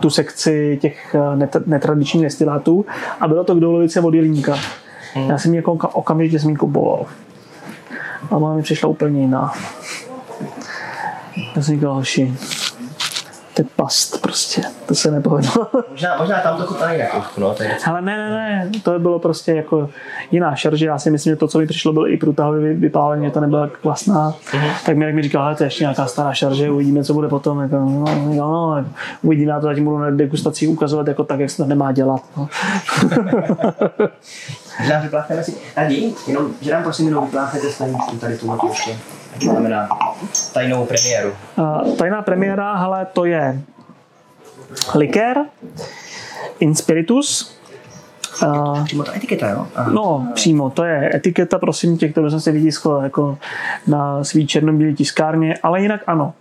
tu 0.00 0.10
sekci 0.10 0.78
těch 0.82 1.14
net- 1.34 1.62
netradičních 1.66 2.22
destilátů 2.22 2.86
a 3.20 3.28
bylo 3.28 3.44
to 3.44 3.54
Gdoulovice 3.54 4.00
od 4.00 4.14
Jelínka. 4.14 4.56
Já 5.28 5.38
jsem 5.38 5.54
jako 5.54 5.74
oka- 5.74 5.90
okamžitě 5.92 6.38
jsem 6.38 6.56
kupoval. 6.56 7.06
A 8.30 8.38
máma 8.38 8.54
mi 8.54 8.62
přišla 8.62 8.88
úplně 8.88 9.20
jiná. 9.20 9.52
Já 11.56 11.62
jsem 11.62 11.74
říkal, 11.74 11.94
hoši, 11.94 12.34
to 13.54 13.62
je 13.62 13.66
past 13.76 14.22
prostě, 14.22 14.62
to 14.86 14.94
se 14.94 15.10
nepovedlo. 15.10 15.66
Možná, 15.90 16.16
možná 16.18 16.40
tam 16.40 16.56
to 16.56 16.66
chutná 16.66 16.92
jinak 16.92 17.10
trošku, 17.10 17.40
no. 17.40 17.54
Je 17.60 17.76
Ale 17.86 18.02
ne, 18.02 18.16
ne, 18.16 18.30
ne, 18.30 18.70
to 18.82 18.98
bylo 18.98 19.18
prostě 19.18 19.52
jako 19.52 19.90
jiná 20.30 20.54
šarže. 20.54 20.86
Já 20.86 20.98
si 20.98 21.10
myslím, 21.10 21.32
že 21.32 21.36
to, 21.36 21.48
co 21.48 21.58
mi 21.58 21.66
přišlo, 21.66 21.92
bylo 21.92 22.08
i 22.08 22.16
průtahově 22.16 22.74
vypálení, 22.74 23.30
to 23.30 23.40
nebyla 23.40 23.66
tak 23.66 23.78
klasná. 23.78 24.34
Tak 24.86 24.96
mi, 24.96 25.04
jak 25.04 25.14
mi 25.14 25.22
říkal, 25.22 25.54
to 25.54 25.62
je 25.62 25.66
ještě 25.66 25.84
nějaká 25.84 26.06
stará 26.06 26.32
šarže, 26.32 26.70
uvidíme, 26.70 27.04
co 27.04 27.14
bude 27.14 27.28
potom. 27.28 27.60
Jako, 27.60 27.76
no, 27.76 28.04
no, 28.04 28.34
no, 28.34 28.84
uvidíme, 29.22 29.52
já 29.52 29.60
to 29.60 29.66
zatím 29.66 29.84
budu 29.84 29.98
na 29.98 30.10
degustacích 30.10 30.68
ukazovat 30.68 31.08
jako 31.08 31.24
tak, 31.24 31.40
jak 31.40 31.50
se 31.50 31.56
to 31.56 31.64
nemá 31.64 31.92
dělat. 31.92 32.22
No. 32.36 32.48
Nám 34.88 35.02
vypláchneme 35.02 35.44
si, 35.44 35.54
ní, 35.88 36.14
jenom, 36.26 36.50
že 36.60 36.72
nám 36.72 36.82
prosím 36.82 37.08
jenom 37.08 37.24
vypláchnete 37.24 37.70
staničku 37.70 38.16
tady 38.16 38.38
tu 38.38 38.58
ještě. 38.68 38.98
To 39.40 39.46
znamená 39.50 39.88
tajnou 40.52 40.86
premiéru. 40.86 41.32
A 41.56 41.80
tajná 41.98 42.22
premiéra, 42.22 42.76
hele, 42.76 43.06
to 43.12 43.24
je 43.24 43.60
likér, 44.94 45.36
Inspiritus, 46.60 47.60
a, 48.46 48.84
Přímo 48.84 49.04
ta 49.04 49.16
etiketa, 49.16 49.48
jo? 49.48 49.66
Aha. 49.74 49.90
No, 49.90 50.28
přímo, 50.34 50.70
to 50.70 50.84
je 50.84 51.10
etiketa, 51.14 51.58
prosím 51.58 51.98
tě, 51.98 52.08
kterou 52.08 52.30
jsem 52.30 52.40
si 52.40 52.52
vytiskl 52.52 53.00
jako 53.02 53.38
na 53.86 54.24
svý 54.24 54.46
černobílý 54.46 54.94
tiskárně, 54.94 55.54
ale 55.62 55.82
jinak 55.82 56.00
ano. 56.06 56.34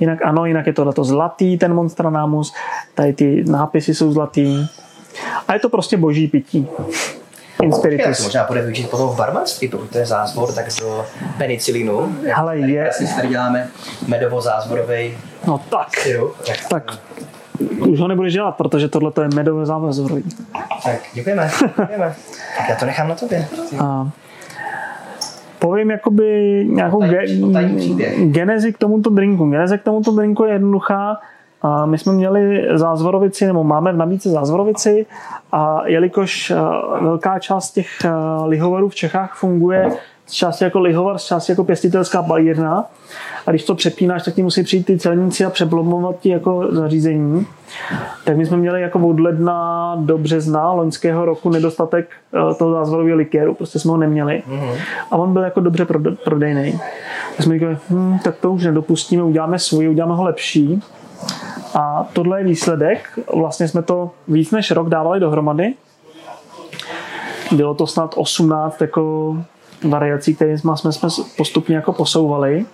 Jinak 0.00 0.18
ano, 0.24 0.46
jinak 0.46 0.66
je 0.66 0.72
to 0.72 0.92
to 0.92 1.04
zlatý, 1.04 1.58
ten 1.58 1.74
Monstranamus, 1.74 2.54
tady 2.94 3.12
ty 3.12 3.44
nápisy 3.44 3.94
jsou 3.94 4.12
zlatý. 4.12 4.66
A 5.48 5.54
je 5.54 5.60
to 5.60 5.68
prostě 5.68 5.96
boží 5.96 6.28
pití. 6.28 6.68
Já 7.64 7.76
Inspiritus. 7.76 8.24
možná 8.24 8.44
bude 8.46 8.62
využít 8.62 8.90
potom 8.90 9.08
v 9.08 9.16
barmanství, 9.16 9.68
pokud 9.68 9.90
to 9.90 9.98
je 9.98 10.06
zázvor, 10.06 10.52
tak 10.52 10.66
do 10.80 11.04
penicilinu. 11.38 12.16
Hele, 12.34 12.58
je, 12.58 12.82
Krásně 12.84 13.06
si 13.06 13.16
tady 13.16 13.28
děláme 13.28 13.68
medovo-zázvorový 14.08 15.16
no 15.46 15.60
tak, 15.70 15.96
syrup. 15.96 16.36
Tak, 16.46 16.56
tak 16.68 16.98
už 17.88 18.00
ho 18.00 18.08
nebudeš 18.08 18.32
dělat, 18.32 18.52
protože 18.52 18.88
tohle 18.88 19.10
to 19.10 19.22
je 19.22 19.28
medové 19.34 19.66
závazový. 19.66 20.24
tak 20.84 21.00
děkujeme, 21.14 21.50
děkujeme. 21.78 22.14
Tak 22.58 22.68
já 22.68 22.74
to 22.76 22.86
nechám 22.86 23.08
na 23.08 23.14
tobě. 23.14 23.46
A 23.78 24.08
povím 25.58 25.90
jakoby 25.90 26.24
nějakou 26.70 27.00
ge- 27.00 28.30
genezi 28.30 28.72
k 28.72 28.78
tomuto 28.78 29.10
drinku. 29.10 29.50
Geneze 29.50 29.78
k 29.78 29.82
tomuto 29.82 30.12
drinku 30.12 30.44
je 30.44 30.52
jednoduchá. 30.52 31.20
A 31.64 31.86
my 31.86 31.98
jsme 31.98 32.12
měli 32.12 32.68
zázvorovici, 32.74 33.46
nebo 33.46 33.64
máme 33.64 33.92
v 33.92 33.96
nabídce 33.96 34.30
zázvorovici 34.30 35.06
a 35.52 35.86
jelikož 35.86 36.50
a, 36.50 36.82
velká 37.00 37.38
část 37.38 37.70
těch 37.70 38.04
a, 38.04 38.44
lihovarů 38.44 38.88
v 38.88 38.94
Čechách 38.94 39.34
funguje 39.34 39.92
z 40.26 40.32
části 40.32 40.64
jako 40.64 40.80
lihovar, 40.80 41.18
z 41.18 41.24
části 41.24 41.52
jako 41.52 41.64
pěstitelská 41.64 42.22
balírna 42.22 42.84
a 43.46 43.50
když 43.50 43.64
to 43.64 43.74
přepínáš, 43.74 44.22
tak 44.22 44.34
ti 44.34 44.42
musí 44.42 44.62
přijít 44.62 44.86
ty 44.86 44.98
celníci 44.98 45.44
a 45.44 45.50
přeblomovat 45.50 46.16
ti 46.20 46.28
jako 46.28 46.66
zařízení. 46.70 47.46
Tak 48.24 48.36
my 48.36 48.46
jsme 48.46 48.56
měli 48.56 48.82
jako 48.82 48.98
od 48.98 49.20
ledna 49.20 49.96
do 50.00 50.18
března 50.18 50.72
loňského 50.72 51.24
roku 51.24 51.50
nedostatek 51.50 52.08
eh, 52.34 52.54
toho 52.54 52.72
zázvorového 52.72 53.16
likéru, 53.16 53.54
prostě 53.54 53.78
jsme 53.78 53.90
ho 53.90 53.96
neměli. 53.96 54.42
A 55.10 55.16
on 55.16 55.32
byl 55.32 55.42
jako 55.42 55.60
dobře 55.60 55.84
prode- 55.84 56.16
prodejný. 56.24 56.80
Tak 57.36 57.44
jsme 57.44 57.54
říkali, 57.54 57.78
hm, 57.90 58.18
tak 58.24 58.36
to 58.36 58.50
už 58.52 58.64
nedopustíme, 58.64 59.22
uděláme 59.22 59.58
svůj, 59.58 59.88
uděláme 59.88 60.14
ho 60.14 60.24
lepší. 60.24 60.82
A 61.74 62.06
tohle 62.12 62.40
je 62.40 62.44
výsledek. 62.44 63.18
Vlastně 63.34 63.68
jsme 63.68 63.82
to 63.82 64.10
víc 64.28 64.50
než 64.50 64.70
rok 64.70 64.88
dávali 64.88 65.20
dohromady. 65.20 65.74
Bylo 67.52 67.74
to 67.74 67.86
snad 67.86 68.14
18 68.16 68.80
jako 68.80 69.36
variací, 69.88 70.34
které 70.34 70.58
jsme, 70.58 70.76
jsme, 70.76 71.08
postupně 71.36 71.76
jako 71.76 71.92
posouvali. 71.92 72.66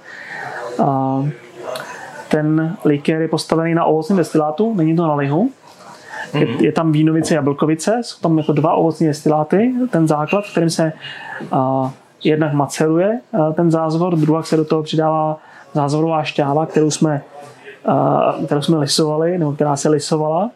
A 0.83 1.23
ten 2.29 2.77
likér 2.85 3.23
je 3.23 3.29
postavený 3.29 3.75
na 3.75 3.85
ovocném 3.85 4.19
destilátu, 4.19 4.75
není 4.75 4.97
to 4.97 5.07
na 5.07 5.15
lihu. 5.15 5.51
Je, 6.35 6.49
je 6.61 6.73
tam 6.73 6.93
vínovice, 6.93 7.35
jablkovice, 7.35 8.01
jsou 8.03 8.21
tam 8.21 8.39
jako 8.39 8.53
dva 8.53 8.75
ovocní 8.75 9.07
destiláty, 9.07 9.75
ten 9.91 10.09
základ, 10.09 10.45
kterým 10.51 10.71
se 10.71 10.93
a, 11.53 11.93
jednak 12.25 12.53
maceruje 12.53 13.21
a, 13.33 13.53
ten 13.53 13.71
zázvor, 13.71 14.17
druhá 14.17 14.43
se 14.43 14.57
do 14.57 14.65
toho 14.65 14.83
přidává 14.83 15.39
zázvorová 15.75 16.23
šťáva, 16.23 16.67
kterou 16.67 16.91
jsme, 16.91 17.23
kterou 18.47 18.63
jsme 18.63 18.79
lisovali, 18.79 19.39
nebo 19.39 19.53
která 19.53 19.77
se 19.77 19.89
lisovala. 19.89 20.51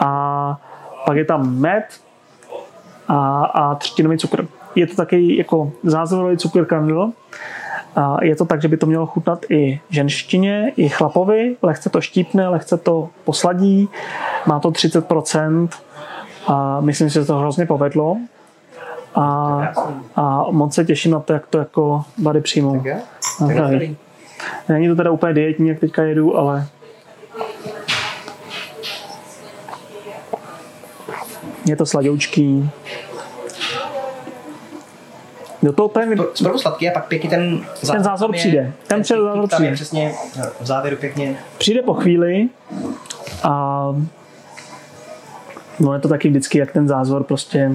A 0.00 0.60
pak 1.06 1.16
je 1.16 1.24
tam 1.24 1.54
med 1.54 1.84
a, 3.08 3.44
a 3.44 3.74
třtinový 3.74 4.18
cukr. 4.18 4.46
Je 4.74 4.86
to 4.86 4.94
taky 4.96 5.36
jako 5.36 5.72
zázvorový 5.82 6.36
cukr 6.36 6.64
kandl, 6.64 7.12
a 7.96 8.24
je 8.24 8.36
to 8.36 8.44
tak, 8.44 8.62
že 8.62 8.68
by 8.68 8.76
to 8.76 8.86
mělo 8.86 9.06
chutnat 9.06 9.44
i 9.48 9.80
ženštině, 9.90 10.72
i 10.76 10.88
chlapovi. 10.88 11.56
Lehce 11.62 11.90
to 11.90 12.00
štípne, 12.00 12.48
lehce 12.48 12.76
to 12.76 13.08
posladí. 13.24 13.88
Má 14.46 14.60
to 14.60 14.70
30%. 14.70 15.68
A 16.46 16.80
myslím 16.80 17.10
si, 17.10 17.14
že 17.14 17.24
to 17.24 17.38
hrozně 17.38 17.66
povedlo. 17.66 18.16
A, 19.14 19.22
a 20.16 20.46
moc 20.50 20.74
se 20.74 20.84
těším 20.84 21.12
na 21.12 21.20
to, 21.20 21.32
jak 21.32 21.46
to 21.46 21.58
jako 21.58 22.04
bady 22.18 22.40
přijmou. 22.40 22.76
Tak 22.76 22.86
jo? 22.86 22.96
Tak. 23.38 24.09
Není 24.68 24.88
to 24.88 24.94
teda 24.96 25.10
úplně 25.10 25.34
dietní, 25.34 25.68
jak 25.68 25.78
teďka 25.78 26.02
jedu, 26.02 26.36
ale 26.38 26.66
je 31.66 31.76
to 31.76 31.86
sladoučký. 31.86 32.70
Do 35.62 35.72
toho 35.72 35.88
úplně 35.88 36.16
Zprvu 36.34 36.58
sladký 36.58 36.88
a 36.88 36.92
pak 36.92 37.06
pěkně 37.08 37.30
ten 37.30 37.64
zázvor 37.82 38.28
tam 38.30 38.34
je- 38.34 38.38
přijde. 38.38 38.72
Ten 38.86 39.02
přijde, 39.02 39.20
kick 39.20 39.26
zázvor 39.28 39.48
tam 39.48 39.64
je 39.64 39.72
přijde. 39.72 39.74
přesně 39.74 40.12
v 40.60 40.66
závěru 40.66 40.96
pěkně. 40.96 41.36
přijde 41.58 41.82
po 41.82 41.94
chvíli 41.94 42.48
a 43.42 43.84
no 45.80 45.94
je 45.94 46.00
to 46.00 46.08
taky 46.08 46.28
vždycky, 46.28 46.58
jak 46.58 46.72
ten 46.72 46.88
zázvor 46.88 47.24
prostě 47.24 47.70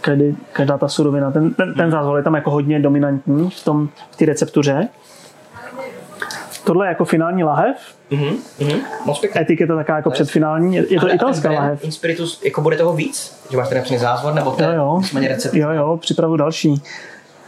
každý, 0.00 0.36
každá 0.52 0.78
ta 0.78 0.88
surovina, 0.88 1.30
ten, 1.30 1.54
ten, 1.54 1.74
ten 1.74 1.90
zázvor 1.90 2.16
je 2.16 2.22
tam 2.22 2.34
jako 2.34 2.50
hodně 2.50 2.80
dominantní 2.80 3.50
v 3.50 3.64
tom, 3.64 3.88
v 4.10 4.16
té 4.16 4.24
receptuře. 4.24 4.88
Tohle 6.66 6.86
je 6.86 6.88
jako 6.88 7.04
finální 7.04 7.44
lahev, 7.44 7.76
Mhm, 8.10 8.36
mhm. 8.60 8.80
Moc 9.04 9.18
pěkně. 9.18 9.40
etiketa 9.40 9.76
taká 9.76 9.96
jako 9.96 10.10
předfinální, 10.10 10.76
je, 10.76 10.84
je 10.92 11.00
to 11.00 11.14
italská 11.14 11.50
lahev. 11.50 11.84
Inspiritus, 11.84 12.42
jako 12.44 12.60
bude 12.60 12.76
toho 12.76 12.92
víc? 12.92 13.44
Že 13.50 13.56
máš 13.56 13.68
ten 13.68 13.78
napsaný 13.78 13.98
zázvor, 13.98 14.34
nebo 14.34 14.50
to 14.50 14.62
Jo, 14.64 14.70
jo. 14.72 14.96
nicméně 14.98 15.28
recept? 15.28 15.54
Jo, 15.54 15.70
jo, 15.70 15.96
připravu 16.00 16.36
další. 16.36 16.82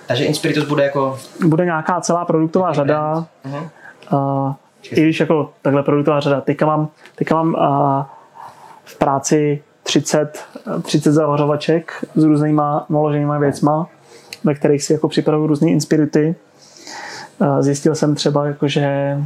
Takže 0.06 0.24
Inspiritus 0.24 0.64
bude 0.64 0.84
jako... 0.84 1.18
Bude 1.46 1.64
nějaká 1.64 2.00
celá 2.00 2.24
produktová 2.24 2.72
řada, 2.72 3.26
Mhm. 3.44 3.68
a, 4.10 4.54
i 4.90 5.02
když 5.02 5.20
jako 5.20 5.50
takhle 5.62 5.82
produktová 5.82 6.20
řada. 6.20 6.40
Teďka 6.40 6.66
mám, 6.66 6.88
teďka 7.14 7.34
mám 7.34 7.56
a, 7.56 8.10
v 8.84 8.96
práci 8.98 9.62
30, 9.82 10.44
30 10.82 11.12
zavařovaček 11.12 12.04
s 12.14 12.24
různýma 12.24 12.86
naloženýma 12.88 13.38
věcma, 13.38 13.86
ve 14.44 14.54
kterých 14.54 14.82
si 14.84 14.92
jako 14.92 15.08
připravuju 15.08 15.46
různé 15.46 15.70
inspirity. 15.70 16.34
A 17.40 17.62
Zjistil 17.62 17.94
jsem 17.94 18.14
třeba, 18.14 18.46
jako, 18.46 18.68
že, 18.68 19.18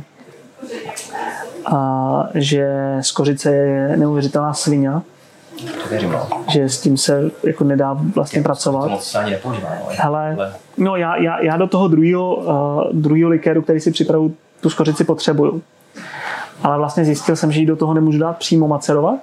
a, 1.67 2.29
že 2.35 2.69
z 3.01 3.13
kořice 3.13 3.51
je 3.55 3.97
neuvěřitelná 3.97 4.55
svině, 4.55 4.91
věřím, 5.91 6.11
no. 6.13 6.29
že 6.53 6.69
s 6.69 6.81
tím 6.81 6.97
se 6.97 7.31
jako 7.47 7.65
nedá 7.65 7.99
vlastně 8.15 8.43
pracovat. 8.43 8.91
moc 8.91 9.05
se 9.11 9.18
ani 9.18 9.30
nepoužívá, 9.30 9.68
no. 9.80 9.87
Hele, 9.99 10.34
Ale- 10.39 10.53
no 10.79 10.97
já, 10.97 11.17
já, 11.17 11.41
já 11.43 11.57
do 11.57 11.67
toho 11.67 11.89
druhého 11.89 12.34
uh, 12.37 12.83
druhýho 12.93 13.30
likéru, 13.30 13.63
který 13.63 13.80
si 13.80 13.91
připravu, 13.91 14.34
tu 14.61 14.71
skořici 14.71 15.05
potřebuju. 15.05 15.63
Ale 16.63 16.79
vlastně 16.79 17.05
zjistil 17.05 17.37
jsem, 17.37 17.53
že 17.53 17.61
ji 17.61 17.67
do 17.67 17.76
toho 17.76 17.95
nemůžu 17.95 18.18
dát 18.18 18.37
přímo 18.39 18.68
macerovat, 18.68 19.14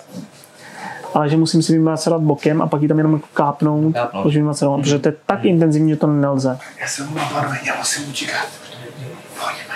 ale 1.13 1.29
že 1.29 1.37
musím 1.37 1.61
si 1.63 1.73
vymacerovat 1.73 2.21
bokem 2.23 2.61
a 2.61 2.67
pak 2.67 2.81
ji 2.81 2.87
tam 2.87 2.97
jenom 2.97 3.13
jako 3.13 3.27
kápnout, 3.33 3.93
Kápnout. 3.93 4.25
už 4.25 4.35
vymacerovat, 4.35 4.81
protože 4.81 4.99
to 4.99 5.07
je 5.07 5.13
tak 5.25 5.45
intenzivní, 5.45 5.89
že 5.89 5.95
to 5.95 6.07
nelze. 6.07 6.57
Já 6.81 6.87
jsem 6.87 7.07
mu 7.07 7.15
pánové, 7.33 7.57
já 7.67 7.75
musím 7.77 8.09
utíkat. 8.09 8.47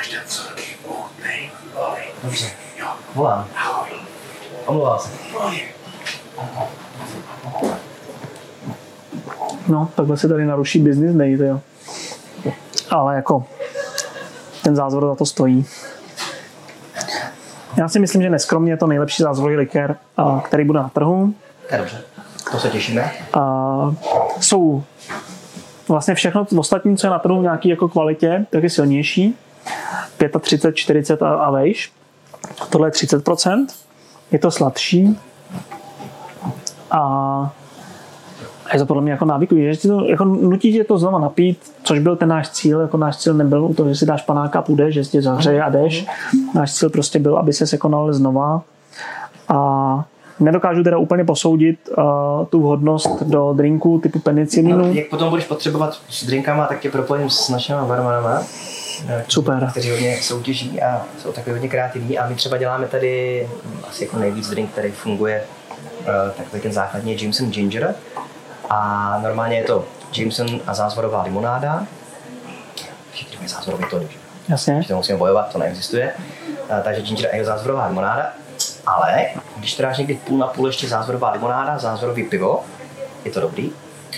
Máš 0.04 0.10
ten 0.10 0.22
celky 0.26 0.64
útnej. 0.86 1.50
Dobře. 2.24 2.46
Jo, 2.80 2.88
Volám. 3.16 3.48
ahoj. 3.56 3.90
Omlouvám 4.66 5.00
se. 5.00 5.10
No, 9.68 9.90
takhle 9.96 10.18
se 10.18 10.28
tady 10.28 10.46
naruší 10.46 10.80
business 10.80 11.16
day, 11.16 11.38
to 11.38 11.44
jo. 11.44 11.62
Ale 12.90 13.16
jako 13.16 13.46
ten 14.64 14.76
zázvor 14.76 15.06
za 15.08 15.16
to 15.16 15.26
stojí. 15.26 15.66
Já 17.78 17.90
si 17.90 18.00
myslím, 18.00 18.22
že 18.22 18.30
neskromně 18.30 18.72
je 18.72 18.78
to 18.78 18.88
nejlepší 18.88 19.24
zázvorový 19.24 19.58
likér, 19.58 19.96
který 20.44 20.64
bude 20.64 20.80
na 20.80 20.90
trhu. 20.90 21.34
Dobře. 21.78 22.02
To 22.52 22.60
se 22.60 22.70
těšíme. 22.70 23.12
a 23.34 23.96
jsou 24.40 24.84
vlastně 25.88 26.16
všechno 26.16 26.46
ostatní, 26.58 26.98
co 26.98 27.08
je 27.08 27.12
na 27.12 27.20
trhu 27.20 27.40
v 27.40 27.44
nějaký 27.44 27.70
jako 27.70 27.88
kvalitě, 27.88 28.46
tak 28.50 28.64
je 28.64 28.70
silnější. 28.70 29.38
35, 30.40 30.76
40 30.76 31.22
a, 31.22 31.34
a 31.34 31.52
vejš. 31.52 31.92
Tohle 32.70 32.88
je 32.88 32.92
30%. 32.92 33.66
Je 34.32 34.40
to 34.40 34.52
sladší. 34.52 35.20
A 36.92 37.54
je 38.74 38.80
to 38.80 38.86
podle 38.86 39.04
mě 39.04 39.12
jako 39.12 39.26
návykový, 39.26 39.74
že 39.74 39.88
to, 39.88 40.06
jako 40.06 40.26
nutí 40.26 40.74
tě 40.74 40.84
to 40.84 40.98
znova 40.98 41.20
napít, 41.20 41.72
což 41.84 42.00
byl 42.00 42.16
ten 42.16 42.30
náš 42.30 42.50
cíl, 42.50 42.80
jako 42.80 42.98
náš 42.98 43.18
cíl 43.18 43.34
nebyl 43.34 43.74
toho, 43.74 43.90
že 43.90 43.96
si 43.96 44.06
dáš 44.06 44.22
panáka 44.22 44.60
a 44.60 44.62
půjdeš, 44.62 44.94
že 44.94 45.04
si 45.04 45.12
tě 45.12 45.22
zahřeje 45.22 45.64
a 45.64 45.70
jdeš. 45.70 46.06
Náš 46.56 46.74
cíl 46.74 46.90
prostě 46.90 47.20
byl, 47.20 47.38
aby 47.38 47.54
se 47.54 47.68
sekonal 47.68 48.14
znova. 48.14 48.62
A 49.50 50.06
nedokážu 50.40 50.84
teda 50.84 50.98
úplně 50.98 51.24
posoudit 51.24 51.80
uh, 51.98 52.46
tu 52.46 52.62
vhodnost 52.62 53.24
do 53.24 53.54
drinku 53.54 54.00
typu 54.00 54.20
penicilinu. 54.20 54.78
No, 54.78 54.94
jak 54.94 55.10
potom 55.10 55.30
budeš 55.30 55.46
potřebovat 55.46 55.98
s 56.10 56.26
drinkama, 56.26 56.66
tak 56.66 56.80
tě 56.80 56.92
propojím 56.92 57.30
s 57.30 57.50
našimi 57.50 57.80
barmanama. 57.88 58.42
Eh, 59.08 59.26
Super. 59.28 59.68
Kteří 59.72 59.92
hodně 59.92 60.18
soutěží 60.22 60.82
a 60.82 61.06
jsou 61.22 61.32
takový 61.32 61.54
hodně 61.54 61.70
kreativní. 61.70 62.20
A 62.20 62.30
my 62.30 62.36
třeba 62.36 62.58
děláme 62.58 62.88
tady 62.88 63.48
hm, 63.66 63.80
asi 63.90 64.04
jako 64.04 64.18
nejvíc 64.18 64.50
drink, 64.50 64.72
který 64.72 64.92
funguje, 64.92 65.44
eh, 66.02 66.32
takový 66.38 66.62
ten 66.62 66.74
základní 66.74 67.12
je 67.12 67.22
Jameson 67.22 67.52
Ginger. 67.52 67.96
A 68.70 69.20
normálně 69.24 69.58
je 69.58 69.64
to 69.64 69.86
Jameson 70.18 70.62
a 70.68 70.74
zázvorová 70.74 71.24
limonáda. 71.24 71.88
Všichni 73.12 73.38
mají 73.38 73.50
zázvorový 73.50 73.86
tonik, 73.90 74.12
že? 74.12 74.18
Jasně. 74.50 74.82
že 74.82 74.88
to 74.88 74.96
musíme 74.96 75.18
bojovat, 75.18 75.52
to 75.52 75.58
neexistuje. 75.58 76.14
A, 76.70 76.82
takže 76.82 77.02
ginger 77.02 77.30
ale 77.34 77.46
zázvorová 77.46 77.88
limonáda. 77.88 78.34
Ale 78.86 79.26
když 79.58 79.76
to 79.76 79.84
dáš 79.84 79.98
někdy 79.98 80.16
půl 80.16 80.38
na 80.38 80.48
půl 80.48 80.68
ještě 80.68 80.88
zázvorová 80.88 81.32
limonáda, 81.32 81.78
zázvorový 81.78 82.24
pivo, 82.24 82.64
je 83.26 83.32
to 83.32 83.40
dobrý. 83.40 83.72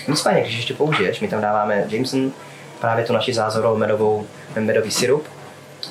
Nicméně, 0.08 0.40
když 0.40 0.56
ještě 0.56 0.74
použiješ, 0.74 1.20
my 1.20 1.28
tam 1.28 1.40
dáváme 1.40 1.84
Jameson, 1.88 2.32
právě 2.80 3.04
tu 3.04 3.12
naši 3.12 3.34
zázorovou 3.34 3.76
medovou, 3.76 4.26
medový 4.60 4.90
syrup, 4.90 5.24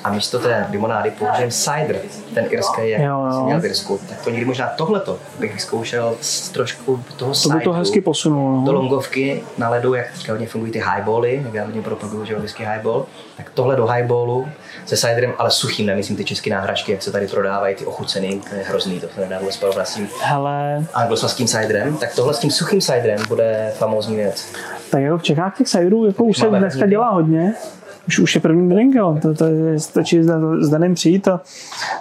a 0.04 0.10
místo 0.10 0.38
té 0.38 0.66
limonády 0.70 1.10
použijeme 1.10 1.52
cider, 1.52 2.00
ten 2.34 2.46
irský, 2.50 2.88
jak 2.90 3.00
Jo, 3.00 3.06
jo. 3.26 3.32
jsem 3.32 3.42
měl 3.44 3.60
v 3.60 3.64
Irsku. 3.64 4.00
Tak 4.08 4.20
to 4.24 4.30
někdy 4.30 4.44
možná 4.46 4.66
tohleto 4.76 5.18
bych 5.38 5.54
vyzkoušel 5.54 6.16
s 6.20 6.48
trošku 6.48 7.04
toho 7.16 7.32
To 7.42 7.48
by 7.48 7.60
to 7.60 7.72
hezky 7.72 8.00
posunulo. 8.00 8.66
do 8.66 8.72
No. 8.72 8.78
longovky 8.78 9.42
na 9.58 9.68
ledu, 9.68 9.94
jak 9.94 10.12
teďka 10.12 10.32
hodně 10.32 10.46
fungují 10.46 10.72
ty 10.72 10.78
highbally, 10.78 11.42
jak 11.44 11.54
já 11.54 11.64
hodně 11.64 11.82
propaguju, 11.82 12.24
že 12.24 12.36
whisky 12.36 12.64
highball, 12.64 13.06
tak 13.36 13.50
tohle 13.54 13.76
do 13.76 13.86
highballu 13.86 14.48
se 14.86 14.96
ciderem, 14.96 15.32
ale 15.38 15.50
suchým, 15.50 15.86
nemyslím 15.86 16.16
ty 16.16 16.24
české 16.24 16.50
náhražky, 16.50 16.92
jak 16.92 17.02
se 17.02 17.12
tady 17.12 17.28
prodávají, 17.28 17.74
ty 17.74 17.86
ochucený, 17.86 18.40
to 18.48 18.54
je 18.54 18.62
hrozný, 18.62 19.00
to 19.00 19.06
se 19.14 19.20
nedá 19.20 19.38
vůbec 19.38 19.56
porovnat 19.56 19.88
s 19.88 19.94
tím 19.94 20.08
Hele, 20.22 20.86
anglosaským 20.94 21.46
ciderem, 21.46 21.96
tak 21.96 22.14
tohle 22.14 22.34
s 22.34 22.38
tím 22.38 22.50
suchým 22.50 22.80
ciderem 22.80 23.18
bude 23.28 23.72
famózní 23.78 24.16
věc. 24.16 24.46
Tak 24.90 25.02
jako 25.02 25.18
v 25.18 25.22
Čechách 25.22 25.58
těch 25.58 25.68
ciderů 25.68 26.06
jako 26.06 26.24
už 26.24 26.38
se 26.38 26.46
dneska 26.46 26.80
hodně. 26.80 26.90
dělá 26.90 27.10
hodně. 27.10 27.54
Už, 28.08 28.18
už 28.18 28.34
je 28.34 28.40
první 28.40 28.68
drink, 28.68 28.94
jo. 28.94 29.18
To, 29.22 29.34
to 29.34 29.44
je, 29.44 29.80
stačí 29.80 30.22
s, 30.22 30.26
s 30.60 30.68
Danem 30.68 30.94
přijít 30.94 31.28
a 31.28 31.40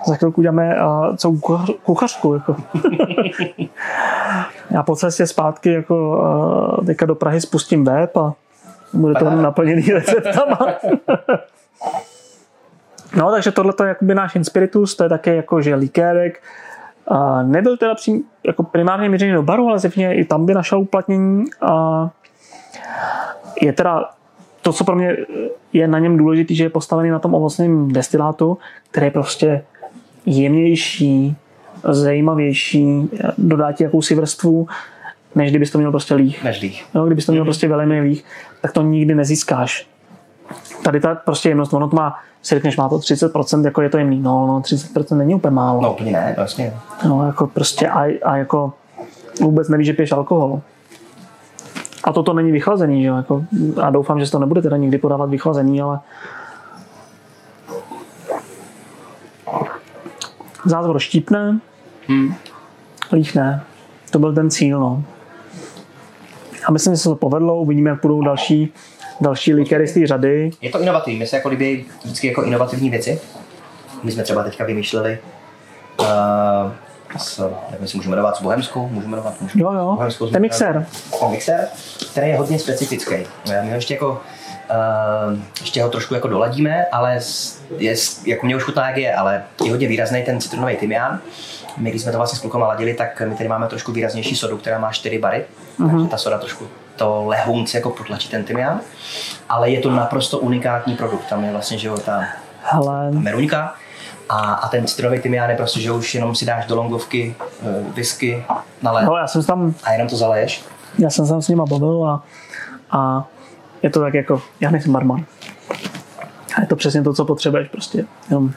za 0.08 0.16
chvilku 0.16 0.42
děláme 0.42 0.76
uh, 0.82 1.16
celou 1.16 1.38
kuchař, 1.38 1.70
kuchařku. 1.84 2.34
Jako. 2.34 2.56
Já 4.72 4.84
po 4.84 4.96
cestě 4.96 5.28
zpátky 5.28 5.72
jako, 5.72 6.18
uh, 6.80 6.86
teďka 6.86 7.06
do 7.06 7.16
Prahy 7.16 7.42
spustím 7.42 7.84
web 7.84 8.18
a 8.18 8.34
bude 8.94 9.14
to 9.14 9.30
naplněný 9.30 9.82
receptama. 9.94 10.68
no, 13.18 13.32
takže 13.32 13.52
tohle 13.52 13.74
je 13.84 13.88
jakoby 13.88 14.16
náš 14.16 14.36
Inspiritus, 14.36 14.96
to 14.96 15.04
je 15.04 15.10
také 15.10 15.36
jako, 15.36 15.62
že 15.62 15.76
likérek. 15.76 16.42
A 17.08 17.44
nebyl 17.44 17.78
teda 17.78 17.96
přím, 17.96 18.24
jako 18.44 18.64
primárně 18.64 19.10
měřený 19.10 19.34
do 19.34 19.44
baru, 19.44 19.68
ale 19.68 19.80
zjevně 19.80 20.16
i 20.16 20.26
tam 20.26 20.46
by 20.46 20.54
našel 20.54 20.80
uplatnění. 20.80 21.46
A 21.62 22.10
je 23.62 23.74
teda 23.74 24.10
to, 24.62 24.74
co 24.74 24.84
pro 24.84 24.96
mě 24.96 25.18
je 25.74 25.88
na 25.88 26.00
něm 26.00 26.18
důležité, 26.18 26.54
že 26.54 26.64
je 26.64 26.70
postavený 26.70 27.10
na 27.10 27.20
tom 27.20 27.36
ovocném 27.36 27.92
destilátu, 27.92 28.58
který 28.92 29.08
je 29.08 29.12
prostě 29.12 29.64
jemnější, 30.26 31.38
zajímavější, 31.92 33.10
dodá 33.38 33.72
ti 33.72 33.84
jakousi 33.84 34.16
vrstvu, 34.16 34.68
než 35.36 35.50
kdybys 35.50 35.72
to 35.72 35.78
měl 35.78 35.92
prostě 35.92 36.16
líh. 36.16 36.44
Nežlých. 36.44 36.86
Jo, 36.96 37.06
kdybys 37.06 37.26
to 37.26 37.32
měl 37.32 37.44
prostě 37.44 37.68
velmi 37.68 38.02
líh, 38.02 38.24
tak 38.62 38.72
to 38.72 38.82
nikdy 38.82 39.16
nezískáš. 39.16 39.88
Tady 40.84 41.00
ta 41.00 41.16
prostě 41.16 41.50
jemnost, 41.50 41.74
ono 41.74 41.90
to 41.90 41.96
má, 41.96 42.20
si 42.42 42.56
řekneš, 42.56 42.78
má 42.78 42.90
to 42.90 42.98
30%, 42.98 43.66
jako 43.66 43.82
je 43.82 43.90
to 43.90 43.98
jemný. 43.98 44.20
No, 44.20 44.48
no 44.48 44.60
30% 44.60 45.18
není 45.18 45.36
úplně 45.36 45.52
málo. 45.52 45.82
No 45.82 45.94
úplně 45.94 46.12
ne, 46.12 46.34
vlastně. 46.38 46.74
No, 47.08 47.26
jako 47.26 47.48
prostě 47.48 47.88
a, 47.88 48.02
a 48.24 48.38
jako 48.38 48.74
vůbec 49.42 49.70
nevíš, 49.70 49.88
že 49.88 49.94
piješ 49.94 50.12
alkohol. 50.12 50.62
A 52.06 52.14
toto 52.14 52.34
není 52.34 52.52
vychlazený, 52.52 53.02
že 53.02 53.08
jo? 53.08 53.16
Jako, 53.16 53.46
a 53.82 53.90
doufám, 53.90 54.20
že 54.20 54.26
se 54.26 54.32
to 54.32 54.40
nebude 54.40 54.62
teda 54.62 54.78
nikdy 54.78 54.98
podávat 54.98 55.30
vychlazený, 55.30 55.82
ale 55.82 56.00
zázvor 60.66 61.00
štípne, 61.00 61.60
Hmm. 62.08 62.36
líh 63.12 63.36
ne. 63.36 63.64
To 64.12 64.20
byl 64.20 64.34
ten 64.34 64.52
cíl, 64.52 64.80
no. 64.80 65.04
A 66.66 66.72
myslím, 66.72 66.94
že 66.94 66.98
se 66.98 67.10
to 67.10 67.16
povedlo, 67.16 67.56
uvidíme, 67.62 67.90
jak 67.90 68.02
budou 68.02 68.22
další, 68.22 68.74
další 69.22 69.54
likery 69.54 69.88
z 69.88 69.94
té 69.94 70.08
řady. 70.08 70.52
Je 70.62 70.70
to 70.70 70.82
inovativní, 70.82 71.20
my 71.20 71.28
se 71.28 71.36
jako 71.36 71.50
líbí 71.50 71.86
vždycky 72.04 72.28
jako 72.28 72.44
inovativní 72.44 72.90
věci. 72.90 73.22
My 74.04 74.12
jsme 74.12 74.24
třeba 74.24 74.44
teďka 74.44 74.66
vymýšleli 74.66 75.20
uh, 76.00 76.06
s, 77.18 77.38
nevím, 77.70 77.82
jestli 77.84 77.98
můžu 77.98 78.10
jmenovat, 78.10 78.36
s 78.38 78.42
Bohemskou, 78.42 78.88
můžu 78.88 79.08
jmenovat, 79.08 79.42
můžu. 79.42 79.60
Jo, 79.60 79.74
jo, 79.74 79.94
Bohemskou 79.96 80.28
ten 80.30 80.42
mixér. 80.42 80.86
ten 81.20 81.30
mixér, 81.32 81.68
který 82.12 82.30
je 82.30 82.38
hodně 82.38 82.60
specifický. 82.60 83.16
My 83.62 83.70
ho 83.70 83.76
ještě 83.76 83.94
jako 83.94 84.22
uh, 85.32 85.40
ještě 85.62 85.84
ho 85.84 85.90
trošku 85.90 86.14
jako 86.14 86.28
doladíme, 86.28 86.86
ale 86.92 87.20
je, 87.78 87.96
jako 88.26 88.46
mě 88.46 88.56
už 88.56 88.64
chutná, 88.64 88.88
jak 88.88 88.98
je, 88.98 89.16
ale 89.16 89.44
je 89.64 89.72
hodně 89.72 89.88
výrazný 89.88 90.24
ten 90.24 90.42
citronový 90.42 90.76
tymián. 90.78 91.20
My, 91.78 91.90
když 91.90 92.02
jsme 92.02 92.12
to 92.12 92.18
vlastně 92.18 92.38
s 92.38 92.42
klukama 92.42 92.68
ladili, 92.68 92.94
tak 92.94 93.22
my 93.26 93.36
tady 93.36 93.50
máme 93.50 93.68
trošku 93.68 93.92
výraznější 93.92 94.36
sodu, 94.36 94.58
která 94.58 94.80
má 94.80 94.92
4 94.92 95.20
bary, 95.20 95.46
Mhm. 95.78 95.90
takže 95.92 96.10
ta 96.12 96.18
soda 96.18 96.38
trošku 96.38 96.68
to 96.96 97.24
lehunce 97.26 97.78
jako 97.78 97.90
potlačí 97.90 98.30
ten 98.30 98.44
tymián, 98.44 98.80
ale 99.50 99.70
je 99.70 99.80
to 99.82 99.92
naprosto 99.92 100.38
unikátní 100.40 100.96
produkt. 100.96 101.26
Tam 101.30 101.44
je 101.44 101.52
vlastně, 101.52 101.78
že 101.78 101.88
jo, 101.88 101.98
ta 101.98 102.24
Hele, 102.64 103.12
meruňka 103.12 103.74
a, 104.30 104.54
a 104.54 104.70
ten 104.70 104.88
citronový 104.88 105.20
tymián 105.20 105.50
je 105.50 105.56
prostě, 105.56 105.80
že 105.80 105.92
už 105.92 106.16
jenom 106.16 106.36
si 106.36 106.46
dáš 106.46 106.66
do 106.66 106.76
longovky 106.76 107.36
uh, 107.62 107.94
whisky 107.94 108.46
na 108.82 108.92
led 108.92 109.06
no, 109.06 109.18
já 109.18 109.28
jsem 109.28 109.42
se 109.42 109.48
tam 109.48 109.74
a 109.84 109.92
jenom 109.92 110.08
to 110.08 110.16
zaleješ. 110.16 110.64
já 110.98 111.10
jsem 111.10 111.26
se 111.26 111.32
tam 111.32 111.42
s 111.42 111.48
nima 111.48 111.66
bavil 111.66 112.06
a, 112.06 112.24
a 112.92 113.28
je 113.84 113.90
to 113.90 114.00
tak 114.00 114.14
jako, 114.14 114.42
já 114.60 114.72
nejsem 114.72 114.94
barman. 114.94 115.26
A 116.56 116.62
je 116.62 116.68
to 116.68 116.76
přesně 116.76 117.04
to, 117.04 117.14
co 117.14 117.26
potřebuješ 117.26 117.68
prostě. 117.68 118.06
Jenom 118.30 118.52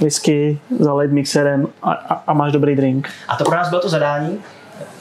whisky, 0.00 0.58
zalejt 0.78 1.12
mixerem 1.12 1.68
a, 1.82 1.92
a, 1.92 2.14
a 2.26 2.32
máš 2.32 2.52
dobrý 2.52 2.76
drink. 2.76 3.08
A 3.28 3.36
to 3.36 3.44
pro 3.44 3.56
nás 3.56 3.68
bylo 3.68 3.80
to 3.80 3.88
zadání, 3.88 4.38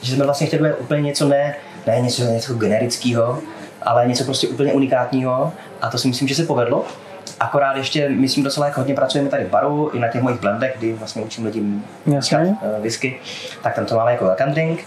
že 0.02 0.16
jsme 0.16 0.26
vlastně 0.26 0.48
chtěli 0.48 0.74
úplně 0.74 1.02
něco 1.02 1.28
ne, 1.28 1.56
ne 1.88 2.02
něco, 2.02 2.24
něco 2.24 2.53
generického, 2.53 3.40
ale 3.82 4.07
něco 4.07 4.24
prostě 4.24 4.48
úplně 4.48 4.74
unikátního 4.74 5.53
a 5.82 5.90
to 5.90 5.98
si 5.98 6.07
myslím, 6.07 6.28
že 6.28 6.36
se 6.36 6.44
povedlo. 6.44 6.86
Akorát 7.39 7.77
ještě, 7.77 8.10
myslím, 8.10 8.43
docela 8.43 8.65
jako 8.65 8.80
hodně 8.80 8.95
pracujeme 8.95 9.30
tady 9.30 9.45
v 9.45 9.49
baru, 9.49 9.89
i 9.93 9.99
na 9.99 10.07
těch 10.07 10.22
mojich 10.22 10.39
blendech, 10.39 10.76
kdy 10.77 10.93
vlastně 10.93 11.22
učím 11.22 11.45
lidi 11.45 11.64
Jasně. 12.06 12.38
říkat, 12.38 12.57
eh, 12.61 12.81
whisky, 12.81 13.19
tak 13.64 13.76
tam 13.76 13.85
to 13.85 13.95
máme 13.95 14.11
jako 14.11 14.26
welcome 14.26 14.51
drink 14.51 14.80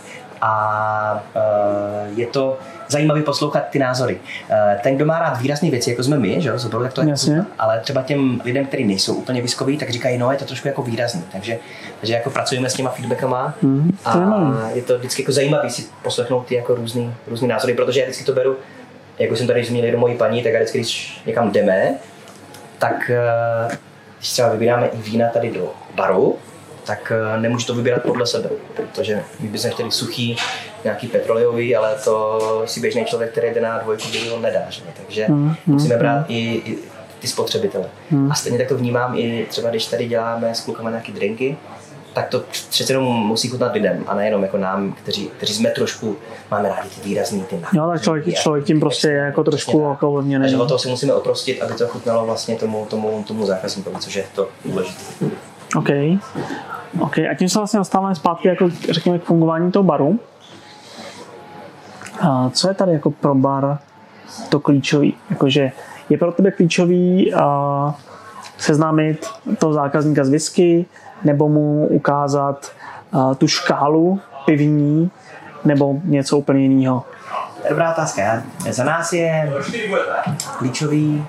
a 0.43 1.25
uh, 1.35 2.19
je 2.19 2.27
to 2.27 2.59
zajímavý 2.89 3.23
poslouchat 3.23 3.65
ty 3.71 3.79
názory. 3.79 4.21
Uh, 4.51 4.81
ten, 4.83 4.97
kdo 4.97 5.07
má 5.07 5.19
rád 5.19 5.41
výrazné 5.41 5.71
věci, 5.71 5.91
jako 5.91 6.03
jsme 6.03 6.19
my, 6.19 6.41
že 6.41 6.49
jo, 6.49 6.59
tak 6.83 6.93
to 6.93 7.03
je 7.03 7.09
Jasně. 7.09 7.45
ale 7.59 7.81
třeba 7.81 8.03
těm 8.03 8.41
lidem, 8.45 8.67
kteří 8.67 8.85
nejsou 8.85 9.15
úplně 9.15 9.43
viskoví, 9.43 9.79
tak 9.79 9.91
říkají, 9.91 10.19
no 10.19 10.33
je 10.33 10.39
to 10.39 10.45
trošku 10.45 10.69
jako 10.69 10.83
výrazný. 10.83 11.25
Takže, 11.33 11.59
takže 12.01 12.15
jako 12.15 12.31
pracujeme 12.31 12.71
s 12.71 12.75
těma 12.75 12.91
feedbackama 12.91 13.55
je 13.63 13.93
a 14.05 14.71
je 14.75 14.83
to 14.83 14.99
vždycky 14.99 15.23
jako 15.23 15.33
zajímavý 15.33 15.71
si 15.71 15.85
poslechnout 16.03 16.47
ty 16.47 16.55
jako 16.55 16.75
různý, 16.75 17.15
různý 17.27 17.49
názory, 17.49 17.75
protože 17.75 18.01
já 18.01 18.07
vždycky 18.07 18.25
to 18.25 18.33
beru, 18.33 18.57
jako 19.19 19.37
jsem 19.37 19.47
tady 19.47 19.65
zmínil 19.65 19.93
do 19.93 19.99
mojí 19.99 20.17
paní, 20.17 20.43
tak 20.43 20.53
já 20.53 20.59
vždycky, 20.59 20.79
když 20.79 21.23
někam 21.27 21.53
jdeme, 21.53 21.95
tak 22.83 23.11
eh, 23.11 23.79
když 24.19 24.31
třeba 24.31 24.49
vybíráme 24.49 24.87
i 24.87 24.97
vína 24.97 25.29
tady 25.29 25.51
do 25.51 25.73
baru, 25.95 26.39
tak 26.87 27.13
eh, 27.13 27.41
nemůžu 27.41 27.67
to 27.67 27.75
vybírat 27.75 28.03
podle 28.03 28.27
sebe, 28.27 28.51
protože 28.77 29.23
my 29.41 29.49
bychom 29.49 29.71
chtěli 29.71 29.91
suchý, 29.91 30.37
nějaký 30.85 31.09
petrolejový, 31.09 31.77
ale 31.77 31.95
to 32.05 32.63
si 32.67 32.81
běžný 32.81 33.05
člověk, 33.05 33.31
který 33.31 33.55
jde 33.55 33.61
na 33.61 33.79
dvojku, 33.79 34.09
by 34.13 34.29
ho 34.29 34.39
nedá, 34.41 34.61
že? 34.69 34.83
takže 34.97 35.27
Mm, 35.29 35.55
musíme 35.67 35.95
mm, 35.95 35.99
brát 35.99 36.25
i, 36.29 36.63
i 36.67 36.79
ty 37.19 37.27
spotřebitele. 37.29 37.85
A 38.31 38.35
stejně 38.35 38.59
tak 38.59 38.69
to 38.69 38.77
vnímám 38.77 39.19
i 39.19 39.47
třeba, 39.51 39.71
když 39.71 39.87
tady 39.87 40.07
děláme 40.07 40.55
s 40.55 40.61
klukama 40.61 40.91
nějaký 40.91 41.13
drinky, 41.13 41.57
tak 42.13 42.29
to 42.29 42.43
přece 42.71 42.93
jenom 42.93 43.05
musí 43.05 43.49
chutnat 43.49 43.73
lidem 43.73 44.05
a 44.07 44.15
nejenom 44.15 44.43
jako 44.43 44.59
nám, 44.59 44.93
kteří, 44.93 45.31
kteří 45.37 45.55
jsme 45.55 45.71
trošku, 45.71 46.17
máme 46.51 46.69
rádi 46.69 46.89
ty 46.89 47.09
výrazný 47.09 47.43
ty 47.43 47.61
Jo, 47.73 47.89
tak 47.93 48.03
člověk, 48.03 48.35
člověk 48.35 48.65
tím 48.65 48.81
prostě 48.81 49.09
je 49.09 49.17
jako 49.17 49.45
trošku 49.45 49.81
jako 49.91 50.25
Takže 50.41 50.57
o 50.57 50.67
toho 50.67 50.79
si 50.79 50.89
musíme 50.89 51.15
oprostit, 51.15 51.63
aby 51.63 51.75
to 51.75 51.87
chutnalo 51.87 52.27
vlastně 52.27 52.57
tomu, 52.57 52.87
tomu, 52.91 53.25
tomu 53.29 53.47
zákazníkovi, 53.47 53.97
což 53.99 54.15
je 54.15 54.25
to 54.35 54.49
důležité. 54.65 55.03
OK. 55.77 55.89
OK. 57.01 57.19
A 57.19 57.35
tím 57.39 57.49
se 57.49 57.59
vlastně 57.59 57.79
dostáváme 57.79 58.15
zpátky 58.15 58.49
jako, 58.49 58.69
řekněme, 58.91 59.19
k 59.19 59.25
fungování 59.25 59.73
toho 59.73 59.83
baru. 59.83 60.21
A 62.21 62.51
co 62.51 62.69
je 62.69 62.75
tady 62.75 62.93
jako 62.93 63.11
pro 63.11 63.35
bar 63.35 63.79
to 64.49 64.61
klíčový? 64.61 65.15
Jakože 65.31 65.73
je 66.11 66.19
pro 66.19 66.33
tebe 66.33 66.51
klíčový 66.51 67.35
a 67.35 67.95
seznámit 68.59 69.27
toho 69.59 69.73
zákazníka 69.73 70.25
z 70.25 70.29
whisky, 70.29 70.87
nebo 71.25 71.49
mu 71.49 71.87
ukázat 71.87 72.73
a, 73.13 73.35
tu 73.35 73.49
škálu 73.49 74.21
pivní, 74.47 75.11
nebo 75.65 75.95
něco 76.05 76.39
úplně 76.39 76.61
jiného? 76.63 77.05
Dobrá 77.69 77.93
otázka. 77.93 78.43
Za 78.71 78.85
nás 78.85 79.13
je 79.13 79.53
klíčový, 80.59 81.27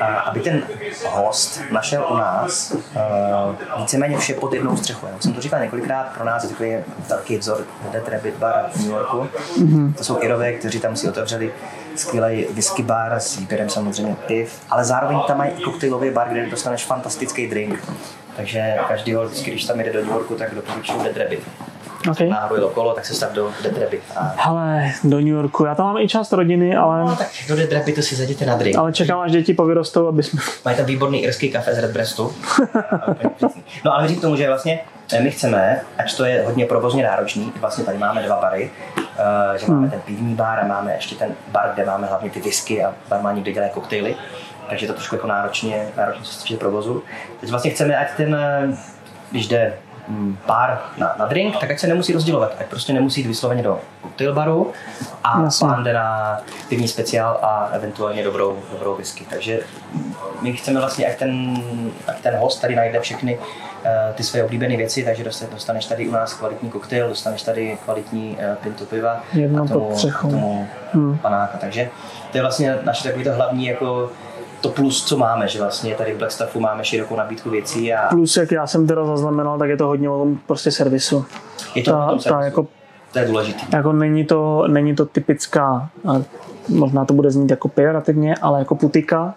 a- 0.00 0.04
aby 0.06 0.40
ten 0.40 0.62
host 1.10 1.60
našel 1.70 2.06
u 2.10 2.16
nás 2.16 2.72
uh, 2.72 3.80
víceméně 3.80 4.18
vše 4.18 4.34
pod 4.34 4.52
jednou 4.52 4.76
střechou. 4.76 5.06
Já 5.06 5.20
jsem 5.20 5.32
to 5.32 5.40
říkal 5.40 5.60
několikrát, 5.60 6.06
pro 6.14 6.24
nás 6.24 6.42
je 6.44 6.50
takový 6.50 6.76
velký 7.08 7.36
vzor 7.38 7.58
Dead 7.92 8.08
Rabbit 8.08 8.36
Bar 8.36 8.64
v 8.72 8.76
New 8.76 8.90
Yorku. 8.90 9.28
Mm-hmm. 9.58 9.94
To 9.94 10.04
jsou 10.04 10.22
Irové, 10.22 10.52
kteří 10.52 10.80
tam 10.80 10.96
si 10.96 11.08
otevřeli 11.08 11.52
skvělý 11.96 12.46
whisky 12.50 12.82
bar 12.82 13.12
s 13.12 13.36
výběrem 13.36 13.68
samozřejmě 13.68 14.16
piv, 14.26 14.60
ale 14.70 14.84
zároveň 14.84 15.20
tam 15.26 15.38
mají 15.38 15.50
i 15.50 15.62
koktejlový 15.62 16.10
bar, 16.10 16.28
kde 16.28 16.46
dostaneš 16.50 16.84
fantastický 16.86 17.46
drink. 17.46 17.92
Takže 18.36 18.74
každý 18.88 19.14
vždycky, 19.14 19.50
když 19.50 19.64
tam 19.64 19.80
jde 19.80 19.92
do 19.92 20.00
New 20.00 20.10
Yorku, 20.10 20.34
tak 20.34 20.54
doporučuju 20.54 21.02
Dead 21.02 21.16
Rabbit. 21.16 21.40
Okay. 22.10 22.28
Náhodou 22.28 22.66
okolo, 22.66 22.94
tak 22.94 23.04
se 23.06 23.14
stav 23.14 23.32
do 23.32 23.50
Dead 23.62 23.78
Rabbit. 23.78 24.02
A 24.16 24.34
Hele, 24.36 24.92
do 25.04 25.16
New 25.16 25.26
Yorku. 25.28 25.64
Já 25.64 25.74
tam 25.74 25.86
mám 25.86 25.96
i 25.96 26.08
část 26.08 26.32
rodiny, 26.32 26.76
ale, 26.76 27.00
No 27.00 27.16
tak 27.16 27.28
do 27.48 27.56
Dead 27.56 27.72
Rapidu 27.72 28.02
si 28.02 28.16
zajděte 28.16 28.46
na 28.46 28.56
drink. 28.56 28.78
ale 28.78 28.92
čekám, 28.92 29.20
až 29.20 29.32
děti 29.32 29.54
povyrostou, 29.54 30.08
aby 30.08 30.22
jsme... 30.22 30.40
Mají 30.64 30.76
tam 30.76 30.86
výborný 30.86 31.22
irský 31.22 31.50
kafe 31.50 31.74
z 31.74 31.78
Redbreastu. 31.78 32.34
no 33.84 33.92
ale 33.94 34.02
věřím 34.02 34.20
tomu, 34.20 34.36
že 34.36 34.48
vlastně 34.48 34.80
eh, 35.12 35.20
my 35.20 35.30
chceme, 35.30 35.80
ač 35.98 36.14
to 36.14 36.24
je 36.24 36.42
hodně 36.46 36.66
provozně 36.66 37.02
náročný, 37.02 37.52
vlastně 37.60 37.84
tady 37.84 37.98
máme 37.98 38.22
dva 38.22 38.40
bary, 38.40 38.70
eh, 38.98 39.58
že 39.58 39.66
máme 39.66 39.90
ten 39.90 40.00
pivní 40.00 40.34
bar 40.34 40.60
a 40.60 40.66
máme 40.66 40.94
ještě 40.94 41.14
ten 41.14 41.28
bar, 41.48 41.70
kde 41.74 41.84
máme 41.84 42.06
hlavně 42.06 42.30
ty 42.30 42.40
whisky 42.40 42.84
a 42.84 42.94
barmani, 43.08 43.40
kde 43.40 43.52
dělají 43.52 43.72
koktejly. 43.72 44.16
Takže 44.68 44.86
to 44.86 44.92
trošku 44.92 45.14
jako 45.14 45.26
náročně, 45.26 45.88
náročně 45.96 46.24
se 46.24 46.42
týče 46.42 46.56
provozu. 46.56 47.02
Teď 47.40 47.50
vlastně 47.50 47.70
chceme, 47.70 47.96
ať 47.96 48.08
ten, 48.16 48.34
eh, 48.34 48.76
když 49.30 49.48
jde 49.48 49.74
mm, 50.08 50.36
pár 50.46 50.80
na, 50.98 51.14
na 51.18 51.26
drink, 51.26 51.56
tak 51.60 51.70
ať 51.70 51.78
se 51.78 51.86
nemusí 51.86 52.12
rozdělovat, 52.12 52.56
ať 52.60 52.66
prostě 52.66 52.92
nemusí 52.92 53.20
jít 53.20 53.26
vysloveně 53.26 53.62
do 53.62 53.80
cocktail 54.02 54.34
baru 54.34 54.72
a 55.24 55.42
Jasně. 55.42 55.68
pán 55.68 55.84
jde 55.84 55.92
na 55.92 56.38
pivní 56.68 56.88
speciál 56.88 57.38
a 57.42 57.68
eventuálně 57.72 58.24
dobrou, 58.24 58.58
dobrou 58.72 58.96
whisky. 58.96 59.24
Takže 59.30 59.60
my 60.42 60.52
chceme 60.52 60.80
vlastně, 60.80 61.06
ať 61.06 61.18
ten, 61.18 61.56
ať 62.06 62.20
ten 62.20 62.36
host 62.36 62.60
tady 62.60 62.76
najde 62.76 63.00
všechny 63.00 63.38
eh, 63.84 64.12
ty 64.14 64.22
své 64.22 64.44
oblíbené 64.44 64.76
věci, 64.76 65.04
takže 65.04 65.24
dosta- 65.24 65.46
dostaneš 65.52 65.86
tady 65.86 66.08
u 66.08 66.12
nás 66.12 66.34
kvalitní 66.34 66.70
koktejl, 66.70 67.08
dostaneš 67.08 67.42
tady 67.42 67.78
kvalitní 67.84 68.36
uh, 68.50 68.54
pintu 68.56 68.84
piva 68.86 69.20
Jedno 69.32 69.64
a 69.64 69.66
tomu, 69.66 69.96
a 70.16 70.20
tomu 70.20 70.68
Hmm. 70.94 71.18
panáka. 71.18 71.58
Takže 71.58 71.88
to 72.32 72.38
je 72.38 72.42
vlastně 72.42 72.78
naše 72.82 73.04
takový 73.04 73.24
to 73.24 73.32
hlavní 73.32 73.66
jako 73.66 74.10
to 74.62 74.68
plus, 74.68 75.04
co 75.04 75.16
máme, 75.16 75.48
že 75.48 75.58
vlastně 75.58 75.94
tady 75.94 76.14
v 76.14 76.18
Blackstaffu 76.18 76.60
máme 76.60 76.84
širokou 76.84 77.16
nabídku 77.16 77.50
věcí 77.50 77.94
a 77.94 78.08
Plus, 78.08 78.36
jak 78.36 78.50
já 78.52 78.66
jsem 78.66 78.86
teda 78.86 79.04
zaznamenal, 79.04 79.58
tak 79.58 79.68
je 79.68 79.76
to 79.76 79.86
hodně 79.86 80.10
o 80.10 80.18
tom 80.18 80.38
prostě 80.46 80.70
servisu. 80.70 81.24
je 81.74 81.82
to, 81.82 81.90
o 81.92 81.94
Ta, 81.94 82.06
tom 82.08 82.18
ta 82.18 82.22
servisu. 82.22 82.44
jako, 82.44 82.66
to 83.12 83.18
je 83.18 83.24
důležitý. 83.26 83.66
jako 83.72 83.92
není, 83.92 84.24
to, 84.24 84.64
není 84.68 84.94
to 84.96 85.06
typická, 85.06 85.88
a 86.08 86.22
možná 86.68 87.04
to 87.04 87.14
bude 87.14 87.30
znít 87.30 87.50
jako 87.50 87.68
pejorativně, 87.68 88.34
ale 88.42 88.58
jako 88.58 88.74
putika. 88.74 89.34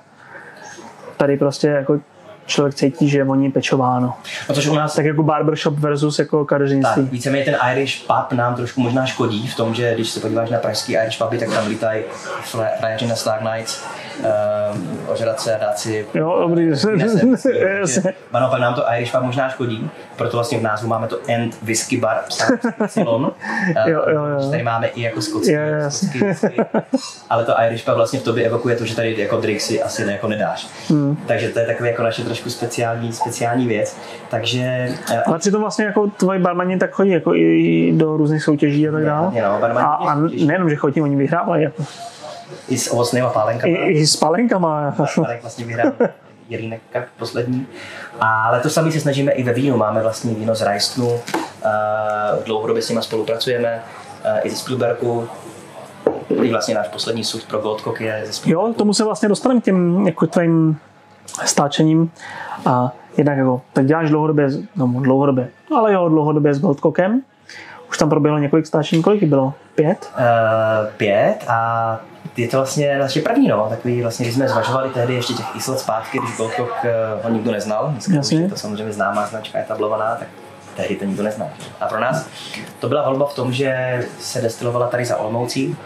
Tady 1.18 1.38
prostě 1.38 1.68
jako 1.68 2.00
člověk 2.46 2.76
cítí, 2.76 3.10
že 3.10 3.18
je 3.18 3.24
voní 3.24 3.52
pečováno. 3.52 4.14
Protože 4.48 4.70
u 4.70 4.76
nás 4.76 4.96
Tak 4.96 5.06
jako 5.06 5.24
barbershop 5.24 5.74
versus 5.80 6.20
jako 6.20 6.40
Tak, 6.40 6.50
kadeřnictví. 6.50 7.04
víceméně 7.12 7.46
ten 7.46 7.56
Irish 7.72 8.02
pub 8.08 8.32
nám 8.38 8.56
trošku 8.56 8.82
možná 8.82 9.06
škodí 9.06 9.48
v 9.48 9.56
tom, 9.56 9.76
že 9.76 9.94
když 9.96 10.10
se 10.10 10.20
podíváš 10.20 10.50
na 10.50 10.58
pražský 10.58 10.94
Irish 10.94 11.18
puby, 11.18 11.38
tak 11.38 11.50
tam 11.50 11.68
lítají 11.68 12.04
frajeři 12.80 13.08
na 13.08 13.16
Stag 13.16 13.42
Nights, 13.42 13.84
um, 14.74 15.00
ožrat 15.08 15.40
se 15.42 15.56
a 15.56 15.60
dát 15.60 15.80
si 15.80 16.06
Jo, 16.14 16.38
dobrý. 16.48 16.72
A 18.34 18.40
naopak 18.40 18.60
nám 18.62 18.74
to 18.74 18.84
Irish 18.98 19.12
pub 19.12 19.22
možná 19.24 19.50
škodí, 19.50 19.90
proto 20.16 20.38
vlastně 20.38 20.58
v 20.60 20.62
názvu 20.62 20.88
máme 20.88 21.08
to 21.08 21.20
End 21.28 21.58
Whisky 21.62 21.98
Bar 21.98 22.18
psáno 22.28 22.58
s 22.88 22.98
Y. 22.98 23.32
Eh, 23.76 23.90
Jo, 23.92 24.04
jo, 24.14 24.26
jo. 24.26 24.50
Tady 24.52 24.64
máme 24.64 24.88
i 24.88 25.02
jako 25.02 25.22
skotský, 25.22 25.52
Jo, 25.52 25.60
jo, 25.62 25.92
skotský 25.92 26.20
whisky. 26.20 26.56
ale 27.30 27.46
to 27.46 27.54
Irish 27.68 27.86
pub 27.86 27.96
vlastně 27.96 28.20
v 28.20 28.24
tobě 28.24 28.46
evokuje 28.46 28.76
to, 28.76 28.86
že 28.86 28.96
tady 28.96 29.16
jako 29.20 29.38
drink 29.38 29.62
si 29.62 29.84
asi 29.84 30.06
ne, 30.06 30.12
jako 30.12 30.28
nedáš. 30.28 30.68
Hmm. 30.90 31.18
Takže 31.28 31.50
to 31.50 31.60
je 31.60 31.66
takový 31.66 31.90
jako 31.90 32.04
naše 32.04 32.24
trošku 32.36 32.50
speciální, 32.50 33.14
speciální 33.14 33.68
věc. 33.68 33.98
Takže 34.30 34.90
eh, 35.12 35.24
Ale 35.24 35.40
přitom 35.40 35.62
vlastně 35.62 35.86
jako 35.86 36.08
tvoji 36.08 36.40
barmani 36.40 36.78
tak 36.78 36.92
chodí 36.92 37.10
jako 37.10 37.36
i 37.36 37.94
do 37.98 38.18
různých 38.18 38.44
soutěží 38.44 38.90
a 38.90 38.92
tak 38.92 39.06
dále. 39.06 39.32
No, 39.42 39.80
a, 39.80 39.94
a 39.94 40.16
nejenom, 40.16 40.70
že 40.70 40.76
chodí, 40.76 41.02
oni 41.02 41.16
vyhrávají. 41.16 41.64
Jako. 41.64 41.84
i 42.70 42.78
s 42.78 42.94
ovocnýma 42.94 43.30
pálenkama. 43.30 43.74
I, 43.74 43.92
I 43.92 44.08
s 44.08 44.16
palenkama. 44.16 44.96
Pálek 45.16 45.42
vlastně 45.42 45.66
vyhrál 45.66 45.92
Jelínek 46.50 46.82
Cup 46.94 47.04
poslední. 47.20 47.68
Ale 48.20 48.60
to 48.60 48.70
samé 48.70 48.92
se 48.92 49.00
snažíme 49.00 49.32
i 49.32 49.44
ve 49.44 49.54
vínu. 49.54 49.78
Máme 49.78 50.02
vlastní 50.02 50.36
víno 50.36 50.56
z 50.56 50.62
Rajstnu. 50.62 51.08
Uh, 51.08 52.44
dlouhodobě 52.46 52.82
s 52.82 52.90
nimi 52.90 53.02
spolupracujeme. 53.04 53.84
Uh, 54.26 54.48
I 54.48 54.50
ze 54.50 54.56
Spielbergu. 54.56 55.30
I 56.44 56.50
vlastně 56.50 56.76
náš 56.76 56.88
poslední 56.88 57.24
sud 57.24 57.46
pro 57.46 57.60
Goldcock 57.60 58.02
je 58.02 58.24
ze 58.26 58.34
Spielbergu. 58.34 58.68
Jo, 58.68 58.74
tomu 58.74 58.94
se 58.94 59.04
vlastně 59.04 59.30
dostaneme 59.30 59.62
k 59.62 59.64
těm 59.64 60.08
jako 60.08 60.28
tvým 60.28 60.80
stáčením. 61.46 62.12
A 62.66 62.92
jednak 63.18 63.38
jako, 63.38 63.62
tak 63.74 63.86
děláš 63.86 64.10
dlouhodobě, 64.10 64.50
no 64.76 64.88
dlouhodobě, 64.88 65.50
ale 65.76 65.94
jo, 65.94 66.10
dlouhodobě 66.10 66.54
s 66.54 66.62
Goldcockem. 66.62 67.22
Už 67.90 67.98
tam 67.98 68.10
proběhlo 68.10 68.40
několik 68.40 68.66
stáčení, 68.66 69.04
kolik 69.04 69.24
bylo? 69.24 69.54
Pět? 69.76 70.12
Uh, 70.18 70.94
pět 70.98 71.46
a 71.48 72.00
je 72.38 72.48
to 72.48 72.58
vlastně 72.58 73.00
naše 73.00 73.22
první, 73.22 73.48
no, 73.48 73.68
takový 73.70 74.02
vlastně, 74.02 74.26
když 74.26 74.36
jsme 74.36 74.50
zvažovali 74.50 74.90
tehdy 74.90 75.14
ještě 75.14 75.34
těch 75.34 75.56
x 75.56 75.68
let 75.68 75.80
zpátky, 75.80 76.20
když 76.20 76.38
Goldcock 76.38 76.72
uh, 76.84 76.90
ho 77.24 77.30
nikdo 77.30 77.52
neznal, 77.52 77.88
dneska 77.92 78.20
už 78.20 78.32
je 78.32 78.50
to 78.50 78.58
samozřejmě 78.58 78.94
známá 78.94 79.26
značka, 79.26 79.60
etablovaná, 79.60 80.16
tak 80.16 80.28
tehdy 80.76 80.96
to 80.96 81.06
nikdo 81.06 81.24
neznal. 81.24 81.50
A 81.82 81.86
pro 81.86 82.00
nás 82.00 82.28
to 82.80 82.90
byla 82.90 83.10
volba 83.10 83.26
v 83.26 83.36
tom, 83.36 83.54
že 83.54 84.00
se 84.20 84.42
destilovala 84.42 84.88
tady 84.88 85.06
za 85.06 85.18
Olomoucí, 85.18 85.78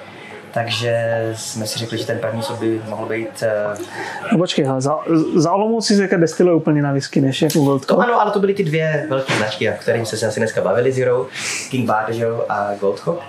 takže 0.53 1.19
jsme 1.35 1.67
si 1.67 1.79
řekli, 1.79 1.97
že 1.97 2.05
ten 2.05 2.19
první 2.19 2.43
sud 2.43 2.59
by 2.59 2.81
mohl 2.89 3.05
být 3.05 3.43
uh, 3.75 3.85
No 4.31 4.37
počkej, 4.37 4.65
hele, 4.65 4.81
za, 4.81 4.97
za 5.35 5.51
Olomouci 5.51 5.95
se 5.95 6.17
destiluje 6.17 6.55
úplně 6.55 6.81
na 6.81 6.91
whisky, 6.91 7.21
než 7.21 7.41
jako 7.41 7.53
to 7.53 7.59
Goldcock. 7.59 7.99
ano, 8.03 8.21
ale 8.21 8.31
to 8.31 8.39
byly 8.39 8.53
ty 8.53 8.63
dvě 8.63 9.05
velké 9.09 9.33
značky, 9.37 9.69
o 9.69 9.73
kterým 9.79 10.05
se 10.05 10.27
asi 10.27 10.39
dneska 10.39 10.61
bavili, 10.61 10.91
Zero, 10.91 11.27
King 11.69 11.89
že 12.09 12.23
jo, 12.23 12.45
a 12.49 12.69
Goldhawk. 12.79 13.19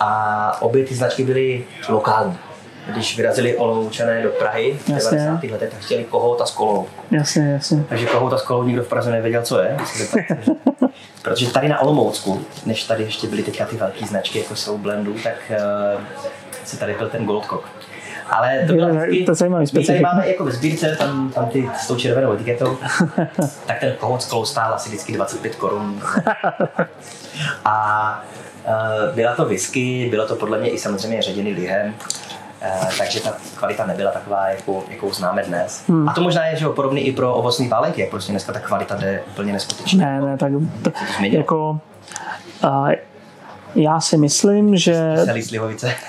A 0.00 0.62
obě 0.62 0.84
ty 0.84 0.94
značky 0.94 1.24
byly 1.24 1.64
lokální. 1.88 2.38
Když 2.92 3.16
vyrazili 3.16 3.56
Olomoučané 3.56 4.22
do 4.22 4.28
Prahy 4.28 4.78
v 4.84 4.88
Jasně. 4.88 5.18
90. 5.18 5.50
letech, 5.50 5.70
tak 5.70 5.80
chtěli 5.80 6.04
kohouta 6.04 6.46
s 6.46 6.50
kolou. 6.50 6.86
Jasně, 7.10 7.42
jasně. 7.52 7.84
Takže 7.88 8.06
kohouta 8.06 8.38
s 8.38 8.42
kolou 8.42 8.62
nikdo 8.62 8.82
v 8.82 8.88
Praze 8.88 9.10
nevěděl, 9.10 9.42
co 9.42 9.60
je. 9.60 9.76
Protože 11.22 11.50
tady 11.50 11.68
na 11.68 11.80
Olomoucku, 11.80 12.40
než 12.66 12.84
tady 12.84 13.02
ještě 13.04 13.26
byly 13.26 13.42
teďka 13.42 13.64
ty 13.64 13.76
velké 13.76 14.06
značky, 14.06 14.38
jako 14.38 14.56
jsou 14.56 14.78
Blendů, 14.78 15.14
tak 15.24 15.34
uh, 15.50 16.00
se 16.70 16.76
tady 16.78 16.94
byl 16.94 17.08
ten 17.08 17.26
Goldcock. 17.26 17.64
Ale 18.30 18.64
to 18.66 18.72
byla 18.72 18.88
Jo, 18.88 18.94
vždycky, 18.94 19.24
to 19.24 19.34
zajímavý 19.34 19.66
my 19.72 19.84
tady 19.84 20.00
máme 20.00 20.28
jako 20.28 20.44
ve 20.44 20.52
sbírce, 20.52 20.96
tam, 20.96 21.30
tam 21.30 21.46
ty 21.46 21.70
s 21.80 21.86
tou 21.86 21.96
červenou 21.96 22.32
etiketou, 22.32 22.78
tak 23.66 23.80
ten 23.80 23.92
kohout 23.98 24.22
s 24.22 24.26
kolou 24.26 24.44
stál 24.44 24.74
asi 24.74 24.88
vždycky 24.88 25.12
25 25.12 25.54
korun. 25.54 26.02
A 27.64 28.24
uh, 28.66 29.14
byla 29.14 29.34
to 29.34 29.44
whisky, 29.44 30.08
bylo 30.10 30.26
to 30.26 30.36
podle 30.36 30.58
mě 30.58 30.70
i 30.70 30.78
samozřejmě 30.78 31.22
ředěný 31.22 31.52
lihem, 31.52 31.94
uh, 32.62 32.90
takže 32.98 33.20
ta 33.20 33.36
kvalita 33.54 33.86
nebyla 33.86 34.10
taková, 34.10 34.48
jakou, 34.48 34.82
jakou 34.88 35.12
známe 35.12 35.42
dnes. 35.42 35.84
Hmm. 35.88 36.08
A 36.08 36.12
to 36.12 36.20
možná 36.20 36.46
je 36.46 36.56
že 36.56 36.66
podobný 36.68 37.00
i 37.00 37.12
pro 37.12 37.34
ovocný 37.34 37.68
pálenky, 37.68 38.00
jak 38.00 38.10
prostě 38.10 38.32
dneska 38.32 38.52
ta 38.52 38.60
kvalita 38.60 38.96
jde 38.96 39.22
úplně 39.28 39.52
neskutečně. 39.52 40.04
Ne, 40.04 40.20
ne, 40.20 40.38
tak 40.38 40.52
to, 40.82 40.90
změnilo. 41.16 41.40
jako 41.40 41.80
a 42.62 42.86
já 43.74 44.00
si 44.00 44.16
myslím, 44.16 44.76
že 44.76 45.14
Celý 45.24 45.42
slivovice. 45.42 45.94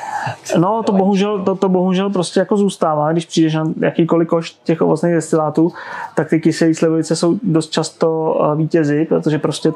No, 0.57 0.83
to 0.83 0.91
bohužel, 0.91 1.43
to, 1.43 1.55
to 1.55 1.69
bohužel 1.69 2.09
prostě 2.09 2.39
jako 2.39 2.57
zůstává, 2.57 3.11
když 3.11 3.25
přijdeš 3.25 3.53
na 3.53 3.63
jakýkoliv 3.79 4.27
koš 4.27 4.55
těch 4.63 4.81
ovocných 4.81 5.13
destilátů, 5.13 5.73
tak 6.15 6.29
ty 6.29 6.39
kyselé 6.39 6.73
slivovice 6.73 7.15
jsou 7.15 7.39
dost 7.43 7.71
často 7.71 8.39
eh, 8.43 8.55
vítězi, 8.55 9.05
protože 9.09 9.39
prostě 9.39 9.71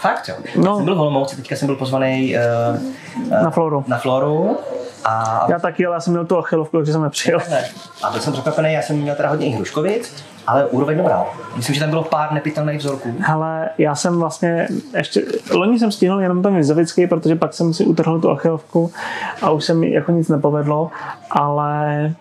Fakt 0.00 0.28
jo. 0.28 0.34
No. 0.56 0.76
Jsem 0.76 0.84
byl 0.84 0.94
v 0.94 1.00
Olomouci, 1.00 1.36
teďka 1.36 1.56
jsem 1.56 1.66
byl 1.66 1.76
pozvaný 1.76 2.36
uh, 3.30 3.42
na 3.42 3.50
floru. 3.50 3.84
na 3.86 3.98
Floru 3.98 4.56
a 5.04 5.46
Já 5.48 5.58
taky, 5.58 5.86
ale 5.86 5.96
já 5.96 6.00
jsem 6.00 6.12
měl 6.12 6.26
tu 6.26 6.38
achilovku, 6.38 6.76
takže 6.76 6.92
jsem 6.92 7.02
nepřijel. 7.02 7.40
Ne. 7.50 7.64
A 8.02 8.10
byl 8.10 8.20
jsem 8.20 8.32
překvapený, 8.32 8.72
já 8.72 8.82
jsem 8.82 8.96
měl 8.96 9.16
teda 9.16 9.28
hodně 9.28 9.46
i 9.46 9.50
hruškovic, 9.50 10.24
ale 10.46 10.66
úroveň 10.66 10.98
dobrá. 10.98 11.24
Myslím, 11.56 11.74
že 11.74 11.80
tam 11.80 11.90
bylo 11.90 12.04
pár 12.04 12.32
nepitelných 12.32 12.78
vzorků. 12.78 13.14
Hele, 13.18 13.68
já 13.78 13.94
jsem 13.94 14.18
vlastně 14.18 14.68
ještě, 14.96 15.22
loni 15.54 15.78
jsem 15.78 15.92
stihl 15.92 16.20
jenom 16.20 16.42
ten 16.42 16.56
vizovický, 16.56 17.06
protože 17.06 17.36
pak 17.36 17.54
jsem 17.54 17.74
si 17.74 17.84
utrhl 17.84 18.20
tu 18.20 18.30
achilovku 18.30 18.92
a 19.42 19.50
už 19.50 19.64
se 19.64 19.74
mi 19.74 19.92
jako 19.92 20.12
nic 20.12 20.28
nepovedlo, 20.28 20.90
ale 21.30 22.14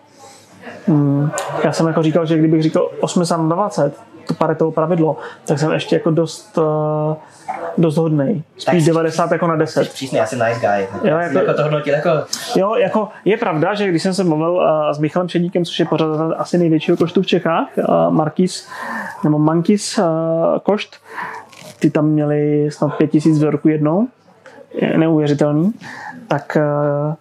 mm, 0.88 1.32
já 1.64 1.72
jsem 1.72 1.88
jako 1.88 2.04
říkal, 2.04 2.26
že 2.26 2.38
kdybych 2.38 2.64
říkal 2.64 2.90
80 3.00 3.38
na 3.38 3.56
20, 3.56 3.94
to 4.30 4.34
paretovo 4.34 4.72
pravidlo, 4.72 5.18
tak 5.46 5.60
jsem 5.60 5.72
ještě 5.72 5.96
jako 5.96 6.12
dost, 6.12 6.58
uh, 6.58 7.14
dost 7.78 7.98
hodnej. 7.98 8.44
Spíš 8.58 8.86
90 8.86 9.32
jako 9.32 9.48
na 9.48 9.56
10. 9.56 9.90
Přísný, 9.94 10.18
já 10.18 10.26
jsem 10.26 10.40
nice 10.40 10.60
guy. 10.60 10.88
Jo, 11.10 11.18
jako- 11.18 11.38
jako 11.38 11.54
to 11.54 11.64
hodnotil 11.64 11.94
jako... 11.94 12.10
Jo, 12.56 12.76
jako 12.76 13.08
je 13.26 13.38
pravda, 13.38 13.74
že 13.74 13.88
když 13.88 14.04
jsem 14.04 14.14
se 14.14 14.24
mluvil 14.24 14.52
uh, 14.52 14.92
s 14.92 15.00
Michalem 15.00 15.30
Šedíkem, 15.30 15.66
což 15.66 15.80
je 15.80 15.86
pořadatel 15.86 16.36
asi 16.38 16.58
největšího 16.58 16.98
koštu 16.98 17.22
v 17.22 17.28
Čechách, 17.28 17.68
uh, 17.78 18.14
Markis, 18.14 18.68
nebo 19.24 19.40
Mankis 19.40 19.98
uh, 19.98 20.06
košt, 20.64 20.96
ty 21.80 21.90
tam 21.90 22.06
měli 22.06 22.70
snad 22.72 22.98
5000 22.98 23.38
vzorků 23.38 23.70
jednou, 23.70 24.08
je 24.74 24.98
neuvěřitelný, 24.98 25.74
tak 26.28 26.58
uh, 27.10 27.14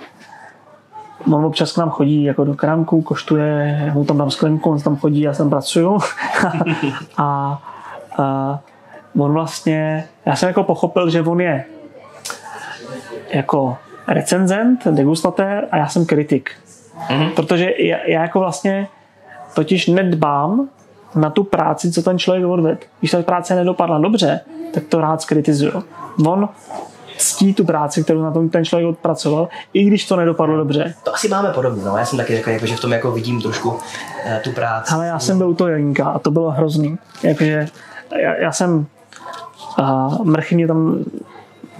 on 1.26 1.44
občas 1.44 1.72
k 1.72 1.76
nám 1.76 1.90
chodí 1.90 2.24
jako 2.24 2.44
do 2.44 2.54
krámku, 2.54 3.02
koštuje, 3.02 3.90
mu 3.94 4.04
tam 4.04 4.18
dám 4.18 4.30
sklenku, 4.30 4.70
on 4.70 4.80
tam 4.80 4.96
chodí, 4.96 5.20
já 5.20 5.32
tam 5.32 5.50
pracuju. 5.50 5.98
a, 7.16 7.58
a 8.18 8.58
on 9.18 9.32
vlastně, 9.32 10.04
já 10.26 10.36
jsem 10.36 10.46
jako 10.46 10.64
pochopil, 10.64 11.10
že 11.10 11.22
on 11.22 11.40
je 11.40 11.64
jako 13.30 13.76
recenzent, 14.08 14.86
degustatér 14.86 15.68
a 15.70 15.76
já 15.76 15.88
jsem 15.88 16.06
kritik. 16.06 16.50
Mm-hmm. 17.08 17.30
Protože 17.34 17.72
já, 17.78 17.98
já 18.06 18.22
jako 18.22 18.38
vlastně 18.38 18.88
totiž 19.54 19.86
nedbám 19.86 20.68
na 21.14 21.30
tu 21.30 21.44
práci, 21.44 21.92
co 21.92 22.02
ten 22.02 22.18
člověk 22.18 22.46
odvedl. 22.46 22.78
Když 23.00 23.10
ta 23.10 23.22
práce 23.22 23.54
nedopadla 23.54 23.98
dobře, 23.98 24.40
tak 24.74 24.84
to 24.84 25.00
rád 25.00 25.22
skritizuju. 25.22 25.84
On 26.26 26.48
ctí 27.18 27.54
tu 27.54 27.64
práci, 27.64 28.04
kterou 28.04 28.22
na 28.22 28.30
tom 28.30 28.48
ten 28.48 28.64
člověk 28.64 28.88
odpracoval, 28.88 29.48
i 29.72 29.84
když 29.84 30.06
to 30.06 30.16
nedopadlo 30.16 30.56
dobře. 30.56 30.94
To 31.02 31.14
asi 31.14 31.28
máme 31.28 31.48
podobně, 31.48 31.84
no. 31.84 31.96
Já 31.96 32.04
jsem 32.04 32.18
taky 32.18 32.42
jako, 32.46 32.66
že 32.66 32.76
v 32.76 32.80
tom 32.80 32.92
jako 32.92 33.12
vidím 33.12 33.42
trošku 33.42 33.70
uh, 33.70 33.78
tu 34.44 34.52
práci. 34.52 34.94
Ale 34.94 35.06
já 35.06 35.18
jsem 35.18 35.38
byl 35.38 35.48
u 35.48 35.54
toho 35.54 35.68
Jelínka 35.68 36.04
a 36.04 36.18
to 36.18 36.30
bylo 36.30 36.50
hrozný. 36.50 36.98
Jakože 37.22 37.68
já, 38.22 38.34
já 38.34 38.52
jsem 38.52 38.86
uh, 39.78 40.24
mrchy 40.24 40.54
mě 40.54 40.66
tam 40.66 41.04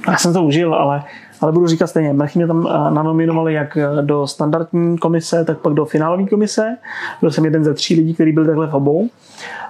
já 0.08 0.16
jsem 0.16 0.32
to 0.32 0.42
užil, 0.42 0.74
ale 0.74 1.04
ale 1.40 1.52
budu 1.52 1.66
říkat 1.66 1.86
stejně, 1.86 2.12
Mrchy 2.12 2.38
mě 2.38 2.46
tam 2.46 2.66
eh, 2.66 2.90
nanominovali 2.90 3.54
jak 3.54 3.78
do 4.00 4.26
standardní 4.26 4.98
komise, 4.98 5.44
tak 5.44 5.58
pak 5.58 5.72
do 5.72 5.84
finálové 5.84 6.26
komise. 6.26 6.76
Byl 7.20 7.30
jsem 7.30 7.44
jeden 7.44 7.64
ze 7.64 7.74
tří 7.74 7.94
lidí, 7.94 8.14
který 8.14 8.32
byl 8.32 8.46
takhle 8.46 8.66
v 8.66 8.74
obou. 8.74 9.08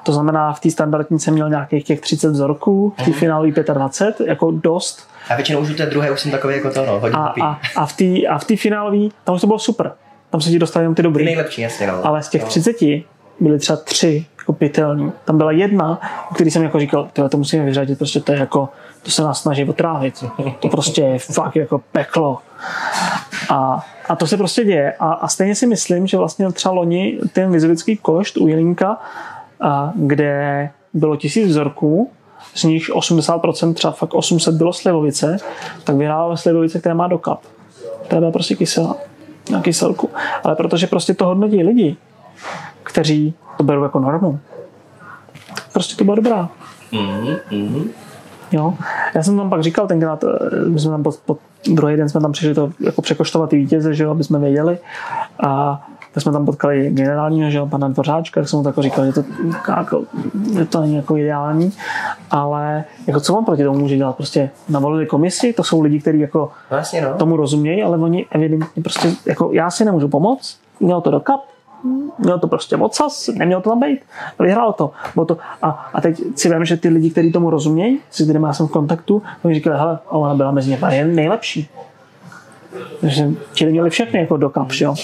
To 0.03 0.13
znamená, 0.13 0.53
v 0.53 0.61
té 0.61 0.71
standardní 0.71 1.21
jsem 1.21 1.35
měl 1.35 1.51
nějakých 1.51 1.85
těch 1.85 2.01
30 2.01 2.29
vzorků, 2.29 2.93
v 2.97 3.05
té 3.05 3.11
mhm. 3.11 3.13
finálové 3.13 3.51
25, 3.51 4.29
jako 4.29 4.51
dost. 4.51 5.09
A 5.31 5.37
většinou 5.37 5.61
už 5.61 5.71
u 5.71 5.75
té 5.75 5.87
druhé 5.87 6.11
už 6.11 6.21
jsem 6.21 6.31
takový 6.31 6.55
jako 6.55 6.71
to, 6.71 6.87
no, 6.87 7.01
hodně 7.01 7.19
a, 7.19 7.35
a, 7.43 7.61
a, 7.77 7.87
v 7.87 7.97
té 7.97 8.27
a 8.29 8.39
v 8.39 8.45
té 8.45 8.57
finálové, 8.57 9.09
tam 9.25 9.35
už 9.35 9.41
to 9.41 9.47
bylo 9.47 9.59
super. 9.59 9.93
Tam 10.31 10.41
se 10.41 10.51
ti 10.51 10.59
dostali 10.59 10.85
jenom 10.85 10.95
ty 10.95 11.03
dobrý. 11.03 11.25
Ty 11.25 11.27
nejlepší, 11.27 11.63
jasně, 11.63 11.87
no. 11.87 12.07
Ale 12.07 12.23
z 12.23 12.29
těch 12.29 12.43
no. 12.43 12.49
30 12.49 12.77
byly 13.41 13.59
třeba 13.59 13.77
tři 13.77 14.27
jako. 14.49 15.13
Tam 15.25 15.39
byla 15.39 15.53
jedna, 15.53 16.01
o 16.31 16.35
který 16.35 16.51
jsem 16.51 16.63
jako 16.63 16.81
říkal, 16.81 17.09
to 17.29 17.37
musíme 17.37 17.65
vyřadit, 17.65 17.99
prostě 17.99 18.21
to 18.21 18.33
je 18.33 18.39
jako, 18.39 18.69
to 19.03 19.11
se 19.11 19.23
nás 19.23 19.43
snaží 19.43 19.65
otrávit. 19.65 20.25
To 20.61 20.69
prostě 20.69 21.03
je 21.03 21.19
fakt 21.19 21.57
jako 21.57 21.81
peklo. 21.93 22.39
A, 23.51 23.87
a 24.09 24.17
to 24.17 24.27
se 24.27 24.37
prostě 24.37 24.65
děje. 24.65 24.93
A, 24.93 25.13
a 25.13 25.29
stejně 25.29 25.55
si 25.55 25.67
myslím, 25.67 26.07
že 26.07 26.17
vlastně 26.17 26.53
třeba 26.53 26.75
loni 26.75 27.19
ten 27.33 27.53
vizovický 27.53 27.97
košt 27.97 28.37
u 28.37 28.49
Jelínka, 28.49 28.97
a, 29.61 29.93
kde 29.95 30.71
bylo 30.95 31.17
tisíc 31.17 31.49
vzorků, 31.49 32.11
z 32.55 32.65
nich 32.65 32.91
80%, 32.91 33.75
třeba 33.75 33.93
fakt 33.93 34.15
800 34.15 34.55
bylo 34.55 34.73
slivovice, 34.73 35.37
tak 35.85 35.97
vyhrála 35.97 36.37
slivovice, 36.37 36.81
která 36.81 36.95
má 36.95 37.09
dokap. 37.09 37.41
To 38.09 38.17
byla 38.17 38.31
prostě 38.31 38.55
kyselá 38.55 38.97
na 39.51 39.63
kyselku. 39.63 40.11
Ale 40.45 40.57
protože 40.57 40.87
prostě 40.87 41.15
to 41.15 41.27
hodnotí 41.27 41.63
lidi, 41.63 41.97
kteří 42.83 43.35
to 43.57 43.65
berou 43.65 43.83
jako 43.83 43.99
normu. 43.99 44.41
Prostě 45.73 45.97
to 45.97 46.05
byla 46.05 46.17
dobrá. 46.17 46.49
Mm-hmm. 46.93 47.89
Jo. 48.53 48.75
Já 49.15 49.23
jsem 49.23 49.37
tam 49.37 49.51
pak 49.51 49.63
říkal 49.63 49.87
tenkrát, 49.87 50.25
eh, 50.25 50.69
my 50.69 50.81
jsme 50.81 50.91
tam 50.91 51.03
po, 51.03 51.13
po 51.27 51.39
druhý 51.75 51.97
den 51.97 52.09
jsme 52.09 52.21
tam 52.21 52.33
přišli 52.33 52.55
to 52.55 52.71
jako 52.81 53.03
překoštovat 53.03 53.51
ty 53.51 53.57
vítěze, 53.57 53.95
že 53.95 54.05
jo, 54.05 54.11
aby 54.11 54.25
jsme 54.25 54.39
věděli. 54.39 54.79
A 55.43 55.83
tak 56.13 56.23
jsme 56.23 56.33
tam 56.33 56.47
potkali 56.47 56.91
generálního, 56.91 57.51
že 57.51 57.59
jo, 57.59 57.67
pana 57.67 57.89
Dvořáčka, 57.89 58.41
tak 58.41 58.49
jsem 58.49 58.59
mu 58.59 58.65
tak 58.65 58.79
říkal, 58.79 59.07
že 59.07 59.13
to, 59.13 59.25
jako, 59.69 60.03
že 60.55 60.65
to 60.65 60.81
není 60.81 60.97
jako 60.97 61.17
ideální, 61.17 61.73
ale 62.31 62.85
jako 63.07 63.21
co 63.21 63.35
on 63.35 63.45
proti 63.45 63.65
tomu 63.65 63.79
může 63.79 63.97
dělat? 63.97 64.17
Prostě 64.17 64.51
navolili 64.69 65.07
komisi, 65.07 65.53
to 65.53 65.65
jsou 65.65 65.81
lidi, 65.81 66.01
kteří 66.01 66.21
jako 66.21 66.51
vlastně, 66.71 67.01
no. 67.01 67.15
tomu 67.15 67.37
rozumějí, 67.37 67.83
ale 67.83 67.99
oni 67.99 68.27
evidentně 68.31 68.83
prostě, 68.83 69.13
jako 69.27 69.51
já 69.53 69.71
si 69.71 69.85
nemůžu 69.85 70.09
pomoct, 70.09 70.59
měl 70.81 71.01
to 71.01 71.11
do 71.11 71.21
kap, 71.21 71.41
měl 72.19 72.39
to 72.39 72.49
prostě 72.49 72.77
ocas, 72.77 73.29
neměl 73.29 73.61
to 73.61 73.71
tam 73.71 73.81
být, 73.81 74.01
vyhrál 74.39 74.73
to. 74.73 74.91
Bylo 75.15 75.27
to 75.27 75.37
a, 75.63 75.91
a 75.93 76.01
teď 76.01 76.21
si 76.37 76.55
vím, 76.55 76.65
že 76.65 76.77
ty 76.77 76.89
lidi, 76.89 77.11
kteří 77.11 77.33
tomu 77.33 77.51
rozumějí, 77.51 78.01
s 78.11 78.23
kterými 78.23 78.47
jsem 78.53 78.69
v 78.69 78.71
kontaktu, 78.71 79.23
oni 79.43 79.55
říkali, 79.55 79.79
hele, 79.79 79.99
ona 80.09 80.35
byla 80.35 80.51
mezi 80.51 80.71
nimi 80.71 81.15
nejlepší. 81.15 81.69
Takže 83.01 83.29
ti 83.53 83.67
měli 83.67 83.91
všechny 83.91 84.21
jako 84.21 84.37
do 84.37 84.51
kap, 84.51 84.73
jo. 84.81 84.95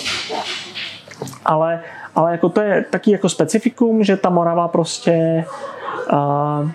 Ale, 1.44 1.80
ale 2.14 2.32
jako 2.32 2.48
to 2.48 2.60
je 2.60 2.84
taky 2.90 3.10
jako 3.10 3.28
specifikum, 3.28 4.04
že 4.04 4.16
ta 4.16 4.30
Morava 4.30 4.68
prostě 4.68 5.44
uh, 6.12 6.70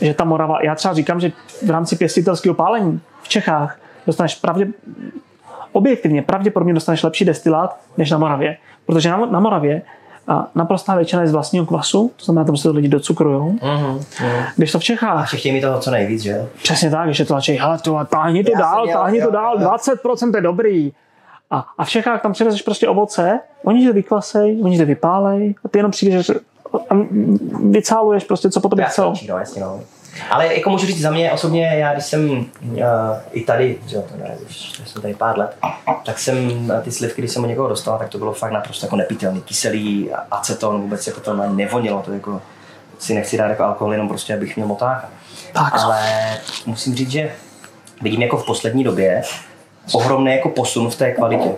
že 0.00 0.14
ta 0.14 0.24
Morava, 0.24 0.58
já 0.62 0.74
třeba 0.74 0.94
říkám, 0.94 1.20
že 1.20 1.32
v 1.66 1.70
rámci 1.70 1.96
pěstitelského 1.96 2.54
pálení 2.54 3.00
v 3.22 3.28
Čechách 3.28 3.78
dostaneš 4.06 4.34
pravdě, 4.34 4.66
objektivně 5.72 6.22
pravděpodobně 6.22 6.74
dostaneš 6.74 7.02
lepší 7.02 7.24
destilát 7.24 7.76
než 7.96 8.10
na 8.10 8.18
Moravě. 8.18 8.56
Protože 8.86 9.10
na, 9.10 9.26
na 9.26 9.40
Moravě 9.40 9.82
a 10.28 10.46
naprostá 10.54 10.94
většina 10.94 11.22
je 11.22 11.28
z 11.28 11.32
vlastního 11.32 11.66
kvasu, 11.66 12.10
to 12.16 12.24
znamená, 12.24 12.44
tam 12.44 12.56
se 12.56 12.62
to 12.62 12.74
lidi 12.74 12.88
docukrujou. 12.88 13.52
Uh-huh, 13.52 13.98
uh-huh. 13.98 14.46
Když 14.56 14.72
to 14.72 14.78
v 14.78 14.84
Čechách... 14.84 15.34
A 15.34 15.36
chtějí 15.36 15.54
mi 15.54 15.60
toho 15.60 15.80
co 15.80 15.90
nejvíc, 15.90 16.22
že? 16.22 16.48
Přesně 16.62 16.90
tak, 16.90 17.14
že 17.14 17.24
to 17.24 17.28
tlačí, 17.28 17.52
hele, 17.52 17.78
to, 17.78 17.98
táhni 18.10 18.44
to 18.44 18.50
Já 18.50 18.58
dál, 18.58 18.86
táhni 18.88 19.22
to 19.22 19.30
dál, 19.30 19.62
jo. 19.62 19.68
20% 19.68 20.36
je 20.36 20.42
dobrý. 20.42 20.92
A, 21.50 21.66
a 21.78 21.84
v 21.84 21.88
Čechách 21.88 22.22
tam 22.22 22.32
přivezeš 22.32 22.62
prostě 22.62 22.88
ovoce, 22.88 23.40
oni 23.64 23.86
to 23.86 23.92
vykvasej, 23.92 24.60
oni 24.62 24.78
to 24.78 24.86
vypálej 24.86 25.54
a 25.64 25.68
ty 25.68 25.78
jenom 25.78 25.90
přijdeš 25.90 26.30
a 26.90 26.94
vycáluješ 27.70 28.24
prostě, 28.24 28.50
co 28.50 28.60
po 28.60 28.68
tobě 28.68 28.84
chcou. 28.84 29.14
No, 29.28 29.38
jasně, 29.38 29.62
no. 29.62 29.80
Ale 30.30 30.54
jako 30.54 30.70
můžu 30.70 30.86
říct 30.86 31.00
za 31.00 31.10
mě 31.10 31.32
osobně, 31.32 31.66
já 31.66 31.92
když 31.92 32.04
jsem 32.04 32.30
uh, 32.30 32.78
i 33.32 33.44
tady, 33.44 33.78
že 33.86 33.96
to 33.96 34.16
ne, 34.16 34.36
už 34.46 34.82
jsem 34.86 35.02
tady 35.02 35.14
pár 35.14 35.38
let, 35.38 35.56
tak 36.04 36.18
jsem 36.18 36.72
ty 36.82 36.92
slivky, 36.92 37.22
když 37.22 37.30
jsem 37.30 37.44
od 37.44 37.46
někoho 37.46 37.68
dostal, 37.68 37.98
tak 37.98 38.08
to 38.08 38.18
bylo 38.18 38.32
fakt 38.32 38.52
naprosto 38.52 38.86
jako 38.86 38.96
nepitelný, 38.96 39.42
kyselý, 39.42 40.10
aceton, 40.30 40.80
vůbec 40.80 41.06
jako 41.06 41.20
to 41.20 41.34
nevonilo, 41.34 42.02
to 42.02 42.12
jako 42.12 42.42
si 42.98 43.14
nechci 43.14 43.38
dát 43.38 43.48
jako 43.48 43.64
alkohol, 43.64 43.92
jenom 43.92 44.08
prostě 44.08 44.34
abych 44.34 44.56
měl 44.56 44.68
motáka. 44.68 45.08
Tak. 45.52 45.72
Ale 45.74 46.00
musím 46.66 46.94
říct, 46.94 47.10
že 47.10 47.32
vidím 48.02 48.22
jako 48.22 48.36
v 48.36 48.46
poslední 48.46 48.84
době 48.84 49.22
ohromný 49.92 50.32
jako 50.32 50.48
posun 50.48 50.90
v 50.90 50.96
té 50.96 51.12
kvalitě. 51.12 51.44
Uh, 51.44 51.56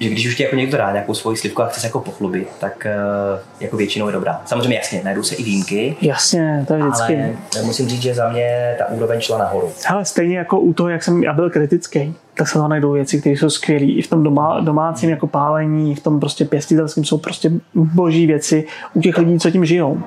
že 0.00 0.08
když 0.08 0.26
už 0.26 0.36
ti 0.36 0.42
jako 0.42 0.56
někdo 0.56 0.78
dá 0.78 0.92
nějakou 0.92 1.14
svoji 1.14 1.36
slivku 1.36 1.62
a 1.62 1.66
chce 1.66 1.80
se 1.80 1.86
jako 1.86 2.00
pochlubit, 2.00 2.48
tak 2.60 2.86
uh, 3.34 3.40
jako 3.60 3.76
většinou 3.76 4.06
je 4.06 4.12
dobrá. 4.12 4.42
Samozřejmě 4.44 4.76
jasně, 4.76 5.00
najdou 5.04 5.22
se 5.22 5.34
i 5.34 5.42
výjimky. 5.42 5.96
Jasně, 6.00 6.64
to 6.68 6.74
je 6.74 6.80
vždycky. 6.80 7.36
Ale 7.54 7.64
musím 7.64 7.88
říct, 7.88 8.02
že 8.02 8.14
za 8.14 8.28
mě 8.28 8.74
ta 8.78 8.88
úroveň 8.88 9.20
šla 9.20 9.38
nahoru. 9.38 9.72
Ale 9.88 10.04
stejně 10.04 10.38
jako 10.38 10.60
u 10.60 10.72
toho, 10.72 10.88
jak 10.88 11.02
jsem 11.02 11.22
já 11.22 11.32
byl 11.32 11.50
kritický, 11.50 12.14
tak 12.34 12.48
se 12.48 12.58
tam 12.58 12.70
najdou 12.70 12.92
věci, 12.92 13.20
které 13.20 13.36
jsou 13.36 13.50
skvělé. 13.50 13.84
I 13.84 14.02
v 14.02 14.10
tom 14.10 14.22
doma, 14.22 14.60
domácím 14.60 15.10
jako 15.10 15.26
pálení, 15.26 15.94
v 15.94 16.00
tom 16.00 16.20
prostě 16.20 16.44
pěstitelském 16.44 17.04
jsou 17.04 17.18
prostě 17.18 17.50
boží 17.74 18.26
věci 18.26 18.66
u 18.94 19.00
těch 19.00 19.18
lidí, 19.18 19.38
co 19.38 19.50
tím 19.50 19.64
žijou. 19.64 20.02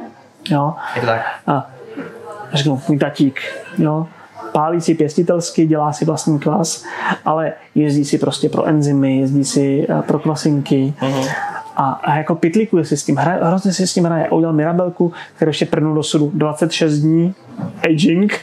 Jo? 0.50 0.74
Je 0.96 1.02
to 1.02 1.08
tak. 1.08 1.22
A 1.48 1.72
řeknu, 2.54 2.82
můj 2.88 2.98
tatík, 2.98 3.42
jo, 3.78 4.08
pálí 4.52 4.82
si 4.82 4.96
pěstitelsky, 4.96 5.66
dělá 5.66 5.94
si 5.94 6.06
vlastní 6.06 6.40
kvas, 6.40 6.86
ale 7.26 7.54
jezdí 7.76 8.06
si 8.06 8.18
prostě 8.18 8.50
pro 8.50 8.66
enzymy, 8.66 9.18
jezdí 9.18 9.46
si 9.46 9.88
eh, 9.90 10.02
pro 10.02 10.20
kvasinky. 10.20 10.94
Uh-huh. 11.02 11.30
A, 11.76 11.92
a, 11.92 12.18
jako 12.18 12.36
pitlikuje 12.36 12.86
si 12.86 12.98
s 12.98 13.04
tím, 13.04 13.16
hra, 13.16 13.48
hrozně 13.48 13.74
si 13.74 13.88
s 13.88 13.94
tím 13.94 14.04
hraje. 14.04 14.30
Udělal 14.30 14.54
Mirabelku, 14.54 15.14
kterou 15.36 15.50
ještě 15.50 15.66
prnul 15.66 15.96
do 15.96 16.04
sudu 16.04 16.32
26 16.34 17.00
dní, 17.00 17.36
aging 17.86 18.40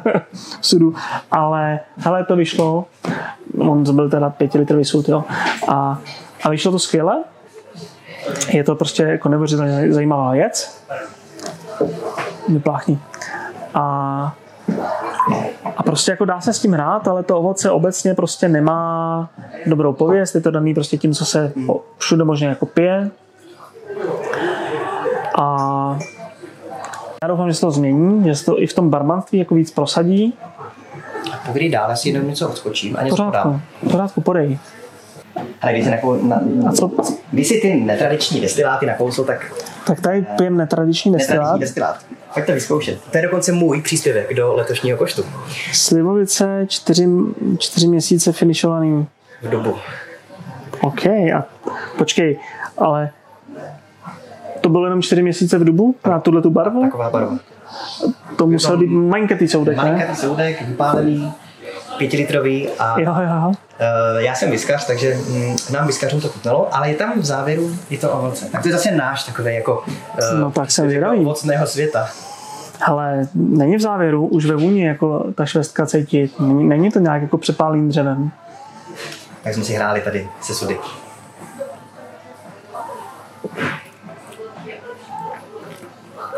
sudu, 0.60 0.94
ale 1.30 1.80
hele, 1.96 2.24
to 2.24 2.36
vyšlo, 2.36 2.86
on 3.58 3.94
byl 3.94 4.10
teda 4.10 4.30
5 4.30 4.54
litrový 4.54 4.84
sud, 4.84 5.08
jo, 5.08 5.24
a, 5.68 6.00
a 6.42 6.50
vyšlo 6.50 6.72
to 6.72 6.78
skvěle, 6.78 7.24
je 8.48 8.64
to 8.64 8.74
prostě 8.74 9.02
jako 9.02 9.28
neuvěřitelně 9.28 9.92
zajímavá 9.92 10.32
věc. 10.32 10.84
Vypláchni. 12.48 12.98
A 13.74 14.36
a 15.76 15.82
prostě 15.82 16.10
jako 16.10 16.24
dá 16.24 16.40
se 16.40 16.52
s 16.52 16.58
tím 16.58 16.72
hrát, 16.72 17.08
ale 17.08 17.22
to 17.22 17.38
ovoce 17.38 17.70
obecně 17.70 18.14
prostě 18.14 18.48
nemá 18.48 19.30
dobrou 19.66 19.92
pověst, 19.92 20.34
je 20.34 20.40
to 20.40 20.50
daný 20.50 20.74
prostě 20.74 20.96
tím, 20.96 21.14
co 21.14 21.24
se 21.24 21.52
všude 21.98 22.24
možně 22.24 22.46
jako 22.46 22.66
pije. 22.66 23.10
A 25.38 25.98
já 27.22 27.28
doufám, 27.28 27.48
že 27.48 27.54
se 27.54 27.60
to 27.60 27.70
změní, 27.70 28.24
že 28.24 28.34
se 28.34 28.44
to 28.44 28.62
i 28.62 28.66
v 28.66 28.74
tom 28.74 28.90
barmanství 28.90 29.38
jako 29.38 29.54
víc 29.54 29.70
prosadí. 29.70 30.34
Povídej 31.46 31.70
dál, 31.70 31.90
já 31.90 31.96
si 31.96 32.08
jenom 32.08 32.28
něco 32.28 32.48
odskočím 32.48 32.96
a 32.96 33.02
něco 33.02 33.16
pořádku, 33.16 33.48
podám. 33.48 33.62
Pořádku, 33.90 34.20
podej. 34.20 34.58
Ale 35.62 35.72
když, 35.72 35.86
nakou, 35.86 36.26
na, 36.26 36.40
a 36.68 36.72
co? 36.72 36.90
když 37.32 37.48
si 37.48 37.60
ty 37.60 37.74
netradiční 37.74 38.40
destiláty 38.40 38.86
nakousl, 38.86 39.24
tak... 39.24 39.52
Tak 39.86 40.00
tady 40.00 40.26
pijem 40.36 40.56
netradiční 40.56 41.12
destilát. 41.12 41.38
Netradiční 41.38 41.60
destilát. 41.60 42.15
Pojď 42.36 42.46
to 42.46 42.52
vyzkoušet. 42.52 42.98
To 43.10 43.18
je 43.18 43.22
dokonce 43.22 43.52
můj 43.52 43.82
příspěvek 43.82 44.34
do 44.34 44.54
letošního 44.54 44.98
koštu. 44.98 45.24
Slivovice, 45.72 46.66
čtyři, 46.68 47.08
čtyři 47.58 47.88
měsíce 47.88 48.32
finišovaný. 48.32 49.06
V 49.42 49.48
dobu. 49.48 49.74
OK, 50.80 51.06
a 51.06 51.44
počkej, 51.98 52.38
ale 52.78 53.10
to 54.60 54.68
bylo 54.68 54.84
jenom 54.84 55.02
čtyři 55.02 55.22
měsíce 55.22 55.58
v 55.58 55.64
dubu 55.64 55.94
na 56.06 56.20
tuhle 56.20 56.42
tu 56.42 56.50
barvu? 56.50 56.82
Taková 56.82 57.10
barva. 57.10 57.38
to 58.36 58.46
musel 58.46 58.76
být 58.76 58.86
malinkatý 58.86 59.48
soudek, 59.48 59.76
ne? 59.76 59.82
Malinkatý 59.82 60.16
soudek, 60.16 60.62
vypálený, 60.62 61.32
pětilitrový 61.98 62.68
a 62.78 63.00
Jo, 63.00 63.14
jo. 63.20 63.48
Uh, 63.48 63.54
já 64.18 64.34
jsem 64.34 64.50
vyskař, 64.50 64.86
takže 64.86 65.14
mm, 65.28 65.56
nám 65.72 65.86
vyskařům 65.86 66.20
to 66.20 66.28
chutnalo, 66.28 66.74
ale 66.74 66.88
je 66.88 66.94
tam 66.94 67.20
v 67.20 67.24
závěru 67.24 67.70
je 67.90 67.98
to 67.98 68.12
ovoce. 68.12 68.46
Tak 68.52 68.62
to 68.62 68.68
je 68.68 68.72
zase 68.72 68.90
náš 68.90 69.24
takový 69.24 69.54
jako 69.54 69.84
uh, 70.32 70.40
No 70.40 70.50
tak 70.50 70.70
jsem 70.70 70.90
jako 70.90 71.20
ovocného 71.20 71.66
světa. 71.66 72.08
Ale 72.86 73.28
není 73.34 73.76
v 73.76 73.80
závěru, 73.80 74.26
už 74.26 74.46
ve 74.46 74.56
vůni 74.56 74.86
jako 74.86 75.24
ta 75.34 75.46
švestka 75.46 75.86
cítit. 75.86 76.40
Není, 76.40 76.68
není 76.68 76.90
to 76.90 76.98
nějak 76.98 77.22
jako 77.22 77.38
přepálým 77.38 77.88
dřevem. 77.88 78.30
Tak 79.42 79.54
jsme 79.54 79.64
si 79.64 79.72
hráli 79.72 80.00
tady 80.00 80.28
se 80.40 80.54
sudy. 80.54 80.78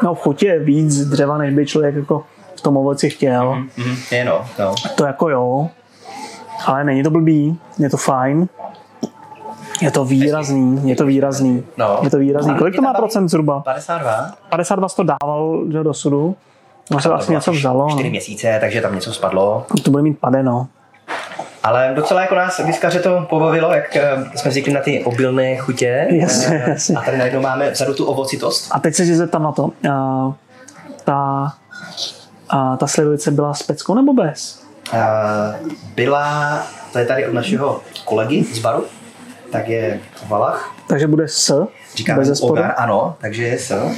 No 0.02 0.14
v 0.14 0.20
chutě 0.20 0.46
je 0.46 0.58
víc 0.58 1.04
dřeva, 1.04 1.38
než 1.38 1.54
by 1.54 1.66
člověk 1.66 1.94
jako 1.94 2.24
v 2.58 2.62
tom 2.62 2.76
ovoci 2.76 3.10
chtěl. 3.10 3.54
Mhm, 3.54 3.96
je 4.10 4.24
no, 4.24 4.44
no. 4.58 4.74
To 4.96 5.06
jako 5.06 5.28
jo, 5.28 5.68
ale 6.66 6.84
není 6.84 7.02
to 7.02 7.10
blbý, 7.10 7.58
je 7.78 7.90
to 7.90 7.96
fajn. 7.96 8.48
Je 9.80 9.90
to 9.90 10.04
výrazný, 10.04 10.88
je 10.90 10.96
to 10.96 11.06
výrazný. 11.06 11.62
No. 11.76 11.98
Je 12.02 12.10
to 12.10 12.18
výrazný. 12.18 12.54
Kolik 12.58 12.76
to 12.76 12.82
má 12.82 12.94
procent 12.94 13.28
zhruba? 13.28 13.60
52. 13.60 14.30
52 14.50 14.88
to 14.88 15.02
dával 15.02 15.58
že, 15.72 15.82
do 15.82 15.94
sudu. 15.94 16.36
No 16.90 17.00
se 17.00 17.08
asi 17.08 17.32
něco 17.32 17.52
vzalo. 17.52 17.88
Čtyři 17.90 18.04
No. 18.04 18.10
měsíce, 18.10 18.58
takže 18.60 18.80
tam 18.80 18.94
něco 18.94 19.12
spadlo. 19.12 19.66
To 19.84 19.90
bude 19.90 20.02
mít 20.02 20.18
pade, 20.18 20.42
no. 20.42 20.66
Ale 21.62 21.92
docela 21.96 22.20
jako 22.20 22.34
nás 22.34 22.58
vyskaře 22.58 23.00
to 23.00 23.26
pobavilo, 23.30 23.72
jak 23.72 23.96
eh, 23.96 24.10
jsme 24.34 24.50
zvykli 24.50 24.72
na 24.72 24.80
ty 24.80 25.04
obilné 25.04 25.56
chutě. 25.56 26.08
Jasně, 26.10 26.62
Eh, 26.66 26.70
jasně. 26.70 26.96
A 26.96 27.00
tady 27.02 27.18
najednou 27.18 27.40
máme 27.40 27.70
vzadu 27.70 27.94
tu 27.94 28.04
ovocitost. 28.04 28.68
A 28.72 28.78
teď 28.80 28.94
se 28.94 29.04
zeptám 29.16 29.42
na 29.42 29.52
to. 29.52 29.62
Uh, 29.64 29.70
ta, 31.04 31.52
uh, 32.54 32.76
ta 32.76 32.86
slivovice 32.86 33.30
byla 33.30 33.54
s 33.54 33.62
peckou 33.62 33.94
nebo 33.94 34.12
bez? 34.12 34.68
Eh, 34.92 35.58
Byla, 35.94 36.62
to 36.92 36.98
je 36.98 37.06
tady 37.06 37.26
od 37.26 37.34
našeho 37.34 37.80
kolegy 38.04 38.44
z 38.44 38.58
baru, 38.58 38.84
tak 39.52 39.68
je 39.68 40.00
Valach. 40.28 40.74
Takže 40.88 41.06
bude 41.06 41.28
s, 41.28 41.66
Říkáme 41.94 42.24
bez. 42.24 42.42
Ogar, 42.42 42.74
ano, 42.76 43.16
takže 43.20 43.42
je 43.42 43.58
s. 43.58 43.90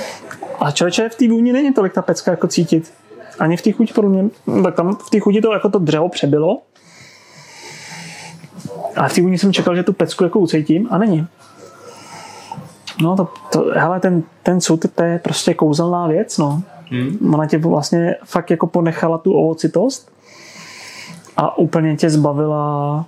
A 0.61 0.71
člověče, 0.71 1.09
v 1.09 1.15
té 1.15 1.29
vůni 1.29 1.53
není 1.53 1.75
tolik 1.75 1.93
ta 1.93 2.03
pecka 2.03 2.31
jako 2.31 2.47
cítit. 2.47 2.93
Ani 3.39 3.57
v 3.57 3.63
té 3.63 3.73
chuti 3.73 3.93
pro 3.93 4.09
mě. 4.09 4.25
Tak 4.63 4.75
tam 4.75 4.97
v 4.97 5.11
té 5.11 5.21
chuti 5.21 5.41
to 5.41 5.53
jako 5.53 5.69
to 5.69 5.79
dřevo 5.79 6.09
přebylo. 6.09 6.63
A 8.97 9.09
v 9.09 9.15
té 9.15 9.23
vůni 9.23 9.39
jsem 9.39 9.53
čekal, 9.53 9.77
že 9.77 9.83
tu 9.83 9.93
pecku 9.93 10.25
jako 10.25 10.39
ucítím 10.39 10.89
a 10.91 10.99
není. 10.99 11.27
No 13.03 13.17
to, 13.17 13.29
to 13.53 13.73
hele, 13.75 14.01
ten, 14.01 14.23
ten 14.43 14.61
sud, 14.61 14.85
to 14.95 15.03
je 15.03 15.19
prostě 15.19 15.55
kouzelná 15.55 16.07
věc, 16.07 16.39
no. 16.39 16.63
Hmm. 16.91 17.35
Ona 17.35 17.47
tě 17.47 17.59
vlastně 17.59 18.17
fakt 18.25 18.51
jako 18.51 18.67
ponechala 18.67 19.19
tu 19.19 19.33
ovocitost 19.33 20.13
a 21.37 21.59
úplně 21.59 21.97
tě 21.97 22.11
zbavila 22.11 23.05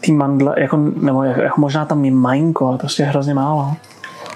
ty 0.00 0.12
mandle, 0.12 0.54
jako, 0.58 0.76
nebo 0.76 1.22
jako 1.22 1.60
možná 1.60 1.84
tam 1.84 2.04
je 2.04 2.10
majinko, 2.10 2.66
ale 2.66 2.78
prostě 2.78 3.04
hrozně 3.04 3.34
málo. 3.34 3.72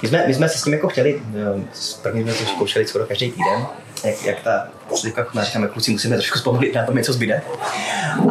My 0.02 0.08
jsme, 0.08 0.24
my 0.26 0.34
jsme 0.34 0.48
se 0.48 0.58
s 0.58 0.64
tím 0.64 0.72
jako 0.72 0.88
chtěli, 0.88 1.22
eh, 1.58 1.62
první 2.02 2.22
jsme 2.22 2.32
to 2.32 2.44
zkoušeli 2.44 2.86
skoro 2.86 3.06
každý 3.06 3.30
týden, 3.30 3.66
jak, 4.04 4.24
jak 4.24 4.40
ta 4.40 4.68
slivka 4.94 5.24
chutná, 5.24 5.44
říkáme, 5.44 5.68
kluci, 5.68 5.90
musíme 5.90 6.16
trošku 6.16 6.38
zpomalit, 6.38 6.74
na 6.74 6.86
tom 6.86 6.96
něco 6.96 7.12
zbyde. 7.12 7.42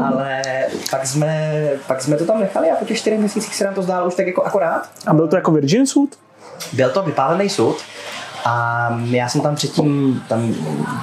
Ale 0.03 0.41
pak 0.91 1.07
jsme, 1.07 1.69
pak 1.87 2.01
jsme 2.01 2.17
to 2.17 2.25
tam 2.25 2.39
nechali 2.39 2.71
a 2.71 2.75
po 2.75 2.85
těch 2.85 2.97
čtyřech 2.97 3.19
měsících 3.19 3.55
se 3.55 3.65
nám 3.65 3.73
to 3.73 3.81
zdálo 3.81 4.07
už 4.07 4.15
tak 4.15 4.27
jako 4.27 4.43
akorát. 4.43 4.89
A 5.07 5.13
byl 5.13 5.27
to 5.27 5.35
jako 5.35 5.51
virgin 5.51 5.87
sud? 5.87 6.09
Byl 6.73 6.89
to 6.89 7.03
vypálený 7.03 7.49
sud 7.49 7.77
a 8.47 8.99
já 9.05 9.29
jsem 9.29 9.41
tam 9.41 9.55
předtím, 9.55 10.23
tam 10.27 10.55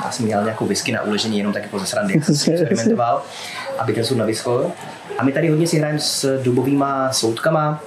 já 0.05 0.11
jsem 0.11 0.27
měl 0.27 0.43
nějakou 0.43 0.67
whisky 0.67 0.93
na 0.93 1.03
uležení, 1.03 1.39
jenom 1.39 1.53
tak 1.53 1.63
jako 1.63 1.79
ze 1.79 1.87
srandy, 1.87 2.15
jak 2.15 2.25
jsem 2.25 2.35
si 2.35 2.51
experimentoval, 2.55 3.23
aby 3.79 3.93
ten 3.93 4.05
sud 4.05 4.19
nevyschl. 4.19 4.67
A 5.19 5.25
my 5.25 5.33
tady 5.33 5.49
hodně 5.49 5.67
si 5.67 5.79
hrajeme 5.79 5.99
s 5.99 6.43
dubovýma 6.43 7.13
soudkama, 7.13 7.81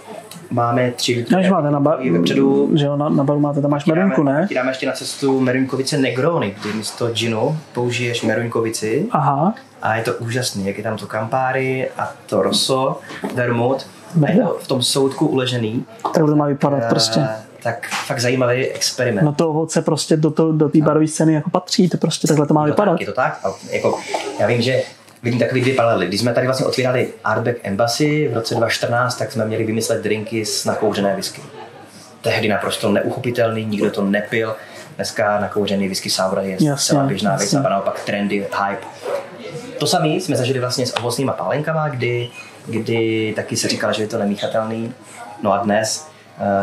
máme 0.49 0.91
tři 0.91 1.25
No, 1.31 1.43
že 1.43 1.49
máte 1.49 1.71
na, 1.71 1.79
bar, 1.79 1.99
vepředu, 2.11 2.69
že 2.73 2.85
jo, 2.85 2.97
na, 2.97 3.09
na 3.09 3.23
baru 3.23 3.39
máte, 3.39 3.61
tam 3.61 3.71
máš 3.71 3.85
merunku, 3.85 4.23
ne? 4.23 4.45
Ti 4.47 4.55
dáme 4.55 4.71
ještě 4.71 4.85
na 4.85 4.93
cestu 4.93 5.39
Merunkovice 5.39 5.97
Negrony, 5.97 6.55
kdy 6.61 6.73
místo 6.73 7.07
ginu 7.07 7.57
použiješ 7.73 8.23
Merunkovici 8.23 9.07
Aha, 9.11 9.53
a 9.81 9.95
je 9.95 10.03
to 10.03 10.13
úžasný, 10.13 10.67
jak 10.67 10.77
je 10.77 10.83
tam 10.83 10.97
to 10.97 11.07
Campari 11.07 11.89
a 11.97 12.13
to 12.25 12.41
Rosso, 12.41 12.99
to 13.35 14.57
v 14.59 14.67
tom 14.67 14.81
soudku 14.81 15.27
uležený. 15.27 15.85
tak 16.13 16.25
to 16.25 16.35
má 16.35 16.45
vypadat 16.45 16.83
prostě. 16.89 17.27
Tak 17.63 17.87
fakt 18.05 18.19
zajímavý 18.19 18.67
experiment. 18.67 19.25
No 19.25 19.33
to 19.33 19.49
ovoce 19.49 19.81
prostě 19.81 20.17
do, 20.17 20.31
to, 20.31 20.51
do 20.51 20.69
té 20.69 20.81
barové 20.81 21.07
scény 21.07 21.33
jako 21.33 21.49
patří, 21.49 21.89
to 21.89 21.97
prostě 21.97 22.27
takhle 22.27 22.47
to 22.47 22.53
má 22.53 22.67
Je 22.67 22.73
to 22.73 22.73
vypadat. 22.73 22.91
tak, 22.91 23.01
je 23.01 23.05
to 23.05 23.13
tak. 23.13 23.39
A 23.43 23.53
jako, 23.71 23.99
já 24.39 24.47
vím, 24.47 24.61
že 24.61 24.81
vidím 25.23 25.39
takový 25.39 25.61
dvě 25.61 25.73
paralely. 25.75 26.07
Když 26.07 26.19
jsme 26.21 26.33
tady 26.33 26.47
vlastně 26.47 26.65
otvírali 26.65 27.07
Artback 27.23 27.57
Embassy 27.63 28.27
v 28.27 28.33
roce 28.33 28.55
2014, 28.55 29.15
tak 29.15 29.31
jsme 29.31 29.45
měli 29.45 29.63
vymyslet 29.63 30.03
drinky 30.03 30.45
s 30.45 30.65
nakouřené 30.65 31.15
whisky. 31.15 31.41
Tehdy 32.21 32.47
naprosto 32.47 32.91
neuchopitelný, 32.91 33.65
nikdo 33.65 33.91
to 33.91 34.01
nepil. 34.03 34.55
Dneska 34.95 35.39
nakouřený 35.39 35.87
whisky 35.87 36.09
sour 36.09 36.39
je 36.39 36.51
Jasně, 36.51 36.75
celá 36.77 37.03
běžná 37.03 37.35
věc 37.35 37.53
a 37.53 37.69
naopak 37.69 37.99
trendy, 38.05 38.35
hype. 38.67 38.81
To 39.79 39.87
samé 39.87 40.07
jsme 40.07 40.35
zažili 40.35 40.59
vlastně 40.59 40.85
s 40.87 40.97
ovocnýma 40.97 41.33
pálenkama, 41.33 41.89
kdy, 41.89 42.29
kdy 42.65 43.33
taky 43.35 43.57
se 43.57 43.67
říkalo, 43.67 43.93
že 43.93 44.03
je 44.03 44.07
to 44.07 44.17
nemíchatelný. 44.17 44.93
No 45.43 45.53
a 45.53 45.57
dnes 45.57 46.07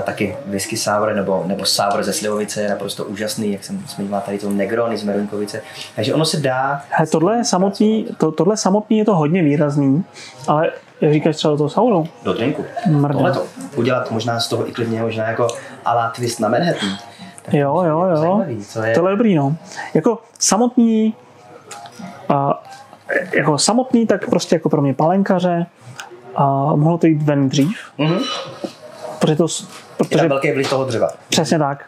taky 0.03 0.37
whisky 0.47 0.77
sour 0.77 1.15
nebo, 1.15 1.45
nebo 1.47 1.65
sour 1.65 2.03
ze 2.03 2.13
slivovice 2.13 2.63
je 2.63 2.69
naprosto 2.69 3.05
úžasný, 3.05 3.53
jak 3.53 3.65
jsem 3.65 3.79
zmiňoval 3.87 4.21
tady 4.21 4.39
to 4.39 4.51
Negrony 4.51 4.97
z 4.97 5.05
Merunkovice. 5.05 5.63
Takže 5.97 6.15
ono 6.15 6.25
se 6.25 6.41
dá 6.41 6.83
He, 6.91 7.07
tohle, 7.07 7.37
je 7.37 7.45
samotný, 7.45 8.07
to, 8.19 8.33
tohle 8.33 8.57
samotný 8.57 8.99
je 8.99 9.05
to 9.05 9.17
hodně 9.17 9.43
výrazný, 9.43 10.05
ale 10.49 10.71
jak 11.01 11.13
říkáš 11.13 11.37
třeba 11.37 11.51
do 11.51 11.59
toho 11.59 11.69
sauru, 11.69 12.09
do 12.23 12.33
drinku. 12.33 12.65
Tohle 13.13 13.33
to. 13.33 13.43
Udělat 13.77 14.11
možná 14.11 14.41
z 14.41 14.49
toho 14.49 14.69
i 14.69 14.73
klidně 14.73 15.03
možná 15.03 15.29
jako 15.29 15.49
a 15.85 15.95
la 15.95 16.11
twist 16.11 16.41
na 16.41 16.49
Manhattan. 16.49 16.89
Tak 17.43 17.55
Jo, 17.55 17.83
jo, 17.87 18.03
jo. 18.03 18.17
Zajímavý, 18.17 18.65
co 18.65 18.83
je, 18.83 18.95
Tohle 18.95 19.11
je 19.11 19.17
dobrý, 19.17 19.35
no. 19.35 19.57
Jako 19.95 20.19
samotný, 20.39 21.15
a, 22.29 22.63
jako 23.33 23.59
samotný, 23.59 24.07
tak 24.07 24.31
prostě 24.31 24.57
jako 24.57 24.69
pro 24.69 24.83
mě 24.83 24.95
palenkaře 24.95 25.67
a 26.37 26.47
mohlo 26.77 26.99
to 26.99 27.07
jít 27.07 27.23
ven 27.23 27.49
dřív, 27.49 27.79
Protože 29.25 29.37
to, 29.37 29.45
je 29.45 29.67
tam 29.97 30.09
protože 30.09 30.29
velký 30.29 30.53
vliv 30.53 30.71
toho 30.71 30.85
dřeva. 30.85 31.09
přesně 31.29 31.59
tak. 31.59 31.85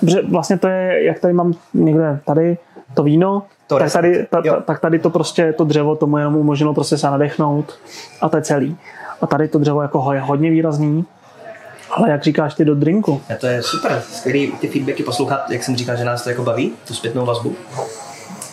Protože 0.00 0.22
vlastně 0.22 0.58
to 0.58 0.68
je, 0.68 1.04
jak 1.04 1.18
tady 1.18 1.34
mám 1.34 1.54
někde 1.74 2.20
tady 2.26 2.58
to 2.94 3.02
víno, 3.02 3.42
To 3.66 3.78
tak 3.78 3.92
tady, 3.92 4.26
ta, 4.30 4.42
ta, 4.42 4.60
tak 4.60 4.80
tady 4.80 4.98
to 4.98 5.10
prostě, 5.10 5.52
to 5.52 5.64
dřevo 5.64 5.96
tomu 5.96 6.18
jenom 6.18 6.36
umožnilo 6.36 6.74
prostě 6.74 6.98
se 6.98 7.06
nadechnout 7.06 7.78
a 8.20 8.28
to 8.28 8.36
je 8.36 8.42
celý. 8.42 8.76
A 9.20 9.26
tady 9.26 9.48
to 9.48 9.58
dřevo 9.58 9.82
jako 9.82 10.12
je 10.12 10.20
hodně 10.20 10.50
výrazný, 10.50 11.04
ale 11.90 12.10
jak 12.10 12.22
říkáš 12.22 12.54
ty 12.54 12.64
do 12.64 12.74
drinku, 12.74 13.22
A 13.30 13.34
to 13.34 13.46
je 13.46 13.62
super, 13.62 14.02
skvělý 14.12 14.52
ty 14.52 14.68
feedbacky 14.68 15.02
poslouchat, 15.02 15.50
jak 15.50 15.62
jsem 15.62 15.76
říkal, 15.76 15.96
že 15.96 16.04
nás 16.04 16.24
to 16.24 16.30
jako 16.30 16.42
baví, 16.42 16.72
tu 16.86 16.94
zpětnou 16.94 17.26
vazbu. 17.26 17.56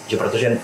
Že 0.07 0.17
protože 0.17 0.57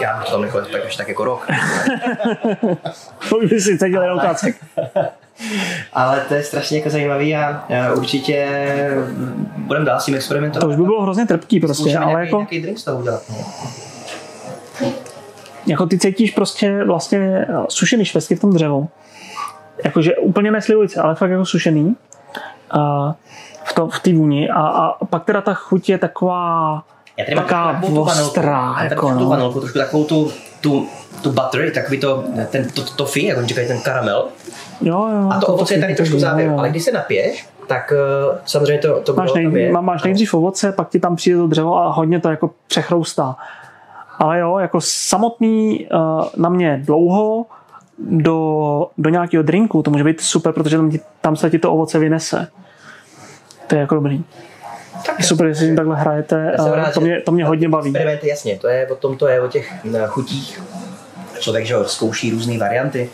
já 0.00 0.22
to 0.24 0.30
tam 0.30 0.42
nechal 0.42 0.60
tak, 0.72 0.86
až 0.86 0.96
tak 0.96 1.08
jako 1.08 1.24
rok. 1.24 1.46
to 3.28 3.36
už 3.36 3.50
by 3.50 3.60
si 3.60 3.78
cítil 3.78 4.02
jenom 4.02 4.20
kácek. 4.20 4.56
Ale 5.92 6.24
to 6.28 6.34
je 6.34 6.42
strašně 6.42 6.78
jako 6.78 6.90
zajímavý 6.90 7.36
a 7.36 7.64
určitě 7.96 8.48
budeme 9.56 9.84
dál 9.84 10.00
s 10.00 10.04
tím 10.04 10.14
experimentovat. 10.14 10.62
To 10.62 10.68
už 10.68 10.76
by 10.76 10.82
bylo 10.82 11.02
hrozně 11.02 11.26
trpký 11.26 11.60
prostě, 11.60 11.82
Zkoušíme 11.82 12.04
ale 12.04 12.12
nějaký, 12.12 12.26
jako, 12.26 12.36
nějaký 12.36 12.60
drink 12.62 12.78
z 12.78 12.84
toho 12.84 12.98
udělat. 12.98 13.22
No. 13.30 14.92
jako 15.66 15.86
ty 15.86 15.98
cítíš 15.98 16.30
prostě 16.30 16.84
vlastně 16.84 17.18
eh, 17.18 17.54
sušený 17.68 18.04
švestky 18.04 18.34
v 18.36 18.40
tom 18.40 18.52
dřevu. 18.52 18.88
Jakože 19.84 20.16
úplně 20.16 20.50
neslivující, 20.50 20.96
ale 20.96 21.14
fakt 21.14 21.30
jako 21.30 21.44
sušený. 21.44 21.96
A 22.70 23.12
v, 23.64 23.72
to, 23.72 23.88
v 23.88 24.00
té 24.00 24.12
vůni 24.12 24.50
a, 24.50 24.60
a 24.60 25.04
pak 25.04 25.24
teda 25.24 25.40
ta 25.40 25.54
chuť 25.54 25.88
je 25.88 25.98
taková 25.98 26.82
Já 27.16 27.24
tady 27.24 27.36
Taká 27.36 27.80
tu 27.86 28.00
ostrá, 28.00 28.76
jako 28.82 29.12
tu 29.12 29.18
no. 29.18 29.28
vanilku, 29.28 29.60
trošku 29.60 29.78
takovou 29.78 30.04
tu, 30.04 30.32
tu, 30.60 30.88
tu 31.22 31.32
butter, 31.32 31.70
takový 31.70 32.00
to, 32.00 32.24
ten 32.50 32.70
to, 32.70 32.82
to 32.82 32.90
toffee, 32.90 33.26
jak 33.26 33.38
oni 33.38 33.46
říkají, 33.46 33.68
ten 33.68 33.80
karamel. 33.80 34.28
Jo, 34.80 35.08
jo, 35.12 35.30
A 35.32 35.40
to 35.40 35.46
ovoce 35.46 35.74
je 35.74 35.80
tady 35.80 35.94
trošku 35.94 36.16
jo. 36.16 36.58
ale 36.58 36.70
když 36.70 36.82
se 36.82 36.92
napiješ, 36.92 37.48
tak 37.66 37.92
uh, 38.30 38.38
samozřejmě 38.46 38.78
to, 38.78 39.00
to 39.00 39.14
Máš, 39.14 39.32
nej, 39.32 39.72
má- 39.72 39.80
máš 39.80 40.02
nejdřív 40.02 40.34
ovoce, 40.34 40.72
pak 40.72 40.88
ti 40.88 41.00
tam 41.00 41.16
přijde 41.16 41.38
to 41.38 41.46
dřevo 41.46 41.78
a 41.78 41.92
hodně 41.92 42.20
to 42.20 42.30
jako 42.30 42.50
přechroustá. 42.66 43.36
Ale 44.18 44.38
jo, 44.38 44.58
jako 44.58 44.80
samotný 44.80 45.88
uh, 45.92 46.24
na 46.36 46.48
mě 46.48 46.80
dlouho 46.84 47.46
do, 47.98 48.86
do 48.98 49.10
nějakého 49.10 49.42
drinku, 49.42 49.82
to 49.82 49.90
může 49.90 50.04
být 50.04 50.20
super, 50.20 50.52
protože 50.52 50.76
tam, 50.76 50.90
ti, 50.90 51.00
tam 51.20 51.36
se 51.36 51.50
ti 51.50 51.58
to 51.58 51.72
ovoce 51.72 51.98
vynese. 51.98 52.48
To 53.66 53.74
je 53.74 53.80
jako 53.80 53.94
dobrý. 53.94 54.24
Tak 55.06 55.24
super, 55.24 55.48
že 55.48 55.54
si 55.54 55.64
s 55.64 55.66
tím 55.66 55.76
takhle 55.76 55.96
hrajete, 55.96 56.52
rád, 56.74 56.94
to, 56.94 57.00
mě, 57.00 57.20
to 57.20 57.32
mě 57.32 57.44
hodně 57.44 57.68
baví. 57.68 57.88
Experimenty, 57.90 58.28
jasně, 58.28 58.58
to 58.58 58.68
je 58.68 58.86
o 58.86 58.94
tom, 58.94 59.16
to 59.16 59.28
je 59.28 59.40
o 59.40 59.48
těch 59.48 59.72
chutích. 60.06 60.62
Člověk, 61.38 61.66
že 61.66 61.74
zkouší 61.86 62.30
různé 62.30 62.58
varianty. 62.58 63.10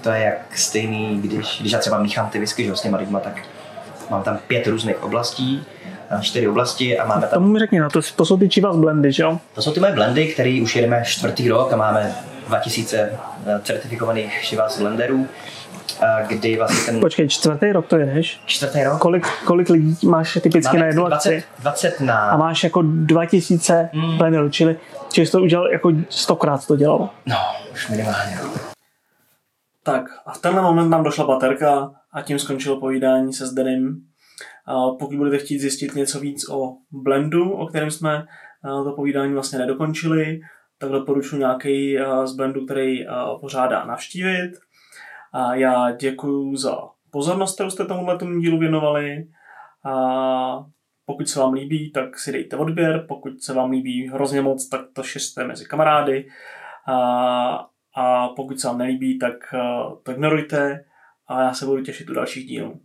To 0.00 0.10
je 0.10 0.20
jak 0.24 0.58
stejný, 0.58 1.20
když, 1.22 1.60
když 1.60 1.72
já 1.72 1.78
třeba 1.78 1.98
míchám 1.98 2.28
ty 2.30 2.38
whisky, 2.38 2.64
že 2.64 2.76
s 2.76 2.80
těma 2.80 2.98
lidma, 2.98 3.20
tak 3.20 3.34
mám 4.10 4.22
tam 4.22 4.38
pět 4.46 4.66
různých 4.66 5.02
oblastí 5.02 5.64
na 6.10 6.20
čtyři 6.20 6.48
oblasti 6.48 6.98
a 6.98 7.06
máme 7.06 7.20
tam... 7.26 7.30
Tomu 7.30 7.46
mi 7.52 7.58
řekni, 7.58 7.80
no, 7.80 7.90
to, 7.90 8.00
to 8.16 8.24
jsou 8.24 8.36
ty 8.38 8.48
Chivas 8.48 8.76
blendy, 8.76 9.12
že 9.12 9.22
jo? 9.22 9.38
To 9.54 9.62
jsou 9.62 9.72
ty 9.72 9.80
moje 9.80 9.92
blendy, 9.92 10.26
které 10.28 10.60
už 10.62 10.76
jedeme 10.76 11.02
čtvrtý 11.06 11.48
rok 11.48 11.72
a 11.72 11.76
máme 11.76 12.14
2000 12.48 12.96
eh, 13.46 13.60
certifikovaných 13.64 14.32
Chivas 14.32 14.78
blenderů, 14.80 15.26
eh, 16.02 16.24
kdy 16.28 16.56
vlastně 16.56 16.92
ten 16.92 17.00
Počkej, 17.00 17.28
čtvrtý 17.28 17.72
rok 17.72 17.86
to 17.86 17.96
jedeš? 17.96 18.40
čtvrtý 18.46 18.84
rok 18.84 18.98
Kolik, 18.98 19.26
kolik 19.44 19.68
lidí 19.70 19.98
máš 20.08 20.38
typicky 20.42 20.78
na 20.78 20.86
jednu 20.86 21.06
20, 21.06 21.28
akci? 21.34 21.44
20 21.58 22.00
na... 22.00 22.18
A 22.30 22.36
máš 22.36 22.64
jako 22.64 22.82
2000 22.84 23.88
Hmm. 23.92 24.18
blenderů, 24.18 24.50
čili, 24.50 24.76
čili 25.12 25.26
jsi 25.26 25.32
to 25.32 25.40
udělal 25.40 25.72
jako 25.72 25.90
stokrát 26.08 26.66
to 26.66 26.76
dělalo. 26.76 27.10
No, 27.26 27.36
už 27.72 27.88
minimálně. 27.88 28.38
Tak 29.84 30.04
a 30.26 30.32
v 30.32 30.40
tenhle 30.40 30.62
moment 30.62 30.88
nám 30.88 31.04
došla 31.04 31.26
baterka 31.26 31.92
a 32.12 32.22
tím 32.22 32.38
skončilo 32.38 32.80
povídání 32.80 33.32
se 33.32 33.46
Zdenem. 33.46 33.96
A 34.66 34.90
pokud 34.98 35.16
budete 35.16 35.38
chtít 35.38 35.58
zjistit 35.58 35.94
něco 35.94 36.20
víc 36.20 36.48
o 36.48 36.76
blendu, 36.90 37.52
o 37.52 37.66
kterém 37.66 37.90
jsme 37.90 38.26
to 38.84 38.92
povídání 38.96 39.32
vlastně 39.32 39.58
nedokončili, 39.58 40.40
tak 40.78 40.90
doporučuji 40.90 41.38
nějaký 41.38 41.98
z 42.24 42.32
blendu, 42.32 42.64
který 42.64 43.06
pořádá 43.40 43.84
navštívit. 43.84 44.52
A 45.32 45.54
já 45.54 45.90
děkuji 45.90 46.56
za 46.56 46.76
pozornost, 47.10 47.54
kterou 47.54 47.70
jste 47.70 47.84
tomuhle 47.84 48.18
tomu 48.18 48.40
dílu 48.40 48.58
věnovali. 48.58 49.26
A 49.84 50.64
pokud 51.06 51.28
se 51.28 51.40
vám 51.40 51.52
líbí, 51.52 51.92
tak 51.92 52.18
si 52.18 52.32
dejte 52.32 52.56
odběr, 52.56 53.04
pokud 53.08 53.42
se 53.42 53.54
vám 53.54 53.70
líbí 53.70 54.08
hrozně 54.08 54.42
moc, 54.42 54.68
tak 54.68 54.80
to 54.92 55.02
šiřte 55.02 55.44
mezi 55.44 55.64
kamarády 55.64 56.28
a 58.00 58.28
pokud 58.28 58.60
se 58.60 58.66
vám 58.66 58.78
nelíbí, 58.78 59.18
tak, 59.18 59.54
eh, 59.54 59.58
to 60.02 60.12
ignorujte 60.12 60.84
a 61.26 61.42
já 61.42 61.54
se 61.54 61.66
budu 61.66 61.82
těšit 61.82 62.10
u 62.10 62.14
dalších 62.14 62.46
dílů. 62.46 62.80